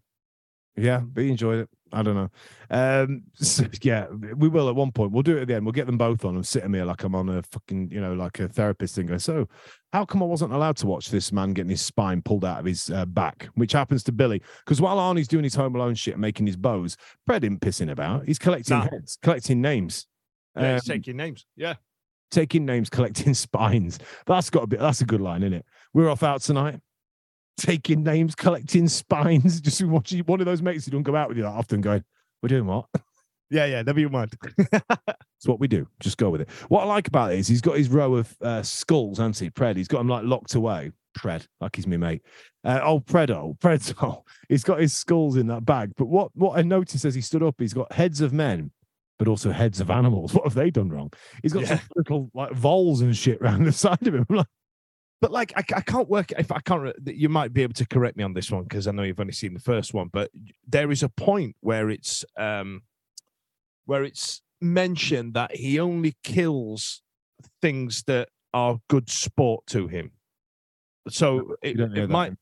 Yeah, 0.77 0.99
but 0.99 1.23
he 1.23 1.29
enjoyed 1.29 1.59
it. 1.59 1.69
I 1.93 2.01
don't 2.03 2.15
know. 2.15 2.29
Um, 2.69 3.23
so, 3.35 3.63
yeah, 3.81 4.07
we 4.09 4.49
will 4.49 4.67
at 4.67 4.75
one 4.75 4.91
point. 4.91 5.11
We'll 5.13 5.23
do 5.23 5.37
it 5.37 5.41
at 5.43 5.47
the 5.47 5.55
end. 5.55 5.65
We'll 5.65 5.71
get 5.71 5.85
them 5.85 5.97
both 5.97 6.25
on 6.25 6.35
and 6.35 6.45
sit 6.45 6.67
here 6.69 6.83
like 6.83 7.03
I'm 7.03 7.15
on 7.15 7.29
a 7.29 7.41
fucking, 7.43 7.91
you 7.91 8.01
know, 8.01 8.13
like 8.13 8.39
a 8.39 8.49
therapist 8.49 8.97
and 8.97 9.07
go, 9.07 9.17
so 9.17 9.47
how 9.93 10.03
come 10.03 10.21
I 10.21 10.25
wasn't 10.25 10.51
allowed 10.51 10.75
to 10.77 10.87
watch 10.87 11.09
this 11.09 11.31
man 11.31 11.53
getting 11.53 11.69
his 11.69 11.81
spine 11.81 12.21
pulled 12.21 12.43
out 12.43 12.59
of 12.59 12.65
his 12.65 12.89
uh, 12.89 13.05
back, 13.05 13.47
which 13.55 13.71
happens 13.71 14.03
to 14.05 14.11
Billy? 14.11 14.41
Because 14.65 14.81
while 14.81 14.97
Arnie's 14.97 15.29
doing 15.29 15.45
his 15.45 15.55
Home 15.55 15.75
Alone 15.75 15.95
shit 15.95 16.15
and 16.15 16.21
making 16.21 16.47
his 16.47 16.57
bows, 16.57 16.97
Fred 17.25 17.43
isn't 17.45 17.61
pissing 17.61 17.91
about. 17.91 18.25
He's 18.25 18.39
collecting 18.39 18.77
Nah. 18.77 18.89
heads, 18.89 19.17
collecting 19.21 19.61
names. 19.61 20.07
Yeah, 20.57 20.67
Um, 20.69 20.73
he's 20.73 20.83
taking 20.85 21.15
names. 21.15 21.45
Yeah. 21.55 21.75
taking 22.31 22.65
names, 22.65 22.89
collecting 22.89 23.33
spines. 23.35 23.99
That's 24.25 24.49
got 24.49 24.63
a 24.63 24.67
bit. 24.67 24.79
That's 24.81 24.99
a 24.99 25.05
good 25.05 25.21
line, 25.21 25.43
isn't 25.43 25.53
it? 25.53 25.65
We're 25.93 26.09
off 26.09 26.23
out 26.23 26.41
tonight. 26.41 26.81
Taking 27.57 28.03
names, 28.03 28.35
collecting 28.35 28.87
spines. 28.87 29.61
Just 29.61 29.83
watching 29.83 30.19
one 30.25 30.39
of 30.39 30.45
those 30.45 30.61
mates 30.61 30.85
who 30.85 30.91
don't 30.91 31.03
go 31.03 31.15
out 31.15 31.29
with 31.29 31.37
you 31.37 31.43
that 31.43 31.49
often. 31.49 31.81
Going, 31.81 32.03
we're 32.41 32.49
doing 32.49 32.65
what? 32.65 32.85
Yeah, 33.49 33.65
yeah, 33.65 33.81
never 33.83 33.99
you 33.99 34.09
mind. 34.09 34.33
It's 35.37 35.47
what 35.49 35.59
we 35.59 35.67
do. 35.67 35.87
Just 35.99 36.17
go 36.17 36.29
with 36.31 36.41
it. 36.41 36.49
What 36.69 36.81
I 36.81 36.85
like 36.85 37.07
about 37.07 37.33
it 37.33 37.39
is 37.39 37.47
he's 37.47 37.61
got 37.61 37.77
his 37.77 37.89
row 37.89 38.15
of 38.15 38.35
uh, 38.41 38.63
skulls, 38.63 39.17
hasn't 39.19 39.37
he? 39.37 39.49
Pred. 39.51 39.75
He's 39.75 39.87
got 39.87 39.99
them 39.99 40.07
like 40.07 40.23
locked 40.23 40.55
away. 40.55 40.91
Pred, 41.15 41.45
like 41.61 41.75
he's 41.75 41.85
me 41.85 41.97
mate. 41.97 42.23
Uh, 42.63 42.79
oh, 42.83 42.99
Predo, 42.99 43.57
Predo. 43.59 44.23
He's 44.49 44.63
got 44.63 44.79
his 44.79 44.93
skulls 44.93 45.37
in 45.37 45.47
that 45.47 45.63
bag. 45.65 45.91
But 45.97 46.07
what 46.07 46.31
what 46.35 46.57
I 46.57 46.61
noticed 46.63 47.05
as 47.05 47.13
he 47.15 47.21
stood 47.21 47.43
up, 47.43 47.55
he's 47.59 47.73
got 47.73 47.91
heads 47.91 48.21
of 48.21 48.33
men, 48.33 48.71
but 49.19 49.27
also 49.27 49.51
heads 49.51 49.79
of 49.79 49.89
animals. 49.91 50.33
What 50.33 50.45
have 50.45 50.55
they 50.55 50.71
done 50.71 50.89
wrong? 50.89 51.11
He's 51.43 51.53
got 51.53 51.65
some 51.67 51.77
Yeah. 51.77 51.83
little 51.95 52.31
like 52.33 52.53
voles 52.53 53.01
and 53.01 53.15
shit 53.15 53.39
around 53.39 53.63
the 53.65 53.71
side 53.71 54.05
of 54.07 54.15
him. 54.15 54.25
I'm 54.29 54.35
like, 54.37 54.47
But 55.21 55.31
like, 55.31 55.53
I, 55.55 55.63
I 55.77 55.81
can't 55.81 56.09
work. 56.09 56.31
If 56.37 56.51
I 56.51 56.59
can't, 56.59 56.93
you 57.05 57.29
might 57.29 57.53
be 57.53 57.63
able 57.63 57.73
to 57.75 57.87
correct 57.87 58.17
me 58.17 58.23
on 58.23 58.33
this 58.33 58.51
one 58.51 58.63
because 58.63 58.87
I 58.87 58.91
know 58.91 59.03
you've 59.03 59.19
only 59.19 59.33
seen 59.33 59.53
the 59.53 59.59
first 59.59 59.93
one. 59.93 60.09
But 60.11 60.29
there 60.67 60.91
is 60.91 61.03
a 61.03 61.09
point 61.09 61.55
where 61.61 61.89
it's 61.89 62.25
um, 62.37 62.83
where 63.85 64.03
it's 64.03 64.41
mentioned 64.61 65.33
that 65.35 65.55
he 65.55 65.79
only 65.79 66.15
kills 66.23 67.01
things 67.61 68.03
that 68.07 68.29
are 68.53 68.79
good 68.89 69.09
sport 69.09 69.65
to 69.67 69.87
him. 69.87 70.11
So 71.09 71.55
it, 71.61 71.69
you 71.69 71.75
don't 71.75 71.93
know 71.93 72.03
it 72.03 72.09
might. 72.09 72.33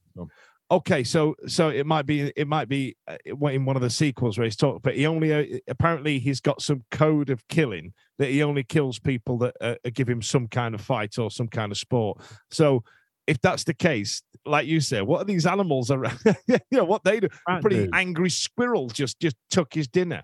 Okay. 0.77 1.03
So 1.03 1.35
so 1.47 1.69
it 1.69 1.85
might 1.85 2.05
be 2.05 2.31
it 2.35 2.47
might 2.47 2.69
be 2.69 2.95
uh, 3.07 3.17
in 3.25 3.65
one 3.65 3.75
of 3.75 3.81
the 3.81 3.89
sequels 3.89 4.37
where 4.37 4.45
he's 4.45 4.55
talking, 4.55 4.81
but 4.83 4.95
he 4.95 5.05
only 5.05 5.33
uh, 5.33 5.59
apparently 5.67 6.19
he's 6.19 6.41
got 6.41 6.61
some 6.61 6.83
code 6.91 7.29
of 7.29 7.47
killing 7.47 7.93
that 8.19 8.29
he 8.29 8.43
only 8.43 8.63
kills 8.63 8.99
people 8.99 9.37
that 9.39 9.55
uh, 9.61 9.75
give 9.93 10.09
him 10.09 10.21
some 10.21 10.47
kind 10.47 10.75
of 10.75 10.81
fight 10.81 11.17
or 11.17 11.31
some 11.31 11.47
kind 11.47 11.71
of 11.71 11.77
sport. 11.77 12.19
So 12.51 12.83
if 13.27 13.39
that's 13.41 13.63
the 13.63 13.73
case, 13.73 14.21
like 14.45 14.67
you 14.67 14.81
said, 14.81 15.03
what 15.03 15.21
are 15.21 15.25
these 15.25 15.45
animals 15.45 15.91
around? 15.91 16.19
you 16.47 16.59
know 16.71 16.83
what 16.83 17.03
they 17.03 17.19
do? 17.19 17.29
A 17.47 17.61
pretty 17.61 17.85
dude. 17.85 17.89
angry 17.93 18.29
squirrel 18.29 18.87
just 18.87 19.19
just 19.19 19.37
took 19.49 19.73
his 19.73 19.87
dinner. 19.87 20.23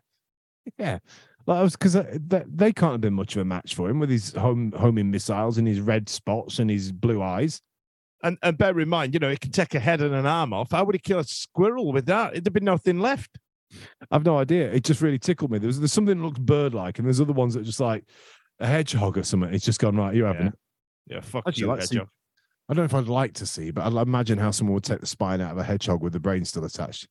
Yeah. 0.78 1.00
Like 1.48 1.60
I 1.60 1.64
was 1.64 1.76
because 1.76 1.94
they, 1.94 2.44
they 2.46 2.74
can't 2.74 2.94
have 2.94 3.02
been 3.02 3.14
much 3.14 3.36
of 3.36 3.42
a 3.42 3.46
match 3.46 3.74
for 3.74 3.90
him 3.90 4.00
with 4.00 4.10
his 4.10 4.34
home 4.34 4.72
homing 4.78 5.10
missiles 5.10 5.58
and 5.58 5.68
his 5.68 5.80
red 5.80 6.10
spots 6.10 6.60
and 6.60 6.70
his 6.70 6.92
blue 6.92 7.22
eyes. 7.24 7.62
And 8.22 8.38
and 8.42 8.58
bear 8.58 8.78
in 8.80 8.90
mind, 8.90 9.14
you 9.14 9.20
know, 9.20 9.30
it 9.30 9.40
can 9.40 9.52
take 9.52 9.76
a 9.76 9.80
head 9.80 10.02
and 10.02 10.14
an 10.14 10.26
arm 10.26 10.52
off. 10.54 10.72
How 10.72 10.84
would 10.84 10.96
he 10.96 11.00
kill 11.00 11.20
a 11.20 11.24
squirrel 11.24 11.94
with 11.94 12.06
that? 12.08 12.34
There'd 12.34 12.52
be 12.54 12.60
nothing 12.60 13.00
left. 13.00 13.38
I've 14.12 14.26
no 14.26 14.38
idea. 14.38 14.72
It 14.72 14.84
just 14.84 15.02
really 15.02 15.20
tickled 15.20 15.52
me. 15.52 15.60
There's 15.60 15.80
there's 15.80 15.94
something 15.94 16.18
that 16.18 16.24
looks 16.26 16.40
bird 16.40 16.74
like, 16.74 17.00
and 17.00 17.06
there's 17.08 17.22
other 17.22 17.34
ones 17.34 17.54
that 17.54 17.62
are 17.62 17.66
just 17.66 17.80
like 17.80 18.04
a 18.60 18.68
hedgehog 18.68 19.18
or 19.18 19.24
something. 19.24 19.54
It's 19.54 19.64
just 19.66 19.80
gone 19.80 19.96
right. 19.96 20.14
You're 20.16 20.28
having 20.28 20.42
Yeah. 20.44 20.50
it. 20.50 20.60
Yeah, 21.08 21.22
fuck 21.22 21.44
Actually, 21.48 21.62
you, 21.62 21.70
let's 21.70 21.90
see. 21.90 21.98
I 21.98 22.74
don't 22.74 22.78
know 22.78 22.84
if 22.84 22.94
I'd 22.94 23.08
like 23.08 23.34
to 23.36 23.46
see, 23.48 23.72
but 23.72 23.86
I'd 23.86 23.94
imagine 24.08 24.38
how 24.38 24.52
someone 24.52 24.76
would 24.76 24.84
take 24.84 25.00
the 25.00 25.08
spine 25.08 25.42
out 25.42 25.52
of 25.54 25.58
a 25.58 25.64
hedgehog 25.64 26.04
with 26.04 26.14
the 26.14 26.20
brain 26.20 26.46
still 26.46 26.66
attached. 26.66 27.08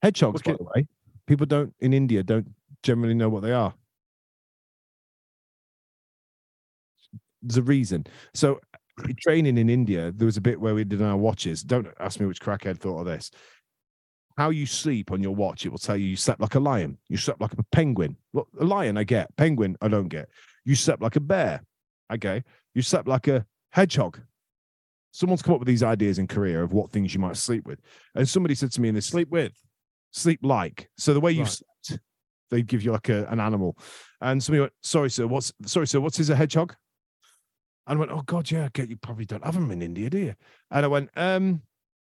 Hedgehogs, 0.00 0.34
Look 0.46 0.58
by 0.58 0.64
the 0.64 0.70
way, 0.80 0.86
people 1.26 1.44
don't 1.46 1.74
in 1.80 1.92
India 1.92 2.22
don't 2.22 2.48
generally 2.82 3.14
know 3.14 3.28
what 3.28 3.42
they 3.42 3.52
are. 3.52 3.74
There's 7.42 7.58
a 7.58 7.62
reason. 7.62 8.06
So 8.34 8.60
training 9.18 9.58
in 9.58 9.68
India, 9.68 10.12
there 10.14 10.26
was 10.26 10.36
a 10.36 10.40
bit 10.40 10.60
where 10.60 10.74
we 10.74 10.84
did 10.84 11.02
our 11.02 11.16
watches. 11.16 11.62
Don't 11.62 11.88
ask 11.98 12.20
me 12.20 12.26
which 12.26 12.40
crackhead 12.40 12.78
thought 12.78 13.00
of 13.00 13.06
this. 13.06 13.30
How 14.36 14.50
you 14.50 14.64
sleep 14.66 15.12
on 15.12 15.22
your 15.22 15.34
watch, 15.34 15.66
it 15.66 15.68
will 15.68 15.78
tell 15.78 15.96
you 15.96 16.06
you 16.06 16.16
slept 16.16 16.40
like 16.40 16.54
a 16.54 16.60
lion. 16.60 16.98
You 17.08 17.16
slept 17.18 17.40
like 17.40 17.52
a 17.52 17.62
penguin. 17.64 18.16
Look, 18.32 18.48
a 18.58 18.64
lion, 18.64 18.96
I 18.96 19.04
get. 19.04 19.34
Penguin, 19.36 19.76
I 19.82 19.88
don't 19.88 20.08
get. 20.08 20.28
You 20.64 20.74
slept 20.74 21.02
like 21.02 21.16
a 21.16 21.20
bear. 21.20 21.62
Okay. 22.12 22.42
You 22.74 22.82
slept 22.82 23.06
like 23.08 23.28
a 23.28 23.44
hedgehog. 23.70 24.20
Someone's 25.10 25.42
come 25.42 25.54
up 25.54 25.60
with 25.60 25.68
these 25.68 25.82
ideas 25.82 26.18
in 26.18 26.26
Korea 26.26 26.62
of 26.62 26.72
what 26.72 26.90
things 26.90 27.12
you 27.12 27.20
might 27.20 27.36
sleep 27.36 27.66
with. 27.66 27.78
And 28.14 28.26
somebody 28.26 28.54
said 28.54 28.72
to 28.72 28.80
me 28.80 28.88
in 28.88 28.94
this 28.94 29.06
sleep 29.06 29.28
with, 29.28 29.52
sleep 30.12 30.40
like. 30.42 30.88
So 30.96 31.12
the 31.12 31.20
way 31.20 31.32
you 31.32 31.42
Right. 31.42 31.50
slept, 31.50 32.02
they 32.50 32.62
give 32.62 32.82
you 32.82 32.92
like 32.92 33.10
a, 33.10 33.26
an 33.26 33.38
animal. 33.40 33.76
And 34.22 34.42
somebody 34.42 34.60
went, 34.60 34.72
sorry, 34.82 35.10
sir, 35.10 35.26
what's 35.26 35.52
sorry, 35.66 35.86
sir, 35.86 36.00
what's 36.00 36.18
is 36.18 36.30
a 36.30 36.36
hedgehog? 36.36 36.74
And 37.86 37.96
I 37.96 38.00
went, 38.00 38.12
oh 38.12 38.22
God, 38.22 38.50
yeah, 38.50 38.68
you 38.76 38.96
probably 38.96 39.24
don't 39.24 39.44
have 39.44 39.54
them 39.54 39.70
in 39.70 39.82
India, 39.82 40.08
do 40.08 40.18
you? 40.18 40.34
And 40.70 40.84
I 40.84 40.88
went, 40.88 41.10
um, 41.16 41.62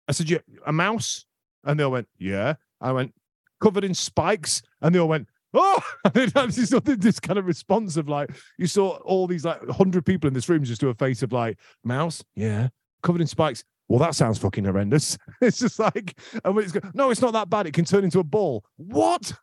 I 0.07 0.11
said, 0.11 0.29
yeah, 0.29 0.39
a 0.65 0.73
mouse? 0.73 1.25
And 1.63 1.79
they 1.79 1.83
all 1.83 1.91
went, 1.91 2.07
yeah. 2.17 2.55
I 2.81 2.91
went, 2.91 3.13
covered 3.61 3.83
in 3.83 3.93
spikes. 3.93 4.61
And 4.81 4.93
they 4.93 4.99
all 4.99 5.07
went, 5.07 5.27
oh, 5.53 5.81
and 6.13 6.31
then 6.31 6.51
just 6.51 6.71
sort 6.71 6.85
this 6.85 7.19
kind 7.19 7.37
of 7.37 7.45
response 7.45 7.97
of 7.97 8.09
like, 8.09 8.31
you 8.57 8.67
saw 8.67 8.97
all 8.97 9.27
these 9.27 9.45
like 9.45 9.61
100 9.67 10.05
people 10.05 10.27
in 10.27 10.33
this 10.33 10.49
room 10.49 10.63
just 10.63 10.81
do 10.81 10.89
a 10.89 10.93
face 10.95 11.21
of 11.21 11.31
like, 11.31 11.59
mouse? 11.83 12.23
Yeah. 12.35 12.69
Covered 13.03 13.21
in 13.21 13.27
spikes? 13.27 13.63
Well, 13.87 13.99
that 13.99 14.15
sounds 14.15 14.37
fucking 14.37 14.65
horrendous. 14.65 15.17
It's 15.41 15.59
just 15.59 15.79
like, 15.79 16.19
and 16.43 16.57
it's 16.59 16.73
no, 16.93 17.09
it's 17.09 17.21
not 17.21 17.33
that 17.33 17.49
bad. 17.49 17.65
It 17.65 17.73
can 17.73 17.85
turn 17.85 18.03
into 18.03 18.19
a 18.19 18.23
ball. 18.23 18.63
What? 18.77 19.33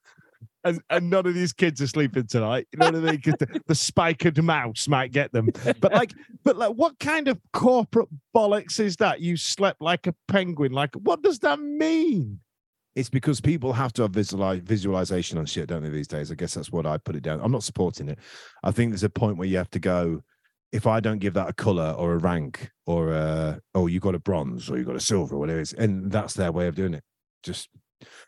And, 0.66 0.80
and 0.90 1.10
none 1.10 1.26
of 1.26 1.34
these 1.34 1.52
kids 1.52 1.80
are 1.80 1.86
sleeping 1.86 2.26
tonight. 2.26 2.66
You 2.72 2.78
know 2.78 2.86
what 2.86 2.94
I 2.96 3.12
mean? 3.12 3.20
'Cause 3.20 3.34
the, 3.38 3.60
the 3.66 3.74
spikened 3.74 4.42
mouse 4.42 4.88
might 4.88 5.12
get 5.12 5.32
them. 5.32 5.48
But 5.80 5.92
like, 5.92 6.12
but 6.44 6.56
like, 6.56 6.72
what 6.74 6.98
kind 6.98 7.28
of 7.28 7.38
corporate 7.52 8.08
bollocks 8.34 8.80
is 8.80 8.96
that? 8.96 9.20
You 9.20 9.36
slept 9.36 9.80
like 9.80 10.06
a 10.06 10.14
penguin. 10.28 10.72
Like, 10.72 10.94
what 10.94 11.22
does 11.22 11.38
that 11.40 11.60
mean? 11.60 12.40
It's 12.94 13.10
because 13.10 13.40
people 13.40 13.74
have 13.74 13.92
to 13.94 14.02
have 14.02 14.12
visualize, 14.12 14.60
visualization 14.60 15.36
on 15.38 15.44
shit, 15.46 15.68
don't 15.68 15.82
they, 15.82 15.90
these 15.90 16.08
days? 16.08 16.32
I 16.32 16.34
guess 16.34 16.54
that's 16.54 16.72
what 16.72 16.86
I 16.86 16.96
put 16.96 17.14
it 17.14 17.22
down. 17.22 17.40
I'm 17.42 17.52
not 17.52 17.62
supporting 17.62 18.08
it. 18.08 18.18
I 18.64 18.70
think 18.70 18.90
there's 18.90 19.04
a 19.04 19.10
point 19.10 19.36
where 19.36 19.46
you 19.46 19.58
have 19.58 19.70
to 19.70 19.78
go, 19.78 20.22
if 20.72 20.86
I 20.86 21.00
don't 21.00 21.18
give 21.18 21.34
that 21.34 21.48
a 21.48 21.52
color 21.52 21.94
or 21.96 22.14
a 22.14 22.18
rank 22.18 22.70
or 22.86 23.12
a, 23.12 23.60
oh, 23.74 23.86
you 23.86 24.00
got 24.00 24.14
a 24.14 24.18
bronze 24.18 24.70
or 24.70 24.78
you 24.78 24.84
got 24.84 24.96
a 24.96 25.00
silver 25.00 25.36
or 25.36 25.38
whatever 25.38 25.58
it 25.58 25.62
is, 25.62 25.72
and 25.74 26.10
that's 26.10 26.34
their 26.34 26.50
way 26.50 26.68
of 26.68 26.74
doing 26.74 26.94
it. 26.94 27.04
Just, 27.42 27.68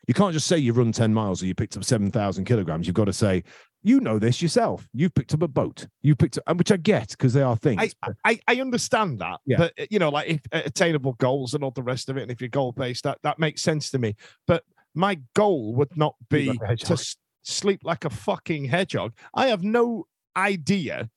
you 0.06 0.14
can't 0.14 0.32
just 0.32 0.46
say 0.46 0.58
you 0.58 0.72
run 0.72 0.92
10 0.92 1.12
miles 1.12 1.42
or 1.42 1.46
you 1.46 1.54
picked 1.54 1.76
up 1.76 1.84
7,000 1.84 2.44
kilograms. 2.44 2.86
You've 2.86 2.94
got 2.94 3.04
to 3.06 3.12
say, 3.12 3.44
you 3.82 4.00
know 4.00 4.18
this 4.18 4.42
yourself. 4.42 4.88
You've 4.92 5.14
picked 5.14 5.34
up 5.34 5.42
a 5.42 5.48
boat. 5.48 5.86
You've 6.02 6.18
picked 6.18 6.36
up, 6.38 6.44
and 6.46 6.58
which 6.58 6.72
I 6.72 6.76
get 6.76 7.10
because 7.10 7.32
they 7.32 7.42
are 7.42 7.56
things. 7.56 7.94
I, 8.02 8.12
I 8.24 8.40
I 8.48 8.60
understand 8.60 9.20
that, 9.20 9.38
Yeah. 9.46 9.56
but 9.58 9.72
you 9.90 9.98
know, 10.00 10.08
like 10.08 10.28
if 10.28 10.40
uh, 10.52 10.62
attainable 10.64 11.12
goals 11.14 11.54
and 11.54 11.62
all 11.62 11.70
the 11.70 11.82
rest 11.84 12.08
of 12.08 12.16
it, 12.16 12.22
and 12.22 12.30
if 12.30 12.40
you're 12.40 12.48
goal 12.48 12.72
based, 12.72 13.04
that 13.04 13.18
that 13.22 13.38
makes 13.38 13.62
sense 13.62 13.90
to 13.92 13.98
me. 13.98 14.16
But 14.48 14.64
my 14.94 15.20
goal 15.34 15.74
would 15.76 15.96
not 15.96 16.16
be 16.28 16.50
like 16.60 16.78
to 16.80 16.94
s- 16.94 17.16
sleep 17.44 17.80
like 17.84 18.04
a 18.04 18.10
fucking 18.10 18.64
hedgehog. 18.64 19.12
I 19.32 19.46
have 19.46 19.62
no 19.62 20.06
idea 20.36 21.08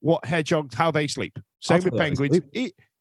what 0.00 0.24
hedgehogs 0.24 0.74
how 0.74 0.92
they 0.92 1.08
sleep. 1.08 1.36
Same 1.60 1.80
That's 1.80 1.84
with 1.86 2.00
penguins, 2.00 2.42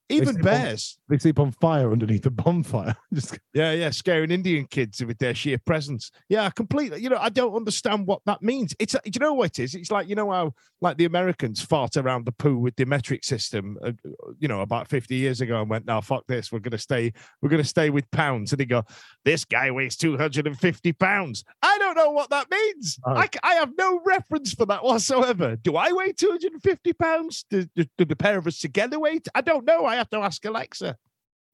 even 0.10 0.28
sleep 0.28 0.38
on- 0.38 0.44
bears. 0.44 0.98
they 1.10 1.18
sleep 1.18 1.40
on 1.40 1.52
fire 1.52 1.92
underneath 1.92 2.26
a 2.26 2.30
bonfire. 2.30 2.96
Just 3.14 3.40
Yeah, 3.54 3.72
yeah, 3.72 3.90
scaring 3.90 4.32
Indian 4.32 4.66
kids 4.66 5.04
with 5.04 5.18
their 5.18 5.34
sheer 5.34 5.58
presence. 5.66 6.12
Yeah, 6.30 6.50
completely. 6.50 7.02
You 7.02 7.10
know, 7.10 7.18
I 7.20 7.30
don't 7.30 7.56
understand 7.56 8.06
what 8.08 8.22
that 8.26 8.42
means. 8.42 8.76
It's 8.80 8.94
do 8.94 9.00
you 9.14 9.20
know 9.20 9.34
what 9.34 9.58
it 9.58 9.60
is? 9.64 9.76
It's 9.76 9.92
like 9.92 10.08
you 10.08 10.16
know 10.16 10.32
how 10.32 10.54
like 10.82 10.98
the 10.98 11.06
Americans 11.06 11.62
fart 11.62 11.96
around 11.96 12.26
the 12.26 12.32
poo 12.34 12.58
with 12.58 12.76
the 12.76 12.86
metric 12.86 13.24
system. 13.24 13.78
Uh, 13.84 13.94
you 14.40 14.48
know, 14.48 14.62
about 14.62 14.88
fifty 14.90 15.16
years 15.16 15.42
ago, 15.42 15.62
and 15.62 15.70
went, 15.70 15.86
"No, 15.86 16.02
fuck 16.02 16.28
this. 16.28 16.52
We're 16.52 16.60
gonna 16.60 16.78
stay. 16.78 17.14
We're 17.42 17.50
gonna 17.50 17.64
stay 17.64 17.90
with 17.90 18.10
pounds." 18.12 18.52
And 18.52 18.60
they 18.60 18.66
go, 18.66 18.84
"This 19.24 19.46
guy 19.46 19.72
weighs 19.72 19.96
two 19.96 20.18
hundred 20.18 20.48
and 20.48 20.60
fifty 20.60 20.92
pounds." 20.94 21.44
I 21.62 21.78
don't 21.78 21.96
know 21.96 22.12
what 22.12 22.30
that 22.32 22.52
means. 22.52 23.00
Oh. 23.06 23.14
I, 23.16 23.30
I 23.44 23.54
have 23.56 23.72
no 23.78 24.02
reference 24.06 24.54
for 24.54 24.66
that 24.66 24.84
whatsoever. 24.84 25.56
Do 25.56 25.76
I 25.78 25.92
weigh 25.94 26.12
two 26.12 26.30
hundred 26.30 26.54
and 26.54 26.62
fifty 26.62 26.94
pounds? 26.94 27.46
Do, 27.50 27.66
do, 27.76 27.86
do 27.98 28.06
the 28.06 28.16
pair 28.16 28.38
of 28.38 28.48
us 28.48 28.60
together 28.60 29.00
weigh? 29.00 29.20
I 29.34 29.42
don't 29.42 29.66
know. 29.66 29.86
I 29.86 29.93
have 29.96 30.10
to 30.10 30.18
ask 30.18 30.44
Alexa. 30.46 30.98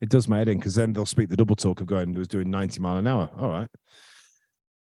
it 0.02 0.10
does 0.10 0.28
my 0.28 0.38
head 0.38 0.50
in 0.50 0.58
because 0.58 0.76
then 0.76 0.94
they'll 0.94 1.06
speak 1.06 1.30
the 1.30 1.38
double 1.38 1.56
talk 1.56 1.82
of 1.82 1.88
going, 1.88 2.14
was 2.14 2.28
doing 2.28 2.50
90 2.50 2.80
mile 2.80 2.98
an 2.98 3.08
hour. 3.08 3.30
All 3.38 3.50
right. 3.50 3.70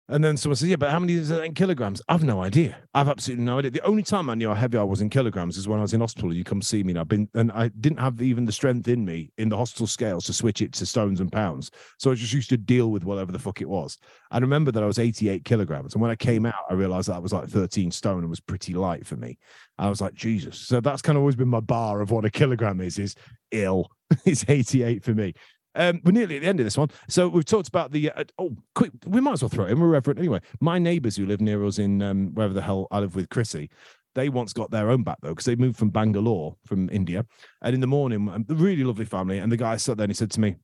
And 0.10 0.24
then 0.24 0.38
someone 0.38 0.56
says, 0.56 0.70
Yeah, 0.70 0.78
but 0.78 0.90
how 0.90 1.00
many 1.00 1.14
is 1.14 1.28
that 1.30 1.44
in 1.44 1.54
kilograms? 1.54 2.02
I've 2.08 2.24
no 2.24 2.42
idea. 2.42 2.78
I've 2.94 3.10
absolutely 3.10 3.44
no 3.44 3.60
idea. 3.60 3.72
The 3.72 3.86
only 3.86 4.04
time 4.04 4.30
I 4.30 4.36
knew 4.36 4.48
how 4.48 4.54
heavy 4.54 4.78
I 4.78 4.84
was 4.84 5.02
in 5.02 5.10
kilograms 5.10 5.58
is 5.58 5.68
when 5.68 5.80
I 5.80 5.82
was 5.82 5.94
in 5.94 6.00
hospital. 6.00 6.34
You 6.34 6.46
come 6.46 6.62
see 6.62 6.82
me, 6.82 6.92
and 6.92 7.00
I've 7.00 7.10
been, 7.10 7.28
and 7.34 7.52
I 7.52 7.68
didn't 7.68 8.00
have 8.00 8.22
even 8.22 8.46
the 8.46 8.54
strength 8.54 8.88
in 8.88 9.04
me 9.04 9.32
in 9.38 9.50
the 9.50 9.58
hospital 9.58 9.86
scales 9.86 10.26
to 10.26 10.34
switch 10.34 10.62
it 10.62 10.72
to 10.74 10.86
stones 10.86 11.20
and 11.20 11.30
pounds. 11.30 11.72
So 12.00 12.12
I 12.12 12.16
just 12.16 12.32
used 12.32 12.50
to 12.52 12.58
deal 12.58 12.90
with 12.90 13.04
whatever 13.04 13.34
the 13.34 13.40
fuck 13.40 13.60
it 13.60 13.68
was. 13.68 13.98
I 14.32 14.38
remember 14.38 14.72
that 14.72 14.84
I 14.84 14.88
was 14.88 15.00
88 15.00 15.44
kilograms. 15.44 15.94
And 15.94 16.02
when 16.02 16.12
I 16.12 16.16
came 16.16 16.46
out, 16.46 16.56
I 16.70 16.74
realized 16.74 17.10
that 17.10 17.16
I 17.16 17.20
was 17.20 17.34
like 17.34 17.50
13 17.50 17.92
stone 17.92 18.20
and 18.20 18.30
was 18.30 18.40
pretty 18.40 18.74
light 18.74 19.06
for 19.06 19.18
me. 19.18 19.38
I 19.78 19.90
was 19.90 20.00
like, 20.00 20.14
Jesus. 20.14 20.58
So 20.58 20.80
that's 20.80 21.02
kind 21.02 21.18
of 21.18 21.22
always 21.22 21.36
been 21.36 21.50
my 21.50 21.60
bar 21.60 22.00
of 22.00 22.12
what 22.12 22.24
a 22.24 22.32
kilogram 22.32 22.80
is, 22.80 22.98
is 22.98 23.16
ill. 23.52 23.90
it's 24.26 24.46
88 24.48 25.04
for 25.04 25.14
me. 25.14 25.34
Um, 25.78 26.02
we're 26.04 26.12
nearly 26.12 26.38
at 26.38 26.42
the 26.42 26.48
end 26.48 26.60
of 26.60 26.66
this 26.66 26.78
one. 26.78 26.90
So 27.08 27.28
we've 27.30 27.46
talked 27.46 27.68
about 27.68 27.92
the 27.92 28.12
uh, 28.12 28.24
oh, 28.40 28.56
quick. 28.74 28.92
We 29.06 29.22
might 29.22 29.34
as 29.34 29.44
well 29.44 29.50
throw 29.50 29.66
it 29.66 29.72
in. 29.72 29.80
We're 29.80 29.88
reverent 29.88 30.20
anyway. 30.20 30.40
My 30.60 30.80
neighbours 30.80 31.16
who 31.16 31.26
live 31.26 31.40
near 31.40 31.64
us 31.64 31.78
in 31.78 32.02
um, 32.02 32.34
wherever 32.34 32.54
the 32.54 32.64
hell 32.64 32.88
I 32.90 33.00
live 33.00 33.16
with 33.16 33.30
Chrissy, 33.30 33.70
they 34.16 34.28
once 34.30 34.54
got 34.54 34.72
their 34.72 34.90
own 34.90 35.04
back 35.04 35.20
though 35.22 35.30
because 35.30 35.46
they 35.46 35.56
moved 35.56 35.78
from 35.78 35.92
Bangalore 35.92 36.56
from 36.66 36.90
India. 36.90 37.26
And 37.62 37.76
in 37.76 37.82
the 37.82 37.88
morning, 37.88 38.28
um, 38.28 38.46
a 38.50 38.56
really 38.56 38.84
lovely 38.84 39.06
family. 39.06 39.38
And 39.38 39.52
the 39.52 39.58
guy 39.58 39.78
sat 39.78 39.98
there 39.98 40.06
and 40.06 40.12
he 40.12 40.16
said 40.16 40.32
to 40.32 40.40
me, 40.40 40.56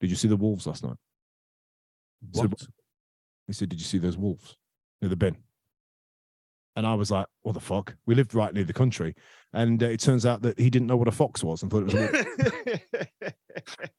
"Did 0.00 0.10
you 0.10 0.16
see 0.16 0.28
the 0.28 0.36
wolves 0.36 0.66
last 0.66 0.82
night?" 0.82 0.96
I 2.34 2.40
said, 2.40 2.50
What? 2.50 2.66
He 3.46 3.52
said, 3.52 3.68
"Did 3.68 3.78
you 3.78 3.86
see 3.86 3.98
those 3.98 4.18
wolves 4.18 4.56
near 5.00 5.08
the 5.08 5.16
bin?" 5.16 5.36
And 6.74 6.86
I 6.86 6.94
was 6.94 7.12
like, 7.12 7.26
"What 7.42 7.52
the 7.52 7.60
fuck?" 7.60 7.94
We 8.04 8.16
lived 8.16 8.34
right 8.34 8.52
near 8.52 8.64
the 8.64 8.72
country, 8.72 9.14
and 9.52 9.80
uh, 9.80 9.86
it 9.86 10.00
turns 10.00 10.26
out 10.26 10.42
that 10.42 10.58
he 10.58 10.70
didn't 10.70 10.88
know 10.88 10.96
what 10.96 11.08
a 11.08 11.12
fox 11.12 11.44
was 11.44 11.62
and 11.62 11.70
thought 11.70 11.88
it 11.88 12.80
was. 13.22 13.32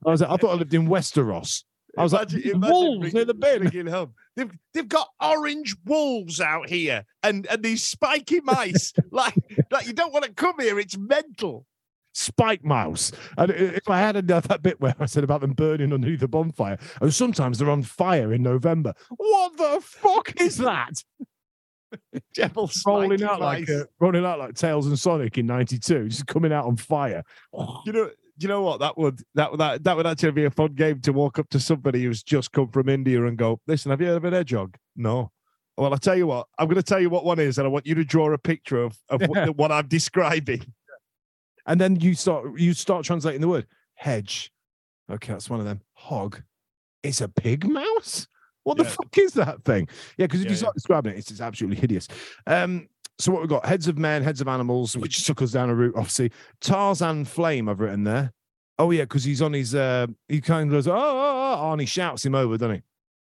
I 0.05 0.09
was 0.09 0.21
like, 0.21 0.29
I 0.29 0.37
thought 0.37 0.51
I 0.51 0.55
lived 0.55 0.73
in 0.73 0.87
Westeros. 0.87 1.63
I 1.97 2.03
was 2.03 2.13
like, 2.13 2.31
Imagine- 2.31 2.51
imagine 2.55 2.71
wolves 2.73 3.13
near 3.13 3.25
the 3.25 3.33
bin. 3.33 3.87
home. 3.87 4.13
They've 4.37 4.51
they've 4.73 4.87
got 4.87 5.09
orange 5.21 5.75
wolves 5.85 6.39
out 6.39 6.69
here, 6.69 7.03
and 7.21 7.45
and 7.47 7.61
these 7.61 7.83
spiky 7.83 8.39
mice. 8.41 8.93
like 9.11 9.35
like 9.71 9.87
you 9.87 9.93
don't 9.93 10.13
want 10.13 10.23
to 10.25 10.31
come 10.31 10.55
here. 10.59 10.79
It's 10.79 10.97
mental. 10.97 11.65
spike 12.13 12.63
mouse. 12.63 13.11
And 13.37 13.51
if 13.51 13.89
I 13.89 13.99
had 13.99 14.25
done 14.25 14.43
that 14.47 14.61
bit 14.63 14.79
where 14.79 14.95
I 14.99 15.05
said 15.05 15.25
about 15.25 15.41
them 15.41 15.51
burning 15.51 15.91
underneath 15.91 16.21
the 16.21 16.29
bonfire, 16.29 16.77
and 17.01 17.13
sometimes 17.13 17.57
they're 17.57 17.69
on 17.69 17.83
fire 17.83 18.31
in 18.33 18.41
November. 18.41 18.93
What 19.09 19.57
the 19.57 19.81
fuck 19.81 20.39
is 20.39 20.57
that? 20.57 21.03
Devil 22.33 22.71
rolling 22.85 23.21
out 23.21 23.41
like 23.41 23.67
mice. 23.67 23.69
uh, 23.81 23.83
rolling 23.99 24.25
out 24.25 24.39
like 24.39 24.55
Tails 24.55 24.87
and 24.87 24.97
Sonic 24.97 25.37
in 25.37 25.45
'92, 25.45 26.07
just 26.07 26.25
coming 26.25 26.53
out 26.53 26.65
on 26.65 26.77
fire. 26.77 27.21
you 27.85 27.91
know. 27.91 28.09
You 28.41 28.47
know 28.47 28.63
what? 28.63 28.79
That 28.79 28.97
would 28.97 29.21
that 29.35 29.55
that, 29.57 29.83
that 29.83 29.95
would 29.95 30.07
actually 30.07 30.31
be 30.31 30.45
a 30.45 30.51
fun 30.51 30.73
game 30.73 30.99
to 31.01 31.13
walk 31.13 31.37
up 31.37 31.49
to 31.49 31.59
somebody 31.59 32.03
who's 32.03 32.23
just 32.23 32.51
come 32.51 32.69
from 32.69 32.89
India 32.89 33.23
and 33.25 33.37
go, 33.37 33.59
"Listen, 33.67 33.91
have 33.91 34.01
you 34.01 34.07
heard 34.07 34.17
of 34.17 34.25
an 34.25 34.33
hedgehog?" 34.33 34.75
No. 34.95 35.31
Well, 35.77 35.91
I'll 35.93 35.99
tell 35.99 36.17
you 36.17 36.27
what. 36.27 36.47
I'm 36.57 36.67
going 36.67 36.75
to 36.75 36.83
tell 36.83 36.99
you 36.99 37.09
what 37.09 37.23
one 37.23 37.39
is, 37.39 37.57
and 37.57 37.65
I 37.65 37.69
want 37.69 37.85
you 37.85 37.95
to 37.95 38.03
draw 38.03 38.31
a 38.33 38.37
picture 38.37 38.81
of 38.81 38.97
of 39.09 39.21
what, 39.21 39.55
what 39.57 39.71
I'm 39.71 39.87
describing. 39.87 40.73
And 41.67 41.79
then 41.79 41.97
you 41.97 42.15
start 42.15 42.59
you 42.59 42.73
start 42.73 43.05
translating 43.05 43.41
the 43.41 43.47
word 43.47 43.67
hedge. 43.93 44.51
Okay, 45.11 45.33
that's 45.33 45.49
one 45.49 45.59
of 45.59 45.65
them. 45.65 45.81
Hog. 45.93 46.41
It's 47.03 47.21
a 47.21 47.27
pig 47.27 47.67
mouse. 47.67 48.27
What 48.63 48.77
the 48.77 48.85
fuck 48.85 49.17
is 49.17 49.33
that 49.33 49.63
thing? 49.63 49.87
Yeah, 50.17 50.25
because 50.27 50.41
if 50.41 50.45
Yeah, 50.45 50.51
you 50.51 50.57
start 50.57 50.75
describing 50.75 51.13
it, 51.13 51.17
it's, 51.17 51.31
it's 51.31 51.41
absolutely 51.41 51.77
hideous. 51.77 52.07
Um, 52.45 52.87
so 53.21 53.31
what 53.31 53.41
we've 53.41 53.49
got: 53.49 53.65
heads 53.65 53.87
of 53.87 53.97
men, 53.97 54.23
heads 54.23 54.41
of 54.41 54.47
animals, 54.47 54.97
which 54.97 55.25
took 55.25 55.41
us 55.41 55.51
down 55.51 55.69
a 55.69 55.75
route. 55.75 55.95
Obviously, 55.95 56.31
Tarzan 56.59 57.25
Flame. 57.25 57.69
I've 57.69 57.79
written 57.79 58.03
there. 58.03 58.33
Oh 58.79 58.91
yeah, 58.91 59.03
because 59.03 59.23
he's 59.23 59.41
on 59.41 59.53
his. 59.53 59.75
Uh, 59.75 60.07
he 60.27 60.41
kind 60.41 60.69
of 60.69 60.71
goes, 60.71 60.87
oh, 60.87 60.95
oh, 60.95 61.57
oh, 61.59 61.71
and 61.71 61.81
he 61.81 61.87
shouts 61.87 62.25
him 62.25 62.35
over, 62.35 62.57
doesn't 62.57 62.75
he? 62.75 62.81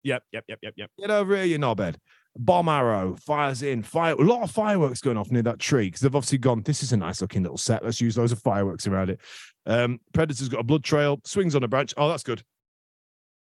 Yep, 0.04 0.22
yep, 0.32 0.44
yep, 0.48 0.58
yep, 0.62 0.74
yep. 0.76 0.90
Get 0.98 1.10
over 1.10 1.36
here, 1.36 1.44
you 1.44 1.58
knobhead. 1.58 1.96
Bomb 2.36 2.68
arrow 2.68 3.16
fires 3.16 3.62
in. 3.62 3.82
Fire. 3.82 4.14
A 4.14 4.24
lot 4.24 4.42
of 4.42 4.50
fireworks 4.50 5.00
going 5.00 5.18
off 5.18 5.30
near 5.30 5.42
that 5.42 5.58
tree 5.58 5.88
because 5.88 6.00
they've 6.00 6.16
obviously 6.16 6.38
gone. 6.38 6.62
This 6.62 6.82
is 6.82 6.92
a 6.92 6.96
nice 6.96 7.20
looking 7.20 7.42
little 7.42 7.58
set. 7.58 7.84
Let's 7.84 8.00
use 8.00 8.16
loads 8.16 8.32
of 8.32 8.40
fireworks 8.40 8.86
around 8.86 9.10
it. 9.10 9.20
Um, 9.66 10.00
Predator's 10.14 10.48
got 10.48 10.60
a 10.60 10.64
blood 10.64 10.82
trail. 10.82 11.20
Swings 11.24 11.54
on 11.54 11.62
a 11.62 11.68
branch. 11.68 11.92
Oh, 11.96 12.08
that's 12.08 12.22
good. 12.22 12.42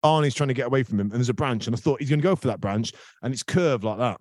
Arnie's 0.04 0.34
trying 0.34 0.48
to 0.48 0.54
get 0.54 0.66
away 0.66 0.82
from 0.82 1.00
him, 1.00 1.06
and 1.10 1.16
there's 1.16 1.28
a 1.28 1.34
branch, 1.34 1.66
and 1.66 1.74
I 1.74 1.78
thought 1.78 2.00
he's 2.00 2.08
going 2.08 2.20
to 2.20 2.26
go 2.26 2.36
for 2.36 2.48
that 2.48 2.60
branch, 2.60 2.92
and 3.22 3.34
it's 3.34 3.42
curved 3.42 3.84
like 3.84 3.98
that. 3.98 4.20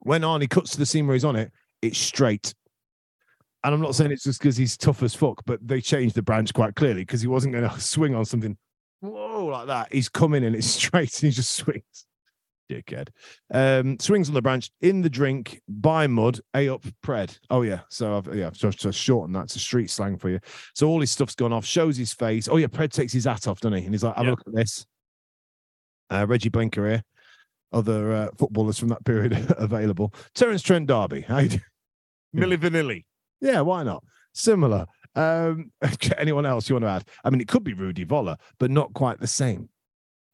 When 0.00 0.22
Arnie 0.22 0.48
cuts 0.50 0.70
to 0.72 0.78
the 0.78 0.86
scene 0.86 1.06
where 1.06 1.14
he's 1.14 1.24
on 1.24 1.36
it, 1.36 1.50
it's 1.82 1.98
straight. 1.98 2.54
And 3.64 3.74
I'm 3.74 3.80
not 3.80 3.94
saying 3.94 4.12
it's 4.12 4.22
just 4.24 4.38
because 4.40 4.56
he's 4.56 4.76
tough 4.76 5.02
as 5.02 5.14
fuck, 5.14 5.42
but 5.44 5.66
they 5.66 5.80
changed 5.80 6.14
the 6.14 6.22
branch 6.22 6.54
quite 6.54 6.76
clearly 6.76 7.02
because 7.02 7.20
he 7.20 7.26
wasn't 7.26 7.54
going 7.54 7.68
to 7.68 7.80
swing 7.80 8.14
on 8.14 8.24
something 8.24 8.56
whoa 9.00 9.46
like 9.46 9.66
that. 9.66 9.92
He's 9.92 10.08
coming 10.08 10.44
and 10.44 10.54
it's 10.54 10.66
straight, 10.82 11.12
and 11.22 11.30
he 11.30 11.34
just 11.34 11.52
swings. 11.52 12.06
Dickhead. 12.70 13.08
Um, 13.52 13.96
swings 14.00 14.28
on 14.28 14.34
the 14.34 14.42
branch 14.42 14.70
in 14.80 15.00
the 15.02 15.10
drink 15.10 15.60
by 15.68 16.06
mud. 16.08 16.40
A 16.54 16.68
up 16.68 16.84
pred. 17.04 17.38
Oh 17.48 17.62
yeah. 17.62 17.80
So 17.90 18.16
I've 18.16 18.34
yeah, 18.34 18.50
so, 18.54 18.70
so 18.72 18.90
shorten 18.90 19.32
that 19.34 19.48
to 19.50 19.58
street 19.60 19.88
slang 19.90 20.16
for 20.18 20.30
you. 20.30 20.40
So 20.74 20.88
all 20.88 21.00
his 21.00 21.12
stuff's 21.12 21.36
gone 21.36 21.52
off, 21.52 21.64
shows 21.64 21.96
his 21.96 22.12
face. 22.12 22.48
Oh 22.48 22.56
yeah, 22.56 22.66
Pred 22.66 22.90
takes 22.92 23.12
his 23.12 23.24
hat 23.24 23.46
off, 23.46 23.60
doesn't 23.60 23.78
he? 23.78 23.84
And 23.84 23.94
he's 23.94 24.02
like, 24.02 24.16
have 24.16 24.24
Yeah. 24.24 24.30
a 24.30 24.32
look 24.32 24.42
at 24.46 24.54
this. 24.54 24.84
Uh, 26.10 26.26
Regi 26.28 26.48
Blinker 26.48 26.88
here. 26.88 27.02
Other 27.72 28.12
uh, 28.12 28.28
footballers 28.38 28.78
from 28.78 28.88
that 28.88 29.04
period 29.04 29.54
available. 29.58 30.14
Terence 30.34 30.62
Trent 30.62 30.86
D'Arby. 30.86 31.22
How 31.22 31.38
you 31.38 31.48
doing? 31.48 31.62
Milli 32.34 32.56
Vanilli. 32.56 33.04
Yeah, 33.40 33.60
why 33.62 33.82
not? 33.82 34.02
Similar. 34.34 34.86
Um, 35.14 35.72
anyone 36.18 36.46
else 36.46 36.68
you 36.68 36.74
want 36.74 36.84
to 36.84 36.90
add? 36.90 37.04
I 37.24 37.30
mean, 37.30 37.40
it 37.40 37.48
could 37.48 37.64
be 37.64 37.72
Rudi 37.74 38.04
Völler, 38.04 38.36
but 38.58 38.70
not 38.70 38.92
quite 38.94 39.18
the 39.20 39.26
same. 39.26 39.68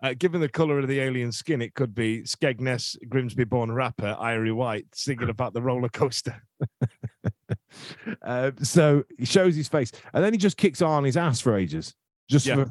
Uh, 0.02 0.14
given 0.18 0.40
the 0.40 0.48
color 0.48 0.80
of 0.80 0.88
the 0.88 0.98
alien 0.98 1.30
skin, 1.30 1.62
it 1.62 1.74
could 1.74 1.94
be 1.94 2.22
Skegness, 2.22 2.96
Grimsby 3.08 3.44
born 3.44 3.70
rapper, 3.70 4.16
Irie 4.20 4.52
White, 4.54 4.86
singing 4.92 5.28
about 5.28 5.54
the 5.54 5.62
roller 5.62 5.88
coaster. 5.88 6.42
Uh, 8.22 8.50
so 8.62 9.04
he 9.18 9.24
shows 9.24 9.54
his 9.56 9.68
face, 9.68 9.90
and 10.12 10.22
then 10.22 10.32
he 10.32 10.38
just 10.38 10.56
kicks 10.56 10.80
Arnie's 10.80 11.16
ass 11.16 11.40
for 11.40 11.56
ages, 11.56 11.94
just 12.28 12.46
Yeah. 12.46 12.64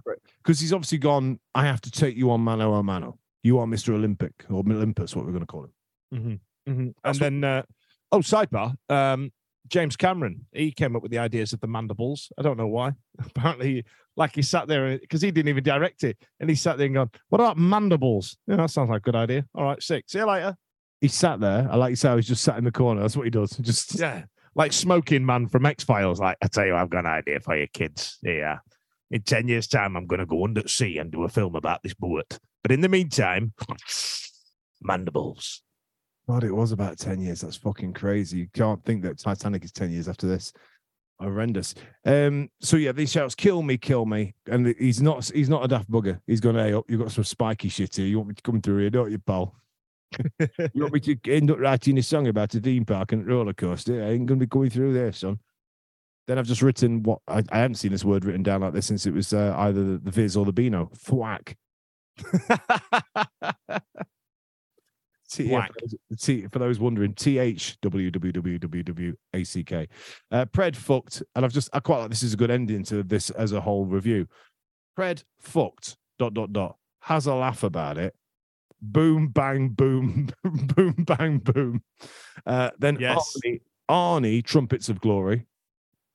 because 0.43 0.59
he's 0.59 0.73
obviously 0.73 0.97
gone. 0.99 1.39
I 1.55 1.65
have 1.65 1.81
to 1.81 1.91
take 1.91 2.15
you 2.15 2.31
on 2.31 2.41
mano 2.41 2.73
a 2.75 2.83
mano. 2.83 3.17
You 3.43 3.59
are 3.59 3.67
Mister 3.67 3.93
Olympic 3.93 4.33
or 4.49 4.59
Olympus, 4.59 5.15
what 5.15 5.25
we're 5.25 5.31
going 5.31 5.41
to 5.41 5.47
call 5.47 5.63
him. 5.65 5.71
Mm-hmm. 6.13 6.71
And 6.71 6.95
That's 7.03 7.19
what- 7.19 7.25
then, 7.25 7.43
uh, 7.43 7.63
oh, 8.11 8.19
sidebar. 8.19 8.75
Um, 8.89 9.31
James 9.67 9.95
Cameron, 9.95 10.45
he 10.51 10.71
came 10.71 10.95
up 10.95 11.01
with 11.03 11.11
the 11.11 11.19
ideas 11.19 11.53
of 11.53 11.59
the 11.59 11.67
mandibles. 11.67 12.31
I 12.37 12.41
don't 12.41 12.57
know 12.57 12.67
why. 12.67 12.93
Apparently, 13.25 13.85
like 14.17 14.35
he 14.35 14.41
sat 14.41 14.67
there 14.67 14.97
because 14.97 15.21
he 15.21 15.31
didn't 15.31 15.49
even 15.49 15.63
direct 15.63 16.03
it, 16.03 16.17
and 16.39 16.49
he 16.49 16.55
sat 16.55 16.77
there 16.77 16.87
and 16.87 16.95
gone, 16.95 17.11
"What 17.29 17.39
about 17.41 17.57
mandibles? 17.57 18.37
Yeah, 18.47 18.57
that 18.57 18.71
sounds 18.71 18.89
like 18.89 18.97
a 18.97 19.01
good 19.01 19.15
idea. 19.15 19.45
All 19.55 19.63
right, 19.63 19.81
sick. 19.81 20.05
See 20.07 20.17
you 20.19 20.25
later." 20.27 20.55
He 20.99 21.07
sat 21.07 21.39
there. 21.39 21.67
I 21.71 21.77
like 21.77 21.91
you 21.91 21.95
say, 21.95 22.15
he's 22.15 22.27
just 22.27 22.43
sat 22.43 22.57
in 22.57 22.63
the 22.63 22.71
corner. 22.71 23.01
That's 23.01 23.15
what 23.15 23.23
he 23.25 23.31
does. 23.31 23.51
Just 23.57 23.97
Yeah, 23.99 24.23
like 24.53 24.71
smoking 24.73 25.25
man 25.25 25.47
from 25.47 25.65
X 25.65 25.83
Files. 25.83 26.19
Like, 26.19 26.37
I 26.43 26.47
tell 26.47 26.65
you, 26.65 26.75
I've 26.75 26.89
got 26.91 27.05
an 27.05 27.11
idea 27.11 27.39
for 27.39 27.55
you 27.57 27.65
kids. 27.67 28.19
Yeah, 28.21 28.59
in 29.11 29.21
ten 29.21 29.47
years' 29.47 29.67
time, 29.67 29.95
I'm 29.95 30.07
going 30.07 30.19
to 30.19 30.25
go 30.25 30.43
under 30.43 30.67
sea 30.67 30.97
and 30.97 31.11
do 31.11 31.23
a 31.23 31.29
film 31.29 31.55
about 31.55 31.83
this 31.83 31.93
boat. 31.93 32.39
But 32.63 32.71
in 32.71 32.81
the 32.81 32.89
meantime, 32.89 33.53
mandibles. 34.81 35.61
God, 36.27 36.43
it 36.43 36.55
was 36.55 36.71
about 36.71 36.97
10 36.97 37.19
years. 37.19 37.41
That's 37.41 37.57
fucking 37.57 37.93
crazy. 37.93 38.39
You 38.39 38.47
can't 38.53 38.83
think 38.85 39.03
that 39.03 39.19
Titanic 39.19 39.65
is 39.65 39.71
10 39.71 39.91
years 39.91 40.07
after 40.07 40.27
this. 40.27 40.53
Horrendous. 41.19 41.75
Um, 42.05 42.49
so 42.61 42.77
yeah, 42.77 42.93
these 42.93 43.11
shouts, 43.11 43.35
kill 43.35 43.61
me, 43.61 43.77
kill 43.77 44.05
me. 44.05 44.33
And 44.47 44.73
he's 44.79 45.01
not 45.01 45.29
he's 45.33 45.49
not 45.49 45.63
a 45.63 45.67
daft 45.67 45.91
bugger. 45.91 46.19
He's 46.25 46.39
gonna, 46.39 46.63
hey 46.63 46.73
up, 46.73 46.85
you've 46.87 47.01
got 47.01 47.11
some 47.11 47.23
spiky 47.23 47.69
shit 47.69 47.95
here. 47.95 48.07
You 48.07 48.17
want 48.17 48.29
me 48.29 48.35
to 48.35 48.41
come 48.41 48.61
through 48.61 48.79
here, 48.79 48.89
don't 48.89 49.11
you, 49.11 49.19
pal? 49.19 49.53
you 50.39 50.81
want 50.81 50.93
me 50.93 50.99
to 50.99 51.17
end 51.27 51.51
up 51.51 51.59
writing 51.59 51.97
a 51.99 52.03
song 52.03 52.27
about 52.27 52.55
a 52.55 52.59
theme 52.59 52.85
park 52.85 53.11
and 53.11 53.27
roller 53.27 53.53
coaster? 53.53 54.03
I 54.03 54.11
ain't 54.11 54.25
gonna 54.25 54.39
be 54.39 54.45
going 54.47 54.71
through 54.71 54.93
there, 54.93 55.11
son. 55.11 55.39
Then 56.27 56.37
I've 56.37 56.47
just 56.47 56.61
written 56.61 57.03
what 57.03 57.19
I, 57.27 57.43
I 57.51 57.59
haven't 57.59 57.75
seen 57.75 57.91
this 57.91 58.05
word 58.05 58.25
written 58.25 58.43
down 58.43 58.61
like 58.61 58.73
this 58.73 58.85
since 58.85 59.05
it 59.05 59.13
was 59.13 59.33
uh, 59.33 59.53
either 59.57 59.83
the, 59.83 59.97
the 59.97 60.11
Viz 60.11 60.37
or 60.37 60.45
the 60.45 60.53
Beano. 60.53 60.89
Thwack. 60.95 61.55
T- 65.29 65.49
Whack. 65.49 65.71
for, 65.73 65.79
those, 65.87 66.21
T, 66.21 66.47
for 66.51 66.59
those 66.59 66.77
wondering, 66.79 67.13
T 67.13 67.37
H 67.37 67.77
W 67.81 68.11
W 68.11 68.31
W 68.33 68.57
W 68.59 68.83
W 68.83 69.15
A 69.33 69.43
C 69.45 69.63
K. 69.63 69.87
Uh, 70.29 70.45
Pred 70.45 70.75
fucked, 70.75 71.23
and 71.35 71.45
I've 71.45 71.53
just 71.53 71.69
I 71.71 71.79
quite 71.79 71.99
like 71.99 72.09
this 72.09 72.21
is 72.23 72.33
a 72.33 72.37
good 72.37 72.51
ending 72.51 72.83
to 72.85 73.01
this 73.01 73.29
as 73.29 73.53
a 73.53 73.61
whole 73.61 73.85
review. 73.85 74.27
Pred 74.97 75.23
fucked 75.39 75.95
dot 76.19 76.33
dot 76.33 76.51
dot 76.51 76.75
has 76.99 77.27
a 77.27 77.33
laugh 77.33 77.63
about 77.63 77.97
it. 77.97 78.13
Boom 78.81 79.29
bang 79.29 79.69
boom 79.69 80.29
boom 80.43 80.95
bang 80.97 81.37
boom. 81.37 81.81
Uh, 82.45 82.71
then 82.77 82.97
Yes. 82.99 83.33
Arnie, 83.45 83.61
Arnie 83.89 84.43
trumpets 84.43 84.89
of 84.89 84.99
glory 84.99 85.45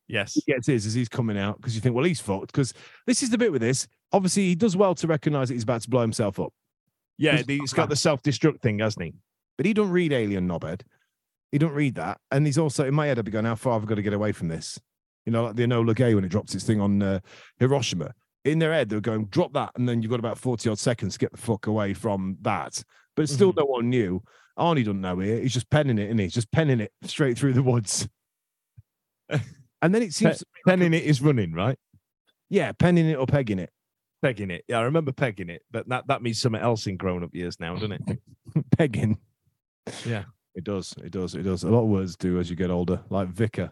yes. 0.09 0.35
he 0.35 0.43
gets 0.47 0.67
his 0.67 0.87
as 0.87 0.95
he's 0.95 1.09
coming 1.09 1.39
out 1.39 1.57
because 1.57 1.75
you 1.75 1.81
think, 1.81 1.95
well, 1.95 2.05
he's 2.05 2.21
fucked. 2.21 2.49
Because 2.49 2.73
this 3.07 3.23
is 3.23 3.31
the 3.31 3.39
bit 3.39 3.53
with 3.53 3.63
this. 3.63 3.87
Obviously, 4.13 4.45
he 4.45 4.55
does 4.55 4.77
well 4.77 4.95
to 4.95 5.07
recognize 5.07 5.49
that 5.49 5.55
he's 5.55 5.63
about 5.65 5.83
to 5.83 5.91
blow 5.91 6.01
himself 6.03 6.39
up, 6.41 6.53
Yeah, 7.19 7.43
the, 7.43 7.59
he's 7.59 7.73
got 7.73 7.89
the 7.89 7.97
self 7.97 8.23
destruct 8.23 8.61
thing, 8.61 8.79
hasn't 8.81 9.05
he? 9.05 9.15
but 9.57 9.65
he 9.67 9.73
don't 9.73 9.91
read 9.91 10.13
Alien 10.13 10.47
Knobhead. 10.47 10.83
He 11.51 11.59
don't 11.59 11.73
read 11.73 11.95
that, 11.95 12.19
and 12.31 12.45
he's 12.45 12.59
also 12.59 12.85
in 12.87 12.93
my 12.95 13.07
head. 13.07 13.19
I'd 13.19 13.25
be 13.25 13.31
going, 13.31 13.45
how 13.47 13.55
far 13.55 13.75
have 13.75 13.85
I 13.85 13.87
got 13.87 13.95
to 13.95 14.03
get 14.03 14.13
away 14.13 14.33
from 14.33 14.49
this? 14.49 14.79
You 15.25 15.33
know, 15.33 15.45
like 15.45 15.57
the 15.57 15.63
Enola 15.63 15.95
Gay 15.95 16.15
when 16.15 16.25
it 16.25 16.29
drops 16.29 16.55
its 16.55 16.65
thing 16.65 16.81
on 16.81 17.03
uh, 17.03 17.21
Hiroshima. 17.59 18.13
In 18.45 18.59
their 18.59 18.73
head, 18.73 18.89
they're 18.89 19.01
going, 19.01 19.25
drop 19.27 19.53
that, 19.55 19.71
and 19.77 19.89
then 19.89 20.03
you've 20.03 20.11
got 20.11 20.19
about 20.21 20.39
forty 20.39 20.69
odd 20.69 20.79
seconds 20.79 21.15
to 21.15 21.19
get 21.19 21.33
the 21.33 21.39
fuck 21.39 21.67
away 21.69 21.95
from 21.95 22.37
that. 22.43 22.83
But 23.17 23.29
still, 23.29 23.51
Mm-hmm. 23.51 23.61
no 23.61 23.65
one 23.67 23.89
knew. 23.91 24.23
Arnie 24.59 24.85
doesn't 24.85 25.01
know 25.01 25.19
here. 25.19 25.41
He's 25.41 25.55
just 25.55 25.71
penning 25.71 25.99
it, 25.99 26.11
and 26.11 26.21
he's 26.21 26.35
just 26.35 26.51
penning 26.53 26.81
it 26.81 26.93
straight 27.03 27.39
through 27.39 27.55
the 27.55 27.63
woods. 27.63 28.09
and 29.87 29.95
then 29.95 30.03
it 30.03 30.13
seems, 30.13 30.43
Penning 30.67 30.93
it 30.93 31.05
is 31.05 31.23
running, 31.23 31.53
right? 31.55 31.79
yeah, 32.51 32.73
penning 32.73 33.07
it 33.09 33.15
or 33.15 33.27
pegging 33.27 33.59
it. 33.59 33.71
Pegging 34.23 34.51
it. 34.51 34.65
Yeah, 34.69 34.79
I 34.79 34.83
remember 34.83 35.13
pegging 35.13 35.49
it, 35.49 35.63
but 35.71 35.89
that, 35.89 36.07
that 36.09 36.23
means 36.23 36.41
something 36.41 36.61
else 36.61 36.87
in 36.87 36.97
grown 36.97 37.23
up 37.25 37.35
years 37.35 37.59
now, 37.61 37.75
doesn't 37.75 37.93
it? 37.93 38.19
pegging. 38.79 39.19
Yeah. 40.05 40.25
It 40.55 40.65
does. 40.65 40.95
It 41.05 41.11
does. 41.13 41.35
It 41.35 41.43
does. 41.43 41.65
A 41.65 41.69
lot 41.69 41.83
of 41.83 41.89
words 41.89 42.17
do 42.17 42.39
as 42.41 42.49
you 42.51 42.57
get 42.57 42.71
older, 42.71 43.01
like 43.11 43.29
vicar. 43.29 43.71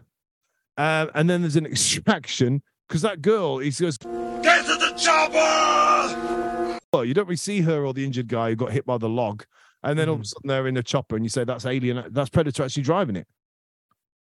Um, 0.77 1.09
and 1.15 1.29
then 1.29 1.41
there's 1.41 1.55
an 1.55 1.65
extraction 1.75 2.61
because 2.87 3.01
that 3.01 3.21
girl, 3.21 3.57
he 3.59 3.71
goes, 3.71 3.97
Get 3.97 4.65
to 4.65 4.75
the 4.75 4.93
chopper! 4.97 6.79
oh, 6.93 7.01
you 7.01 7.13
don't 7.13 7.25
really 7.25 7.35
see 7.37 7.61
her 7.61 7.85
or 7.85 7.93
the 7.93 8.05
injured 8.05 8.27
guy 8.27 8.49
who 8.51 8.55
got 8.55 8.71
hit 8.71 8.85
by 8.85 8.97
the 8.97 9.09
log. 9.09 9.43
And 9.83 9.97
then 9.99 10.07
all 10.09 10.15
of 10.15 10.21
a 10.21 10.23
Mhm. 10.23 10.27
sudden 10.27 10.47
they're 10.47 10.67
in 10.67 10.75
the 10.75 10.83
chopper 10.83 11.15
and 11.15 11.25
you 11.25 11.29
say 11.29 11.43
that's 11.43 11.65
alien, 11.65 12.05
that's 12.11 12.29
Predator 12.29 12.63
actually 12.63 12.83
driving 12.83 13.15
it. 13.15 13.27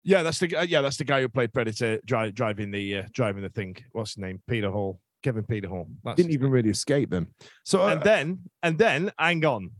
Yeah, 0.05 0.23
that's 0.23 0.39
the 0.39 0.49
guy. 0.49 0.63
Yeah, 0.63 0.81
that's 0.81 0.97
the 0.97 1.05
guy 1.05 1.21
who 1.21 1.29
played 1.29 1.53
Predator, 1.53 2.01
dri- 2.05 2.33
driving 2.33 2.71
the 2.71 2.99
uh, 2.99 3.03
driving 3.13 3.43
the 3.43 3.49
thing. 3.49 3.77
What's 3.93 4.15
his 4.15 4.19
name? 4.19 4.43
Peter 4.49 4.71
Hall, 4.71 5.01
Kevin 5.23 5.45
Peter 5.45 5.69
Hall. 5.69 5.87
That's 6.03 6.17
Didn't 6.17 6.33
even 6.33 6.51
really 6.51 6.71
escape 6.71 7.11
them. 7.11 7.29
So, 7.65 7.83
uh, 7.83 7.93
and 7.93 8.03
then 8.03 8.39
and 8.63 8.79
then 8.79 9.13
hang 9.19 9.45
on 9.45 9.71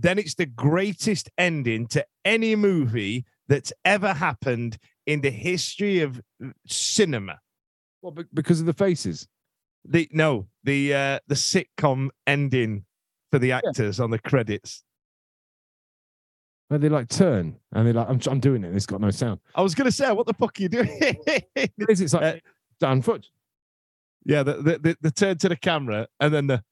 then 0.00 0.18
it's 0.18 0.34
the 0.34 0.46
greatest 0.46 1.28
ending 1.36 1.86
to 1.88 2.04
any 2.24 2.54
movie 2.54 3.24
that's 3.48 3.72
ever 3.84 4.12
happened 4.12 4.78
in 5.06 5.20
the 5.20 5.30
history 5.30 6.00
of 6.00 6.20
uh, 6.44 6.50
cinema 6.66 7.38
well, 8.00 8.14
because 8.32 8.60
of 8.60 8.66
the 8.66 8.72
faces. 8.72 9.26
the 9.84 10.08
no 10.12 10.46
the 10.64 10.94
uh 10.94 11.18
the 11.26 11.34
sitcom 11.34 12.10
ending 12.26 12.84
for 13.32 13.38
the 13.38 13.52
actors 13.52 13.98
on 13.98 14.10
the 14.10 14.18
credits 14.18 14.84
Where 16.68 16.78
they 16.78 16.88
like 16.88 17.08
turn 17.08 17.56
and 17.72 17.86
they're 17.86 17.94
like, 17.94 18.08
I'm, 18.08 18.20
I'm 18.30 18.40
doing 18.40 18.62
it. 18.64 18.68
And 18.68 18.76
it's 18.76 18.86
got 18.86 19.00
no 19.00 19.10
sound. 19.10 19.40
i 19.54 19.62
was 19.62 19.74
gonna 19.74 19.90
say 19.92 20.12
what 20.12 20.26
the 20.26 20.34
fuck 20.34 20.58
are 20.58 20.62
you 20.62 20.68
doing 20.68 20.88
is 21.00 22.00
it? 22.00 22.00
It's 22.04 22.12
like 22.14 22.22
Uh, 22.36 22.38
Dan 22.80 23.02
Foot. 23.02 23.26
yeah 24.24 24.42
the, 24.42 24.54
the 24.54 24.78
the 24.78 24.96
the 25.00 25.10
turn 25.10 25.38
to 25.38 25.48
the 25.48 25.56
camera 25.56 26.06
and 26.20 26.34
then 26.34 26.46
the 26.48 26.62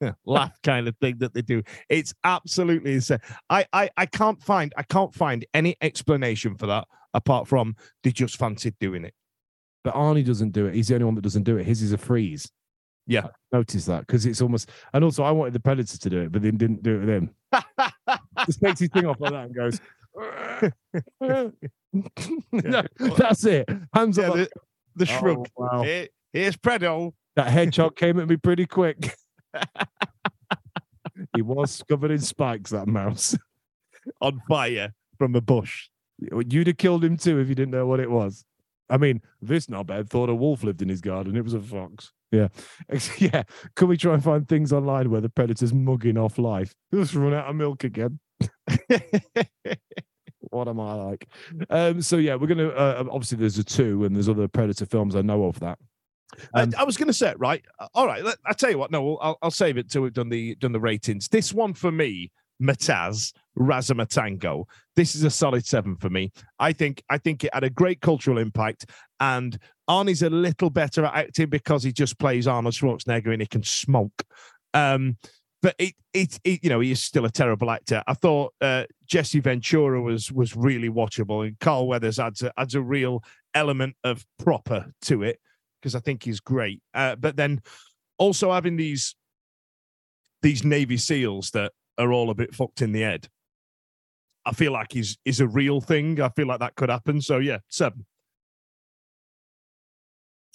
laugh 0.24 0.56
kind 0.62 0.88
of 0.88 0.96
thing 0.98 1.18
that 1.18 1.34
they 1.34 1.42
do 1.42 1.62
it's 1.88 2.14
absolutely 2.24 2.94
insane 2.94 3.18
I, 3.50 3.66
I 3.72 3.90
i 3.96 4.06
can't 4.06 4.40
find 4.42 4.72
i 4.76 4.82
can't 4.82 5.12
find 5.14 5.44
any 5.52 5.76
explanation 5.82 6.56
for 6.56 6.66
that 6.68 6.86
apart 7.12 7.48
from 7.48 7.76
they 8.02 8.10
just 8.12 8.36
fancied 8.36 8.78
doing 8.80 9.04
it 9.04 9.14
But 9.84 9.94
Arnie 9.94 10.24
doesn't 10.24 10.52
do 10.52 10.66
it. 10.66 10.74
He's 10.74 10.88
the 10.88 10.94
only 10.94 11.04
one 11.06 11.16
that 11.16 11.22
doesn't 11.22 11.42
do 11.42 11.56
it. 11.58 11.66
His 11.66 11.82
is 11.82 11.92
a 11.92 11.98
freeze. 11.98 12.48
Yeah. 13.06 13.26
I 13.26 13.56
noticed 13.56 13.86
that 13.86 14.06
because 14.06 14.26
it's 14.26 14.40
almost, 14.40 14.70
and 14.92 15.02
also 15.04 15.22
I 15.24 15.30
wanted 15.32 15.52
the 15.54 15.60
Predator 15.60 15.98
to 15.98 16.10
do 16.10 16.20
it, 16.22 16.32
but 16.32 16.42
they 16.42 16.50
didn't 16.50 16.82
do 16.82 16.96
it 16.96 17.00
with 17.00 17.08
him. 17.08 17.30
Just 18.46 18.60
takes 18.62 18.80
his 18.80 18.88
thing 18.90 19.06
off 19.06 19.20
like 19.20 19.32
that 19.32 19.44
and 19.46 19.54
goes. 19.54 19.80
no, 22.52 22.82
that's 23.16 23.44
it. 23.44 23.68
Hands 23.94 24.16
Yeah, 24.16 24.28
up. 24.28 24.34
the, 24.36 24.48
the 24.96 25.04
Oh, 25.10 25.18
shrug. 25.18 25.48
wow. 25.56 25.82
Here- 25.82 26.08
here's 26.32 26.56
Predo. 26.56 27.12
That 27.36 27.48
hedgehog 27.48 27.96
came 27.96 28.18
at 28.20 28.28
me 28.28 28.36
pretty 28.36 28.66
quick. 28.66 29.14
he 31.34 31.42
was 31.42 31.82
covered 31.88 32.10
in 32.10 32.18
spikes, 32.20 32.70
that 32.70 32.86
mouse. 32.86 33.36
on 34.20 34.42
fire 34.48 34.92
from 35.18 35.34
a 35.34 35.40
bush. 35.40 35.88
You'd 36.18 36.66
have 36.68 36.76
killed 36.76 37.04
him 37.04 37.16
too 37.16 37.38
if 37.40 37.48
you 37.48 37.54
didn't 37.54 37.72
know 37.72 37.86
what 37.86 38.00
it 38.00 38.10
was. 38.10 38.44
I 38.92 38.98
mean, 38.98 39.20
this 39.40 39.66
knobhead 39.66 40.08
thought 40.10 40.28
a 40.28 40.34
wolf 40.34 40.62
lived 40.62 40.82
in 40.82 40.88
his 40.88 41.00
garden. 41.00 41.36
It 41.36 41.42
was 41.44 41.54
a 41.54 41.60
fox. 41.60 42.12
Yeah. 42.30 42.48
Yeah. 43.18 43.42
Can 43.74 43.88
we 43.88 43.96
try 43.96 44.14
and 44.14 44.22
find 44.22 44.48
things 44.48 44.72
online 44.72 45.10
where 45.10 45.20
the 45.20 45.28
predator's 45.28 45.72
mugging 45.72 46.16
off 46.18 46.38
life? 46.38 46.74
Just 46.94 47.14
run 47.14 47.34
out 47.34 47.48
of 47.48 47.56
milk 47.56 47.84
again. 47.84 48.20
What 50.50 50.68
am 50.68 50.80
I 50.80 50.92
like? 50.94 51.28
Um, 51.70 52.02
so 52.02 52.16
yeah, 52.18 52.34
we're 52.34 52.46
gonna 52.48 52.68
uh, 52.68 53.04
obviously 53.10 53.38
there's 53.38 53.56
a 53.56 53.64
two 53.64 54.04
and 54.04 54.14
there's 54.14 54.28
other 54.28 54.48
predator 54.48 54.84
films 54.84 55.16
I 55.16 55.22
know 55.22 55.44
of 55.46 55.58
that. 55.60 55.78
I- 56.54 56.62
Um, 56.62 56.74
I, 56.76 56.84
was 56.84 56.96
going 56.98 57.06
to 57.08 57.12
say, 57.14 57.32
right? 57.38 57.62
uh, 57.78 57.88
All 57.94 58.06
right. 58.06 58.22
Let, 58.24 58.36
I 58.44 58.52
tell 58.52 58.70
you 58.70 58.76
what. 58.78 58.90
No, 58.90 59.16
I'll, 59.18 59.38
I'll 59.42 59.50
save 59.50 59.78
it 59.78 59.90
till 59.90 60.02
we've 60.02 60.12
done 60.12 60.28
the 60.28 60.54
done 60.56 60.72
the 60.72 60.80
ratings. 60.80 61.28
This 61.28 61.54
one 61.54 61.72
for 61.74 61.90
me, 61.92 62.32
Mataz 62.60 63.32
Razamatango. 63.58 64.64
This 64.94 65.14
is 65.14 65.24
a 65.24 65.30
solid 65.30 65.64
seven 65.64 65.96
for 65.96 66.10
me. 66.10 66.32
I 66.58 66.72
think 66.72 67.02
I 67.08 67.18
think 67.18 67.44
it 67.44 67.54
had 67.54 67.64
a 67.64 67.70
great 67.70 68.00
cultural 68.00 68.38
impact, 68.38 68.86
and 69.20 69.58
Arnie's 69.88 70.22
a 70.22 70.30
little 70.30 70.70
better 70.70 71.04
at 71.04 71.14
acting 71.14 71.48
because 71.48 71.82
he 71.82 71.92
just 71.92 72.18
plays 72.18 72.46
Arnold 72.46 72.74
Schwarzenegger 72.74 73.32
and 73.32 73.40
he 73.40 73.46
can 73.46 73.62
smoke. 73.62 74.22
Um, 74.74 75.16
but 75.62 75.76
it, 75.78 75.94
it, 76.12 76.38
it, 76.44 76.64
you 76.64 76.70
know, 76.70 76.80
he 76.80 76.90
is 76.90 77.00
still 77.00 77.24
a 77.24 77.30
terrible 77.30 77.70
actor. 77.70 78.02
I 78.06 78.14
thought 78.14 78.52
uh, 78.60 78.84
Jesse 79.06 79.40
Ventura 79.40 80.02
was 80.02 80.30
was 80.32 80.56
really 80.56 80.90
watchable, 80.90 81.46
and 81.46 81.58
Carl 81.60 81.86
Weathers 81.86 82.18
adds 82.18 82.42
a, 82.42 82.52
adds 82.58 82.74
a 82.74 82.82
real 82.82 83.22
element 83.54 83.96
of 84.04 84.26
proper 84.38 84.92
to 85.02 85.22
it 85.22 85.38
because 85.80 85.94
I 85.94 86.00
think 86.00 86.24
he's 86.24 86.40
great. 86.40 86.82
Uh, 86.94 87.16
but 87.16 87.36
then 87.36 87.60
also 88.18 88.52
having 88.52 88.76
these 88.76 89.14
these 90.42 90.64
Navy 90.64 90.96
SEALs 90.96 91.50
that 91.52 91.72
are 91.98 92.12
all 92.12 92.30
a 92.30 92.34
bit 92.34 92.54
fucked 92.54 92.82
in 92.82 92.92
the 92.92 93.02
head. 93.02 93.28
I 94.44 94.52
feel 94.52 94.72
like 94.72 94.96
is 94.96 95.18
is 95.24 95.40
a 95.40 95.46
real 95.46 95.80
thing. 95.80 96.20
I 96.20 96.28
feel 96.30 96.46
like 96.46 96.60
that 96.60 96.74
could 96.74 96.88
happen. 96.90 97.20
So 97.20 97.38
yeah, 97.38 97.58
seven. 97.68 98.06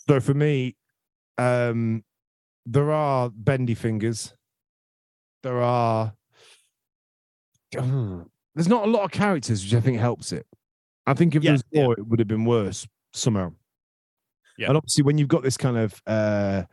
So 0.08 0.20
for 0.20 0.34
me, 0.34 0.76
um, 1.38 2.04
there 2.66 2.92
are 2.92 3.30
bendy 3.30 3.76
fingers. 3.76 4.34
There 5.44 5.62
are. 5.62 6.14
there's 7.72 8.68
not 8.68 8.88
a 8.88 8.92
lot 8.92 9.04
of 9.04 9.12
characters, 9.12 9.64
which 9.64 9.74
I 9.74 9.82
think 9.82 10.00
helps 10.00 10.32
it. 10.32 10.46
I 11.06 11.14
think 11.14 11.36
if 11.36 11.44
Yeah, 11.44 11.50
there 11.50 11.54
was 11.54 11.64
yeah. 11.72 11.84
more, 11.84 11.94
it 11.94 12.08
would 12.08 12.20
have 12.20 12.28
been 12.28 12.46
worse 12.46 12.88
somehow. 13.14 13.54
Yeah. 14.58 14.68
And 14.70 14.78
obviously, 14.78 15.04
when 15.04 15.18
you've 15.18 15.28
got 15.28 15.44
this 15.44 15.58
kind 15.58 15.78
of 15.78 16.02
uh, 16.08 16.64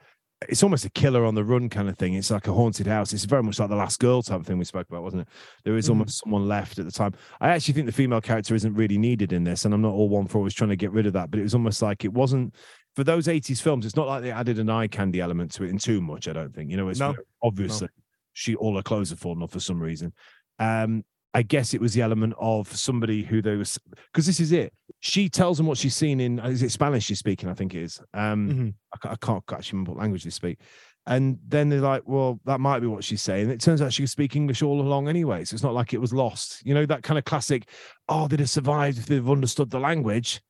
it's 0.48 0.62
almost 0.62 0.84
a 0.84 0.90
killer 0.90 1.24
on 1.24 1.34
the 1.34 1.44
run 1.44 1.68
kind 1.68 1.88
of 1.88 1.96
thing. 1.98 2.14
It's 2.14 2.30
like 2.30 2.46
a 2.46 2.52
haunted 2.52 2.86
house. 2.86 3.12
It's 3.12 3.24
very 3.24 3.42
much 3.42 3.58
like 3.58 3.68
the 3.68 3.76
last 3.76 3.98
girl 3.98 4.22
type 4.22 4.40
of 4.40 4.46
thing 4.46 4.58
we 4.58 4.64
spoke 4.64 4.88
about, 4.88 5.02
wasn't 5.02 5.22
it? 5.22 5.28
There 5.64 5.76
is 5.76 5.88
almost 5.88 6.20
someone 6.22 6.48
left 6.48 6.78
at 6.78 6.84
the 6.84 6.92
time. 6.92 7.12
I 7.40 7.50
actually 7.50 7.74
think 7.74 7.86
the 7.86 7.92
female 7.92 8.20
character 8.20 8.54
isn't 8.54 8.74
really 8.74 8.98
needed 8.98 9.32
in 9.32 9.44
this, 9.44 9.64
and 9.64 9.74
I'm 9.74 9.82
not 9.82 9.92
all 9.92 10.08
one 10.08 10.26
for 10.26 10.38
always 10.38 10.54
trying 10.54 10.70
to 10.70 10.76
get 10.76 10.92
rid 10.92 11.06
of 11.06 11.12
that. 11.14 11.30
But 11.30 11.40
it 11.40 11.44
was 11.44 11.54
almost 11.54 11.82
like 11.82 12.04
it 12.04 12.12
wasn't 12.12 12.54
for 12.96 13.04
those 13.04 13.26
80s 13.26 13.60
films. 13.60 13.86
It's 13.86 13.96
not 13.96 14.06
like 14.06 14.22
they 14.22 14.30
added 14.30 14.58
an 14.58 14.70
eye 14.70 14.86
candy 14.86 15.20
element 15.20 15.52
to 15.52 15.64
it 15.64 15.70
in 15.70 15.78
too 15.78 16.00
much. 16.00 16.28
I 16.28 16.32
don't 16.32 16.54
think. 16.54 16.70
You 16.70 16.76
know, 16.76 16.88
it's 16.88 17.00
No. 17.00 17.14
obviously 17.42 17.88
she 18.34 18.54
all 18.56 18.76
her 18.76 18.82
clothes 18.82 19.10
have 19.10 19.20
fallen 19.20 19.42
off 19.42 19.52
for 19.52 19.60
some 19.60 19.80
reason. 19.80 20.12
Um, 20.58 21.04
I 21.32 21.42
guess 21.42 21.74
it 21.74 21.80
was 21.80 21.94
the 21.94 22.02
element 22.02 22.34
of 22.38 22.74
somebody 22.76 23.24
who 23.24 23.42
they 23.42 23.56
was 23.56 23.78
because 24.12 24.26
this 24.26 24.38
is 24.38 24.52
it. 24.52 24.72
She 25.06 25.28
tells 25.28 25.58
them 25.58 25.66
what 25.66 25.76
she's 25.76 25.94
seen 25.94 26.18
in 26.18 26.38
is 26.38 26.62
it 26.62 26.70
Spanish 26.72 27.04
she's 27.04 27.18
speaking, 27.18 27.48
I 27.50 27.54
think 27.54 27.74
it 27.74 27.82
is. 27.82 28.00
Um 28.14 28.48
Mhm. 28.50 28.74
I, 28.94 28.96
ca- 28.96 29.10
I 29.12 29.16
can't 29.26 29.44
actually 29.52 29.76
remember 29.76 29.92
what 29.92 30.00
language 30.00 30.24
they 30.24 30.30
speak. 30.30 30.58
And 31.06 31.38
then 31.46 31.68
they're 31.68 31.82
like, 31.82 32.04
well, 32.06 32.40
that 32.46 32.58
might 32.60 32.80
be 32.80 32.86
what 32.86 33.04
she's 33.04 33.20
saying. 33.20 33.50
It 33.50 33.60
turns 33.60 33.82
out 33.82 33.92
she 33.92 34.02
could 34.02 34.08
speak 34.10 34.34
English 34.34 34.62
all 34.62 34.80
along 34.80 35.06
anyway. 35.08 35.44
So 35.44 35.52
it's 35.52 35.62
not 35.62 35.74
like 35.74 35.92
it 35.92 36.00
was 36.00 36.14
lost. 36.14 36.62
You 36.64 36.72
know, 36.72 36.86
that 36.86 37.02
kind 37.02 37.18
of 37.18 37.26
classic, 37.26 37.68
oh, 38.08 38.26
they'd 38.26 38.40
have 38.40 38.48
survived 38.48 38.96
if 38.96 39.04
they've 39.06 39.28
understood 39.30 39.68
the 39.68 39.78
language. 39.78 40.40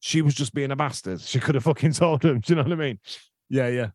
She 0.00 0.20
was 0.20 0.34
just 0.34 0.52
being 0.52 0.70
a 0.72 0.76
bastard. 0.76 1.22
She 1.22 1.40
could 1.40 1.54
have 1.54 1.64
fucking 1.64 1.92
told 2.02 2.20
them. 2.20 2.40
Do 2.40 2.52
you 2.52 2.56
know 2.56 2.64
what 2.64 2.72
I 2.72 2.76
mean? 2.76 2.98
Yeah, 3.48 3.68
yeah. 3.68 3.90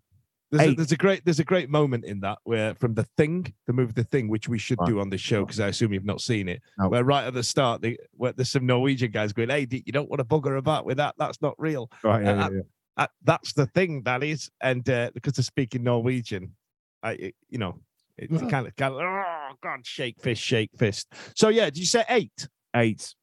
There's 0.51 0.71
a, 0.71 0.75
there's 0.75 0.91
a 0.91 0.97
great 0.97 1.23
there's 1.25 1.39
a 1.39 1.43
great 1.43 1.69
moment 1.69 2.05
in 2.05 2.19
that 2.21 2.39
where 2.43 2.73
from 2.75 2.95
the 2.95 3.03
thing, 3.17 3.53
the 3.67 3.73
movie 3.73 3.91
The 3.93 4.03
Thing, 4.03 4.27
which 4.29 4.47
we 4.49 4.57
should 4.57 4.79
Right. 4.79 4.87
do 4.89 4.99
on 4.99 5.09
this 5.09 5.21
show 5.21 5.45
because 5.45 5.59
I 5.59 5.67
assume 5.67 5.93
you've 5.93 6.05
not 6.05 6.21
seen 6.21 6.47
it. 6.49 6.61
No. 6.79 6.89
Where 6.89 7.03
right 7.03 7.25
at 7.25 7.33
the 7.35 7.43
start, 7.43 7.81
they, 7.81 7.97
where 8.13 8.31
there's 8.33 8.49
some 8.49 8.65
Norwegian 8.65 9.11
guys 9.11 9.31
going, 9.31 9.49
"Hey, 9.49 9.67
you 9.69 9.91
don't 9.91 10.09
want 10.09 10.19
to 10.19 10.23
bugger 10.25 10.57
about 10.57 10.85
with 10.85 10.97
that. 10.97 11.13
That's 11.19 11.41
not 11.41 11.53
real." 11.59 11.89
Right. 12.03 12.23
yeah, 12.23 12.49
yeah, 12.51 12.59
Uh, 12.97 13.07
that's 13.23 13.53
the 13.53 13.67
thing 13.67 14.01
that 14.03 14.23
is, 14.23 14.49
and 14.61 14.87
uh, 14.89 15.11
because 15.13 15.33
they're 15.33 15.43
speaking 15.43 15.83
Norwegian, 15.83 16.55
I 17.03 17.11
it- 17.13 17.35
you 17.49 17.59
know 17.59 17.79
it 18.17 18.31
Yeah. 18.31 18.49
kind 18.49 18.65
of 18.67 18.75
kind 18.75 18.95
of 18.95 19.01
oh 19.01 19.49
god, 19.61 19.85
shake 19.85 20.19
fist, 20.19 20.41
shake 20.41 20.71
fist. 20.77 21.13
So 21.35 21.49
yeah, 21.49 21.65
did 21.65 21.77
you 21.77 21.85
say 21.85 22.03
eight? 22.09 22.47
Eight 22.75 23.13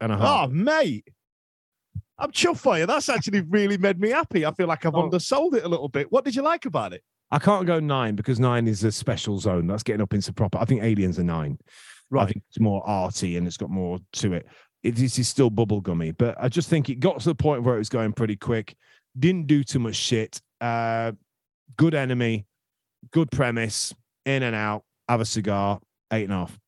and 0.00 0.12
a 0.12 0.16
half. 0.18 0.48
Oh 0.50 0.52
mate. 0.52 1.08
I'm 2.18 2.30
chuffed. 2.32 2.86
That's 2.86 3.08
actually 3.08 3.42
really 3.42 3.76
made 3.76 4.00
me 4.00 4.10
happy. 4.10 4.46
I 4.46 4.52
feel 4.52 4.66
like 4.66 4.86
I've 4.86 4.94
Oh. 4.94 5.02
undersold 5.02 5.54
it 5.54 5.64
a 5.64 5.68
little 5.68 5.88
bit. 5.88 6.10
What 6.10 6.24
did 6.24 6.34
you 6.34 6.42
like 6.42 6.64
about 6.66 6.92
it? 6.92 7.02
I 7.30 7.38
can't 7.38 7.66
go 7.66 7.80
nine 7.80 8.14
because 8.14 8.38
nine 8.38 8.68
is 8.68 8.84
a 8.84 8.92
special 8.92 9.38
zone. 9.38 9.66
That's 9.66 9.82
getting 9.82 10.00
up 10.00 10.14
into 10.14 10.32
proper. 10.32 10.58
I 10.58 10.64
think 10.64 10.82
Aliens 10.82 11.18
are 11.18 11.24
nine. 11.24 11.58
Right. 12.10 12.22
I 12.22 12.26
think 12.26 12.44
it's 12.48 12.60
more 12.60 12.86
arty 12.86 13.36
and 13.36 13.46
it's 13.46 13.56
got 13.56 13.68
more 13.70 13.98
to 14.14 14.32
it. 14.34 14.46
It 14.82 14.94
this 14.94 15.18
is 15.18 15.28
still 15.28 15.50
bubblegummy, 15.50 16.16
but 16.16 16.36
I 16.40 16.48
just 16.48 16.68
think 16.68 16.88
it 16.88 17.00
got 17.00 17.18
to 17.20 17.28
the 17.28 17.34
point 17.34 17.64
where 17.64 17.74
it 17.74 17.78
was 17.78 17.88
going 17.88 18.12
pretty 18.12 18.36
quick. 18.36 18.76
Didn't 19.18 19.46
do 19.48 19.64
too 19.64 19.80
much 19.80 19.96
shit. 19.96 20.40
Uh, 20.60 21.12
good 21.76 21.94
enemy, 21.94 22.46
good 23.10 23.30
premise, 23.32 23.92
in 24.24 24.42
and 24.44 24.54
out. 24.54 24.84
Have 25.08 25.20
a 25.20 25.24
cigar, 25.24 25.80
eight 26.12 26.24
and 26.24 26.32
a 26.32 26.36
half. 26.36 26.58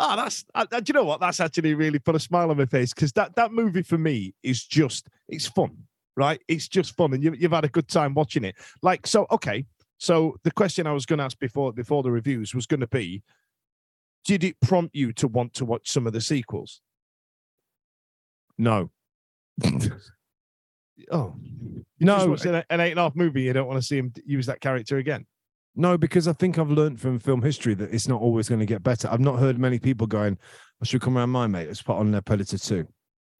Oh, 0.00 0.16
that's 0.16 0.44
uh, 0.54 0.64
uh, 0.70 0.80
do 0.80 0.90
you 0.90 0.94
know 0.94 1.04
what? 1.04 1.20
That's 1.20 1.40
actually 1.40 1.74
really 1.74 1.98
put 1.98 2.14
a 2.14 2.20
smile 2.20 2.50
on 2.50 2.56
my 2.56 2.66
face 2.66 2.94
because 2.94 3.12
that 3.12 3.34
that 3.36 3.52
movie 3.52 3.82
for 3.82 3.98
me 3.98 4.32
is 4.42 4.64
just 4.64 5.08
it's 5.28 5.46
fun, 5.46 5.76
right? 6.16 6.40
It's 6.46 6.68
just 6.68 6.96
fun, 6.96 7.12
and 7.14 7.22
you, 7.22 7.34
you've 7.34 7.52
had 7.52 7.64
a 7.64 7.68
good 7.68 7.88
time 7.88 8.14
watching 8.14 8.44
it. 8.44 8.54
Like 8.82 9.06
so, 9.06 9.26
okay. 9.30 9.66
So 9.98 10.36
the 10.44 10.52
question 10.52 10.86
I 10.86 10.92
was 10.92 11.04
going 11.04 11.18
to 11.18 11.24
ask 11.24 11.38
before 11.40 11.72
before 11.72 12.04
the 12.04 12.12
reviews 12.12 12.54
was 12.54 12.66
going 12.66 12.80
to 12.80 12.86
be, 12.86 13.24
did 14.24 14.44
it 14.44 14.60
prompt 14.60 14.94
you 14.94 15.12
to 15.14 15.26
want 15.26 15.54
to 15.54 15.64
watch 15.64 15.90
some 15.90 16.06
of 16.06 16.12
the 16.12 16.20
sequels? 16.20 16.80
No, 18.56 18.90
Oh, 21.10 21.34
watched 22.30 22.44
an, 22.44 22.56
an 22.70 22.80
eight 22.80 22.90
and 22.90 23.00
a 23.00 23.04
half 23.04 23.16
movie. 23.16 23.42
You 23.42 23.52
don't 23.52 23.66
want 23.66 23.80
to 23.80 23.86
see 23.86 23.98
him 23.98 24.12
use 24.24 24.46
that 24.46 24.60
character 24.60 24.98
again. 24.98 25.26
No, 25.74 25.96
because 25.96 26.26
I 26.26 26.32
think 26.32 26.58
I've 26.58 26.70
learned 26.70 27.00
from 27.00 27.18
film 27.18 27.42
history 27.42 27.74
that 27.74 27.92
it's 27.92 28.08
not 28.08 28.20
always 28.20 28.48
going 28.48 28.60
to 28.60 28.66
get 28.66 28.82
better. 28.82 29.08
I've 29.10 29.20
not 29.20 29.38
heard 29.38 29.58
many 29.58 29.78
people 29.78 30.06
going, 30.06 30.38
"I 30.82 30.84
should 30.84 31.00
come 31.00 31.16
around 31.16 31.30
my 31.30 31.46
mate. 31.46 31.68
Let's 31.68 31.82
put 31.82 31.96
on 31.96 32.10
their 32.10 32.22
Predator 32.22 32.58
2. 32.58 32.86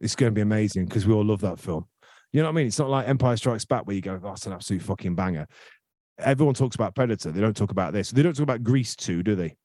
It's 0.01 0.15
going 0.15 0.31
to 0.31 0.35
be 0.35 0.41
amazing 0.41 0.87
because 0.87 1.07
we 1.07 1.15
all 1.15 1.25
love 1.25 1.41
that 1.41 1.59
film. 1.59 1.87
You 2.33 2.43
know 2.43 2.49
what 2.49 2.53
I 2.53 2.57
mean? 2.57 2.67
It's 2.67 2.79
not 2.79 2.91
like 2.91 3.09
Empire 3.09 3.37
Strikes 3.37 3.65
Back 3.65 3.87
where 3.87 3.97
you 3.97 4.03
go, 4.03 4.21
"Oh, 4.23 4.29
that's 4.29 4.47
an 4.47 4.53
absolute 4.53 4.83
fucking 4.83 5.15
banger." 5.15 5.49
Everyone 6.21 6.55
talks 6.55 6.75
about 6.75 6.95
Predator. 6.95 7.31
They 7.31 7.41
don't 7.41 7.57
talk 7.57 7.71
about 7.71 7.93
this. 7.93 8.11
They 8.11 8.23
don't 8.23 8.35
talk 8.35 8.43
about 8.43 8.65
Grease 8.65 8.97
2, 8.97 9.23
do 9.23 9.37
they? 9.37 9.57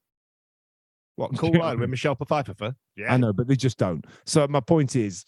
What 1.15 1.35
cool 1.37 1.51
ride 1.51 1.79
with 1.79 1.89
Michelle 1.89 2.15
Pfeiffer? 2.15 2.75
Yeah, 2.95 3.13
I 3.13 3.17
know, 3.17 3.33
but 3.33 3.47
they 3.47 3.55
just 3.55 3.77
don't. 3.77 4.05
So 4.25 4.47
my 4.47 4.59
point 4.59 4.95
is, 4.95 5.25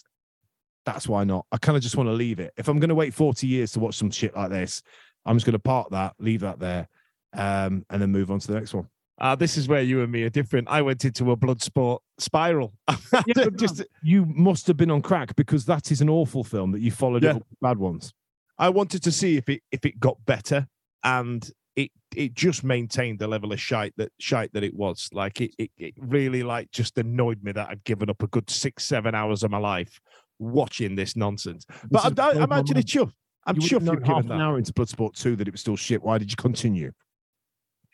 that's 0.85 1.07
why 1.07 1.23
not. 1.23 1.45
I 1.51 1.57
kind 1.57 1.75
of 1.75 1.83
just 1.83 1.97
want 1.97 2.07
to 2.07 2.13
leave 2.13 2.39
it. 2.39 2.53
If 2.57 2.67
I'm 2.67 2.79
going 2.79 2.89
to 2.89 2.95
wait 2.95 3.13
40 3.13 3.47
years 3.47 3.71
to 3.71 3.79
watch 3.79 3.95
some 3.95 4.11
shit 4.11 4.35
like 4.35 4.51
this, 4.51 4.83
I'm 5.25 5.35
just 5.35 5.45
going 5.45 5.53
to 5.53 5.59
park 5.59 5.89
that, 5.91 6.13
leave 6.19 6.41
that 6.41 6.59
there, 6.59 6.87
um, 7.35 7.85
and 7.89 8.01
then 8.01 8.11
move 8.11 8.31
on 8.31 8.39
to 8.39 8.47
the 8.47 8.53
next 8.55 8.73
one. 8.73 8.87
Uh, 9.17 9.33
this 9.35 9.55
is 9.55 9.67
where 9.69 9.81
you 9.81 10.01
and 10.01 10.11
me 10.11 10.23
are 10.23 10.29
different. 10.29 10.67
I 10.69 10.81
went 10.81 11.05
into 11.05 11.31
a 11.31 11.37
Bloodsport 11.37 11.99
spiral. 12.17 12.73
but 13.11 13.55
just 13.57 13.81
You 14.03 14.25
must 14.25 14.67
have 14.67 14.75
been 14.75 14.91
on 14.91 15.01
crack 15.01 15.35
because 15.37 15.65
that 15.65 15.91
is 15.91 16.01
an 16.01 16.09
awful 16.09 16.43
film 16.43 16.71
that 16.73 16.81
you 16.81 16.91
followed 16.91 17.23
Yeah. 17.23 17.31
up 17.31 17.35
with 17.49 17.59
bad 17.61 17.77
ones. 17.77 18.13
I 18.57 18.69
wanted 18.69 19.03
to 19.03 19.11
see 19.11 19.37
if 19.37 19.47
it 19.49 19.61
if 19.71 19.85
it 19.85 19.99
got 19.99 20.17
better, 20.25 20.67
and 21.03 21.49
it 21.75 21.91
it 22.15 22.33
just 22.33 22.63
maintained 22.63 23.19
the 23.19 23.27
level 23.27 23.51
of 23.53 23.59
shite 23.59 23.93
that 23.97 24.11
shite 24.19 24.51
that 24.53 24.63
it 24.63 24.73
was. 24.73 25.09
Like 25.13 25.39
it 25.41 25.51
it, 25.57 25.71
it 25.77 25.93
really 25.97 26.43
like 26.43 26.71
just 26.71 26.97
annoyed 26.97 27.41
me 27.43 27.51
that 27.53 27.69
I'd 27.69 27.83
given 27.85 28.09
up 28.09 28.21
a 28.23 28.27
good 28.27 28.49
six 28.49 28.85
seven 28.85 29.13
hours 29.15 29.43
of 29.43 29.51
my 29.51 29.57
life 29.57 29.99
watching 30.39 30.95
this 30.95 31.15
nonsense. 31.15 31.65
But 31.89 32.05
is 32.11 32.19
I'm, 32.19 32.43
I'm 32.43 32.51
actually 32.51 32.83
chuffed. 32.83 33.13
I'm 33.45 33.55
you 33.57 33.61
chuffed 33.61 34.05
half 34.05 34.23
an 34.23 34.29
that 34.29 34.41
hour 34.41 34.57
into 34.57 34.73
Bloodsport 34.73 35.13
2 35.13 35.35
that 35.35 35.47
it 35.47 35.51
was 35.51 35.61
still 35.61 35.75
shit. 35.75 36.01
Why 36.01 36.17
did 36.17 36.31
you 36.31 36.35
continue? 36.35 36.91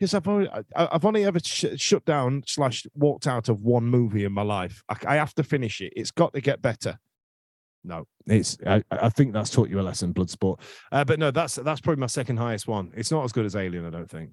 Because 0.01 0.15
I've 0.15 0.27
only 0.27 0.49
I've 0.75 1.05
only 1.05 1.25
ever 1.25 1.37
sh- 1.39 1.77
shut 1.77 2.03
down 2.05 2.43
slash 2.47 2.87
walked 2.95 3.27
out 3.27 3.49
of 3.49 3.61
one 3.61 3.83
movie 3.83 4.25
in 4.25 4.31
my 4.31 4.41
life. 4.41 4.81
I, 4.89 4.95
I 5.09 5.15
have 5.17 5.35
to 5.35 5.43
finish 5.43 5.79
it. 5.79 5.93
It's 5.95 6.09
got 6.09 6.33
to 6.33 6.41
get 6.41 6.59
better. 6.59 6.97
No, 7.83 8.07
it's. 8.25 8.57
I, 8.65 8.83
I 8.89 9.09
think 9.09 9.31
that's 9.31 9.51
taught 9.51 9.69
you 9.69 9.79
a 9.79 9.83
lesson, 9.83 10.11
Bloodsport. 10.11 10.59
Uh, 10.91 11.05
but 11.05 11.19
no, 11.19 11.29
that's 11.29 11.53
that's 11.53 11.81
probably 11.81 12.01
my 12.01 12.07
second 12.07 12.37
highest 12.37 12.67
one. 12.67 12.91
It's 12.95 13.11
not 13.11 13.23
as 13.23 13.31
good 13.31 13.45
as 13.45 13.55
Alien, 13.55 13.85
I 13.85 13.91
don't 13.91 14.09
think, 14.09 14.31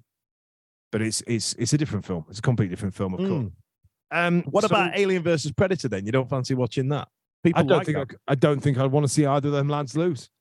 but 0.91 1.03
it's 1.03 1.21
it's 1.27 1.53
it's 1.53 1.73
a 1.73 1.77
different 1.77 2.03
film. 2.03 2.25
It's 2.29 2.39
a 2.39 2.41
completely 2.41 2.75
different 2.75 2.95
film, 2.95 3.13
of 3.13 3.19
course. 3.19 3.29
Mm. 3.31 3.51
Um, 4.11 4.41
What 4.49 4.61
so 4.61 4.67
about 4.67 4.97
Alien 4.97 5.21
versus 5.21 5.51
Predator? 5.51 5.87
Then 5.87 6.03
you 6.03 6.11
don't 6.11 6.27
fancy 6.27 6.55
watching 6.55 6.89
that? 6.89 7.09
People 7.43 7.59
I 7.59 7.63
don't 7.63 7.77
like 7.77 7.85
think 7.85 7.97
I, 8.27 8.31
I 8.31 8.35
don't 8.35 8.59
think 8.59 8.79
I 8.79 8.87
want 8.87 9.03
to 9.05 9.07
see 9.07 9.27
either 9.27 9.49
of 9.49 9.53
them 9.53 9.69
lads 9.69 9.95
lose. 9.95 10.31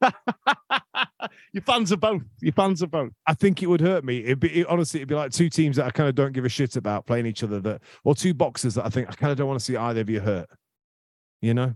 Your 1.52 1.62
fans 1.62 1.92
are 1.92 1.96
both. 1.96 2.22
Your 2.40 2.52
fans 2.52 2.82
are 2.82 2.88
both. 2.88 3.12
I 3.26 3.34
think 3.34 3.62
it 3.62 3.66
would 3.66 3.80
hurt 3.80 4.04
me. 4.04 4.18
It'd 4.24 4.40
be 4.40 4.60
it, 4.60 4.66
honestly, 4.66 5.00
it'd 5.00 5.08
be 5.08 5.14
like 5.14 5.32
two 5.32 5.48
teams 5.48 5.76
that 5.76 5.86
I 5.86 5.90
kind 5.90 6.08
of 6.08 6.14
don't 6.14 6.32
give 6.32 6.44
a 6.44 6.48
shit 6.48 6.76
about 6.76 7.06
playing 7.06 7.26
each 7.26 7.42
other. 7.42 7.60
That 7.60 7.82
or 8.04 8.14
two 8.14 8.34
boxers 8.34 8.74
that 8.74 8.86
I 8.86 8.88
think 8.88 9.08
I 9.08 9.12
kind 9.12 9.32
of 9.32 9.38
don't 9.38 9.48
want 9.48 9.58
to 9.58 9.64
see 9.64 9.76
either 9.76 10.00
of 10.00 10.10
you 10.10 10.20
hurt. 10.20 10.48
You 11.40 11.54
know. 11.54 11.74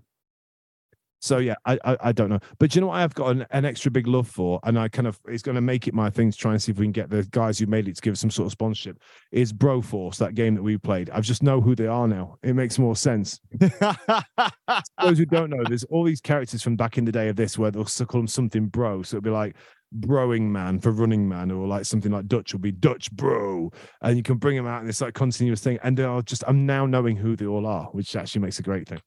So 1.23 1.39
yeah, 1.39 1.55
I, 1.65 1.79
I 1.85 1.97
I 2.01 2.13
don't 2.13 2.29
know, 2.29 2.41
but 2.59 2.75
you 2.75 2.81
know 2.81 2.89
what 2.89 2.97
I've 2.97 3.15
got 3.15 3.31
an, 3.31 3.47
an 3.53 3.65
extra 3.65 3.93
big 3.93 4.09
love 4.09 4.29
for, 4.29 4.59
and 4.65 4.77
I 4.77 4.89
kind 4.89 5.07
of 5.07 5.21
it's 5.29 5.43
going 5.43 5.55
to 5.55 5.61
make 5.61 5.87
it 5.87 5.95
my 5.95 6.11
thing 6.11 6.33
to 6.33 6.37
try 6.37 6.51
and 6.51 6.61
see 6.61 6.73
if 6.73 6.79
we 6.79 6.85
can 6.85 6.93
get 6.93 7.11
the 7.11 7.23
guys 7.31 7.61
who 7.61 7.67
made 7.67 7.87
it 7.87 7.95
to 7.95 8.03
give 8.03 8.13
us 8.13 8.21
some 8.21 8.31
sort 8.31 8.47
of 8.47 8.53
sponsorship. 8.53 8.99
Is 9.31 9.53
Broforce 9.53 10.17
that 10.17 10.35
game 10.35 10.57
that 10.57 10.63
we 10.65 10.77
played? 10.79 11.11
I 11.11 11.21
just 11.21 11.45
know 11.45 11.61
who 11.61 11.77
they 11.77 11.87
are 11.87 12.09
now. 12.09 12.39
It 12.43 12.55
makes 12.55 12.77
more 12.77 12.97
sense. 12.97 13.41
those 13.61 15.19
who 15.19 15.27
don't 15.27 15.51
know, 15.51 15.63
there's 15.69 15.85
all 15.85 16.03
these 16.03 16.21
characters 16.21 16.61
from 16.61 16.75
back 16.75 16.99
in 16.99 17.05
the 17.05 17.13
day 17.13 17.29
of 17.29 17.37
this 17.37 17.57
where 17.57 17.71
they'll 17.71 17.85
call 17.85 18.21
them 18.21 18.27
something 18.27 18.67
bro. 18.67 19.03
So 19.03 19.19
it'll 19.19 19.25
be 19.25 19.31
like 19.31 19.55
broing 19.97 20.43
man 20.43 20.81
for 20.81 20.91
running 20.91 21.29
man, 21.29 21.53
or 21.53 21.69
like 21.69 21.85
something 21.85 22.11
like 22.11 22.27
Dutch 22.27 22.53
will 22.53 22.61
be 22.61 22.73
Dutch 22.73 23.13
bro. 23.13 23.71
And 24.01 24.17
you 24.17 24.25
can 24.25 24.39
bring 24.39 24.57
them 24.57 24.67
out 24.67 24.81
in 24.81 24.89
this 24.89 25.01
like 25.01 25.15
continuous 25.15 25.61
thing. 25.61 25.79
And 25.85 25.97
they 25.97 26.03
are 26.03 26.23
just, 26.23 26.43
I'm 26.49 26.67
now 26.67 26.85
knowing 26.85 27.17
who 27.17 27.37
they 27.37 27.47
all 27.47 27.67
are, 27.67 27.85
which 27.93 28.17
actually 28.17 28.41
makes 28.41 28.59
a 28.59 28.63
great 28.65 28.89
thing. 28.89 29.01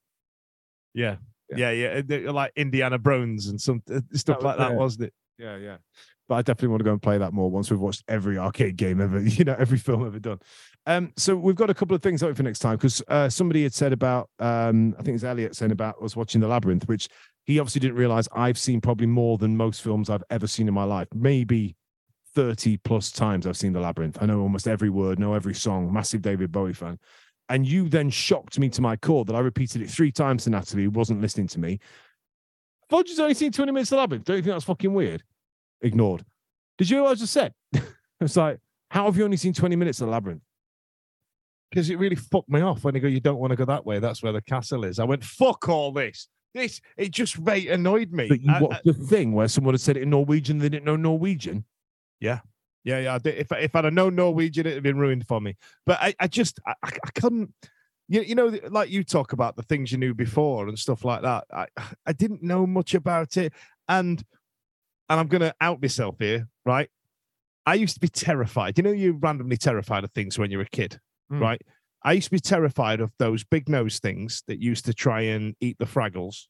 yeah. 0.94 1.16
Yeah. 1.54 1.70
Yeah, 1.70 2.02
yeah, 2.08 2.30
like 2.30 2.52
Indiana 2.56 2.98
Brones 2.98 3.48
and 3.48 3.60
some 3.60 3.82
uh, 3.92 4.00
stuff 4.12 4.38
was- 4.38 4.44
like 4.44 4.58
that, 4.58 4.74
wasn't 4.74 5.04
it? 5.04 5.14
Yeah, 5.38 5.56
yeah. 5.56 5.76
But 6.28 6.36
I 6.36 6.42
definitely 6.42 6.68
want 6.68 6.80
to 6.80 6.84
go 6.84 6.90
and 6.92 7.00
play 7.02 7.18
that 7.18 7.32
more 7.32 7.48
once 7.50 7.70
we've 7.70 7.78
watched 7.78 8.02
every 8.08 8.36
arcade 8.36 8.76
game 8.76 9.00
ever, 9.00 9.20
you 9.22 9.44
know, 9.44 9.54
every 9.58 9.78
film 9.78 10.04
ever 10.04 10.18
done. 10.18 10.40
Um, 10.84 11.12
so 11.16 11.36
we've 11.36 11.54
got 11.54 11.70
a 11.70 11.74
couple 11.74 11.94
of 11.94 12.02
things 12.02 12.22
out 12.22 12.36
for 12.36 12.42
next 12.42 12.58
time 12.58 12.76
because 12.76 13.00
uh, 13.08 13.28
somebody 13.28 13.62
had 13.62 13.74
said 13.74 13.92
about, 13.92 14.28
um, 14.40 14.94
I 14.98 15.02
think 15.02 15.14
it's 15.14 15.24
Elliot 15.24 15.54
saying 15.54 15.70
about 15.72 16.02
us 16.02 16.16
watching 16.16 16.40
The 16.40 16.48
Labyrinth, 16.48 16.88
which 16.88 17.08
he 17.44 17.60
obviously 17.60 17.80
didn't 17.80 17.96
realize 17.96 18.28
I've 18.34 18.58
seen 18.58 18.80
probably 18.80 19.06
more 19.06 19.38
than 19.38 19.56
most 19.56 19.82
films 19.82 20.10
I've 20.10 20.24
ever 20.30 20.48
seen 20.48 20.66
in 20.66 20.74
my 20.74 20.82
life. 20.84 21.06
Maybe 21.14 21.76
30 22.34 22.78
plus 22.78 23.12
times 23.12 23.46
I've 23.46 23.56
seen 23.56 23.72
The 23.72 23.80
Labyrinth. 23.80 24.18
I 24.20 24.26
know 24.26 24.40
almost 24.40 24.66
every 24.66 24.90
word, 24.90 25.20
know 25.20 25.34
every 25.34 25.54
song, 25.54 25.92
massive 25.92 26.22
David 26.22 26.50
Bowie 26.50 26.72
fan. 26.72 26.98
And 27.48 27.66
you 27.66 27.88
then 27.88 28.10
shocked 28.10 28.58
me 28.58 28.68
to 28.70 28.82
my 28.82 28.96
core 28.96 29.24
that 29.24 29.36
I 29.36 29.38
repeated 29.40 29.80
it 29.82 29.88
three 29.90 30.10
times 30.10 30.44
to 30.44 30.50
Natalie, 30.50 30.84
who 30.84 30.90
wasn't 30.90 31.20
listening 31.20 31.46
to 31.48 31.60
me. 31.60 31.78
Fudge 32.90 33.16
only 33.18 33.34
seen 33.34 33.52
20 33.52 33.72
minutes 33.72 33.90
of 33.92 33.96
The 33.96 34.00
Labyrinth. 34.00 34.24
Don't 34.24 34.36
you 34.36 34.42
think 34.42 34.54
that's 34.54 34.64
fucking 34.64 34.92
weird? 34.92 35.22
Ignored. 35.80 36.24
Did 36.78 36.90
you 36.90 36.96
hear 36.96 37.04
what 37.04 37.12
I 37.12 37.14
just 37.14 37.32
said? 37.32 37.52
it's 38.20 38.36
like, 38.36 38.58
how 38.90 39.04
have 39.04 39.16
you 39.16 39.24
only 39.24 39.36
seen 39.36 39.52
20 39.52 39.76
minutes 39.76 40.00
of 40.00 40.06
The 40.06 40.12
Labyrinth? 40.12 40.42
Because 41.70 41.90
it 41.90 41.98
really 41.98 42.16
fucked 42.16 42.48
me 42.48 42.60
off 42.60 42.84
when 42.84 42.94
they 42.94 43.00
go, 43.00 43.08
you 43.08 43.20
don't 43.20 43.38
want 43.38 43.50
to 43.50 43.56
go 43.56 43.64
that 43.64 43.84
way. 43.84 43.98
That's 43.98 44.22
where 44.22 44.32
the 44.32 44.40
castle 44.42 44.84
is. 44.84 44.98
I 44.98 45.04
went, 45.04 45.24
fuck 45.24 45.68
all 45.68 45.90
this. 45.92 46.28
this 46.54 46.80
it 46.96 47.10
just 47.10 47.34
very 47.34 47.68
annoyed 47.68 48.12
me. 48.12 48.28
But 48.28 48.40
you 48.40 48.52
I- 48.52 48.58
I- 48.58 48.62
watched 48.62 48.84
the 48.84 48.92
thing 48.94 49.32
where 49.32 49.48
someone 49.48 49.74
had 49.74 49.80
said 49.80 49.96
it 49.96 50.02
in 50.04 50.10
Norwegian, 50.10 50.58
they 50.58 50.68
didn't 50.68 50.84
know 50.84 50.96
Norwegian. 50.96 51.64
Yeah, 52.20 52.40
yeah. 52.86 53.18
Did. 53.18 53.34
If 53.36 53.52
if 53.52 53.74
I'd 53.74 53.84
have 53.84 53.92
known 53.92 54.14
Norwegian, 54.14 54.66
it'd 54.66 54.74
have 54.76 54.82
been 54.82 54.98
ruined 54.98 55.26
for 55.26 55.40
me. 55.40 55.56
But 55.84 55.98
I, 56.00 56.14
I 56.20 56.26
just 56.28 56.60
I, 56.66 56.74
I 56.82 57.10
couldn't. 57.14 57.52
You, 58.08 58.22
you 58.22 58.34
know, 58.36 58.56
like 58.70 58.88
you 58.88 59.02
talk 59.02 59.32
about 59.32 59.56
the 59.56 59.64
things 59.64 59.90
you 59.90 59.98
knew 59.98 60.14
before 60.14 60.68
and 60.68 60.78
stuff 60.78 61.04
like 61.04 61.22
that. 61.22 61.44
I 61.52 61.66
I 62.06 62.12
didn't 62.12 62.42
know 62.42 62.66
much 62.66 62.94
about 62.94 63.36
it, 63.36 63.52
and 63.88 64.22
and 65.08 65.20
I'm 65.20 65.26
gonna 65.26 65.52
out 65.60 65.82
myself 65.82 66.16
here, 66.18 66.48
right? 66.64 66.88
I 67.66 67.74
used 67.74 67.94
to 67.94 68.00
be 68.00 68.08
terrified. 68.08 68.78
You 68.78 68.84
know, 68.84 68.92
you're 68.92 69.14
randomly 69.14 69.56
terrified 69.56 70.04
of 70.04 70.12
things 70.12 70.38
when 70.38 70.52
you're 70.52 70.60
a 70.62 70.66
kid, 70.68 71.00
Mm. 71.32 71.40
right? 71.40 71.60
I 72.04 72.12
used 72.12 72.26
to 72.26 72.30
be 72.30 72.38
terrified 72.38 73.00
of 73.00 73.10
those 73.18 73.42
big 73.42 73.68
nose 73.68 73.98
things 73.98 74.44
that 74.46 74.60
used 74.62 74.84
to 74.84 74.94
try 74.94 75.22
and 75.22 75.56
eat 75.60 75.76
the 75.80 75.86
Fraggles. 75.86 76.46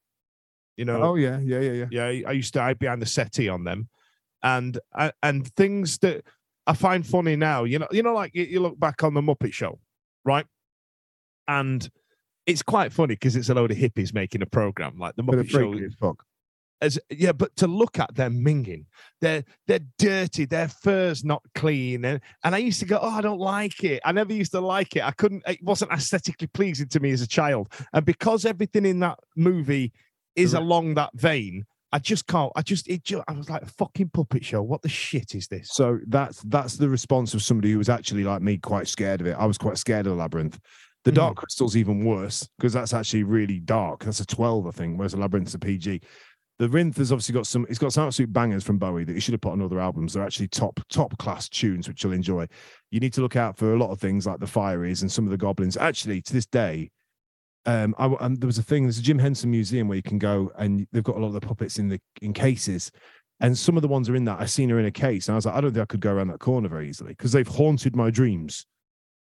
You 0.77 0.85
know, 0.85 1.03
Oh 1.03 1.15
yeah, 1.15 1.39
yeah, 1.39 1.61
yeah, 1.61 1.73
yeah. 1.73 1.87
yeah, 1.91 2.05
I 2.05 2.25
I 2.29 2.33
used 2.33 2.53
to 2.53 2.61
hide 2.61 2.79
behind 2.79 3.01
the 3.01 3.07
settee 3.07 3.49
on 3.49 3.65
them, 3.65 3.89
and 4.43 4.79
and, 4.95 5.13
and 5.23 5.55
things 5.55 5.99
that 5.99 6.25
I 6.67 6.75
find 6.75 7.07
funny 7.07 7.37
now. 7.37 7.65
You 7.65 7.79
know, 7.79 7.89
you 7.91 8.03
know, 8.03 8.15
like 8.15 8.35
you, 8.35 8.61
look 8.61 8.79
back 8.79 9.05
on 9.05 9.15
the 9.15 9.21
Muppet 9.21 9.53
Show, 9.53 9.79
right? 10.25 10.47
And 11.49 11.89
it's 12.47 12.63
quite 12.63 12.93
funny 12.93 13.15
because 13.15 13.37
it's 13.37 13.49
a 13.49 13.55
load 13.55 13.71
of 13.71 13.77
hippies 13.77 14.13
making 14.13 14.43
a 14.43 14.47
program 14.47 14.99
like 14.99 15.17
the 15.17 15.23
Muppet 15.23 15.49
Show. 15.49 15.73
as 15.73 15.95
fuck. 15.95 16.25
As 16.83 16.99
yeah, 17.09 17.33
but 17.33 17.57
to 17.57 17.67
look 17.67 17.99
at 17.99 18.15
them 18.15 18.45
minging, 18.45 18.85
they're 19.23 19.45
they're 19.67 19.81
dirty, 19.99 20.45
their 20.45 20.69
fur's 20.69 21.25
not 21.25 21.43
clean, 21.55 22.05
and 22.05 22.21
and 22.45 22.55
I 22.55 22.59
used 22.59 22.81
to 22.81 22.87
go, 22.87 22.99
oh, 23.01 23.09
I 23.09 23.23
don't 23.23 23.41
like 23.41 23.83
it. 23.83 24.03
I 24.05 24.13
never 24.13 24.35
used 24.35 24.53
to 24.53 24.61
like 24.61 24.95
it. 24.95 25.03
I 25.03 25.13
couldn't. 25.13 25.43
It 25.49 25.63
wasn't 25.63 25.93
aesthetically 25.93 26.49
pleasing 26.49 26.89
to 26.89 27.01
me 27.01 27.13
as 27.13 27.23
a 27.23 27.27
child, 27.27 27.73
and 27.95 28.05
because 28.05 28.45
everything 28.45 28.85
in 28.85 29.01
that 29.01 29.19
movie 29.37 29.91
is 30.35 30.51
Correct. 30.53 30.63
along 30.63 30.95
that 30.97 31.13
vein, 31.15 31.65
I 31.97 31.99
just 31.99 32.27
can't. 32.27 32.53
I 32.55 32.61
just 32.61 32.89
it. 32.89 33.05
Just, 33.05 33.25
I 33.27 33.33
was 33.33 33.49
like, 33.49 33.63
a 33.63 33.67
fucking 33.67 34.11
puppet 34.11 34.45
show. 34.45 34.63
What 34.63 34.83
the 34.83 34.89
shit 34.91 35.35
is 35.35 35.49
this? 35.49 35.71
So 35.73 35.99
that's 36.09 36.43
that's 36.43 36.77
the 36.77 36.91
response 36.91 37.33
of 37.33 37.43
somebody 37.43 37.73
who 37.73 37.79
was 37.79 37.89
actually 37.89 38.23
like 38.23 38.43
me, 38.43 38.59
quite 38.59 38.87
scared 38.87 39.23
of 39.23 39.27
it. 39.27 39.33
I 39.33 39.47
was 39.47 39.57
quite 39.57 39.79
scared 39.79 40.07
of 40.07 40.13
the 40.13 40.19
labyrinth. 40.19 40.59
The 41.05 41.11
Mhm. 41.11 41.15
Dark 41.15 41.37
Crystal's 41.37 41.75
even 41.75 42.05
worse 42.05 42.47
because 42.59 42.75
that's 42.75 42.93
actually 42.93 43.23
really 43.23 43.61
dark. 43.61 44.05
That's 44.05 44.21
a 44.21 44.27
12, 44.27 44.67
I 44.67 44.73
think, 44.73 44.99
whereas 44.99 45.13
the 45.13 45.19
Labyrinth's 45.19 45.55
a 45.55 45.59
PG. 45.59 46.03
The 46.59 46.69
Rinth 46.69 46.99
has 46.99 47.13
obviously 47.13 47.33
got 47.33 47.47
some. 47.47 47.65
It's 47.71 47.79
got 47.79 47.95
some 47.95 48.07
absolute 48.07 48.31
bangers 48.31 48.63
from 48.63 48.77
Bowie 48.77 49.05
that 49.05 49.15
you 49.15 49.21
should 49.21 49.33
have 49.33 49.41
put 49.41 49.53
on 49.53 49.63
other 49.63 49.81
albums. 49.81 50.13
They're 50.13 50.23
actually 50.23 50.49
top 50.49 50.79
top 50.93 51.17
class 51.17 51.49
tunes, 51.49 51.89
which 51.89 52.05
you'll 52.05 52.13
enjoy. 52.13 52.47
You 52.91 53.01
need 53.01 53.15
to 53.15 53.23
look 53.23 53.37
out 53.37 53.57
for 53.57 53.73
a 53.73 53.79
lot 53.79 53.91
of 53.91 54.01
things 54.01 54.27
like 54.27 54.41
the 54.41 54.45
Fireys 54.45 55.01
and 55.01 55.11
some 55.11 55.25
of 55.25 55.31
the 55.31 55.39
Goblins. 55.39 55.79
Actually, 55.79 56.21
to 56.21 56.33
this 56.35 56.45
day, 56.47 56.91
um, 57.67 57.95
I, 57.99 58.07
um, 58.07 58.37
there 58.37 58.47
was 58.47 58.59
a 58.59 58.63
thing. 58.63 58.85
There's 58.85 58.99
a 58.99 59.03
Jim 59.03 59.19
Henson 59.19 59.51
Museum 59.51 59.89
where 59.89 59.97
you 59.97 60.03
can 60.03 60.19
go 60.19 60.53
and 60.57 60.87
they've 60.93 61.03
got 61.03 61.17
a 61.17 61.21
lot 61.21 61.29
of 61.29 61.35
the 61.35 61.41
puppets 61.41 61.79
in 61.79 61.89
the 61.89 62.01
in 62.23 62.33
cases, 62.33 62.91
and 63.41 63.57
some 63.57 63.77
of 63.77 63.83
the 63.83 63.89
ones 63.89 64.09
are 64.09 64.17
in 64.17 64.25
that. 64.25 64.41
I've 64.41 64.51
seen 64.51 64.69
her 64.71 64.79
in 64.79 64.87
a 64.87 64.91
case, 64.91 65.29
and 65.29 65.35
I 65.35 65.37
was 65.37 65.47
like, 65.47 65.55
I 65.55 65.61
don't 65.61 65.73
think 65.73 65.83
I 65.83 65.87
could 65.87 66.01
go 66.01 66.13
around 66.13 66.29
that 66.29 66.41
corner 66.41 66.69
very 66.69 66.89
easily 66.89 67.11
because 67.11 67.33
they've 67.33 67.47
haunted 67.47 67.95
my 67.95 68.11
dreams 68.11 68.67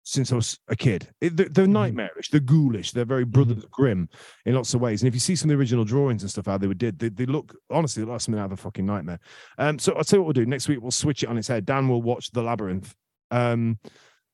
since 0.06 0.30
I 0.30 0.36
was 0.36 0.56
a 0.68 0.76
kid. 0.76 1.08
It, 1.20 1.36
they're, 1.36 1.48
they're 1.48 1.66
nightmarish. 1.66 2.30
They're 2.30 2.40
ghoulish. 2.40 2.92
They're 2.92 3.04
very 3.04 3.24
Brothers 3.24 3.64
Grimm 3.72 4.08
in 4.44 4.54
lots 4.54 4.72
of 4.72 4.80
ways. 4.80 5.02
And 5.02 5.08
if 5.08 5.14
you 5.14 5.20
see 5.20 5.34
some 5.34 5.50
of 5.50 5.56
the 5.56 5.60
original 5.60 5.84
drawings 5.84 6.22
and 6.22 6.30
stuff 6.30 6.46
how 6.46 6.58
they 6.58 6.68
were 6.68 6.74
did, 6.74 7.00
they, 7.00 7.08
they 7.08 7.26
look 7.26 7.56
honestly 7.70 8.00
they 8.00 8.06
look 8.06 8.12
like 8.12 8.20
something 8.20 8.40
out 8.40 8.46
of 8.46 8.52
a 8.52 8.56
fucking 8.56 8.86
nightmare. 8.86 9.18
Um, 9.58 9.80
so 9.80 9.94
I'll 9.94 10.04
tell 10.04 10.18
you 10.18 10.22
what 10.22 10.36
we'll 10.36 10.44
do 10.44 10.46
next 10.48 10.68
week. 10.68 10.80
We'll 10.80 10.92
switch 10.92 11.24
it 11.24 11.28
on 11.28 11.36
its 11.36 11.48
head. 11.48 11.66
Dan 11.66 11.88
will 11.88 12.02
watch 12.02 12.30
the 12.30 12.42
labyrinth, 12.42 12.94
um, 13.32 13.80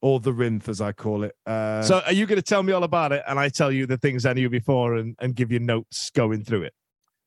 or 0.02 0.20
the 0.20 0.32
Rinth 0.32 0.68
as 0.68 0.80
I 0.80 0.92
call 0.92 1.22
it. 1.22 1.34
Uh, 1.46 1.82
so 1.82 2.02
are 2.04 2.12
you 2.12 2.26
going 2.26 2.36
to 2.36 2.42
tell 2.42 2.62
me 2.62 2.72
all 2.72 2.84
about 2.84 3.12
it, 3.12 3.22
and 3.26 3.38
I 3.38 3.48
tell 3.48 3.72
you 3.72 3.86
the 3.86 3.96
things 3.96 4.26
I 4.26 4.34
knew 4.34 4.50
before, 4.50 4.96
and 4.96 5.16
and 5.20 5.34
give 5.34 5.50
you 5.50 5.60
notes 5.60 6.10
going 6.10 6.44
through 6.44 6.62
it? 6.64 6.74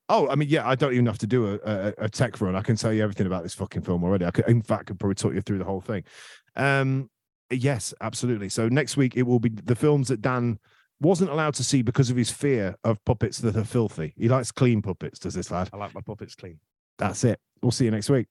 Oh, 0.07 0.29
I 0.29 0.35
mean, 0.35 0.49
yeah, 0.49 0.67
I 0.67 0.75
don't 0.75 0.93
even 0.93 1.07
have 1.07 1.17
to 1.19 1.27
do 1.27 1.47
a, 1.47 1.59
a, 1.65 1.93
a 1.97 2.09
tech 2.09 2.39
run. 2.39 2.55
I 2.55 2.61
can 2.61 2.75
tell 2.75 2.93
you 2.93 3.01
everything 3.01 3.25
about 3.25 3.41
this 3.41 3.55
fucking 3.55 3.81
film 3.81 4.03
already. 4.03 4.25
I 4.25 4.31
could, 4.31 4.47
in 4.47 4.61
fact, 4.61 4.87
could 4.87 4.99
probably 4.99 5.15
talk 5.15 5.33
you 5.33 5.41
through 5.41 5.57
the 5.57 5.65
whole 5.65 5.81
thing. 5.81 6.03
Um, 6.55 7.09
yes, 7.49 7.91
absolutely. 8.01 8.49
So 8.49 8.67
next 8.67 8.97
week 8.97 9.17
it 9.17 9.23
will 9.23 9.39
be 9.39 9.49
the 9.49 9.75
films 9.75 10.09
that 10.09 10.21
Dan 10.21 10.59
wasn't 10.99 11.31
allowed 11.31 11.55
to 11.55 11.63
see 11.63 11.81
because 11.81 12.11
of 12.11 12.17
his 12.17 12.29
fear 12.29 12.75
of 12.83 13.03
puppets 13.03 13.39
that 13.39 13.55
are 13.55 13.63
filthy. 13.63 14.13
He 14.15 14.29
likes 14.29 14.51
clean 14.51 14.83
puppets. 14.83 15.17
Does 15.17 15.33
this 15.33 15.49
lad? 15.49 15.69
I 15.73 15.77
like 15.77 15.95
my 15.95 16.01
puppets 16.01 16.35
clean. 16.35 16.59
That's 16.99 17.23
it. 17.23 17.39
We'll 17.63 17.71
see 17.71 17.85
you 17.85 17.91
next 17.91 18.09
week. 18.09 18.27